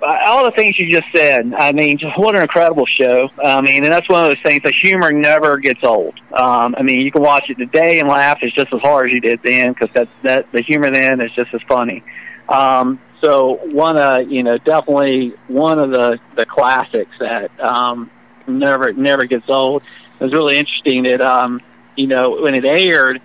all 0.01 0.45
the 0.45 0.51
things 0.51 0.77
you 0.77 0.89
just 0.89 1.11
said. 1.13 1.53
I 1.53 1.71
mean, 1.71 1.97
just 1.97 2.17
what 2.17 2.35
an 2.35 2.41
incredible 2.41 2.85
show. 2.85 3.29
I 3.43 3.61
mean, 3.61 3.83
and 3.83 3.91
that's 3.91 4.07
one 4.09 4.23
of 4.25 4.29
those 4.29 4.43
things. 4.43 4.61
The 4.63 4.71
humor 4.71 5.11
never 5.11 5.57
gets 5.57 5.83
old. 5.83 6.19
Um, 6.33 6.75
I 6.77 6.83
mean, 6.83 7.01
you 7.01 7.11
can 7.11 7.21
watch 7.21 7.45
it 7.49 7.55
today 7.55 7.99
and 7.99 8.07
laugh 8.07 8.39
It's 8.41 8.55
just 8.55 8.73
as 8.73 8.81
hard 8.81 9.09
as 9.09 9.13
you 9.15 9.21
did 9.21 9.41
then, 9.43 9.73
because 9.73 9.89
that 9.93 10.09
that 10.23 10.51
the 10.51 10.61
humor 10.61 10.91
then 10.91 11.21
is 11.21 11.31
just 11.35 11.53
as 11.53 11.61
funny. 11.67 12.03
Um, 12.49 12.99
so 13.21 13.55
one, 13.71 13.97
uh, 13.97 14.19
you 14.19 14.43
know, 14.43 14.57
definitely 14.57 15.33
one 15.47 15.79
of 15.79 15.89
the 15.89 16.19
the 16.35 16.45
classics 16.45 17.11
that 17.19 17.59
um, 17.59 18.11
never 18.47 18.93
never 18.93 19.25
gets 19.25 19.49
old. 19.49 19.83
It 20.19 20.23
was 20.23 20.33
really 20.33 20.57
interesting 20.57 21.03
that 21.03 21.21
um, 21.21 21.61
you 21.95 22.07
know 22.07 22.41
when 22.41 22.53
it 22.53 22.65
aired, 22.65 23.21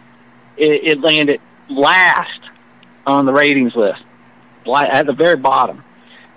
it, 0.57 0.81
it 0.85 1.01
landed 1.01 1.41
last 1.69 2.41
on 3.07 3.27
the 3.27 3.33
ratings 3.33 3.75
list, 3.75 4.03
li- 4.65 4.89
at 4.91 5.07
the 5.07 5.13
very 5.13 5.37
bottom, 5.37 5.85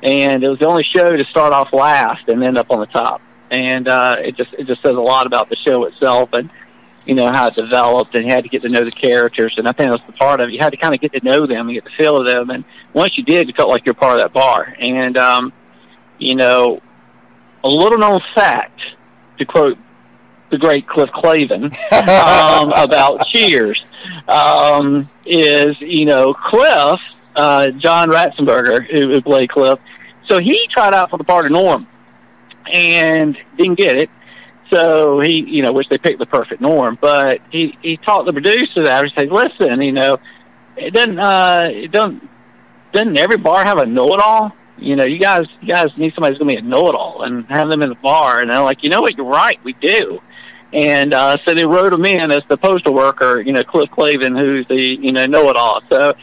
and 0.06 0.44
it 0.44 0.48
was 0.48 0.60
the 0.60 0.68
only 0.68 0.84
show 0.84 1.16
to 1.16 1.26
start 1.26 1.52
off 1.52 1.74
last 1.74 2.28
and 2.30 2.44
end 2.44 2.58
up 2.58 2.70
on 2.70 2.80
the 2.80 2.86
top. 2.86 3.22
And 3.50 3.88
uh, 3.88 4.18
it 4.20 4.38
just 4.38 4.54
it 4.54 4.68
just 4.68 4.82
says 4.82 4.96
a 4.96 5.02
lot 5.02 5.28
about 5.28 5.50
the 5.50 5.56
show 5.56 5.84
itself 5.86 6.30
and 6.34 6.50
you 7.06 7.14
know 7.14 7.32
how 7.32 7.48
it 7.48 7.56
developed, 7.56 8.16
and 8.16 8.26
you 8.26 8.32
had 8.32 8.44
to 8.44 8.50
get 8.50 8.62
to 8.64 8.70
know 8.70 8.84
the 8.84 8.92
characters. 8.92 9.54
And 9.58 9.68
I 9.68 9.72
think 9.72 9.92
that's 9.92 10.06
the 10.06 10.14
part 10.14 10.42
of 10.42 10.50
it. 10.50 10.54
You 10.54 10.60
had 10.60 10.72
to 10.72 10.78
kind 10.78 10.94
of 10.94 11.02
get 11.02 11.12
to 11.14 11.24
know 11.24 11.46
them 11.46 11.68
and 11.68 11.76
get 11.76 11.84
the 11.84 11.92
feel 11.98 12.18
of 12.18 12.26
them. 12.26 12.50
And 12.50 12.64
once 12.94 13.18
you 13.18 13.24
did, 13.24 13.48
you 13.48 13.54
felt 13.54 13.70
like 13.70 13.86
you're 13.86 13.96
part 13.96 14.20
of 14.20 14.24
that 14.24 14.34
bar. 14.34 14.76
And 14.80 15.18
um, 15.18 15.54
you 16.18 16.36
know, 16.36 16.82
a 17.64 17.70
little 17.70 17.98
known 17.98 18.22
fact, 18.34 18.80
to 19.38 19.46
quote 19.46 19.78
the 20.50 20.58
great 20.58 20.88
Cliff 20.88 21.10
Clavin 21.12 21.66
um, 21.92 22.72
about 22.76 23.28
Cheers, 23.28 23.84
um, 24.28 25.08
is 25.26 25.80
you 25.82 26.06
know 26.06 26.34
Cliff, 26.34 27.30
uh, 27.36 27.70
John 27.72 28.10
Ratzenberger, 28.10 28.90
who, 28.90 29.12
who 29.12 29.22
played 29.22 29.50
Cliff. 29.50 29.80
So 30.28 30.40
he 30.40 30.68
tried 30.72 30.94
out 30.94 31.10
for 31.10 31.18
the 31.18 31.24
part 31.24 31.46
of 31.46 31.52
Norm, 31.52 31.88
and 32.72 33.38
didn't 33.58 33.78
get 33.78 33.98
it. 33.98 34.10
So 34.72 35.20
he, 35.20 35.44
you 35.48 35.62
know, 35.62 35.72
which 35.72 35.90
they 35.90 35.98
picked 35.98 36.20
the 36.20 36.26
perfect 36.26 36.62
Norm, 36.62 36.98
but 37.00 37.40
he 37.52 37.78
he 37.82 37.98
talked 37.98 38.26
the 38.26 38.34
producer 38.34 38.84
that. 38.84 39.06
He 39.06 39.12
said, 39.16 39.32
"Listen, 39.32 39.82
you 39.82 39.92
know, 39.92 40.20
it 40.76 40.92
doesn't 40.94 41.20
uh, 41.20 41.66
it 41.68 41.92
doesn't 41.92 42.28
doesn't 42.92 43.18
every 43.18 43.38
bar 43.38 43.64
have 43.64 43.78
a 43.78 43.86
know-it-all? 43.86 44.52
You 44.78 44.96
know, 44.96 45.06
you 45.06 45.20
guys 45.20 45.46
you 45.62 45.68
guys 45.68 45.90
need 45.98 46.14
somebody 46.16 46.34
who's 46.34 46.40
gonna 46.40 46.52
be 46.52 46.58
a 46.58 46.62
know-it-all 46.62 47.24
and 47.24 47.46
have 47.46 47.70
them 47.70 47.84
in 47.84 47.90
the 47.90 47.96
bar." 47.96 48.42
And 48.42 48.50
they're 48.50 48.62
like, 48.62 48.84
"You 48.84 48.90
know 48.90 49.02
what? 49.02 49.16
You're 49.16 49.28
right. 49.28 49.60
We 49.64 49.74
do." 49.74 50.20
And 50.74 51.14
uh, 51.14 51.38
so 51.46 51.54
they 51.54 51.66
wrote 51.66 51.94
him 51.94 52.04
in 52.04 52.32
as 52.32 52.42
the 52.50 52.58
postal 52.58 52.94
worker, 52.94 53.40
you 53.40 53.54
know, 53.54 53.64
Cliff 53.64 53.90
Clavin, 53.92 54.38
who's 54.38 54.68
the 54.68 54.76
you 54.76 55.12
know 55.12 55.28
know-it-all. 55.28 55.82
So 55.90 56.16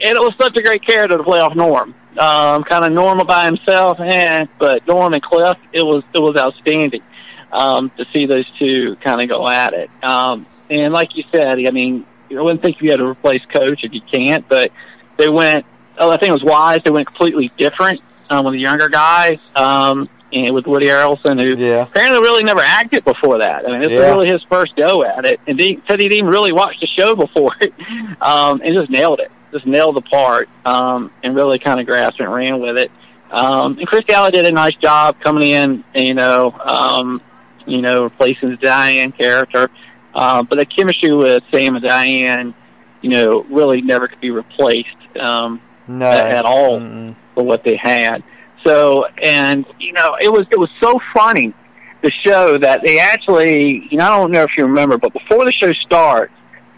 and 0.00 0.16
it 0.16 0.20
was 0.20 0.34
such 0.40 0.56
a 0.56 0.62
great 0.62 0.84
character 0.84 1.16
to 1.16 1.22
play 1.22 1.38
off 1.38 1.54
Norm. 1.54 1.94
Um, 2.18 2.62
kind 2.64 2.84
of 2.84 2.92
normal 2.92 3.24
by 3.24 3.46
himself, 3.46 3.98
and 4.00 4.48
but 4.58 4.86
Norm 4.86 5.14
and 5.14 5.22
Cliff, 5.22 5.56
it 5.72 5.82
was 5.82 6.04
it 6.14 6.20
was 6.20 6.36
outstanding 6.36 7.02
um, 7.50 7.90
to 7.96 8.04
see 8.12 8.26
those 8.26 8.46
two 8.58 8.96
kind 9.02 9.20
of 9.20 9.28
go 9.28 9.48
at 9.48 9.72
it. 9.74 9.90
Um, 10.02 10.46
and 10.70 10.92
like 10.92 11.16
you 11.16 11.24
said, 11.32 11.58
I 11.58 11.70
mean, 11.70 12.06
I 12.30 12.40
wouldn't 12.40 12.62
think 12.62 12.80
you 12.80 12.90
had 12.90 12.98
to 12.98 13.06
replace 13.06 13.44
Coach 13.46 13.80
if 13.82 13.92
you 13.92 14.00
can't, 14.00 14.48
but 14.48 14.70
they 15.16 15.28
went. 15.28 15.66
Oh, 15.98 16.10
I 16.10 16.16
think 16.16 16.30
it 16.30 16.32
was 16.32 16.42
wise. 16.44 16.82
They 16.82 16.90
went 16.90 17.06
completely 17.06 17.48
different 17.56 18.02
um, 18.30 18.44
with 18.44 18.54
a 18.54 18.58
younger 18.58 18.88
guy, 18.88 19.38
um, 19.54 20.08
and 20.32 20.52
with 20.54 20.66
Woody 20.66 20.86
Harrelson, 20.86 21.40
who 21.40 21.56
Yeah. 21.60 21.82
apparently 21.82 22.20
really 22.20 22.42
never 22.42 22.60
acted 22.60 23.04
before 23.04 23.38
that. 23.38 23.64
I 23.66 23.70
mean, 23.72 23.82
it's 23.82 23.92
Yeah. 23.92 24.10
really 24.10 24.28
his 24.28 24.42
first 24.48 24.74
go 24.76 25.04
at 25.04 25.24
it, 25.24 25.40
and 25.46 25.58
he 25.58 25.80
said 25.86 26.00
he 26.00 26.08
didn't 26.08 26.18
even 26.18 26.30
really 26.30 26.52
watch 26.52 26.74
the 26.80 26.86
show 26.88 27.14
before 27.14 27.52
it, 27.60 27.72
um, 28.20 28.60
and 28.64 28.74
just 28.74 28.90
nailed 28.90 29.20
it. 29.20 29.30
Just 29.54 29.66
nailed 29.66 29.94
the 29.96 30.02
part, 30.02 30.48
um, 30.66 31.10
and 31.22 31.34
really 31.36 31.58
kind 31.60 31.78
of 31.78 31.86
grasped 31.86 32.18
and 32.20 32.30
ran 32.32 32.60
with 32.60 32.76
it. 32.76 32.90
Um, 33.30 33.78
and 33.78 33.86
Chris 33.86 34.02
Gallagher 34.04 34.32
did 34.38 34.46
a 34.46 34.52
nice 34.52 34.74
job 34.74 35.20
coming 35.20 35.48
in, 35.48 35.84
you 35.94 36.12
know, 36.14 36.50
um, 36.64 37.22
you 37.64 37.80
know, 37.80 38.02
replacing 38.02 38.50
the 38.50 38.56
Diane 38.56 39.12
character. 39.12 39.70
Uh, 40.14 40.42
but 40.42 40.58
the 40.58 40.66
chemistry 40.66 41.14
with 41.14 41.42
Sam 41.52 41.76
and 41.76 41.84
Diane, 41.84 42.52
you 43.00 43.10
know, 43.10 43.44
really 43.44 43.80
never 43.80 44.08
could 44.08 44.20
be 44.20 44.30
replaced. 44.30 44.88
Um, 45.20 45.60
No. 45.86 46.06
at 46.10 46.44
all 46.44 46.80
Mm-mm. 46.80 47.14
for 47.34 47.44
what 47.44 47.62
they 47.64 47.76
had. 47.76 48.24
So, 48.64 49.04
and 49.22 49.64
you 49.78 49.92
know, 49.92 50.16
it 50.20 50.32
was 50.32 50.46
it 50.50 50.58
was 50.58 50.70
so 50.80 50.98
funny 51.12 51.54
the 52.02 52.10
show 52.24 52.58
that 52.58 52.82
they 52.82 52.98
actually, 52.98 53.86
you 53.90 53.98
know, 53.98 54.04
I 54.04 54.08
don't 54.10 54.30
know 54.32 54.42
if 54.42 54.50
you 54.58 54.64
remember, 54.64 54.98
but 54.98 55.12
before 55.12 55.44
the 55.44 55.52
show 55.52 55.72
starts, 55.86 56.32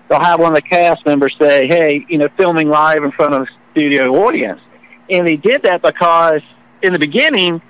they'll 0.09 0.21
have 0.21 0.41
one 0.41 0.51
of 0.51 0.55
the 0.55 0.69
cast 0.69 1.05
members 1.07 1.35
say, 1.41 1.67
"Hey, 1.67 2.05
you 2.09 2.19
know, 2.19 2.29
filming 2.37 2.69
live 2.69 3.03
in 3.05 3.11
front 3.13 3.35
of 3.35 3.43
a 3.43 3.47
studio 3.73 4.13
audience," 4.25 4.61
and 5.11 5.27
they 5.27 5.37
did 5.37 5.63
that 5.63 5.83
because 5.83 6.43
in 6.83 6.93
the 6.93 6.99
beginning 6.99 7.61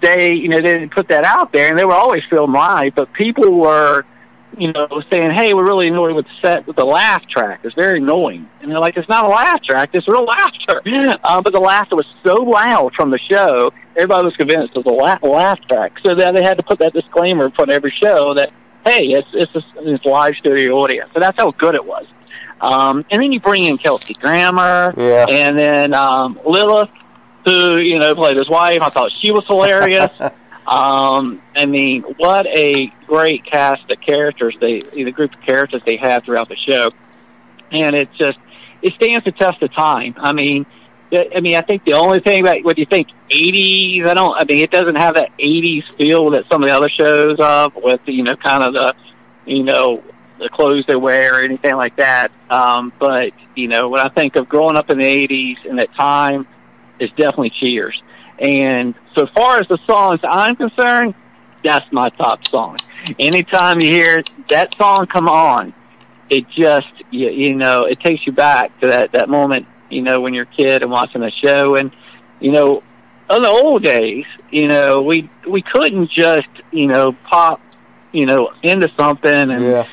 they, 0.00 0.32
you 0.32 0.48
know, 0.48 0.56
they 0.56 0.74
didn't 0.74 0.92
put 0.92 1.08
that 1.08 1.24
out 1.24 1.52
there, 1.52 1.68
and 1.68 1.78
they 1.78 1.84
were 1.84 1.94
always 1.94 2.22
filmed 2.28 2.54
live, 2.54 2.94
but 2.94 3.12
people 3.12 3.58
were. 3.58 4.04
You 4.58 4.70
know, 4.70 5.02
saying, 5.10 5.30
"Hey, 5.30 5.54
we're 5.54 5.64
really 5.64 5.88
annoyed 5.88 6.14
with 6.14 6.26
the 6.26 6.46
set 6.46 6.66
with 6.66 6.76
the 6.76 6.84
laugh 6.84 7.26
track. 7.26 7.60
It's 7.62 7.74
very 7.74 7.96
annoying." 8.00 8.46
And 8.60 8.70
they're 8.70 8.78
like, 8.78 8.98
"It's 8.98 9.08
not 9.08 9.24
a 9.24 9.28
laugh 9.28 9.62
track. 9.62 9.88
It's 9.94 10.06
real 10.06 10.24
laughter." 10.24 10.82
Uh, 11.24 11.40
but 11.40 11.54
the 11.54 11.58
laughter 11.58 11.96
was 11.96 12.04
so 12.22 12.34
loud 12.34 12.92
from 12.94 13.10
the 13.10 13.18
show, 13.30 13.72
everybody 13.96 14.26
was 14.26 14.36
convinced 14.36 14.76
it 14.76 14.84
was 14.84 14.86
a 14.86 14.90
laugh, 14.90 15.22
laugh 15.22 15.58
track. 15.68 15.92
So 16.04 16.14
then 16.14 16.34
they 16.34 16.42
had 16.42 16.58
to 16.58 16.62
put 16.62 16.78
that 16.80 16.92
disclaimer 16.92 17.46
in 17.46 17.52
front 17.52 17.70
of 17.70 17.74
every 17.74 17.94
show 18.02 18.34
that, 18.34 18.52
"Hey, 18.84 19.06
it's 19.08 19.28
it's 19.32 19.54
a, 19.54 19.62
it's 19.78 20.04
live 20.04 20.34
studio 20.36 20.76
audience." 20.78 21.10
So 21.14 21.20
that's 21.20 21.36
how 21.38 21.50
good 21.52 21.74
it 21.74 21.84
was. 21.84 22.06
Um, 22.60 23.04
and 23.10 23.22
then 23.22 23.32
you 23.32 23.40
bring 23.40 23.64
in 23.64 23.76
Kelsey 23.78 24.14
Grammer, 24.14 24.94
Yeah. 24.96 25.26
and 25.28 25.58
then 25.58 25.94
um, 25.94 26.38
Lilith, 26.46 26.90
who 27.44 27.78
you 27.78 27.98
know 27.98 28.14
played 28.14 28.36
his 28.36 28.48
wife. 28.48 28.82
I 28.82 28.88
thought 28.88 29.12
she 29.12 29.30
was 29.32 29.46
hilarious. 29.46 30.10
Um, 30.64 31.42
I 31.56 31.66
mean, 31.66 32.02
what 32.18 32.46
a 32.46 32.86
great 33.08 33.44
cast 33.44 33.90
of 33.90 34.00
characters 34.00 34.56
they, 34.60 34.78
the 34.78 35.10
group 35.10 35.34
of 35.34 35.40
characters 35.40 35.82
they 35.84 35.96
have 35.96 36.24
throughout 36.24 36.48
the 36.48 36.54
show, 36.54 36.88
and 37.72 37.96
it 37.96 38.12
just 38.12 38.38
it 38.80 38.94
stands 38.94 39.24
the 39.24 39.32
test 39.32 39.60
of 39.60 39.72
time. 39.74 40.14
I 40.18 40.32
mean, 40.32 40.64
I 41.12 41.40
mean, 41.40 41.56
I 41.56 41.60
think 41.62 41.84
the 41.84 41.92
only 41.92 42.20
thing 42.20 42.44
that 42.44 42.64
what 42.64 42.76
do 42.76 42.82
you 42.82 42.86
think 42.86 43.08
'80s? 43.30 44.06
I 44.06 44.14
don't. 44.14 44.34
I 44.36 44.44
mean, 44.44 44.62
it 44.62 44.70
doesn't 44.70 44.96
have 44.96 45.14
that 45.14 45.36
'80s 45.38 45.94
feel 45.94 46.30
that 46.30 46.46
some 46.48 46.62
of 46.62 46.68
the 46.68 46.74
other 46.74 46.88
shows 46.88 47.36
of 47.38 47.74
with 47.76 48.00
you 48.06 48.22
know 48.22 48.36
kind 48.36 48.62
of 48.62 48.72
the 48.72 48.94
you 49.44 49.62
know 49.62 50.02
the 50.38 50.48
clothes 50.48 50.84
they 50.86 50.96
wear 50.96 51.34
or 51.34 51.40
anything 51.40 51.76
like 51.76 51.96
that. 51.96 52.36
Um, 52.50 52.92
but 52.98 53.32
you 53.54 53.68
know, 53.68 53.88
when 53.88 54.00
I 54.00 54.08
think 54.08 54.36
of 54.36 54.48
growing 54.48 54.76
up 54.76 54.90
in 54.90 54.98
the 54.98 55.04
'80s 55.04 55.68
and 55.68 55.78
that 55.78 55.94
time, 55.94 56.46
it's 56.98 57.12
definitely 57.14 57.52
Cheers. 57.60 58.00
And 58.38 58.94
so 59.14 59.26
far 59.34 59.58
as 59.58 59.68
the 59.68 59.78
songs 59.86 60.20
I'm 60.24 60.56
concerned, 60.56 61.14
that's 61.62 61.90
my 61.92 62.08
top 62.10 62.46
song. 62.48 62.78
Anytime 63.18 63.80
you 63.80 63.90
hear 63.90 64.22
that 64.48 64.74
song 64.76 65.06
come 65.06 65.28
on, 65.28 65.74
it 66.30 66.48
just 66.48 66.88
you, 67.10 67.28
you 67.28 67.54
know 67.54 67.82
it 67.82 68.00
takes 68.00 68.26
you 68.26 68.32
back 68.32 68.78
to 68.80 68.86
that 68.86 69.12
that 69.12 69.28
moment 69.28 69.66
you 69.92 70.02
know 70.02 70.20
when 70.20 70.34
you're 70.34 70.44
a 70.44 70.56
kid 70.56 70.82
and 70.82 70.90
watching 70.90 71.20
the 71.20 71.30
show 71.42 71.76
and 71.76 71.90
you 72.40 72.50
know 72.50 72.82
in 73.30 73.42
the 73.42 73.48
old 73.48 73.82
days 73.82 74.24
you 74.50 74.68
know 74.68 75.02
we 75.02 75.28
we 75.48 75.62
couldn't 75.62 76.10
just 76.10 76.48
you 76.70 76.86
know 76.86 77.12
pop 77.28 77.60
you 78.12 78.26
know 78.26 78.50
into 78.62 78.88
something 78.96 79.50
and 79.50 79.64
Yeah. 79.64 79.86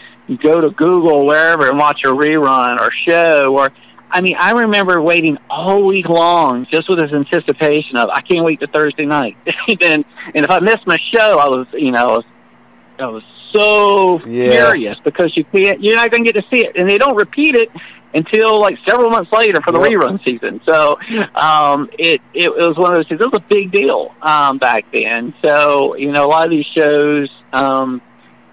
go 0.43 0.61
to 0.61 0.69
Google 0.71 1.26
wherever 1.26 1.69
and 1.69 1.77
watch 1.77 2.01
a 2.05 2.07
rerun 2.09 2.80
or 2.80 2.89
show 3.07 3.57
or 3.57 3.71
I 4.11 4.21
mean, 4.21 4.35
I 4.39 4.51
remember 4.53 4.99
waiting 4.99 5.38
all 5.51 5.85
week 5.85 6.09
long 6.09 6.65
just 6.71 6.89
with 6.89 6.97
this 6.97 7.11
anticipation 7.11 7.95
of 7.95 8.09
I 8.09 8.21
can't 8.21 8.43
wait 8.43 8.59
to 8.61 8.65
Thursday 8.67 9.05
night. 9.05 9.38
and 9.81 10.03
and 10.34 10.45
if 10.45 10.49
I 10.49 10.57
missed 10.59 10.88
my 10.88 10.97
show, 11.13 11.38
I 11.38 11.47
was 11.47 11.67
you 11.73 11.91
know 11.91 12.09
I 12.09 12.17
was, 12.17 12.26
I 12.97 13.05
was 13.05 13.23
so 13.53 14.19
Yes. 14.26 14.51
furious 14.51 14.97
because 15.03 15.31
you 15.38 15.45
can't 15.45 15.80
you're 15.84 15.95
not 15.95 16.09
going 16.09 16.23
to 16.23 16.31
get 16.34 16.41
to 16.41 16.47
see 16.51 16.65
it, 16.65 16.76
and 16.76 16.89
they 16.89 16.97
don't 16.97 17.15
repeat 17.15 17.53
it 17.53 17.69
until 18.14 18.60
like 18.60 18.77
several 18.88 19.10
months 19.10 19.31
later 19.31 19.61
for 19.61 19.72
the 19.72 19.80
Yep. 19.80 19.91
rerun 19.91 20.23
season. 20.26 20.61
So 20.65 20.98
um, 21.36 21.90
it, 21.98 22.22
it 22.34 22.52
was 22.53 22.77
one 22.77 22.91
of 22.94 22.98
those 22.98 23.07
things. 23.07 23.22
It 23.22 23.31
was 23.31 23.41
a 23.41 23.48
big 23.48 23.72
deal 23.72 24.14
um, 24.22 24.57
back 24.57 24.86
then. 24.94 25.34
So 25.41 25.95
you 25.95 26.11
know, 26.11 26.26
a 26.26 26.30
lot 26.30 26.45
of 26.45 26.49
these 26.52 26.65
shows. 26.76 27.30
Um, 27.53 28.02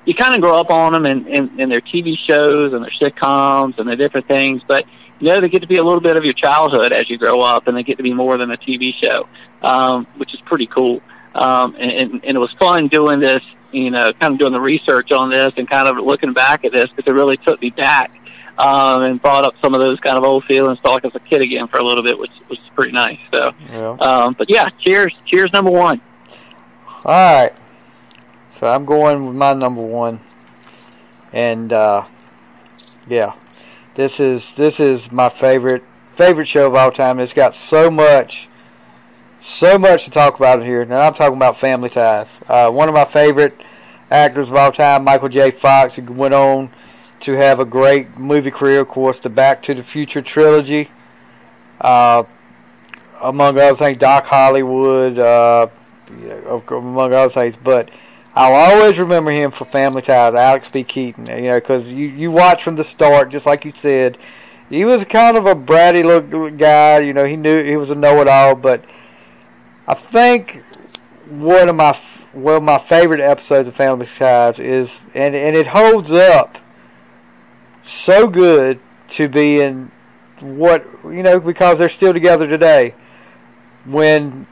you 0.05 0.15
kind 0.15 0.35
of 0.37 0.41
grow 0.41 0.61
up 0.61 0.71
on 0.71 0.93
them 0.93 1.05
and 1.05 1.27
in 1.59 1.69
their 1.69 1.81
TV 1.81 2.17
shows 2.29 2.73
and 2.73 2.85
their 2.85 2.93
sitcoms 3.01 3.77
and 3.79 3.89
their 3.89 3.97
different 3.97 4.29
things, 4.29 4.63
but 4.69 4.85
you 5.19 5.27
know 5.27 5.41
they 5.41 5.49
get 5.49 5.63
to 5.63 5.67
be 5.67 5.79
a 5.79 5.83
little 5.83 6.01
bit 6.01 6.17
of 6.17 6.25
your 6.25 6.33
childhood 6.35 6.93
as 6.93 7.11
you 7.11 7.19
grow 7.19 7.41
up, 7.41 7.67
and 7.67 7.77
they 7.77 7.83
get 7.83 7.97
to 7.97 8.05
be 8.05 8.15
more 8.15 8.37
than 8.39 8.53
a 8.53 8.57
TV 8.57 8.93
show, 9.03 9.27
um, 9.63 10.07
which 10.17 10.33
is 10.33 10.41
pretty 10.45 10.67
cool. 10.69 11.01
Um, 11.35 11.75
and, 11.81 11.91
and, 11.91 12.13
and 12.25 12.37
it 12.37 12.39
was 12.39 12.53
fun 12.59 12.87
doing 12.87 13.19
this, 13.19 13.41
you 13.73 13.91
know, 13.91 14.13
kind 14.13 14.35
of 14.35 14.39
doing 14.39 14.53
the 14.53 14.61
research 14.61 15.11
on 15.11 15.29
this 15.29 15.53
and 15.57 15.69
kind 15.69 15.89
of 15.89 15.97
looking 16.05 16.33
back 16.33 16.65
at 16.65 16.71
this 16.73 16.89
because 16.95 17.11
it 17.11 17.15
really 17.15 17.37
took 17.39 17.61
me 17.61 17.71
back 17.71 18.13
um, 18.59 19.03
and 19.03 19.21
brought 19.21 19.45
up 19.45 19.55
some 19.63 19.75
of 19.75 19.81
those 19.81 19.99
kind 20.01 20.17
of 20.17 20.25
old 20.25 20.45
feelings, 20.45 20.79
felt 20.81 20.95
like 20.95 21.05
I 21.05 21.09
was 21.09 21.17
a 21.17 21.21
kid 21.21 21.43
again 21.43 21.69
for 21.69 21.79
a 21.79 21.83
little 21.83 22.03
bit, 22.03 22.19
which 22.19 22.31
which 22.49 22.59
is 22.61 22.69
pretty 22.75 22.93
nice. 22.93 23.19
So, 23.33 23.53
Yeah. 23.71 23.97
um, 24.01 24.35
but 24.39 24.49
yeah, 24.51 24.69
cheers, 24.81 25.13
cheers, 25.27 25.53
number 25.53 25.71
one. 25.71 26.01
All 27.05 27.43
right. 27.43 27.53
So 28.59 28.67
I'm 28.67 28.85
going 28.87 29.27
with 29.27 29.37
my 29.37 29.53
number 29.53 29.83
one, 29.83 30.21
and 31.33 31.73
uh, 31.73 32.07
yeah, 33.07 33.35
this 33.95 34.19
is 34.19 34.45
this 34.57 34.81
is 34.81 35.13
my 35.13 35.29
favorite 35.29 35.85
favorite 36.17 36.49
show 36.49 36.67
of 36.67 36.75
all 36.75 36.91
time. 36.91 37.21
It's 37.21 37.35
got 37.35 37.55
so 37.55 37.91
much, 37.91 38.49
so 39.43 39.79
much 39.79 40.05
to 40.07 40.11
talk 40.11 40.37
about 40.39 40.63
here. 40.65 40.85
Now 40.87 41.01
I'm 41.07 41.15
talking 41.15 41.37
about 41.37 41.61
Family 41.61 41.91
Ties. 41.91 42.29
Uh, 42.49 42.71
one 42.71 42.89
of 42.89 42.95
my 42.95 43.05
favorite 43.05 43.63
actors 44.11 44.49
of 44.49 44.57
all 44.57 44.73
time, 44.73 45.05
Michael 45.05 45.29
J. 45.29 45.51
Fox, 45.51 45.97
who 45.97 46.03
went 46.13 46.33
on 46.33 46.71
to 47.27 47.33
have 47.33 47.59
a 47.59 47.65
great 47.65 48.17
movie 48.17 48.53
career. 48.53 48.81
Of 48.81 48.89
course, 48.89 49.19
the 49.19 49.29
Back 49.29 49.61
to 49.65 49.75
the 49.75 49.83
Future 49.83 50.23
trilogy. 50.23 50.91
Uh, 51.81 52.23
among 53.21 53.59
other 53.59 53.77
things, 53.77 53.99
Doc 53.99 54.27
Hollywood, 54.27 55.19
uh, 55.19 55.67
among 56.71 57.13
other 57.13 57.33
things. 57.33 57.57
But 57.63 57.91
I'll 58.37 58.55
always 58.55 58.99
remember 58.99 59.33
him 59.33 59.51
for 59.51 59.65
Family 59.65 60.03
Ties, 60.03 60.35
Alex 60.35 60.69
P. 60.71 60.85
Keaton. 60.85 61.27
You 61.27 61.51
know, 61.51 61.57
because 61.57 61.89
you 61.89 62.07
you 62.07 62.31
watch 62.31 62.63
from 62.63 62.77
the 62.77 62.85
start, 62.85 63.31
just 63.31 63.45
like 63.45 63.65
you 63.65 63.73
said, 63.75 64.19
he 64.71 64.85
was 64.85 65.05
kind 65.07 65.37
of 65.37 65.47
a 65.47 65.57
bratty 65.57 66.05
little 66.05 66.51
guy. 66.51 67.01
You 67.01 67.13
know, 67.13 67.25
he 67.25 67.37
knew 67.37 67.65
he 67.65 67.77
was 67.77 67.91
a 67.91 67.97
know-it-all. 67.97 68.55
But 68.55 68.85
I 69.89 69.95
think 69.95 70.63
one 71.29 71.69
of 71.69 71.75
my 71.75 71.99
one 72.33 72.55
of 72.55 72.63
my 72.63 72.79
favorite 72.79 73.21
episodes 73.21 73.67
of 73.67 73.75
Family 73.75 74.09
Ties 74.17 74.61
is, 74.61 74.91
and 75.13 75.35
and 75.35 75.57
it 75.57 75.67
holds 75.67 76.13
up 76.13 76.59
so 77.87 78.27
good 78.27 78.81
to 79.11 79.29
be 79.29 79.61
in 79.61 79.91
what 80.41 80.87
you 81.05 81.23
know 81.23 81.41
because 81.41 81.79
they're 81.79 81.89
still 81.89 82.13
together 82.13 82.47
today. 82.47 82.95
When 83.85 84.47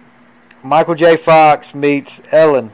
Michael 0.62 0.94
J. 0.94 1.16
Fox 1.16 1.74
meets 1.74 2.20
Ellen, 2.32 2.72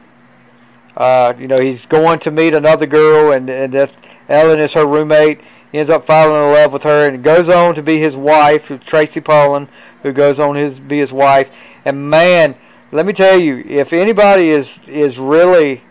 uh, 0.95 1.33
you 1.37 1.47
know 1.47 1.57
he's 1.59 1.85
going 1.85 2.19
to 2.19 2.31
meet 2.31 2.53
another 2.53 2.85
girl, 2.85 3.33
and 3.33 3.49
and 3.49 3.73
that 3.73 3.91
Ellen 4.29 4.59
is 4.59 4.73
her 4.73 4.85
roommate. 4.85 5.41
He 5.71 5.79
ends 5.79 5.89
up 5.89 6.05
falling 6.05 6.35
in 6.35 6.53
love 6.53 6.73
with 6.73 6.83
her, 6.83 7.07
and 7.07 7.23
goes 7.23 7.49
on 7.49 7.75
to 7.75 7.81
be 7.81 7.97
his 7.99 8.15
wife, 8.15 8.71
Tracy 8.85 9.21
Pollan, 9.21 9.67
who 10.03 10.11
goes 10.11 10.39
on 10.39 10.55
his 10.55 10.79
be 10.79 10.99
his 10.99 11.11
wife. 11.11 11.49
And 11.85 12.09
man, 12.09 12.55
let 12.91 13.05
me 13.05 13.13
tell 13.13 13.39
you, 13.39 13.63
if 13.67 13.93
anybody 13.93 14.49
is 14.51 14.79
is 14.87 15.17
really 15.17 15.83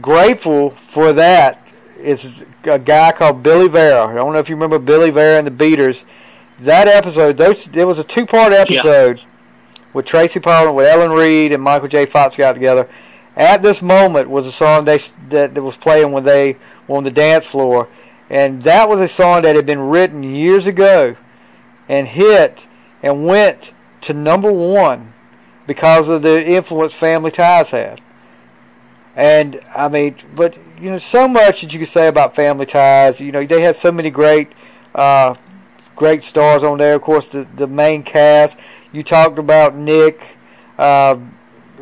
grateful 0.00 0.74
for 0.92 1.12
that, 1.12 1.62
it's 2.02 2.26
a 2.64 2.78
guy 2.78 3.12
called 3.12 3.42
Billy 3.42 3.68
Vera. 3.68 4.06
I 4.06 4.14
don't 4.14 4.32
know 4.32 4.38
if 4.38 4.48
you 4.48 4.56
remember 4.56 4.78
Billy 4.78 5.10
Vera 5.10 5.38
and 5.38 5.46
the 5.46 5.50
Beaters. 5.50 6.04
That 6.60 6.88
episode, 6.88 7.36
those 7.36 7.68
it 7.72 7.84
was 7.84 7.98
a 7.98 8.04
two 8.04 8.26
part 8.26 8.52
episode 8.52 9.20
with 9.92 10.06
Tracy 10.06 10.40
Pollan, 10.40 10.74
with 10.74 10.86
Ellen 10.86 11.10
Reed, 11.10 11.52
and 11.52 11.62
Michael 11.62 11.88
J. 11.88 12.06
Fox 12.06 12.36
got 12.36 12.52
together. 12.52 12.88
At 13.36 13.62
this 13.62 13.80
moment 13.80 14.28
was 14.28 14.46
a 14.46 14.52
song 14.52 14.84
they 14.84 14.98
that, 15.30 15.54
that 15.54 15.62
was 15.62 15.76
playing 15.76 16.12
when 16.12 16.24
they 16.24 16.56
were 16.86 16.96
on 16.96 17.04
the 17.04 17.10
dance 17.10 17.46
floor, 17.46 17.88
and 18.28 18.62
that 18.64 18.88
was 18.88 19.00
a 19.00 19.08
song 19.08 19.42
that 19.42 19.56
had 19.56 19.66
been 19.66 19.80
written 19.80 20.22
years 20.22 20.66
ago, 20.66 21.16
and 21.88 22.08
hit 22.08 22.66
and 23.02 23.24
went 23.24 23.72
to 24.02 24.12
number 24.12 24.52
one 24.52 25.12
because 25.66 26.08
of 26.08 26.22
the 26.22 26.44
influence 26.44 26.92
Family 26.92 27.30
Ties 27.30 27.68
had. 27.68 28.00
And 29.16 29.60
I 29.74 29.88
mean, 29.88 30.16
but 30.34 30.56
you 30.80 30.90
know, 30.90 30.98
so 30.98 31.28
much 31.28 31.60
that 31.60 31.72
you 31.72 31.78
could 31.78 31.88
say 31.88 32.08
about 32.08 32.34
Family 32.34 32.66
Ties. 32.66 33.20
You 33.20 33.32
know, 33.32 33.44
they 33.44 33.60
had 33.60 33.76
so 33.76 33.92
many 33.92 34.10
great, 34.10 34.48
uh, 34.94 35.34
great 35.96 36.24
stars 36.24 36.62
on 36.62 36.78
there. 36.78 36.94
Of 36.94 37.02
course, 37.02 37.28
the 37.28 37.46
the 37.56 37.66
main 37.66 38.02
cast. 38.02 38.56
You 38.92 39.02
talked 39.02 39.38
about 39.38 39.76
Nick 39.76 40.38
uh, 40.78 41.16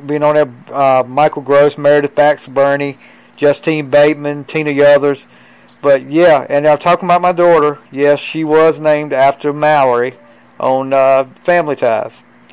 being 0.07 0.23
on 0.23 0.35
there. 0.35 0.53
Uh, 0.73 1.05
Michael 1.07 1.43
Gross, 1.43 1.79
Meredith 1.79 2.15
Baxter, 2.15 2.51
Birney, 2.51 2.99
Justine 3.37 3.89
Bateman, 3.89 4.45
Tina 4.45 4.71
Yothers. 4.71 5.27
But 5.81 6.11
yeah, 6.11 6.45
and 6.49 6.67
I'm 6.67 6.79
talking 6.79 7.07
about 7.07 7.23
my 7.23 7.33
daughter. 7.33 7.79
Yes, 7.93 8.19
she 8.19 8.43
was 8.43 8.79
named 8.79 9.13
after 9.13 9.53
Mallory 9.53 10.17
on 10.59 10.93
uh, 10.93 11.29
Family 11.45 11.77
Ties. 11.77 12.13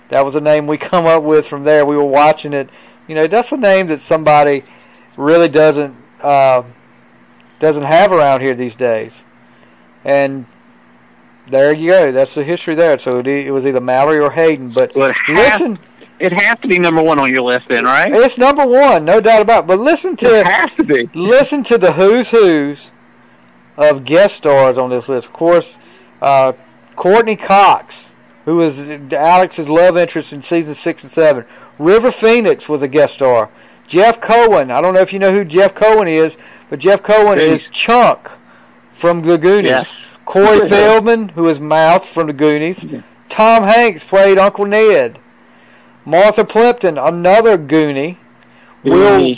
That 0.10 0.24
was 0.24 0.36
a 0.36 0.42
name 0.42 0.68
we 0.68 0.78
come 0.78 1.06
up 1.06 1.24
with 1.24 1.48
from 1.48 1.64
there. 1.64 1.86
We 1.86 1.98
were 1.98 2.04
watching 2.04 2.54
it. 2.54 2.70
You 3.08 3.16
know, 3.16 3.28
that's 3.28 3.52
a 3.52 3.58
name 3.58 3.88
that 3.88 4.02
somebody 4.02 4.64
really 5.18 5.50
doesn't 5.50 5.96
uh, 6.22 6.64
doesn't 7.60 7.84
have 7.84 8.12
around 8.12 8.42
here 8.42 8.56
these 8.56 8.76
days. 8.76 9.12
And 10.04 10.46
there 11.50 11.74
you 11.74 11.92
go. 11.92 12.12
That's 12.12 12.34
the 12.34 12.44
history 12.44 12.76
there. 12.76 12.98
So 13.00 13.20
it, 13.20 13.28
it 13.28 13.52
was 13.52 13.66
either 13.66 13.82
Mallory 13.82 14.20
or 14.20 14.32
Hayden. 14.32 14.70
But 14.70 14.96
Well, 14.96 15.10
it 15.10 15.16
has, 15.28 15.62
listen, 15.62 15.80
it 16.20 16.34
has 16.34 16.58
to 16.60 16.68
be 16.68 16.80
number 16.80 17.02
one 17.02 17.20
on 17.20 17.34
your 17.34 17.44
list, 17.44 17.68
then, 17.70 17.86
right? 17.86 18.12
it's 18.14 18.38
number 18.38 18.66
one, 18.66 19.06
no 19.06 19.22
doubt 19.22 19.42
about. 19.42 19.64
It. 19.64 19.68
But 19.68 19.80
listen 19.80 20.16
to 20.18 20.40
It 20.40 20.48
has 20.48 20.70
to 20.78 20.84
be. 20.84 21.10
listen 21.14 21.64
to 21.66 21.78
the 21.78 21.94
who's 21.94 22.30
who's 22.30 22.92
of 23.78 24.06
guest 24.06 24.36
stars 24.36 24.78
on 24.78 24.90
this 24.90 25.10
list. 25.10 25.28
Of 25.28 25.34
course, 25.34 25.78
uh, 26.22 26.54
Courteney 26.96 27.36
Cox, 27.36 28.12
who 28.46 28.58
was 28.58 28.80
Alex's 28.80 29.68
love 29.68 29.98
interest 29.98 30.32
in 30.32 30.42
season 30.42 30.76
six 30.76 31.04
and 31.04 31.12
seven. 31.12 31.46
River 31.80 32.12
Phoenix 32.12 32.70
was 32.70 32.82
a 32.82 32.88
guest 32.88 33.16
star. 33.16 33.50
Jeff 33.88 34.20
Cohen. 34.22 34.72
I 34.72 34.82
don't 34.82 34.94
know 34.94 35.02
if 35.02 35.14
you 35.14 35.20
know 35.20 35.32
who 35.32 35.46
Jeff 35.46 35.76
Cohen 35.76 36.08
is, 36.08 36.36
but 36.70 36.80
Jeff 36.80 37.04
Cohen 37.04 37.40
is 37.40 37.68
Chunk 37.72 38.30
from 38.98 39.22
the 39.22 39.38
Goonies. 39.38 39.70
Yes. 39.70 39.88
Corey 40.26 40.68
Feldman, 40.70 41.30
who 41.30 41.48
is 41.48 41.60
Mouth 41.60 42.06
from 42.06 42.28
the 42.28 42.34
Goonies. 42.34 42.84
Tom 43.30 43.64
Hanks 43.64 44.04
played 44.04 44.38
Uncle 44.38 44.66
Ned. 44.66 45.20
Martha 46.06 46.46
Plimpton, 46.46 46.98
another 46.98 47.58
Goonie. 47.58 48.18
Will 48.84 49.36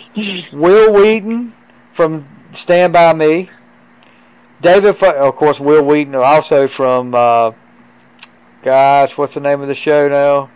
Wil 0.51 0.93
Wheaton 0.93 1.53
from 1.93 2.27
Stand 2.53 2.93
By 2.93 3.13
Me. 3.13 3.49
David, 4.61 5.01
of 5.01 5.35
course, 5.35 5.59
Wil 5.59 5.83
Wheaton, 5.83 6.15
also 6.15 6.67
from, 6.67 7.15
uh, 7.15 7.51
gosh, 8.63 9.17
what's 9.17 9.35
the 9.35 9.39
name 9.39 9.61
of 9.61 9.69
the 9.69 9.75
show 9.75 10.09
now? 10.09 10.49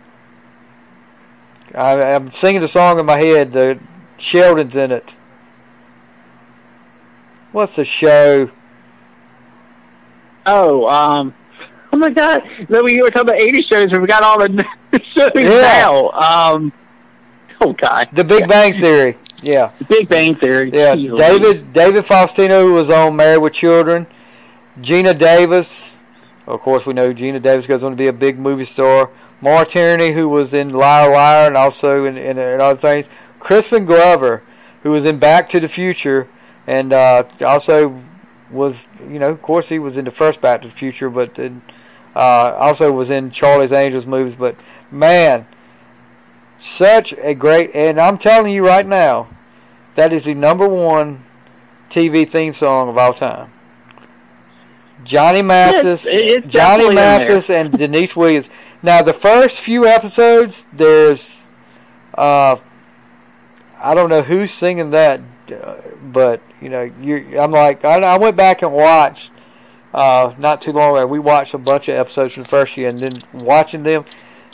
I, 1.74 2.14
I'm 2.14 2.30
singing 2.32 2.60
the 2.60 2.68
song 2.68 2.98
in 2.98 3.06
my 3.06 3.18
head. 3.18 3.52
The 3.52 3.78
Sheldon's 4.18 4.76
in 4.76 4.90
it. 4.92 5.14
What's 7.52 7.76
the 7.76 7.84
show? 7.84 8.50
Oh, 10.46 10.86
um, 10.88 11.34
oh 11.92 11.96
my 11.98 12.10
God! 12.10 12.42
No, 12.68 12.82
we 12.82 13.00
were 13.00 13.10
talking 13.10 13.28
about 13.28 13.38
'80s 13.40 13.68
shows, 13.68 13.92
and 13.92 14.00
we 14.00 14.08
got 14.08 14.22
all 14.22 14.38
the 14.38 14.64
shows 15.14 15.30
Yeah. 15.34 15.60
now. 15.60 16.10
Um, 16.10 16.72
oh 17.60 17.72
God, 17.74 18.08
The 18.12 18.24
Big 18.24 18.48
Bang 18.48 18.72
Theory. 18.74 19.18
Yeah. 19.42 19.72
The 19.78 19.84
Big 19.84 20.08
Bang 20.08 20.34
Theory. 20.36 20.70
Yeah, 20.72 20.94
Louise. 20.94 21.18
David 21.18 21.72
David 21.72 22.04
Faustino 22.04 22.72
was 22.72 22.90
on 22.90 23.16
Married 23.16 23.38
with 23.38 23.52
Children. 23.52 24.06
Geena 24.80 25.16
Davis, 25.16 25.92
of 26.46 26.60
course, 26.60 26.86
we 26.86 26.94
know 26.94 27.12
Geena 27.12 27.40
Davis 27.42 27.66
goes 27.66 27.84
on 27.84 27.92
to 27.92 27.96
be 27.96 28.06
a 28.06 28.12
big 28.12 28.38
movie 28.38 28.64
star. 28.64 29.10
Maura 29.42 29.66
Tierney, 29.66 30.12
who 30.12 30.28
was 30.28 30.54
in 30.54 30.70
Liar 30.70 31.10
Liar 31.10 31.48
and 31.48 31.56
also 31.56 32.04
in, 32.04 32.16
in, 32.16 32.38
in 32.38 32.60
other 32.60 32.80
things. 32.80 33.06
Crispin 33.40 33.84
Glover, 33.84 34.42
who 34.82 34.90
was 34.90 35.04
in 35.04 35.18
Back 35.18 35.50
to 35.50 35.60
the 35.60 35.68
Future, 35.68 36.28
and 36.66 36.92
uh, 36.92 37.24
also 37.44 38.00
was, 38.50 38.76
you 39.00 39.18
know, 39.18 39.30
of 39.30 39.42
course, 39.42 39.68
he 39.68 39.80
was 39.80 39.96
in 39.96 40.04
the 40.04 40.12
first 40.12 40.40
Back 40.40 40.62
to 40.62 40.68
the 40.68 40.74
Future, 40.74 41.10
but 41.10 41.36
uh, 42.14 42.18
also 42.18 42.92
was 42.92 43.10
in 43.10 43.32
Charlie's 43.32 43.72
Angels 43.72 44.06
movies. 44.06 44.36
But 44.36 44.54
man, 44.92 45.44
such 46.60 47.12
a 47.14 47.34
great, 47.34 47.72
and 47.74 48.00
I'm 48.00 48.18
telling 48.18 48.52
you 48.52 48.64
right 48.64 48.86
now, 48.86 49.28
that 49.96 50.12
is 50.12 50.24
the 50.24 50.34
number 50.34 50.68
one 50.68 51.24
TV 51.90 52.30
theme 52.30 52.52
song 52.52 52.88
of 52.88 52.96
all 52.96 53.12
time. 53.12 53.52
Johnny 55.04 55.42
Mathis, 55.42 56.04
it's 56.06 56.46
Johnny 56.46 56.86
in 56.86 56.94
there. 56.94 57.28
Mathis, 57.28 57.50
and 57.50 57.76
Deniece 57.76 58.14
Williams. 58.14 58.48
Now 58.82 59.00
the 59.02 59.12
first 59.12 59.60
few 59.60 59.86
episodes, 59.86 60.64
there's, 60.72 61.32
uh, 62.18 62.56
I 63.78 63.94
don't 63.94 64.10
know 64.10 64.22
who's 64.22 64.52
singing 64.52 64.90
that, 64.90 65.20
uh, 65.50 65.76
but 66.04 66.40
you 66.60 66.68
know, 66.68 66.82
you 67.00 67.38
I'm 67.38 67.52
like, 67.52 67.84
I, 67.84 68.00
I 68.00 68.18
went 68.18 68.36
back 68.36 68.62
and 68.62 68.72
watched. 68.72 69.30
Uh, 69.94 70.34
not 70.38 70.62
too 70.62 70.72
long 70.72 70.96
ago, 70.96 71.06
we 71.06 71.18
watched 71.18 71.52
a 71.52 71.58
bunch 71.58 71.88
of 71.88 71.96
episodes 71.96 72.32
from 72.32 72.44
the 72.44 72.48
first 72.48 72.76
year, 72.76 72.88
and 72.88 72.98
then 72.98 73.12
watching 73.34 73.82
them, 73.82 74.06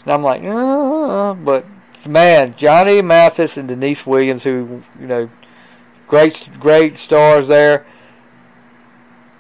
and 0.02 0.12
I'm 0.12 0.22
like, 0.22 0.42
uh, 0.42 1.34
but 1.34 1.64
man, 2.04 2.54
Johnny 2.56 3.00
Mathis 3.02 3.56
and 3.56 3.68
Deniece 3.68 4.04
Williams, 4.04 4.42
who 4.42 4.82
you 4.98 5.06
know, 5.06 5.30
great 6.08 6.50
great 6.58 6.98
stars 6.98 7.46
there. 7.48 7.86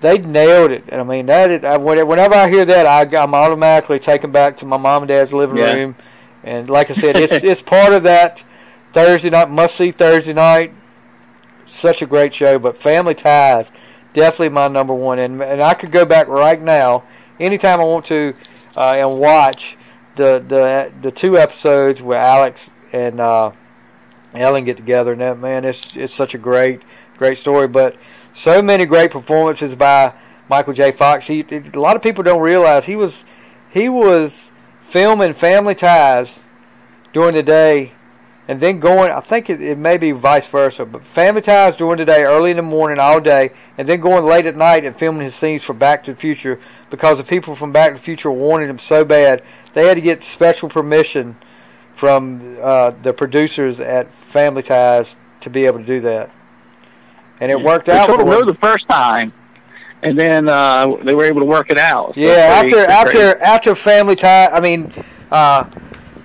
They 0.00 0.18
nailed 0.18 0.70
it, 0.70 0.84
and 0.88 1.00
I 1.00 1.04
mean 1.04 1.26
that. 1.26 1.50
Is, 1.50 1.64
I, 1.64 1.76
whenever 1.76 2.34
I 2.34 2.48
hear 2.48 2.64
that, 2.64 2.86
I, 2.86 3.20
I'm 3.20 3.34
automatically 3.34 3.98
taken 3.98 4.30
back 4.30 4.56
to 4.58 4.66
my 4.66 4.76
mom 4.76 5.02
and 5.02 5.08
dad's 5.08 5.32
living 5.32 5.56
Yeah. 5.56 5.72
room, 5.72 5.96
and 6.44 6.70
like 6.70 6.90
I 6.90 6.94
said, 6.94 7.16
it's 7.16 7.32
it's 7.42 7.62
part 7.62 7.92
of 7.92 8.04
that 8.04 8.42
Thursday 8.92 9.30
night 9.30 9.50
must 9.50 9.76
see 9.76 9.90
Thursday 9.90 10.32
night. 10.32 10.72
Such 11.66 12.00
a 12.00 12.06
great 12.06 12.34
show, 12.34 12.58
but 12.58 12.80
Family 12.80 13.14
Ties 13.14 13.66
definitely 14.14 14.48
my 14.50 14.68
number 14.68 14.94
one, 14.94 15.18
and 15.18 15.42
and 15.42 15.62
I 15.62 15.74
could 15.74 15.92
go 15.92 16.04
back 16.04 16.28
right 16.28 16.60
now 16.60 17.04
anytime 17.38 17.80
I 17.80 17.84
want 17.84 18.04
to 18.06 18.34
uh, 18.76 18.94
and 18.96 19.18
watch 19.18 19.76
the 20.16 20.44
the 20.46 20.92
the 21.02 21.10
two 21.10 21.38
episodes 21.38 22.02
where 22.02 22.18
Alex 22.20 22.68
and 22.92 23.20
uh, 23.20 23.52
Ellen 24.34 24.64
get 24.64 24.76
together, 24.76 25.12
and 25.12 25.20
that 25.20 25.38
man, 25.38 25.64
it's 25.64 25.96
it's 25.96 26.14
such 26.14 26.34
a 26.34 26.38
great 26.38 26.82
great 27.16 27.38
story. 27.38 27.68
But 27.68 27.96
so 28.32 28.62
many 28.62 28.86
great 28.86 29.10
performances 29.10 29.74
by 29.74 30.12
Michael 30.48 30.72
J. 30.72 30.92
Fox. 30.92 31.26
He 31.26 31.44
a 31.50 31.78
lot 31.78 31.96
of 31.96 32.02
people 32.02 32.24
don't 32.24 32.40
realize 32.40 32.84
he 32.84 32.96
was 32.96 33.24
he 33.70 33.88
was 33.88 34.50
filming 34.90 35.34
Family 35.34 35.74
Ties 35.74 36.40
during 37.12 37.34
the 37.34 37.42
day, 37.42 37.92
and 38.46 38.60
then 38.60 38.80
going. 38.80 39.10
I 39.10 39.20
think 39.20 39.50
it, 39.50 39.60
it 39.60 39.78
may 39.78 39.96
be 39.96 40.12
vice 40.12 40.46
versa, 40.46 40.84
but 40.86 41.04
Family 41.14 41.42
Ties 41.42 41.76
during 41.76 41.98
the 41.98 42.04
day, 42.04 42.24
early 42.24 42.50
in 42.50 42.56
the 42.56 42.62
morning, 42.62 42.98
all 42.98 43.20
day, 43.20 43.50
and 43.76 43.88
then 43.88 44.00
going 44.00 44.24
late 44.24 44.46
at 44.46 44.56
night 44.56 44.84
and 44.84 44.96
filming 44.96 45.24
his 45.24 45.34
scenes 45.34 45.62
for 45.62 45.74
Back 45.74 46.04
to 46.04 46.14
the 46.14 46.20
Future 46.20 46.60
because 46.90 47.18
the 47.18 47.24
people 47.24 47.54
from 47.54 47.72
Back 47.72 47.92
to 47.92 47.98
the 47.98 48.04
Future 48.04 48.30
wanted 48.30 48.70
him 48.70 48.78
so 48.78 49.04
bad 49.04 49.42
they 49.74 49.86
had 49.86 49.94
to 49.94 50.00
get 50.00 50.24
special 50.24 50.68
permission 50.68 51.36
from 51.94 52.58
uh, 52.60 52.92
the 53.02 53.12
producers 53.12 53.78
at 53.80 54.12
Family 54.32 54.62
Ties 54.62 55.14
to 55.40 55.50
be 55.50 55.66
able 55.66 55.78
to 55.78 55.84
do 55.84 56.00
that, 56.00 56.30
and 57.40 57.50
it 57.50 57.60
worked 57.60 57.86
They 57.86 57.92
out. 57.96 58.06
told 58.08 58.20
them 58.20 58.28
no 58.28 58.44
the 58.44 58.54
first 58.54 58.88
time, 58.88 59.32
and 60.02 60.18
then 60.18 60.48
uh, 60.48 60.96
they 61.04 61.14
were 61.14 61.24
able 61.24 61.40
to 61.40 61.46
work 61.46 61.70
it 61.70 61.78
out. 61.78 62.14
So 62.14 62.20
Yeah, 62.20 62.60
pretty- 62.62 62.76
after 62.78 62.90
after 62.92 63.42
after 63.42 63.74
Family 63.74 64.16
Tie, 64.16 64.46
I 64.46 64.60
mean, 64.60 64.92
uh, 65.30 65.64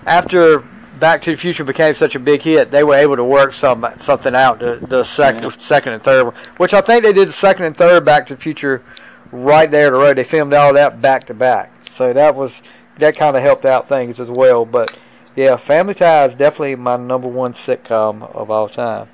after 0.06 0.64
Back 1.00 1.22
to 1.24 1.32
the 1.32 1.38
Future 1.38 1.64
became 1.66 1.96
such 1.96 2.16
a 2.16 2.20
big 2.20 2.42
hit, 2.42 2.72
they 2.72 2.84
were 2.84 2.96
able 2.96 3.16
to 3.18 3.24
work 3.24 3.52
some 3.54 3.86
something 4.04 4.36
out. 4.36 4.60
The 4.60 4.80
the 4.88 5.04
second 5.04 5.44
Yeah. 5.44 5.50
second 5.60 5.94
and 5.94 6.04
third, 6.04 6.26
one, 6.26 6.34
which 6.58 6.74
I 6.74 6.82
think 6.82 7.04
they 7.04 7.14
did 7.14 7.28
the 7.30 7.34
second 7.34 7.66
and 7.66 7.78
third 7.78 8.06
Back 8.06 8.28
to 8.28 8.36
the 8.36 8.42
Future 8.42 8.82
right 9.32 9.70
there 9.70 9.90
the 9.92 9.98
road. 9.98 10.18
They 10.18 10.24
filmed 10.24 10.54
all 10.54 10.74
that 10.74 11.02
back 11.02 11.26
to 11.26 11.34
back, 11.34 11.72
so 11.96 12.14
that 12.14 12.36
was 12.36 12.62
that 13.00 13.18
kind 13.18 13.36
of 13.36 13.42
helped 13.44 13.66
out 13.66 13.90
things 13.90 14.20
as 14.20 14.30
well. 14.30 14.66
But 14.66 14.96
yeah, 15.36 15.58
Family 15.58 15.96
Tie 15.96 16.26
is 16.26 16.36
definitely 16.36 16.76
my 16.76 16.96
number 16.96 17.28
one 17.28 17.54
sitcom 17.54 18.34
of 18.36 18.50
all 18.52 18.70
time. 18.70 19.08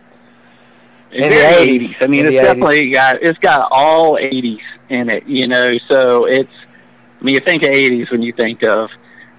It's 1.11 1.23
In 1.25 1.29
the 1.29 1.35
very 1.35 1.79
80s. 1.79 1.89
80s. 1.95 2.01
I 2.01 2.07
mean, 2.07 2.25
it's 2.25 2.29
the 2.31 2.37
80s. 2.37 2.41
definitely 2.43 2.89
got 2.91 3.23
it's 3.23 3.39
got 3.39 3.67
all 3.71 4.15
80s 4.15 4.59
in 4.89 5.09
it. 5.09 5.25
You 5.27 5.47
know, 5.47 5.71
so 5.87 6.25
it's. 6.25 6.51
I 7.19 7.23
mean, 7.23 7.35
you 7.35 7.41
think 7.41 7.63
of 7.63 7.69
80s 7.69 8.11
when 8.11 8.21
you 8.21 8.31
think 8.33 8.63
of. 8.63 8.89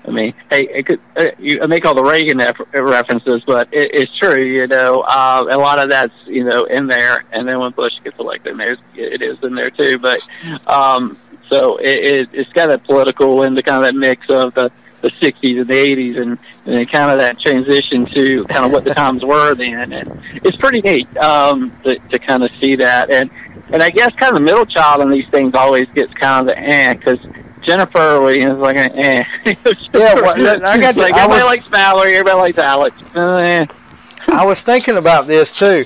I 0.06 0.10
mean, 0.10 0.32
hey, 0.50 0.62
it 0.68 0.86
could 0.86 1.00
uh, 1.16 1.26
you 1.38 1.60
I 1.62 1.66
make 1.66 1.84
all 1.84 1.94
the 1.94 2.02
Reagan 2.02 2.38
ref- 2.38 2.58
references, 2.72 3.42
but 3.46 3.68
it, 3.72 3.90
it's 3.94 4.18
true. 4.18 4.42
You 4.42 4.66
know, 4.66 5.00
uh, 5.02 5.46
a 5.50 5.58
lot 5.58 5.78
of 5.78 5.90
that's 5.90 6.14
you 6.26 6.42
know 6.42 6.64
in 6.64 6.86
there, 6.86 7.24
and 7.32 7.46
then 7.46 7.58
when 7.60 7.72
Bush 7.72 7.92
gets 8.02 8.18
elected, 8.18 8.56
there's 8.56 8.78
it 8.96 9.20
is 9.22 9.38
in 9.42 9.54
there 9.54 9.70
too. 9.70 9.98
But 9.98 10.26
um, 10.66 11.18
so 11.50 11.76
it, 11.76 11.98
it, 11.98 12.28
it's 12.32 12.52
got 12.52 12.68
that 12.68 12.84
political 12.84 13.42
and 13.42 13.56
the 13.56 13.62
kind 13.62 13.76
of 13.76 13.82
that 13.82 13.94
mix 13.94 14.28
of 14.30 14.54
the 14.54 14.72
the 15.02 15.10
60s 15.12 15.60
and 15.60 15.68
the 15.68 15.74
80s, 15.74 16.20
and 16.20 16.38
and 16.66 16.74
then 16.74 16.86
kind 16.86 17.10
of 17.10 17.18
that 17.18 17.38
transition 17.38 18.06
to 18.14 18.44
kind 18.44 18.64
of 18.64 18.72
what 18.72 18.84
the 18.84 18.94
times 18.94 19.24
were 19.24 19.54
then, 19.54 19.92
and 19.92 20.22
it's 20.44 20.56
pretty 20.56 20.80
neat 20.82 21.14
um, 21.18 21.76
to, 21.84 21.98
to 22.10 22.18
kind 22.18 22.42
of 22.42 22.50
see 22.60 22.76
that, 22.76 23.10
and 23.10 23.30
and 23.72 23.82
I 23.82 23.90
guess 23.90 24.12
kind 24.16 24.30
of 24.30 24.34
the 24.34 24.40
middle 24.44 24.66
child 24.66 25.00
in 25.02 25.10
these 25.10 25.28
things 25.30 25.54
always 25.54 25.86
gets 25.94 26.12
kind 26.14 26.48
of 26.48 26.54
the 26.54 26.58
eh 26.60 26.94
because. 26.94 27.18
Jennifer 27.62 28.26
is 28.30 28.54
like 28.54 28.78
an 28.78 28.90
eh. 28.98 29.22
Yeah, 29.44 30.14
well, 30.14 30.64
I 30.64 30.78
got 30.78 30.96
like 30.96 31.12
I 31.12 31.24
everybody 31.24 31.42
was- 31.42 31.42
likes 31.42 31.70
Mallory, 31.70 32.14
everybody 32.16 32.38
likes 32.38 32.58
Alex. 32.58 33.02
Uh, 33.14 33.34
eh. 33.36 33.66
I 34.28 34.46
was 34.46 34.58
thinking 34.60 34.96
about 34.96 35.26
this 35.26 35.54
too. 35.54 35.84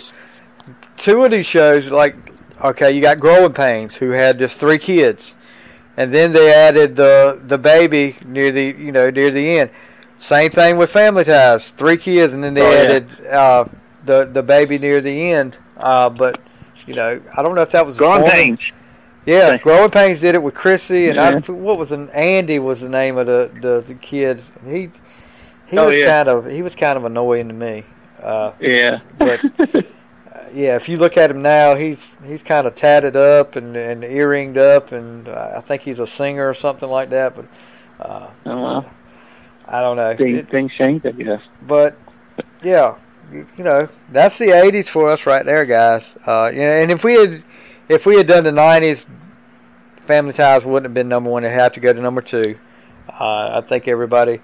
Two 0.96 1.24
of 1.24 1.32
these 1.32 1.46
shows, 1.46 1.88
like, 1.88 2.14
okay, 2.64 2.92
you 2.92 3.00
got 3.00 3.18
Growing 3.18 3.52
Pains, 3.52 3.94
who 3.96 4.10
had 4.10 4.38
just 4.38 4.56
three 4.58 4.78
kids, 4.78 5.32
and 5.96 6.12
then 6.14 6.32
they 6.32 6.52
added 6.52 6.96
the 6.96 7.40
the 7.46 7.58
baby 7.58 8.16
near 8.24 8.50
the 8.52 8.64
you 8.78 8.92
know 8.92 9.10
near 9.10 9.30
the 9.30 9.58
end. 9.58 9.70
Same 10.18 10.50
thing 10.50 10.76
with 10.76 10.90
Family 10.90 11.24
Ties, 11.24 11.70
three 11.76 11.96
kids, 11.96 12.32
and 12.32 12.42
then 12.42 12.54
they 12.54 12.62
Oh, 12.62 12.70
yeah. 12.70 12.78
added 12.78 13.26
uh, 13.26 13.64
the 14.06 14.24
the 14.26 14.42
baby 14.42 14.78
near 14.78 15.00
the 15.00 15.32
end. 15.32 15.56
Uh, 15.76 16.08
but 16.08 16.40
you 16.86 16.94
know, 16.94 17.20
I 17.36 17.42
don't 17.42 17.54
know 17.54 17.62
if 17.62 17.70
that 17.72 17.84
was 17.86 17.96
Growing 17.96 18.28
pains. 18.30 18.60
Yeah, 19.26 19.48
Okay. 19.54 19.58
Growing 19.62 19.90
Pains 19.90 20.20
did 20.20 20.34
it 20.34 20.42
with 20.42 20.54
Chrissy, 20.54 21.08
and 21.08 21.18
I, 21.18 21.30
Yeah. 21.32 21.38
what 21.50 21.78
was 21.78 21.92
an 21.92 22.10
Andy 22.10 22.58
was 22.58 22.80
the 22.80 22.88
name 22.90 23.16
of 23.16 23.26
the 23.26 23.50
the, 23.62 23.82
the 23.86 23.94
kid. 23.94 24.42
He 24.66 24.90
he 25.66 25.78
Oh, 25.78 25.86
was 25.86 25.96
yeah. 25.96 26.06
kind 26.06 26.28
of 26.28 26.44
he 26.46 26.60
was 26.62 26.74
kind 26.74 26.96
of 26.98 27.04
annoying 27.06 27.48
to 27.48 27.54
me. 27.54 27.84
Uh, 28.22 28.52
Yeah. 28.60 29.00
But- 29.18 29.40
yeah, 30.54 30.76
if 30.76 30.88
you 30.88 30.96
look 30.96 31.16
at 31.16 31.30
him 31.30 31.42
now, 31.42 31.74
he's 31.74 31.98
he's 32.24 32.42
kind 32.42 32.66
of 32.66 32.76
tatted 32.76 33.16
up 33.16 33.56
and 33.56 33.76
and 33.76 34.02
earringed 34.02 34.56
up, 34.56 34.92
and 34.92 35.28
uh, 35.28 35.54
I 35.56 35.60
think 35.60 35.82
he's 35.82 35.98
a 35.98 36.06
singer 36.06 36.48
or 36.48 36.54
something 36.54 36.88
like 36.88 37.10
that. 37.10 37.34
But 37.34 37.46
uh, 38.00 38.30
oh, 38.46 38.62
well, 38.62 38.90
I 39.66 39.80
don't 39.80 39.96
know. 39.96 40.16
things, 40.16 40.48
things 40.50 40.72
change, 40.78 41.04
I 41.04 41.10
guess. 41.10 41.40
but 41.62 41.98
yeah, 42.62 42.96
you, 43.32 43.46
you 43.58 43.64
know 43.64 43.88
that's 44.12 44.38
the 44.38 44.46
'80s 44.46 44.88
for 44.88 45.08
us 45.08 45.26
right 45.26 45.44
there, 45.44 45.64
guys. 45.64 46.04
Uh, 46.26 46.50
you 46.52 46.60
know, 46.60 46.72
and 46.72 46.90
if 46.92 47.02
we 47.02 47.14
had 47.14 47.42
if 47.88 48.06
we 48.06 48.16
had 48.16 48.28
done 48.28 48.44
the 48.44 48.50
'90s, 48.50 49.04
Family 50.06 50.32
Ties 50.32 50.64
wouldn't 50.64 50.84
have 50.84 50.94
been 50.94 51.08
number 51.08 51.30
one. 51.30 51.44
It'd 51.44 51.58
have 51.58 51.72
to 51.72 51.80
go 51.80 51.92
to 51.92 52.00
number 52.00 52.22
two. 52.22 52.56
Uh, 53.08 53.58
I 53.58 53.62
think 53.66 53.88
everybody 53.88 54.40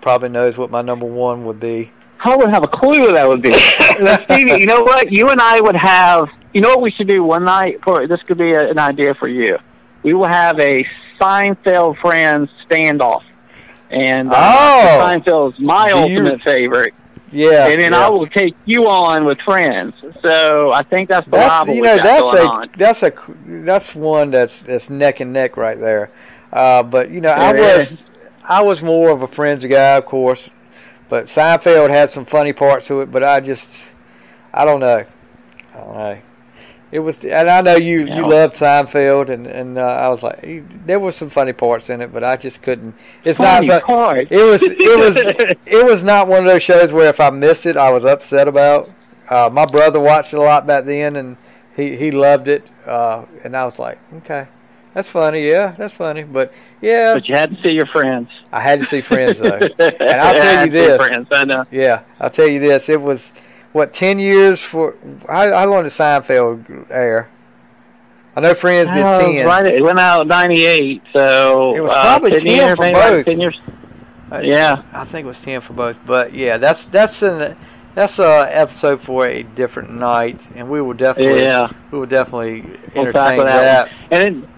probably 0.00 0.30
knows 0.30 0.56
what 0.56 0.70
my 0.70 0.80
number 0.80 1.06
one 1.06 1.44
would 1.44 1.60
be. 1.60 1.92
I 2.22 2.36
wouldn't 2.36 2.52
have 2.54 2.64
a 2.64 2.68
clue 2.68 3.00
what 3.02 3.14
that 3.14 3.26
would 3.28 3.42
be. 3.42 3.52
Stevie, 3.54 4.60
you 4.60 4.66
know 4.66 4.82
what? 4.82 5.10
You 5.12 5.30
and 5.30 5.40
I 5.40 5.60
would 5.60 5.76
have. 5.76 6.28
You 6.52 6.60
know 6.60 6.68
what 6.70 6.80
we 6.82 6.90
should 6.90 7.08
do 7.08 7.22
one 7.24 7.44
night? 7.44 7.80
For 7.84 8.06
this 8.06 8.20
could 8.22 8.38
be 8.38 8.52
a, 8.52 8.70
an 8.70 8.78
idea 8.78 9.14
for 9.14 9.28
you. 9.28 9.58
We 10.02 10.12
will 10.14 10.28
have 10.28 10.58
a 10.58 10.84
Seinfeld 11.20 11.98
Friends 12.00 12.50
standoff, 12.68 13.22
and 13.90 14.30
uh, 14.30 14.34
Oh! 14.36 14.98
Seinfeld's 15.02 15.60
my 15.60 15.88
Do 15.90 15.94
you- 15.96 16.02
ultimate 16.02 16.42
favorite. 16.42 16.94
Yeah, 17.32 17.68
and 17.68 17.80
then 17.80 17.92
yeah. 17.92 18.06
I 18.06 18.08
will 18.08 18.26
take 18.26 18.56
you 18.64 18.88
on 18.88 19.24
with 19.24 19.38
Friends. 19.42 19.94
So 20.20 20.72
I 20.72 20.82
think 20.82 21.08
that's 21.08 21.24
the 21.26 21.30
That's 21.36 21.68
you 21.68 21.80
know 21.82 21.96
that's 21.96 22.34
a 22.34 22.68
that's 22.76 23.02
a 23.04 23.12
that's 23.46 23.94
one 23.94 24.32
that's 24.32 24.58
that's 24.62 24.90
neck 24.90 25.20
and 25.20 25.32
neck 25.32 25.56
right 25.56 25.78
there. 25.78 26.10
Uh, 26.52 26.82
but 26.82 27.08
you 27.12 27.20
know 27.20 27.30
I 27.30 27.52
was 27.52 27.92
is. 27.92 27.98
I 28.42 28.62
was 28.64 28.82
more 28.82 29.10
of 29.10 29.22
a 29.22 29.28
Friends 29.28 29.64
guy, 29.64 29.94
of 29.96 30.06
course, 30.06 30.40
but 31.10 31.26
Seinfeld 31.26 31.90
had 31.90 32.10
some 32.10 32.24
funny 32.24 32.54
parts 32.54 32.86
to 32.86 33.02
it. 33.02 33.10
But 33.12 33.22
I 33.24 33.40
just 33.40 33.66
I 34.54 34.64
don't 34.64 34.80
know, 34.80 35.04
I 35.74 35.76
don't 35.76 35.94
know. 35.94 36.18
It 36.92 36.98
was, 36.98 37.18
and 37.22 37.48
I 37.48 37.60
know 37.60 37.76
you 37.76 38.00
you 38.00 38.26
loved 38.26 38.56
Seinfeld, 38.56 39.28
and 39.28 39.46
and 39.46 39.78
uh, 39.78 39.82
I 39.82 40.08
was 40.08 40.22
like, 40.24 40.86
there 40.86 40.98
was 40.98 41.14
some 41.14 41.30
funny 41.30 41.52
parts 41.52 41.88
in 41.88 42.00
it, 42.00 42.12
but 42.12 42.24
I 42.24 42.36
just 42.36 42.62
couldn't. 42.62 42.96
It's 43.24 43.36
Funny 43.36 43.68
not. 43.68 43.84
part. 43.84 44.26
It 44.32 44.42
was 44.42 44.60
it 44.62 44.98
was 44.98 45.56
it 45.66 45.84
was 45.86 46.02
not 46.02 46.26
one 46.26 46.40
of 46.40 46.46
those 46.46 46.64
shows 46.64 46.90
where 46.90 47.08
if 47.08 47.20
I 47.20 47.30
missed 47.30 47.66
it, 47.66 47.76
I 47.76 47.90
was 47.90 48.04
upset 48.04 48.48
about. 48.48 48.90
Uh, 49.28 49.48
my 49.52 49.66
brother 49.66 50.00
watched 50.00 50.32
it 50.32 50.38
a 50.38 50.42
lot 50.42 50.66
back 50.66 50.84
then, 50.84 51.14
and 51.14 51.36
he 51.76 51.96
he 51.96 52.10
loved 52.10 52.48
it. 52.48 52.64
Uh, 52.84 53.24
and 53.44 53.56
I 53.56 53.64
was 53.64 53.78
like, 53.78 53.98
okay, 54.16 54.48
that's 54.94 55.08
funny. 55.08 55.48
Yeah, 55.48 55.74
that's 55.78 55.94
funny. 55.94 56.22
But 56.24 56.52
yeah, 56.80 57.14
But 57.14 57.28
you 57.28 57.34
had 57.34 57.54
to 57.56 57.62
see 57.62 57.72
your 57.72 57.86
friends. 57.86 58.28
I 58.52 58.60
had 58.60 58.80
to 58.80 58.86
see 58.86 59.00
Friends 59.00 59.38
though. 59.38 59.56
and 59.78 60.02
I'll 60.20 60.34
tell 60.34 60.66
you 60.66 60.72
this. 60.72 60.96
Friends, 60.96 61.28
I 61.30 61.44
know. 61.44 61.64
yeah, 61.70 62.02
I'll 62.20 62.30
tell 62.30 62.48
you 62.48 62.60
this. 62.60 62.88
It 62.88 63.00
was 63.00 63.20
what 63.72 63.94
ten 63.94 64.18
years 64.18 64.60
for 64.60 64.96
how, 65.28 65.50
how 65.52 65.66
long 65.70 65.84
did 65.84 65.92
Seinfeld 65.92 66.90
air? 66.90 67.28
I 68.36 68.40
know 68.40 68.54
Friends 68.54 68.88
did 68.90 69.02
Oh, 69.02 69.20
ten. 69.20 69.46
right, 69.46 69.66
it 69.66 69.82
went 69.82 69.98
out 69.98 70.26
'98, 70.26 71.02
so 71.12 71.74
It 71.76 71.80
was 71.80 71.90
uh, 71.92 72.02
probably 72.02 72.30
10 72.30 72.40
10 72.40 72.46
years, 72.56 72.76
for 72.78 72.92
both. 72.92 73.24
10 73.26 73.40
years. 73.40 73.58
Uh, 74.32 74.38
Yeah, 74.38 74.82
I 74.92 75.04
think 75.04 75.24
it 75.24 75.28
was 75.28 75.38
ten 75.40 75.60
for 75.60 75.72
both. 75.72 75.96
But 76.06 76.32
yeah, 76.34 76.56
that's 76.56 76.84
that's 76.92 77.20
an 77.22 77.56
that's 77.96 78.18
a 78.20 78.48
episode 78.56 79.02
for 79.02 79.26
a 79.26 79.42
different 79.42 79.92
night, 79.92 80.40
and 80.54 80.70
we 80.70 80.80
will 80.80 80.94
definitely 80.94 81.42
Yeah. 81.42 81.68
we 81.90 81.98
will 81.98 82.06
definitely 82.06 82.62
We'll 82.94 83.06
entertain 83.08 83.38
that 83.38 83.88
that. 83.88 83.92
And 84.12 84.44
it, 84.44 84.48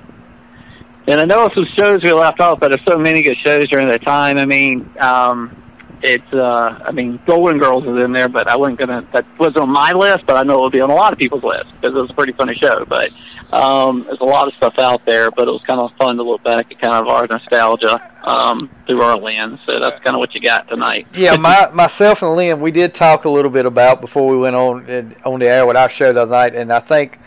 and 1.06 1.20
I 1.20 1.24
know 1.24 1.50
some 1.54 1.66
shows 1.76 2.02
we 2.02 2.12
left 2.12 2.40
off, 2.40 2.60
but 2.60 2.68
there's 2.68 2.84
so 2.86 2.98
many 2.98 3.22
good 3.22 3.38
shows 3.38 3.68
during 3.68 3.88
that 3.88 4.02
time. 4.02 4.38
I 4.38 4.46
mean, 4.46 4.88
um, 5.00 5.62
it's 6.02 6.32
uh, 6.32 6.78
I 6.84 6.90
mean, 6.90 7.20
Golden 7.26 7.58
Girls 7.58 7.84
is 7.84 8.02
in 8.02 8.12
there, 8.12 8.28
but 8.28 8.48
I 8.48 8.56
wasn't 8.56 8.78
gonna. 8.80 9.06
That 9.12 9.24
wasn't 9.38 9.58
on 9.58 9.70
my 9.70 9.92
list, 9.92 10.26
but 10.26 10.36
I 10.36 10.42
know 10.42 10.58
it 10.58 10.62
will 10.62 10.70
be 10.70 10.80
on 10.80 10.90
a 10.90 10.94
lot 10.94 11.12
of 11.12 11.18
people's 11.18 11.44
list 11.44 11.66
because 11.80 11.96
it 11.96 12.00
was 12.00 12.10
a 12.10 12.14
pretty 12.14 12.32
funny 12.32 12.54
show. 12.54 12.84
But 12.84 13.12
um, 13.52 14.04
there's 14.04 14.20
a 14.20 14.24
lot 14.24 14.48
of 14.48 14.54
stuff 14.54 14.78
out 14.78 15.04
there, 15.04 15.30
but 15.30 15.48
it 15.48 15.52
was 15.52 15.62
kind 15.62 15.80
of 15.80 15.92
fun 15.92 16.16
to 16.16 16.22
look 16.22 16.42
back 16.42 16.70
at 16.72 16.80
kind 16.80 16.94
of 16.94 17.08
our 17.08 17.26
nostalgia 17.26 18.10
um, 18.24 18.58
through 18.86 19.00
our 19.00 19.16
lens. 19.16 19.60
So 19.64 19.78
that's 19.78 20.02
kind 20.02 20.16
of 20.16 20.18
what 20.18 20.34
you 20.34 20.40
got 20.40 20.68
tonight. 20.68 21.06
Yeah, 21.16 21.36
my 21.36 21.70
myself 21.72 22.22
and 22.22 22.32
Liam, 22.32 22.60
we 22.60 22.72
did 22.72 22.94
talk 22.94 23.24
a 23.24 23.30
little 23.30 23.50
bit 23.50 23.66
about 23.66 24.00
before 24.00 24.28
we 24.28 24.36
went 24.36 24.56
on 24.56 24.90
uh, 24.90 25.28
on 25.28 25.38
the 25.38 25.48
air 25.48 25.66
with 25.66 25.76
our 25.76 25.88
show 25.88 26.12
the 26.12 26.22
other 26.22 26.32
night, 26.32 26.56
and 26.56 26.72
I 26.72 26.80
think 26.80 27.20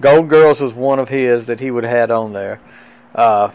Gold 0.00 0.30
Girls 0.30 0.60
was 0.60 0.72
one 0.72 0.98
of 0.98 1.08
his 1.08 1.46
that 1.46 1.60
he 1.60 1.70
would 1.70 1.84
have 1.84 1.96
had 1.96 2.10
on 2.10 2.32
there. 2.32 2.60
Uh, 3.14 3.50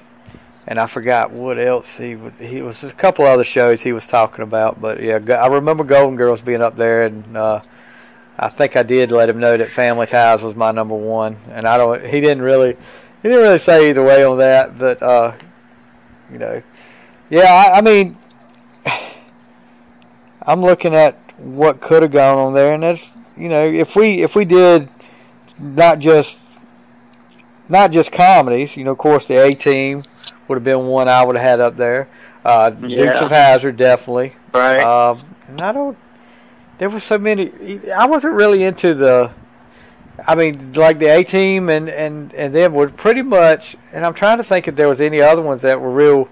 and 0.68 0.80
I 0.80 0.86
forgot 0.86 1.32
what 1.32 1.58
else 1.58 1.90
he 1.90 2.16
would. 2.16 2.34
He 2.34 2.62
was 2.62 2.84
a 2.84 2.92
couple 2.92 3.26
other 3.26 3.46
shows 3.46 3.82
he 3.82 3.94
was 3.94 4.06
talking 4.06 4.44
about, 4.44 4.82
but 4.82 5.02
yeah, 5.02 5.20
I 5.42 5.48
remember 5.48 5.84
Golden 5.86 6.18
Girls 6.18 6.42
being 6.42 6.62
up 6.62 6.76
there, 6.76 7.06
and 7.06 7.38
uh, 7.38 7.62
I 8.38 8.50
think 8.50 8.76
I 8.76 8.84
did 8.84 9.12
let 9.12 9.30
him 9.30 9.40
know 9.40 9.56
that 9.56 9.72
Family 9.72 10.08
Ties 10.08 10.42
was 10.42 10.56
my 10.56 10.72
number 10.72 10.96
one, 10.96 11.38
and 11.50 11.66
I 11.66 11.78
don't. 11.78 12.04
He 12.06 12.20
didn't 12.20 12.44
really. 12.44 12.76
He 13.24 13.30
didn't 13.30 13.44
really 13.44 13.60
say 13.60 13.90
either 13.90 14.04
way 14.04 14.26
on 14.26 14.38
that, 14.40 14.78
but 14.78 15.02
uh, 15.02 15.34
you 16.32 16.38
know, 16.38 16.62
yeah. 17.30 17.52
I, 17.52 17.78
I 17.78 17.82
mean, 17.82 18.18
I'm 20.42 20.62
looking 20.62 20.94
at 20.94 21.18
what 21.38 21.80
could 21.80 22.04
have 22.04 22.12
gone 22.12 22.38
on 22.38 22.54
there, 22.54 22.74
and 22.74 22.84
that's 22.84 23.02
you 23.38 23.48
know, 23.48 23.64
if 23.64 23.96
we 23.96 24.22
if 24.22 24.36
we 24.36 24.44
did 24.44 24.90
not 25.58 26.00
just 26.00 26.36
not 27.70 27.92
just 27.92 28.12
comedies, 28.12 28.76
you 28.76 28.84
know, 28.84 28.92
of 28.92 28.98
course 28.98 29.26
the 29.26 29.36
A 29.36 29.54
Team 29.54 30.04
would 30.48 30.56
have 30.56 30.64
been 30.64 30.88
one 30.88 31.08
I 31.08 31.24
would 31.24 31.36
have 31.36 31.46
had 31.46 31.60
up 31.60 31.78
there. 31.78 32.08
Uh, 32.46 32.70
Dukes 32.70 33.18
of 33.18 33.30
Hazzard 33.30 33.78
definitely. 33.78 34.34
Right. 34.54 34.80
Um, 34.80 35.36
and 35.48 35.62
I 35.62 35.72
don't. 35.72 35.98
There 36.78 36.90
was 36.90 37.04
so 37.04 37.18
many. 37.18 37.52
I 37.92 38.06
wasn't 38.06 38.34
really 38.34 38.64
into 38.64 38.94
the. 38.94 39.32
I 40.26 40.36
mean, 40.36 40.74
like 40.74 40.98
the 41.00 41.08
A 41.08 41.24
Team 41.24 41.70
and 41.70 41.90
and 41.90 42.34
and 42.34 42.56
them 42.56 42.74
were 42.74 42.90
pretty 42.90 43.22
much. 43.22 43.76
And 43.92 44.06
I'm 44.06 44.14
trying 44.14 44.38
to 44.38 44.44
think 44.44 44.68
if 44.68 44.76
there 44.76 44.88
was 44.88 45.02
any 45.02 45.22
other 45.22 45.42
ones 45.42 45.62
that 45.64 45.80
were 45.80 45.92
real, 45.92 46.30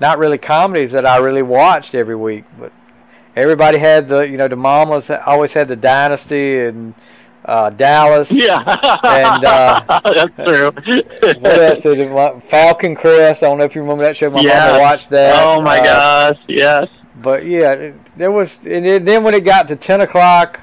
not 0.00 0.18
really 0.18 0.38
comedies 0.38 0.92
that 0.92 1.04
I 1.06 1.18
really 1.18 1.42
watched 1.42 1.94
every 1.94 2.16
week. 2.16 2.44
But 2.58 2.72
everybody 3.34 3.78
had 3.78 4.08
the 4.08 4.22
you 4.22 4.36
know 4.36 4.48
the 4.48 4.56
Mamas 4.56 5.10
always 5.26 5.52
had 5.52 5.68
the 5.68 5.76
Dynasty 5.76 6.60
and 6.60 6.94
uh, 7.46 7.70
Dallas. 7.70 8.30
yeah. 8.30 8.58
and, 9.04 9.44
uh, 9.44 10.00
that's 10.04 10.34
true. 10.36 10.70
What 11.40 11.58
else 11.62 11.80
it, 11.84 12.50
Falcon 12.50 12.94
Crest? 12.94 13.42
I 13.42 13.46
don't 13.46 13.58
know 13.58 13.64
if 13.64 13.74
you 13.74 13.80
remember 13.80 14.04
that 14.04 14.16
show. 14.16 14.28
My 14.30 14.40
Yeah. 14.40 14.66
mama 14.68 14.78
watched 14.80 15.08
that. 15.10 15.42
Oh 15.42 15.60
my 15.62 15.80
Uh, 15.80 15.84
gosh! 15.84 16.38
Yes. 16.48 16.88
But 17.22 17.46
yeah, 17.46 17.72
it- 17.72 17.94
there 18.18 18.30
was, 18.30 18.50
and 18.64 19.06
then- 19.06 19.22
when 19.24 19.34
it 19.34 19.40
got 19.44 19.68
to 19.68 19.76
ten 19.76 20.00
o'clock, 20.02 20.60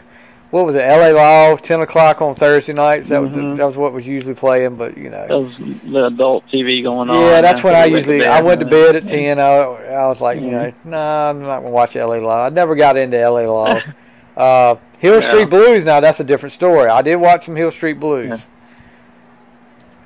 what 0.52 0.68
was 0.68 0.76
it? 0.76 0.82
L.A. 0.82 1.14
Law, 1.14 1.56
ten 1.56 1.82
o'clock 1.82 2.22
on 2.22 2.36
Thursday 2.36 2.74
nights. 2.74 3.10
That 3.10 3.20
was 3.22 3.32
Mhm. 3.32 3.58
that 3.58 3.66
was 3.66 3.76
what 3.76 3.92
was 3.92 4.06
usually 4.06 4.36
playing. 4.36 4.76
But 4.76 4.96
you 4.96 5.10
That 5.10 5.30
know, 5.30 5.40
was 5.40 5.54
the 5.84 6.06
adult 6.06 6.44
TV 6.54 6.84
going 6.84 7.10
on. 7.10 7.20
yeah, 7.22 7.42
that's 7.42 7.64
when 7.64 7.74
I 7.74 7.80
After 7.80 7.90
we 7.90 7.94
went 7.96 8.06
to 8.06 8.12
usually 8.12 8.26
bed. 8.28 8.30
I 8.38 8.42
went 8.44 8.60
to 8.60 8.66
bed 8.68 8.96
at 8.96 9.08
ten. 9.08 9.40
I, 9.40 9.46
I 9.62 10.08
was 10.08 10.22
like, 10.22 10.40
you 10.40 10.52
know, 10.52 10.72
no, 10.84 10.92
nah, 10.98 11.30
I'm 11.32 11.42
not 11.42 11.62
gonna 11.62 11.72
watch 11.72 11.96
L.A. 11.96 12.20
Law. 12.22 12.46
I 12.46 12.50
never 12.50 12.76
got 12.76 12.98
into 12.98 13.20
L.A. 13.20 13.48
Law. 13.48 13.80
uh, 14.38 14.76
Hill 15.04 15.22
Yeah. 15.22 15.30
Street 15.30 15.50
Blues. 15.50 15.84
Now 15.84 16.00
that's 16.00 16.20
a 16.22 16.24
different 16.24 16.54
story. 16.54 16.88
I 16.90 17.02
did 17.02 17.18
watch 17.18 17.46
some 17.46 17.56
Hill 17.58 17.72
Street 17.72 18.00
Blues. 18.00 18.30
Yeah. 18.30 18.38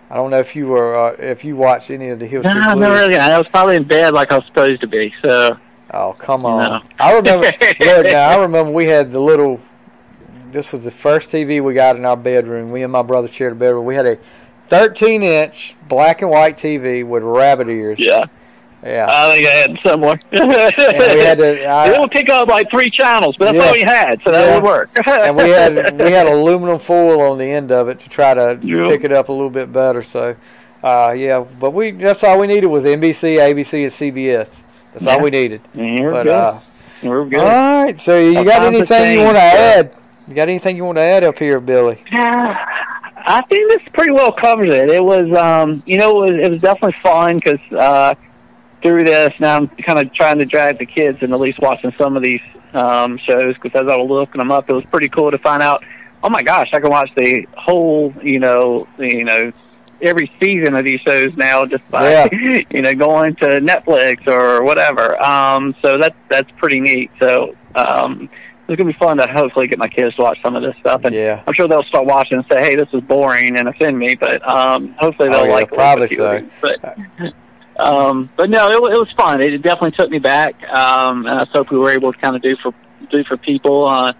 I 0.09 0.15
don't 0.15 0.31
know 0.31 0.39
if 0.39 0.55
you 0.55 0.65
were 0.67 0.97
uh, 0.97 1.11
if 1.19 1.43
you 1.45 1.55
watched 1.55 1.91
any 1.91 2.09
of 2.09 2.17
the 2.19 2.25
Hill 2.25 2.41
No, 2.41 2.49
Street 2.49 2.63
I 2.63 2.73
Blues. 2.73 2.81
never 2.81 2.95
really. 2.95 3.15
I 3.17 3.37
was 3.37 3.47
probably 3.49 3.75
in 3.75 3.83
bed 3.83 4.13
like 4.13 4.31
I 4.31 4.37
was 4.37 4.45
supposed 4.47 4.81
to 4.81 4.87
be. 4.87 5.13
So 5.21 5.57
Oh 5.93 6.15
come 6.17 6.45
on! 6.45 6.81
No. 6.81 6.89
I 6.99 7.13
remember. 7.13 7.45
look, 7.79 8.05
now 8.07 8.29
I 8.29 8.41
remember 8.41 8.71
we 8.71 8.85
had 8.85 9.11
the 9.11 9.19
little. 9.19 9.59
This 10.51 10.71
was 10.71 10.81
the 10.81 10.91
first 10.91 11.29
TV 11.29 11.61
we 11.63 11.73
got 11.73 11.95
in 11.95 12.05
our 12.05 12.17
bedroom. 12.17 12.71
We 12.71 12.81
and 12.83 12.91
my 12.91 13.03
brother 13.03 13.27
shared 13.31 13.51
a 13.51 13.55
bedroom. 13.55 13.85
We 13.85 13.95
had 13.95 14.05
a 14.07 14.17
13-inch 14.71 15.75
black 15.87 16.21
and 16.23 16.31
white 16.31 16.57
TV 16.57 17.05
with 17.05 17.21
rabbit 17.23 17.69
ears. 17.69 17.99
yeah, 17.99 18.25
Yeah. 18.83 19.07
I 19.09 19.35
think 19.35 19.47
I 19.47 19.51
had 19.51 19.77
somewhere. 19.83 20.19
we 20.31 20.39
had 21.23 21.37
to. 21.39 21.65
I, 21.65 21.93
it 21.93 21.99
would 21.99 22.11
pick 22.11 22.29
up 22.29 22.47
like 22.47 22.69
three 22.69 22.89
channels, 22.91 23.35
but 23.37 23.45
that's 23.45 23.57
Yeah. 23.57 23.65
all 23.65 23.73
we 23.73 23.81
had, 23.81 24.21
so 24.23 24.31
that 24.31 24.45
Yeah. 24.45 24.55
would 24.55 24.63
work. 24.63 24.89
and 25.07 25.35
we 25.35 25.49
had 25.49 25.99
we 25.99 26.11
had 26.11 26.27
aluminum 26.27 26.79
foil 26.79 27.21
on 27.21 27.37
the 27.37 27.45
end 27.45 27.71
of 27.71 27.89
it 27.89 27.99
to 28.01 28.09
try 28.09 28.33
to 28.33 28.59
Yeah. 28.61 28.87
pick 28.87 29.03
it 29.03 29.11
up 29.11 29.29
a 29.29 29.31
little 29.31 29.49
bit 29.49 29.73
better. 29.73 30.03
So, 30.03 30.35
uh, 30.83 31.13
yeah, 31.17 31.43
but 31.59 31.71
we 31.71 31.91
that's 31.91 32.23
all 32.23 32.39
we 32.39 32.47
needed 32.47 32.67
was 32.67 32.83
NBC, 32.83 33.37
ABC, 33.39 33.83
and 33.85 33.93
CBS. 33.93 34.47
That's 34.93 35.05
Yeah. 35.05 35.13
all 35.13 35.21
we 35.21 35.31
needed. 35.31 35.61
We're 35.73 36.11
But 36.11 36.23
good. 36.23 36.31
uh, 36.33 36.55
we're 37.03 37.25
good. 37.25 37.39
all 37.39 37.83
right. 37.83 37.99
So 37.99 38.17
you 38.19 38.43
got 38.43 38.61
anything 38.63 39.13
you 39.19 39.25
want 39.25 39.37
to 39.37 39.41
uh, 39.43 39.77
add? 39.79 39.91
You 40.27 40.35
got 40.35 40.49
anything 40.49 40.75
you 40.77 40.85
want 40.85 40.97
to 40.99 41.03
add 41.03 41.23
up 41.23 41.39
here, 41.39 41.59
Billy? 41.59 42.03
I 43.29 43.41
think 43.49 43.69
this 43.69 43.81
pretty 43.93 44.11
well 44.11 44.31
covers 44.31 44.73
it. 44.73 44.89
It 44.89 45.03
was, 45.03 45.31
um, 45.37 45.83
you 45.85 45.97
know, 45.97 46.23
it 46.23 46.31
was, 46.33 46.41
it 46.43 46.49
was 46.51 46.61
definitely 46.61 46.97
fun 47.01 47.37
because 47.37 47.59
uh, 47.77 48.13
through 48.87 49.03
this, 49.03 49.33
now 49.39 49.57
I'm 49.57 49.67
kind 49.67 49.99
of 49.99 50.13
trying 50.13 50.39
to 50.39 50.45
drag 50.45 50.79
the 50.79 50.85
kids 50.85 51.17
and 51.21 51.33
at 51.33 51.39
least 51.41 51.59
watching 51.59 51.93
some 51.97 52.15
of 52.15 52.23
these 52.23 52.39
um, 52.73 53.17
shows 53.17 53.55
because 53.55 53.71
as 53.75 53.89
I 53.89 53.97
was 53.97 54.09
looking 54.09 54.39
them 54.39 54.49
up, 54.49 54.69
it 54.69 54.73
was 54.73 54.85
pretty 54.85 55.09
cool 55.09 55.29
to 55.29 55.37
find 55.37 55.61
out. 55.61 55.83
Oh 56.23 56.29
my 56.29 56.41
gosh, 56.41 56.69
I 56.71 56.79
can 56.79 56.89
watch 56.89 57.09
the 57.15 57.45
whole, 57.57 58.13
you 58.23 58.39
know, 58.39 58.87
you 58.97 59.25
know, 59.25 59.51
every 60.01 60.31
season 60.41 60.73
of 60.75 60.85
these 60.85 61.01
shows 61.01 61.35
now 61.35 61.65
just 61.65 61.89
by 61.91 62.09
Yeah. 62.09 62.27
you 62.69 62.81
know 62.81 62.95
going 62.95 63.35
to 63.35 63.45
Netflix 63.59 64.25
or 64.25 64.63
whatever. 64.63 65.21
Um, 65.21 65.75
so 65.81 65.97
that's 65.97 66.15
that's 66.29 66.49
pretty 66.51 66.79
neat. 66.79 67.11
So 67.19 67.55
um, 67.75 68.29
it's 68.69 68.77
gonna 68.77 68.93
be 68.93 68.97
fun 68.97 69.17
to 69.17 69.27
hopefully 69.27 69.67
get 69.67 69.79
my 69.79 69.89
kids 69.89 70.15
to 70.15 70.21
watch 70.21 70.41
some 70.41 70.55
of 70.55 70.63
this 70.63 70.75
stuff 70.79 71.01
and. 71.03 71.13
Yeah. 71.13 71.43
I'm 71.45 71.53
sure 71.53 71.67
they'll 71.67 71.83
start 71.83 72.05
watching 72.05 72.37
and 72.37 72.45
say, 72.49 72.61
"Hey, 72.61 72.75
this 72.75 72.87
is 72.93 73.01
boring," 73.01 73.57
and 73.57 73.67
offend 73.67 73.99
me. 73.99 74.15
But 74.15 74.47
um, 74.47 74.95
hopefully 74.97 75.27
they'll 75.29 75.39
Oh, 75.39 75.45
yeah, 75.45 75.51
like 75.51 75.67
it 75.67 75.73
probably 75.73 76.15
so. 76.15 76.47
But 76.61 76.97
um, 77.79 78.29
but 78.35 78.49
no, 78.49 78.69
it, 78.69 78.93
it 78.93 78.97
was 78.97 79.11
fun. 79.15 79.41
It 79.41 79.57
definitely 79.61 79.91
took 79.91 80.09
me 80.09 80.19
back, 80.19 80.61
um, 80.69 81.25
and 81.25 81.39
I 81.39 81.45
hope 81.45 81.71
we 81.71 81.77
were 81.77 81.91
able 81.91 82.11
to 82.11 82.19
kind 82.19 82.35
of 82.35 82.41
do 82.41 82.55
for 82.61 82.73
do 83.11 83.23
for 83.23 83.37
people. 83.37 83.87
Uh, 83.87 84.13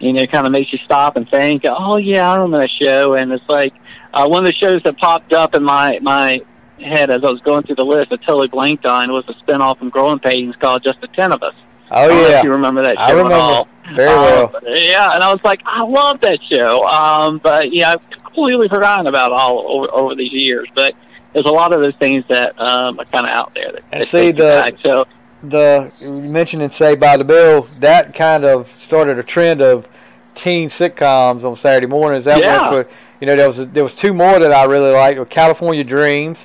you 0.00 0.12
know, 0.12 0.24
kind 0.26 0.46
of 0.46 0.52
makes 0.52 0.72
you 0.72 0.78
stop 0.84 1.16
and 1.16 1.28
think. 1.28 1.64
Oh 1.66 1.96
yeah, 1.96 2.30
I 2.30 2.36
remember 2.36 2.58
that 2.58 2.70
show. 2.80 3.14
And 3.14 3.32
it's 3.32 3.48
like 3.48 3.74
uh, 4.14 4.28
one 4.28 4.46
of 4.46 4.52
the 4.52 4.54
shows 4.58 4.80
that 4.84 4.96
popped 4.98 5.32
up 5.32 5.54
in 5.54 5.62
my 5.64 5.98
my 6.00 6.40
head 6.80 7.10
as 7.10 7.24
I 7.24 7.30
was 7.30 7.40
going 7.40 7.64
through 7.64 7.76
the 7.76 7.84
list. 7.84 8.12
I 8.12 8.16
totally 8.16 8.48
blanked 8.48 8.86
on 8.86 9.10
was 9.10 9.24
a 9.28 9.34
spinoff 9.44 9.78
from 9.78 9.90
Growing 9.90 10.20
Pains 10.20 10.54
called 10.56 10.84
Just 10.84 11.00
the 11.00 11.08
Ten 11.08 11.32
of 11.32 11.42
Us. 11.42 11.54
Oh 11.90 11.96
I 11.96 12.06
don't 12.06 12.16
know 12.16 12.24
if 12.24 12.30
yeah. 12.30 12.42
you 12.44 12.50
remember 12.50 12.82
that 12.82 12.96
show 12.96 13.02
I 13.02 13.08
at 13.08 13.14
remember 13.16 13.34
all. 13.34 13.68
very 13.94 14.08
Um, 14.08 14.52
well. 14.52 14.60
yeah, 14.66 15.14
and 15.14 15.24
I 15.24 15.32
was 15.32 15.42
like, 15.42 15.60
I 15.64 15.82
love 15.82 16.20
that 16.20 16.38
show. 16.50 16.84
Um, 16.86 17.38
but 17.42 17.72
yeah, 17.72 17.92
I've 17.94 18.10
completely 18.10 18.68
forgotten 18.68 19.06
about 19.08 19.32
all 19.32 19.64
over, 19.66 19.92
over 19.92 20.14
these 20.14 20.32
years. 20.32 20.68
But 20.74 20.94
there's 21.32 21.46
a 21.46 21.50
lot 21.50 21.72
of 21.72 21.80
those 21.80 21.94
things 21.96 22.24
that 22.28 22.58
um, 22.60 22.98
are 22.98 23.04
kind 23.06 23.26
of 23.26 23.32
out 23.32 23.52
there 23.54 23.72
that, 23.72 23.82
And 23.92 24.02
that 24.02 24.08
see, 24.08 24.30
the- 24.32 24.42
back. 24.62 24.74
So 24.82 25.06
the 25.44 25.92
you 26.00 26.10
mentioned 26.12 26.62
in 26.62 26.70
Saved 26.70 27.00
by 27.00 27.16
the 27.16 27.24
Bell, 27.24 27.62
that 27.78 28.14
kind 28.14 28.44
of 28.44 28.68
started 28.76 29.18
a 29.18 29.22
trend 29.22 29.60
of 29.62 29.86
teen 30.34 30.68
sitcoms 30.70 31.44
on 31.44 31.54
Saturday 31.56 31.86
mornings. 31.86 32.24
That 32.24 32.38
Yeah. 32.40 32.70
was 32.70 32.84
for, 32.86 32.90
you 33.20 33.26
know, 33.26 33.36
there 33.36 33.46
was 33.46 33.58
there 33.58 33.84
was 33.84 33.94
two 33.94 34.12
more 34.14 34.38
that 34.38 34.52
I 34.52 34.64
really 34.64 34.90
liked. 34.90 35.18
were 35.18 35.24
California 35.24 35.84
Dreams, 35.84 36.38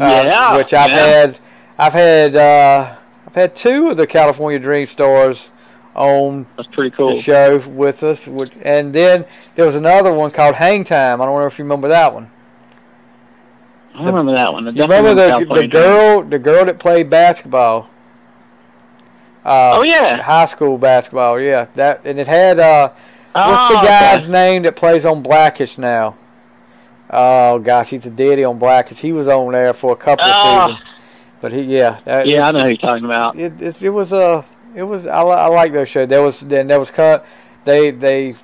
uh, 0.00 0.22
yeah, 0.26 0.56
which 0.56 0.72
I've 0.72 0.90
yeah. 0.90 0.96
had, 0.96 1.38
I've 1.78 1.92
had, 1.92 2.36
uh, 2.36 2.94
I've 3.26 3.34
had 3.34 3.56
two 3.56 3.88
of 3.90 3.96
the 3.96 4.06
California 4.06 4.58
Dream 4.60 4.86
stars 4.86 5.48
on 5.96 6.46
That's 6.56 6.68
pretty 6.68 6.90
cool. 6.90 7.16
the 7.16 7.22
show 7.22 7.58
with 7.68 8.02
us. 8.04 8.24
Which, 8.26 8.52
and 8.62 8.92
then 8.92 9.24
there 9.56 9.66
was 9.66 9.74
another 9.74 10.12
one 10.12 10.30
called 10.30 10.54
Hang 10.54 10.84
Time. 10.84 11.20
I 11.20 11.26
don't 11.26 11.36
know 11.38 11.46
if 11.46 11.58
you 11.58 11.64
remember 11.64 11.88
that 11.88 12.14
one. 12.14 12.30
I 13.94 14.04
remember 14.04 14.32
that 14.32 14.52
one. 14.52 14.66
I 14.66 14.70
remember 14.82 15.14
the 15.14 15.46
the 15.52 15.64
girl, 15.64 16.22
the 16.22 16.38
girl 16.38 16.64
that 16.66 16.78
played 16.78 17.10
basketball. 17.10 17.88
Uh, 19.44 19.78
Oh 19.78 19.82
yeah. 19.82 20.22
high 20.22 20.46
school 20.46 20.78
basketball. 20.78 21.40
Yeah, 21.40 21.66
that 21.74 22.02
and 22.04 22.18
it 22.18 22.26
had 22.26 22.58
uh, 22.58 22.92
what's 23.42 23.64
Oh, 23.64 23.66
the 23.66 23.76
guy's 23.76 24.26
okay. 24.26 24.26
name 24.26 24.62
that 24.64 24.76
plays 24.76 25.04
on 25.04 25.22
Blackish 25.22 25.78
now? 25.78 26.16
Oh 27.10 27.58
gosh, 27.58 27.90
he's 27.90 28.06
a 28.06 28.10
daddy 28.10 28.44
on 28.44 28.58
Blackish. 28.58 28.98
He 28.98 29.12
was 29.12 29.26
on 29.28 29.52
there 29.52 29.72
for 29.74 29.92
a 29.92 29.96
couple 29.96 30.30
of 30.30 30.36
Oh, 30.36 30.38
seasons, 30.38 30.80
but 31.40 31.52
he 31.52 31.62
yeah, 31.62 32.00
that, 32.04 32.28
yeah, 32.28 32.46
I 32.46 32.52
know 32.52 32.62
who 32.62 32.68
you're 32.68 32.76
talking 32.76 33.04
about. 33.04 33.36
it, 33.36 33.60
it, 33.60 33.76
it 33.82 33.90
was 33.90 34.12
a 34.12 34.44
it 34.74 34.82
was 34.82 35.06
I, 35.06 35.20
I 35.22 35.46
like 35.46 35.72
those 35.72 35.88
shows. 35.88 36.08
There 36.08 36.22
was 36.22 36.40
then 36.40 36.66
there 36.68 36.80
was 36.80 36.90
cut 36.90 37.26
they 37.64 37.90
they 37.90 38.36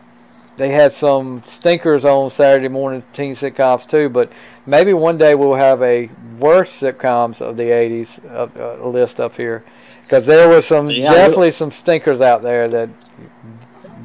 they 0.56 0.70
had 0.70 0.92
some 0.92 1.42
stinkers 1.46 2.04
on 2.04 2.30
Saturday 2.30 2.68
morning 2.68 3.02
teen 3.12 3.36
sitcoms 3.36 3.86
too. 3.88 4.08
But 4.08 4.32
maybe 4.66 4.92
one 4.92 5.16
day 5.16 5.34
we'll 5.34 5.54
have 5.54 5.82
a 5.82 6.08
worst 6.38 6.72
sitcoms 6.80 7.40
of 7.40 7.56
the 7.56 7.64
'80s 7.64 8.08
uh, 8.30 8.48
uh, 8.82 8.88
list 8.88 9.20
up 9.20 9.36
here 9.36 9.64
because 10.02 10.26
there 10.26 10.48
was 10.48 10.66
some 10.66 10.86
Yeah, 10.88 11.10
definitely 11.10 11.52
some 11.52 11.70
stinkers 11.70 12.20
out 12.20 12.42
there 12.42 12.68
that 12.68 12.88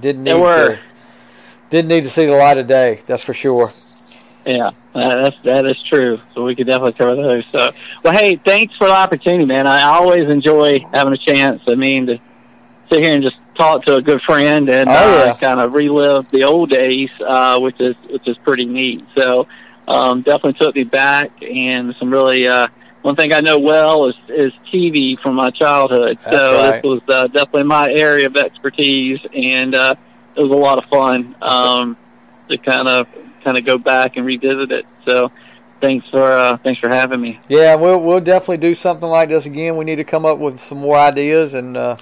didn't 0.01 0.23
need 0.23 0.33
were. 0.33 0.75
to 0.75 0.79
didn't 1.69 1.87
need 1.89 2.03
to 2.03 2.09
see 2.09 2.25
the 2.25 2.33
light 2.33 2.57
of 2.57 2.67
day. 2.67 3.01
That's 3.07 3.23
for 3.23 3.33
sure. 3.33 3.71
Yeah, 4.45 4.71
uh, 4.95 5.23
that's 5.23 5.35
that 5.43 5.65
is 5.65 5.75
true. 5.89 6.19
So 6.33 6.43
we 6.43 6.55
could 6.55 6.67
definitely 6.67 6.93
cover 6.93 7.15
those. 7.15 7.43
So, 7.51 7.71
well, 8.03 8.13
hey, 8.13 8.37
thanks 8.43 8.75
for 8.77 8.87
the 8.87 8.93
opportunity, 8.93 9.45
man. 9.45 9.67
I 9.67 9.83
always 9.83 10.29
enjoy 10.29 10.79
having 10.93 11.13
a 11.13 11.17
chance. 11.17 11.61
I 11.67 11.75
mean, 11.75 12.07
to 12.07 12.17
sit 12.91 13.01
here 13.03 13.13
and 13.13 13.23
just 13.23 13.35
talk 13.55 13.83
to 13.85 13.95
a 13.97 14.01
good 14.01 14.21
friend 14.23 14.67
and 14.69 14.89
Oh, 14.89 14.93
uh, 14.93 15.25
yeah. 15.27 15.33
kind 15.33 15.59
of 15.59 15.73
relive 15.75 16.29
the 16.31 16.43
old 16.43 16.71
days, 16.71 17.09
uh, 17.25 17.59
which 17.59 17.79
is 17.79 17.95
which 18.09 18.27
is 18.27 18.37
pretty 18.39 18.65
neat. 18.65 19.05
So, 19.15 19.47
um, 19.91 20.21
definitely 20.21 20.53
took 20.53 20.75
me 20.75 20.83
back, 20.83 21.31
and 21.41 21.95
some 21.99 22.11
really. 22.11 22.47
Uh, 22.47 22.67
one 23.01 23.15
thing 23.15 23.33
I 23.33 23.41
know 23.41 23.57
well 23.57 24.07
is 24.07 24.15
is 24.29 24.53
TV 24.71 25.19
from 25.19 25.35
my 25.35 25.49
childhood. 25.49 26.19
That's 26.23 26.35
so 26.35 26.53
right. 26.53 26.71
this 26.75 26.83
was 26.83 27.01
uh, 27.07 27.27
definitely 27.27 27.63
my 27.63 27.91
area 27.91 28.27
of 28.27 28.37
expertise, 28.37 29.19
and 29.33 29.73
uh, 29.73 29.95
it 30.35 30.41
was 30.41 30.51
a 30.51 30.53
lot 30.53 30.83
of 30.83 30.89
fun 30.89 31.35
um, 31.41 31.97
to 32.49 32.57
kind 32.57 32.87
of 32.87 33.07
kind 33.43 33.57
of 33.57 33.65
go 33.65 33.77
back 33.77 34.17
and 34.17 34.25
revisit 34.25 34.71
it. 34.71 34.85
So 35.05 35.31
thanks 35.81 36.07
for 36.09 36.21
uh, 36.21 36.57
thanks 36.57 36.79
for 36.79 36.89
having 36.89 37.19
me. 37.19 37.39
Yeah, 37.49 37.75
we'll 37.75 37.99
we'll 37.99 38.19
definitely 38.19 38.57
do 38.57 38.75
something 38.75 39.09
like 39.09 39.29
this 39.29 39.45
again. 39.45 39.77
We 39.77 39.85
need 39.85 39.95
to 39.95 40.03
come 40.03 40.25
up 40.25 40.37
with 40.37 40.61
some 40.61 40.77
more 40.77 40.97
ideas, 40.97 41.53
and 41.53 41.75
uh, 41.75 41.97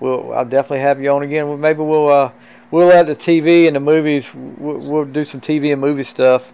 we'll 0.00 0.32
I'll 0.32 0.44
definitely 0.44 0.80
have 0.80 1.00
you 1.00 1.10
on 1.10 1.22
again. 1.22 1.60
Maybe 1.60 1.80
we'll 1.80 2.08
uh, 2.08 2.30
we'll 2.70 2.86
let 2.86 3.06
the 3.06 3.16
TV 3.16 3.66
and 3.66 3.76
the 3.76 3.80
movies. 3.80 4.24
We'll, 4.32 4.78
we'll 4.78 5.04
do 5.04 5.24
some 5.24 5.40
TV 5.40 5.72
and 5.72 5.80
movie 5.80 6.04
stuff. 6.04 6.44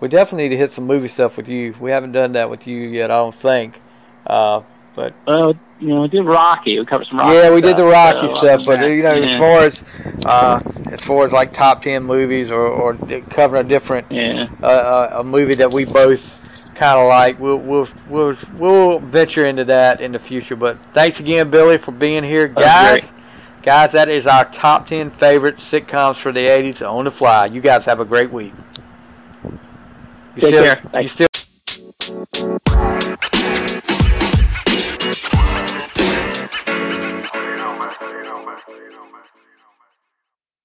We 0.00 0.08
definitely 0.08 0.44
need 0.44 0.54
to 0.54 0.56
hit 0.56 0.72
some 0.72 0.86
movie 0.86 1.08
stuff 1.08 1.36
with 1.36 1.48
you. 1.48 1.74
We 1.78 1.90
haven't 1.90 2.12
done 2.12 2.32
that 2.32 2.48
with 2.48 2.66
you 2.66 2.78
yet, 2.88 3.10
I 3.10 3.16
don't 3.16 3.34
think. 3.34 3.80
Uh, 4.26 4.62
but 4.96 5.14
Well, 5.26 5.54
you 5.78 5.88
know, 5.88 6.02
we 6.02 6.08
did 6.08 6.24
Rocky. 6.24 6.78
We 6.78 6.86
covered 6.86 7.06
some 7.06 7.18
Rocky. 7.18 7.34
yeah, 7.34 7.54
we 7.54 7.60
did 7.60 7.76
the 7.76 7.84
Rocky 7.84 8.28
so, 8.28 8.34
stuff, 8.34 8.66
but 8.66 8.90
you 8.90 9.02
know, 9.02 9.10
as 9.10 9.38
far 9.38 9.60
as 9.60 9.82
uh, 10.26 10.60
as 10.90 11.00
far 11.02 11.26
as 11.26 11.32
like 11.32 11.52
top 11.52 11.82
ten 11.82 12.02
movies 12.02 12.50
or 12.50 12.66
or 12.66 12.94
covering 13.30 13.66
a 13.66 13.68
different 13.68 14.10
yeah, 14.10 14.46
uh, 14.62 14.66
uh, 14.66 15.16
a 15.20 15.24
movie 15.24 15.54
that 15.54 15.72
we 15.72 15.84
both 15.84 16.40
kind 16.74 16.98
of 16.98 17.08
like. 17.08 17.38
We'll 17.38 17.58
we'll 17.58 17.88
we'll 18.08 18.36
we'll 18.54 18.98
venture 18.98 19.46
into 19.46 19.64
that 19.66 20.00
in 20.00 20.12
the 20.12 20.18
future. 20.18 20.56
But 20.56 20.78
thanks 20.92 21.20
again, 21.20 21.50
Billy, 21.50 21.78
for 21.78 21.92
being 21.92 22.24
here, 22.24 22.48
guys. 22.48 23.04
Guys, 23.62 23.92
that 23.92 24.08
is 24.08 24.26
our 24.26 24.46
top 24.46 24.86
ten 24.86 25.10
favorite 25.10 25.58
sitcoms 25.58 26.16
for 26.16 26.32
the 26.32 26.46
'80s 26.46 26.80
on 26.82 27.04
the 27.04 27.10
fly. 27.10 27.46
You 27.46 27.60
guys 27.60 27.84
have 27.84 28.00
a 28.00 28.06
great 28.06 28.32
week. 28.32 28.54
You 30.36 30.42
Take 30.42 30.54
still, 30.54 30.64
care. 30.64 31.08
Still. 31.08 31.26